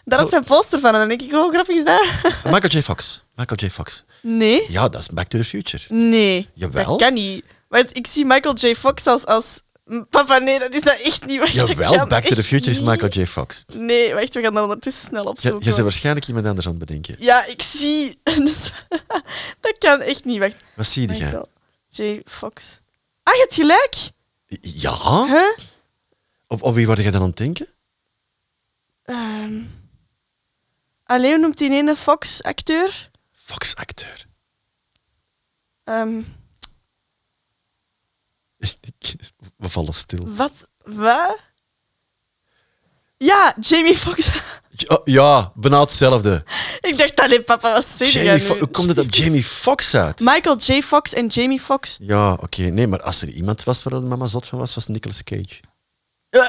Daar 0.05 0.19
had 0.19 0.29
zijn 0.29 0.43
poster 0.43 0.79
van 0.79 0.93
en 0.93 0.99
dan 0.99 1.07
denk 1.07 1.21
ik, 1.21 1.31
hoe 1.31 1.51
grappig 1.51 1.75
is 1.75 1.83
dat? 1.85 2.01
Michael 2.53 2.67
J. 2.71 2.81
Fox. 2.81 3.23
Michael 3.35 3.59
J. 3.59 3.69
Fox. 3.69 4.03
Nee, 4.21 4.65
Ja, 4.71 4.89
dat 4.89 5.01
is 5.01 5.07
Back 5.07 5.27
to 5.27 5.37
the 5.37 5.43
Future. 5.43 5.83
nee. 5.95 6.49
Jawel. 6.53 6.85
Dat 6.85 6.99
kan 7.01 7.13
niet. 7.13 7.43
Want 7.67 7.97
ik 7.97 8.07
zie 8.07 8.25
Michael 8.25 8.55
J. 8.55 8.75
Fox 8.75 9.07
als... 9.07 9.25
als... 9.25 9.61
Papa, 10.09 10.37
nee, 10.37 10.59
dat 10.59 10.73
is 10.73 10.81
dat 10.81 10.99
echt 11.03 11.25
niet. 11.25 11.39
Dat 11.39 11.49
Jawel, 11.51 12.07
Back 12.07 12.23
to 12.23 12.35
the 12.35 12.43
Future 12.43 12.71
is. 12.71 12.81
Michael 12.81 13.09
J. 13.11 13.25
Fox. 13.25 13.63
Nee, 13.73 14.13
wacht, 14.13 14.33
we 14.33 14.41
gaan 14.41 14.53
dat 14.53 14.63
ondertussen 14.63 15.05
snel 15.07 15.23
Je, 15.23 15.29
opzoeken. 15.29 15.59
je 15.59 15.69
bent 15.69 15.81
waarschijnlijk 15.81 16.27
iemand 16.27 16.45
anders 16.45 16.65
aan 16.65 16.71
het 16.71 16.79
bedenken. 16.85 17.15
Ja, 17.19 17.45
ik 17.45 17.61
zie... 17.61 18.19
dat 19.61 19.75
kan 19.77 20.01
echt 20.01 20.25
niet. 20.25 20.39
Wacht. 20.39 20.55
Wat 20.75 20.87
zie 20.87 21.07
jij? 21.07 21.17
Michael 21.25 21.47
J. 21.89 22.21
Fox. 22.25 22.79
Ah, 23.23 23.33
je 23.33 23.39
hebt 23.39 23.53
gelijk. 23.53 24.11
Ja? 24.61 25.25
Huh? 25.25 25.57
Op, 26.47 26.61
op 26.63 26.73
wie 26.75 26.85
word 26.85 26.99
jij 26.99 27.11
dan 27.11 27.21
aan 27.21 27.27
het 27.27 27.37
denken? 27.37 27.67
Ehm 29.03 29.63
alleen 31.03 31.39
noemt 31.39 31.57
die 31.57 31.71
ene 31.71 31.95
Fox-acteur? 31.95 33.09
Fox-acteur. 33.31 34.25
Ehm 35.83 36.21
We 39.57 39.69
vallen 39.69 39.93
stil. 39.93 40.27
wat? 40.35 40.69
Wat? 40.83 41.39
Ja, 43.17 43.55
Jamie 43.59 43.97
Foxx. 43.97 44.29
Ja, 44.87 45.01
ja 45.03 45.51
bijna 45.55 45.79
hetzelfde. 45.79 46.43
ik 46.81 46.97
dacht, 46.97 47.19
alleen 47.19 47.43
papa 47.43 47.71
was 47.73 47.85
Fo- 48.41 48.57
Hoe 48.57 48.67
komt 48.67 48.89
het 48.89 48.99
op 48.99 49.13
Jamie 49.13 49.43
Fox 49.43 49.95
uit? 49.95 50.19
Michael 50.19 50.57
J. 50.57 50.81
Fox 50.81 51.13
en 51.13 51.27
Jamie 51.27 51.59
Foxx. 51.59 51.97
Ja, 52.01 52.33
oké. 52.33 52.61
Nee, 52.61 52.87
maar 52.87 53.01
als 53.01 53.21
er 53.21 53.29
iemand 53.29 53.63
was 53.63 53.83
waar 53.83 54.01
mama 54.01 54.27
zot 54.27 54.47
van 54.47 54.59
was, 54.59 54.75
was 54.75 54.87
Nicolas 54.87 55.23
Cage. 55.23 55.59
Eh, 56.29 56.47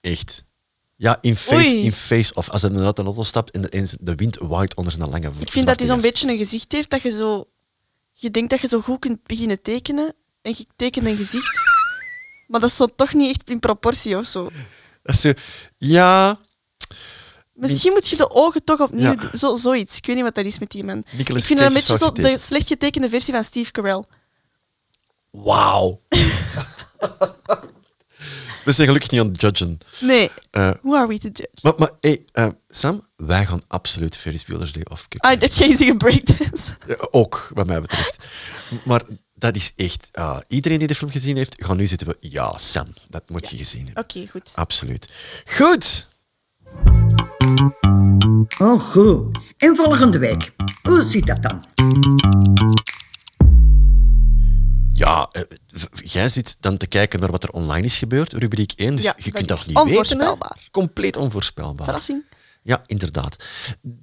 Echt. 0.00 0.44
Ja, 0.96 1.18
in 1.20 1.36
face, 1.36 1.74
Oei. 1.74 1.84
in 1.84 1.92
face 1.92 2.34
off. 2.34 2.50
Als 2.50 2.62
hij 2.62 2.70
inderdaad 2.70 2.98
een 2.98 3.04
auto 3.04 3.22
stapt 3.22 3.50
en 3.50 3.60
de, 3.62 3.68
en 3.68 3.88
de 4.00 4.14
wind 4.14 4.36
waait 4.38 4.74
onder 4.74 4.92
zijn 4.92 5.08
lange 5.10 5.32
voet. 5.32 5.42
ik 5.42 5.52
vind 5.52 5.66
dat 5.66 5.78
hij 5.78 5.86
zo'n 5.88 6.00
beetje 6.00 6.28
een 6.30 6.36
gezicht 6.36 6.72
heeft 6.72 6.90
dat 6.90 7.02
je 7.02 7.10
zo... 7.10 7.48
Je 8.12 8.30
denkt 8.30 8.50
dat 8.50 8.60
je 8.60 8.68
zo 8.68 8.80
goed 8.80 8.98
kunt 8.98 9.26
beginnen 9.26 9.62
tekenen. 9.62 10.14
En 10.42 10.54
je 10.56 10.66
tekent 10.76 11.06
een 11.06 11.16
gezicht. 11.16 11.60
maar 12.48 12.60
dat 12.60 12.70
is 12.70 12.76
zo 12.76 12.86
toch 12.96 13.12
niet 13.14 13.28
echt 13.36 13.50
in 13.50 13.60
proportie 13.60 14.16
of 14.16 14.26
zo. 14.26 14.50
Dat 15.02 15.14
is 15.14 15.20
zo, 15.20 15.32
ja, 15.76 16.38
Misschien 17.60 17.92
moet 17.92 18.08
je 18.08 18.16
de 18.16 18.30
ogen 18.30 18.64
toch 18.64 18.80
opnieuw 18.80 19.02
Ja. 19.02 19.14
doen. 19.14 19.30
Zo, 19.38 19.56
zoiets. 19.56 19.96
Ik 19.96 20.06
weet 20.06 20.16
niet 20.16 20.24
wat 20.24 20.34
dat 20.34 20.44
is 20.44 20.58
met 20.58 20.70
die 20.70 20.84
man. 20.84 21.04
Nicolas 21.12 21.40
ik 21.40 21.46
vind 21.46 21.58
het 21.58 21.68
een 21.68 21.74
beetje 21.74 21.96
zo 21.98 22.12
de 22.12 22.38
slecht 22.38 22.66
getekende 22.66 23.08
versie 23.08 23.34
van 23.34 23.44
Steve 23.44 23.70
Carell. 23.70 24.04
Wauw. 25.30 26.00
We 28.64 28.72
zijn 28.72 28.86
gelukkig 28.86 29.10
niet 29.10 29.20
aan 29.20 29.28
het 29.30 29.40
judgen. 29.40 29.78
Nee, 30.00 30.30
Eh, 30.50 30.70
who 30.82 30.94
are 30.96 31.06
we 31.06 31.18
to 31.18 31.28
judge? 31.28 31.48
maar 31.62 31.72
maar 31.76 31.90
hey, 32.00 32.24
eh, 32.32 32.46
Sam, 32.68 33.06
wij 33.16 33.46
gaan 33.46 33.62
absoluut 33.68 34.16
Ferris 34.16 34.44
Bueller's 34.44 34.72
Day 34.72 34.82
Off 34.90 35.08
kijken. 35.08 35.30
Ah, 35.30 35.40
dat 35.40 35.54
ga 35.56 35.64
je 35.64 35.76
zeggen 35.76 35.96
breakdance. 35.96 36.76
Ja, 36.86 37.08
ook, 37.10 37.50
wat 37.54 37.66
mij 37.66 37.80
betreft. 37.80 38.16
Maar 38.84 39.02
dat 39.34 39.56
is 39.56 39.72
echt... 39.76 40.08
ah, 40.12 40.38
iedereen 40.48 40.78
die 40.78 40.88
de 40.88 40.94
film 40.94 41.10
gezien 41.10 41.36
heeft, 41.36 41.54
gaat 41.64 41.76
nu 41.76 41.86
zitten 41.86 42.06
van... 42.06 42.16
Ja, 42.20 42.58
Sam, 42.58 42.86
dat 43.08 43.22
moet 43.30 43.50
je 43.50 43.56
gezien 43.56 43.84
hebben. 43.84 44.02
Oké, 44.02 44.26
goed. 44.30 44.50
Absoluut. 44.54 45.08
Goed. 45.44 46.06
Oh, 48.58 48.80
goed. 48.80 49.38
En 49.56 49.76
volgende 49.76 50.18
week. 50.18 50.52
Hoe 50.82 51.02
zit 51.02 51.26
dat 51.26 51.42
dan? 51.42 51.60
Ja, 54.92 55.28
eh, 55.32 55.42
jij 55.94 56.28
zit 56.28 56.56
dan 56.60 56.76
te 56.76 56.86
kijken 56.86 57.20
naar 57.20 57.30
wat 57.30 57.42
er 57.42 57.50
online 57.50 57.86
is 57.86 57.98
gebeurd, 57.98 58.32
rubriek 58.32 58.72
1. 58.76 58.94
Dus 58.94 59.04
Ja, 59.04 59.14
je 59.16 59.30
kunt 59.30 59.48
dat 59.48 59.66
niet 59.66 59.76
weten. 59.84 60.38
Compleet 60.70 61.16
onvoorspelbaar. 61.16 61.84
Verrassing. 61.84 62.24
Ja, 62.62 62.82
inderdaad. 62.86 63.44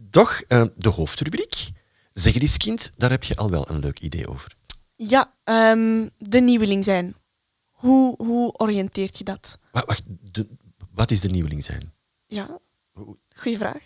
Doch, 0.10 0.42
eh, 0.42 0.64
de 0.76 0.90
hoofdrubriek, 0.90 1.70
zeg 2.14 2.34
het 2.34 2.42
eens 2.42 2.58
kind, 2.58 2.92
daar 2.98 3.10
heb 3.10 3.24
je 3.24 3.36
al 3.36 3.50
wel 3.50 3.70
een 3.70 3.80
leuk 3.80 4.00
idee 4.00 4.28
over. 4.30 4.56
Ja, 4.96 5.34
ehm, 5.44 6.08
de 6.18 6.40
nieuweling 6.42 6.84
zijn. 6.84 7.16
Hoe, 7.72 8.16
hoe 8.26 8.54
oriënteert 8.58 9.18
je 9.18 9.24
dat? 9.24 9.58
Wa- 9.72 9.84
Wacht, 9.86 10.04
de- 10.32 10.48
wat 10.92 11.12
is 11.12 11.22
de 11.22 11.30
nieuweling 11.30 11.64
zijn? 11.64 11.94
Ja, 12.28 12.60
goeie 13.36 13.58
vraag. 13.58 13.80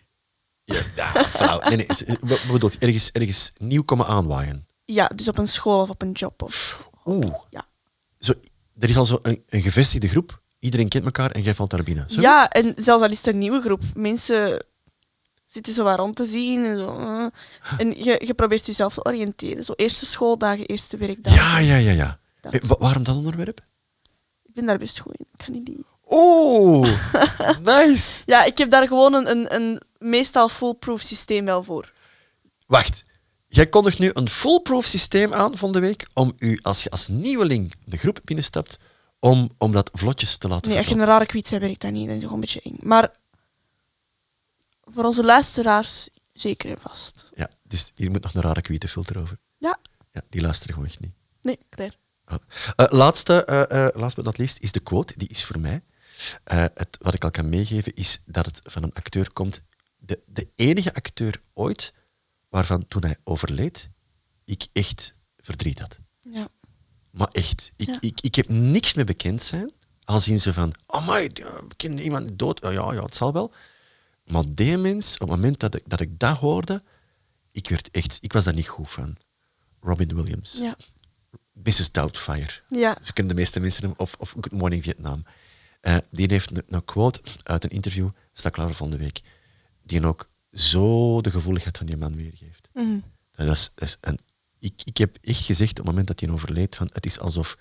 Ja, 0.64 0.82
ja, 0.96 1.24
flauw. 1.28 1.60
Nee, 1.70 1.78
nee, 1.78 1.88
wat 2.20 2.39
bedoelt 2.52 2.74
je? 2.74 2.80
Ergens, 2.80 3.12
ergens 3.12 3.52
nieuw 3.58 3.84
komen 3.84 4.06
aanwaaien? 4.06 4.68
Ja, 4.86 5.08
dus 5.08 5.28
op 5.28 5.38
een 5.38 5.48
school 5.48 5.82
of 5.82 5.89
op 5.89 6.02
een 6.02 6.12
job. 6.12 6.42
Of... 6.42 6.89
Oeh. 7.06 7.36
Ja. 7.50 7.66
Zo, 8.20 8.34
er 8.80 8.89
is 8.89 8.98
al 8.98 9.06
zo 9.06 9.20
een, 9.22 9.44
een 9.48 9.62
gevestigde 9.62 10.08
groep, 10.08 10.42
iedereen 10.60 10.89
kent 10.89 11.06
elkaar 11.06 11.32
en 11.32 11.42
jij 11.42 11.56
valt 11.56 11.70
daar 11.70 11.84
binnen. 11.84 12.04
Zoiets? 12.08 12.24
Ja, 12.24 12.50
en 12.50 12.74
zelfs 12.78 13.04
al 13.04 13.10
is 13.10 13.18
het 13.18 13.28
een 13.28 13.38
nieuwe 13.38 13.62
groep. 13.62 13.82
Mensen 13.94 14.66
zitten 15.48 15.74
zo 15.74 15.84
wat 15.84 15.98
rond 15.98 16.16
te 16.16 16.26
zien. 16.26 16.66
En, 16.66 16.78
zo, 16.78 16.98
eh. 16.98 17.28
en 17.78 18.04
je, 18.04 18.22
je 18.26 18.34
probeert 18.34 18.66
jezelf 18.66 18.94
te 18.94 19.06
oriënteren. 19.06 19.64
Zo 19.64 19.74
eerste 19.76 20.06
schooldagen, 20.06 20.66
eerste 20.66 20.98
werkdagen. 20.98 21.39
Ja, 21.39 21.58
ja, 21.58 21.76
ja. 21.76 21.92
ja. 21.92 22.20
Eh, 22.42 22.62
wa- 22.62 22.78
waarom 22.80 23.04
dat 23.04 23.16
onderwerp? 23.16 23.60
Ik 24.44 24.54
ben 24.54 24.66
daar 24.66 24.78
best 24.78 25.00
goed 25.00 25.16
in. 25.18 25.26
Ik 25.32 25.46
kan 25.46 25.54
niet 25.54 25.66
die... 25.66 25.86
Oeh, 26.14 26.99
nice. 27.76 28.22
Ja, 28.26 28.43
ik 28.43 28.57
heb 28.57 28.70
daar 28.70 28.88
gewoon 28.88 29.14
een, 29.14 29.30
een, 29.30 29.55
een 29.55 29.82
meestal 29.97 30.49
foolproof 30.49 31.01
systeem 31.01 31.45
wel 31.45 31.64
voor. 31.64 31.93
Wacht, 32.68 33.03
jij 33.47 33.68
kondigt 33.68 33.99
nu 33.99 34.09
een 34.14 34.30
foolproof 34.30 34.86
systeem 34.86 35.34
aan 35.34 35.57
van 35.57 35.72
de 35.72 35.80
week 35.80 36.07
om 36.14 36.34
u, 36.38 36.59
als 36.62 36.84
je 36.84 36.89
als 36.89 37.07
nieuweling 37.07 37.74
de 37.86 37.97
groep 37.97 38.20
binnenstapt, 38.24 38.78
om, 39.20 39.49
om 39.57 39.72
dat 39.72 39.89
vlotjes 39.93 40.38
te 40.38 40.47
laten 40.47 40.70
Nee, 40.70 40.78
als 40.78 40.88
je 40.88 40.95
een 40.95 41.05
rare 41.05 41.26
kwiet 41.26 41.49
hebt, 41.49 41.64
werkt 41.64 41.82
dat 41.82 41.91
niet. 41.91 42.07
Dat 42.07 42.16
is 42.16 42.22
gewoon 42.22 42.36
een 42.36 42.39
beetje 42.39 42.62
eng. 42.62 42.78
Maar 42.80 43.12
voor 44.84 45.03
onze 45.03 45.24
luisteraars 45.24 46.09
zeker 46.34 46.70
en 46.70 46.82
vast. 46.82 47.30
Ja, 47.34 47.49
dus 47.64 47.91
hier 47.95 48.12
moet 48.12 48.24
nog 48.24 48.34
een 48.34 48.41
rare 48.41 48.62
kwietenfilter 48.62 49.20
over. 49.20 49.38
Ja. 49.57 49.80
Ja, 50.12 50.22
die 50.30 50.41
luisteren 50.41 50.74
gewoon 50.74 50.89
echt 50.89 50.99
niet. 50.99 51.14
Nee, 51.41 51.59
klaar. 51.70 51.95
Eh, 52.76 52.86
laatste, 52.89 53.45
eh, 53.45 53.86
eh, 53.86 53.95
last 53.95 54.16
but 54.16 54.26
not 54.26 54.38
least, 54.38 54.59
is 54.59 54.72
de 54.72 54.80
quote. 54.80 55.14
Die 55.18 55.28
is 55.28 55.45
voor 55.45 55.59
mij. 55.59 55.84
Eh, 56.43 56.57
het, 56.59 56.97
wat 57.01 57.13
ik 57.13 57.24
al 57.24 57.32
kan 57.32 57.49
meegeven 57.49 57.93
is 57.93 58.22
dat 58.26 58.45
het 58.45 58.59
van 58.63 58.84
een 58.84 58.93
acteur 58.93 59.32
komt. 59.34 59.63
De, 59.97 60.19
de 60.26 60.47
enige 60.55 60.93
acteur 60.93 61.41
ooit 61.53 61.93
waarvan 62.49 62.88
toen 62.88 63.03
hij 63.03 63.17
overleed, 63.24 63.89
ik 64.45 64.67
echt 64.74 65.17
verdriet 65.38 65.80
had. 65.80 65.99
Ja. 66.22 66.47
Maar 67.11 67.30
echt, 67.32 67.72
ik, 67.76 67.88
Ja. 67.88 67.97
ik, 67.99 68.22
ik 68.22 68.36
heb 68.36 68.49
niks 68.49 68.93
meer 68.93 69.05
bekend 69.05 69.41
zijn. 69.41 69.72
Al 70.03 70.19
zien 70.19 70.39
ze 70.39 70.53
van, 70.53 70.74
oh 70.86 71.07
my, 71.07 71.32
ken 71.76 71.99
iemand 71.99 72.39
dood? 72.39 72.61
Oh, 72.63 72.72
ja, 72.74 72.93
ja, 72.93 73.03
het 73.03 73.15
zal 73.15 73.34
wel. 73.34 73.53
Maar 74.26 74.43
die 74.47 74.78
mens, 74.78 75.13
op 75.13 75.19
het 75.19 75.30
moment 75.30 75.59
dat 75.59 75.76
ik 75.76 75.84
dat, 75.86 75.99
ik 75.99 76.19
dat 76.19 76.38
hoorde, 76.38 76.84
ik 77.51 77.69
werd 77.69 77.91
echt, 77.91 78.17
ik 78.22 78.34
was 78.34 78.43
daar 78.43 78.53
niet 78.53 78.67
goed 78.67 78.89
van. 78.89 79.15
Robin 79.80 80.15
Williams. 80.15 80.57
Ja. 80.61 80.76
Mrs. 81.53 81.91
Doubtfire. 81.91 82.51
Ja. 82.69 82.97
Zo 83.01 83.11
kennen 83.13 83.36
de 83.36 83.39
meeste 83.41 83.59
mensen 83.59 83.84
hem, 83.84 83.93
of, 83.97 84.15
of 84.19 84.32
Good 84.32 84.51
Morning 84.51 84.84
Vietnam. 84.84 85.24
Eh, 85.82 85.97
die 86.11 86.27
heeft 86.29 86.51
een, 86.67 86.86
quote 86.86 87.21
uit 87.43 87.63
een 87.63 87.69
interview, 87.69 88.09
staat 88.34 88.51
klaar 88.51 88.67
voor 88.67 88.75
volgende 88.75 89.03
week, 89.03 89.21
die 89.84 90.05
ook 90.05 90.29
zo 90.51 91.21
de 91.21 91.32
gevoeligheid 91.32 91.77
van 91.77 91.86
die 91.86 91.97
man 91.97 92.15
weergeeft. 92.15 92.67
Mhm. 92.73 92.99
Dat 93.32 93.47
is, 93.47 93.71
dat 93.75 93.88
is 93.88 93.97
een, 94.01 94.19
ik, 94.59 94.82
ik 94.84 94.97
heb 94.97 95.17
echt 95.21 95.45
gezegd 95.45 95.71
op 95.71 95.77
het 95.77 95.86
moment 95.86 96.07
dat 96.07 96.19
hij 96.19 96.29
overleed, 96.29 96.75
van, 96.75 96.89
het 96.91 97.05
is 97.05 97.19
alsof 97.19 97.57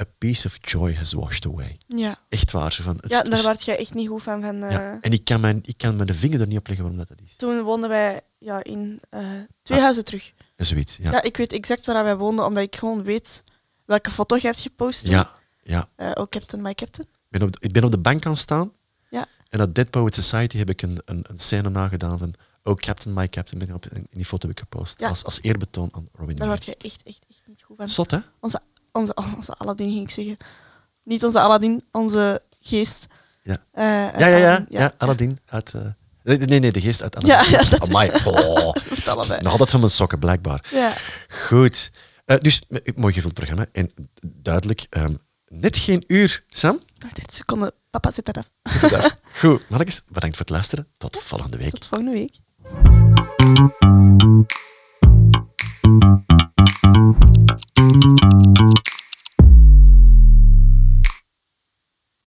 a 0.00 0.04
piece 0.18 0.46
of 0.46 0.58
joy 0.60 0.94
has 0.94 1.12
washed 1.12 1.46
away. 1.46 1.78
Ja. 1.86 2.18
Echt 2.28 2.50
waar. 2.50 2.72
Van, 2.72 2.96
het 3.00 3.10
ja, 3.10 3.22
daar 3.22 3.42
werd 3.42 3.62
jij 3.62 3.78
echt 3.78 3.94
niet 3.94 4.08
goed 4.08 4.22
van. 4.22 4.42
van 4.42 4.62
eh, 4.62 4.70
ja. 4.70 4.98
En 5.00 5.12
ik 5.12 5.24
kan, 5.24 5.40
mijn, 5.40 5.60
ik 5.64 5.76
kan 5.76 5.96
mijn 5.96 6.14
vinger 6.14 6.40
er 6.40 6.46
niet 6.46 6.58
op 6.58 6.66
leggen 6.66 6.84
waarom 6.86 7.06
dat, 7.06 7.18
dat 7.18 7.26
is. 7.26 7.36
Toen 7.36 7.62
woonden 7.62 7.88
wij 7.88 8.20
ja, 8.38 8.64
in 8.64 9.00
eh, 9.10 9.20
twee 9.62 9.78
Ah. 9.78 9.84
huizen 9.84 10.04
terug. 10.04 10.32
Zoiets, 10.56 10.96
ja. 10.96 11.10
Ja. 11.10 11.22
ik 11.22 11.36
weet 11.36 11.52
exact 11.52 11.86
waar 11.86 12.04
wij 12.04 12.16
woonden, 12.16 12.44
omdat 12.44 12.62
ik 12.62 12.76
gewoon 12.76 13.02
weet 13.02 13.44
welke 13.84 14.10
foto 14.10 14.36
je 14.36 14.42
hebt 14.42 14.60
gepost. 14.60 15.06
Ja, 15.06 15.39
ja. 15.70 15.88
Eh, 15.96 16.10
oh, 16.14 16.26
Captain, 16.28 16.62
my 16.62 16.74
Captain. 16.74 17.08
Ik 17.08 17.38
ben 17.38 17.42
op 17.42 17.52
de, 17.52 17.58
ik 17.66 17.72
ben 17.72 17.84
op 17.84 17.90
de 17.90 17.98
bank 17.98 18.22
gaan 18.22 18.36
staan. 18.36 18.72
Ja. 19.10 19.26
En 19.48 19.62
op 19.62 19.74
Dead 19.74 19.90
Poet 19.90 20.14
Society 20.14 20.58
heb 20.58 20.70
ik 20.70 20.82
een, 20.82 21.00
een, 21.04 21.24
een 21.28 21.38
scène 21.38 21.70
nagedaan 21.70 22.18
van 22.18 22.34
Oh, 22.62 22.74
Captain, 22.76 23.14
my 23.14 23.28
Captain. 23.28 23.66
Ben 23.66 23.74
op, 23.74 23.86
in 23.86 24.06
die 24.10 24.24
foto 24.24 24.48
heb 24.48 24.56
ik 24.56 24.62
gepost. 24.68 25.00
Ja. 25.00 25.08
Als, 25.08 25.24
als 25.24 25.38
eerbetoon 25.42 25.88
aan 25.92 26.08
Robin 26.12 26.36
Daar 26.36 26.48
word 26.48 26.64
je 26.64 26.76
echt, 26.78 27.02
echt, 27.02 27.20
echt 27.28 27.40
niet 27.46 27.62
goed 27.62 27.76
van. 27.76 27.88
Zot, 27.88 28.10
hè? 28.10 28.18
Onze, 28.40 28.60
onze, 28.92 29.14
onze 29.36 29.52
Aladdin 29.54 29.90
ging 29.90 30.02
ik 30.02 30.10
zeggen. 30.10 30.36
Niet 31.02 31.24
onze 31.24 31.40
Aladdin, 31.40 31.82
onze 31.92 32.42
geest. 32.60 33.06
Ja. 33.42 33.56
Eh, 33.72 33.84
Ja, 34.20 34.26
ja, 34.26 34.36
ja. 34.36 34.46
Aladdin, 34.54 34.78
ja, 34.78 34.92
Aladdin 34.98 35.38
uit... 35.46 35.74
eh, 35.74 35.80
nee, 36.22 36.36
nee, 36.38 36.60
nee, 36.60 36.72
de 36.72 36.80
geest 36.80 37.02
uit 37.02 37.16
Aladdin. 37.16 37.50
Ja, 37.50 37.50
ja, 37.58 37.64
dat 37.70 37.82
is- 37.82 37.88
Amai, 37.88 38.10
oh. 38.24 38.72
Met 38.90 39.08
allebei. 39.08 39.40
Nog 39.42 39.52
altijd 39.52 39.70
van 39.70 39.80
mijn 39.80 39.92
sokken, 39.92 40.18
blijkbaar. 40.18 40.68
Ja. 40.72 40.92
Goed. 41.28 41.90
Eh, 42.24 42.38
dus, 42.38 42.62
eh, 42.68 42.94
mooi 42.96 43.12
gevuld 43.14 43.34
programma. 43.34 43.66
En 43.72 43.90
duidelijk, 44.26 44.86
ehm, 44.90 45.14
Net 45.54 45.76
geen 45.76 46.04
uur, 46.06 46.44
Sam. 46.48 46.80
Nog 46.98 47.12
30 47.12 47.34
seconden. 47.34 47.72
Papa 47.90 48.10
zit 48.10 48.28
eraf. 48.28 48.50
Zit 48.62 48.82
eraf. 48.82 49.16
Goed, 49.40 49.68
Marcus, 49.68 50.02
bedankt 50.08 50.36
voor 50.36 50.44
het 50.46 50.54
luisteren. 50.54 50.88
Tot 50.96 51.18
volgende 51.22 51.56
week. 51.56 51.70
Tot 51.70 51.86
volgende 51.86 52.12
week. 52.12 52.38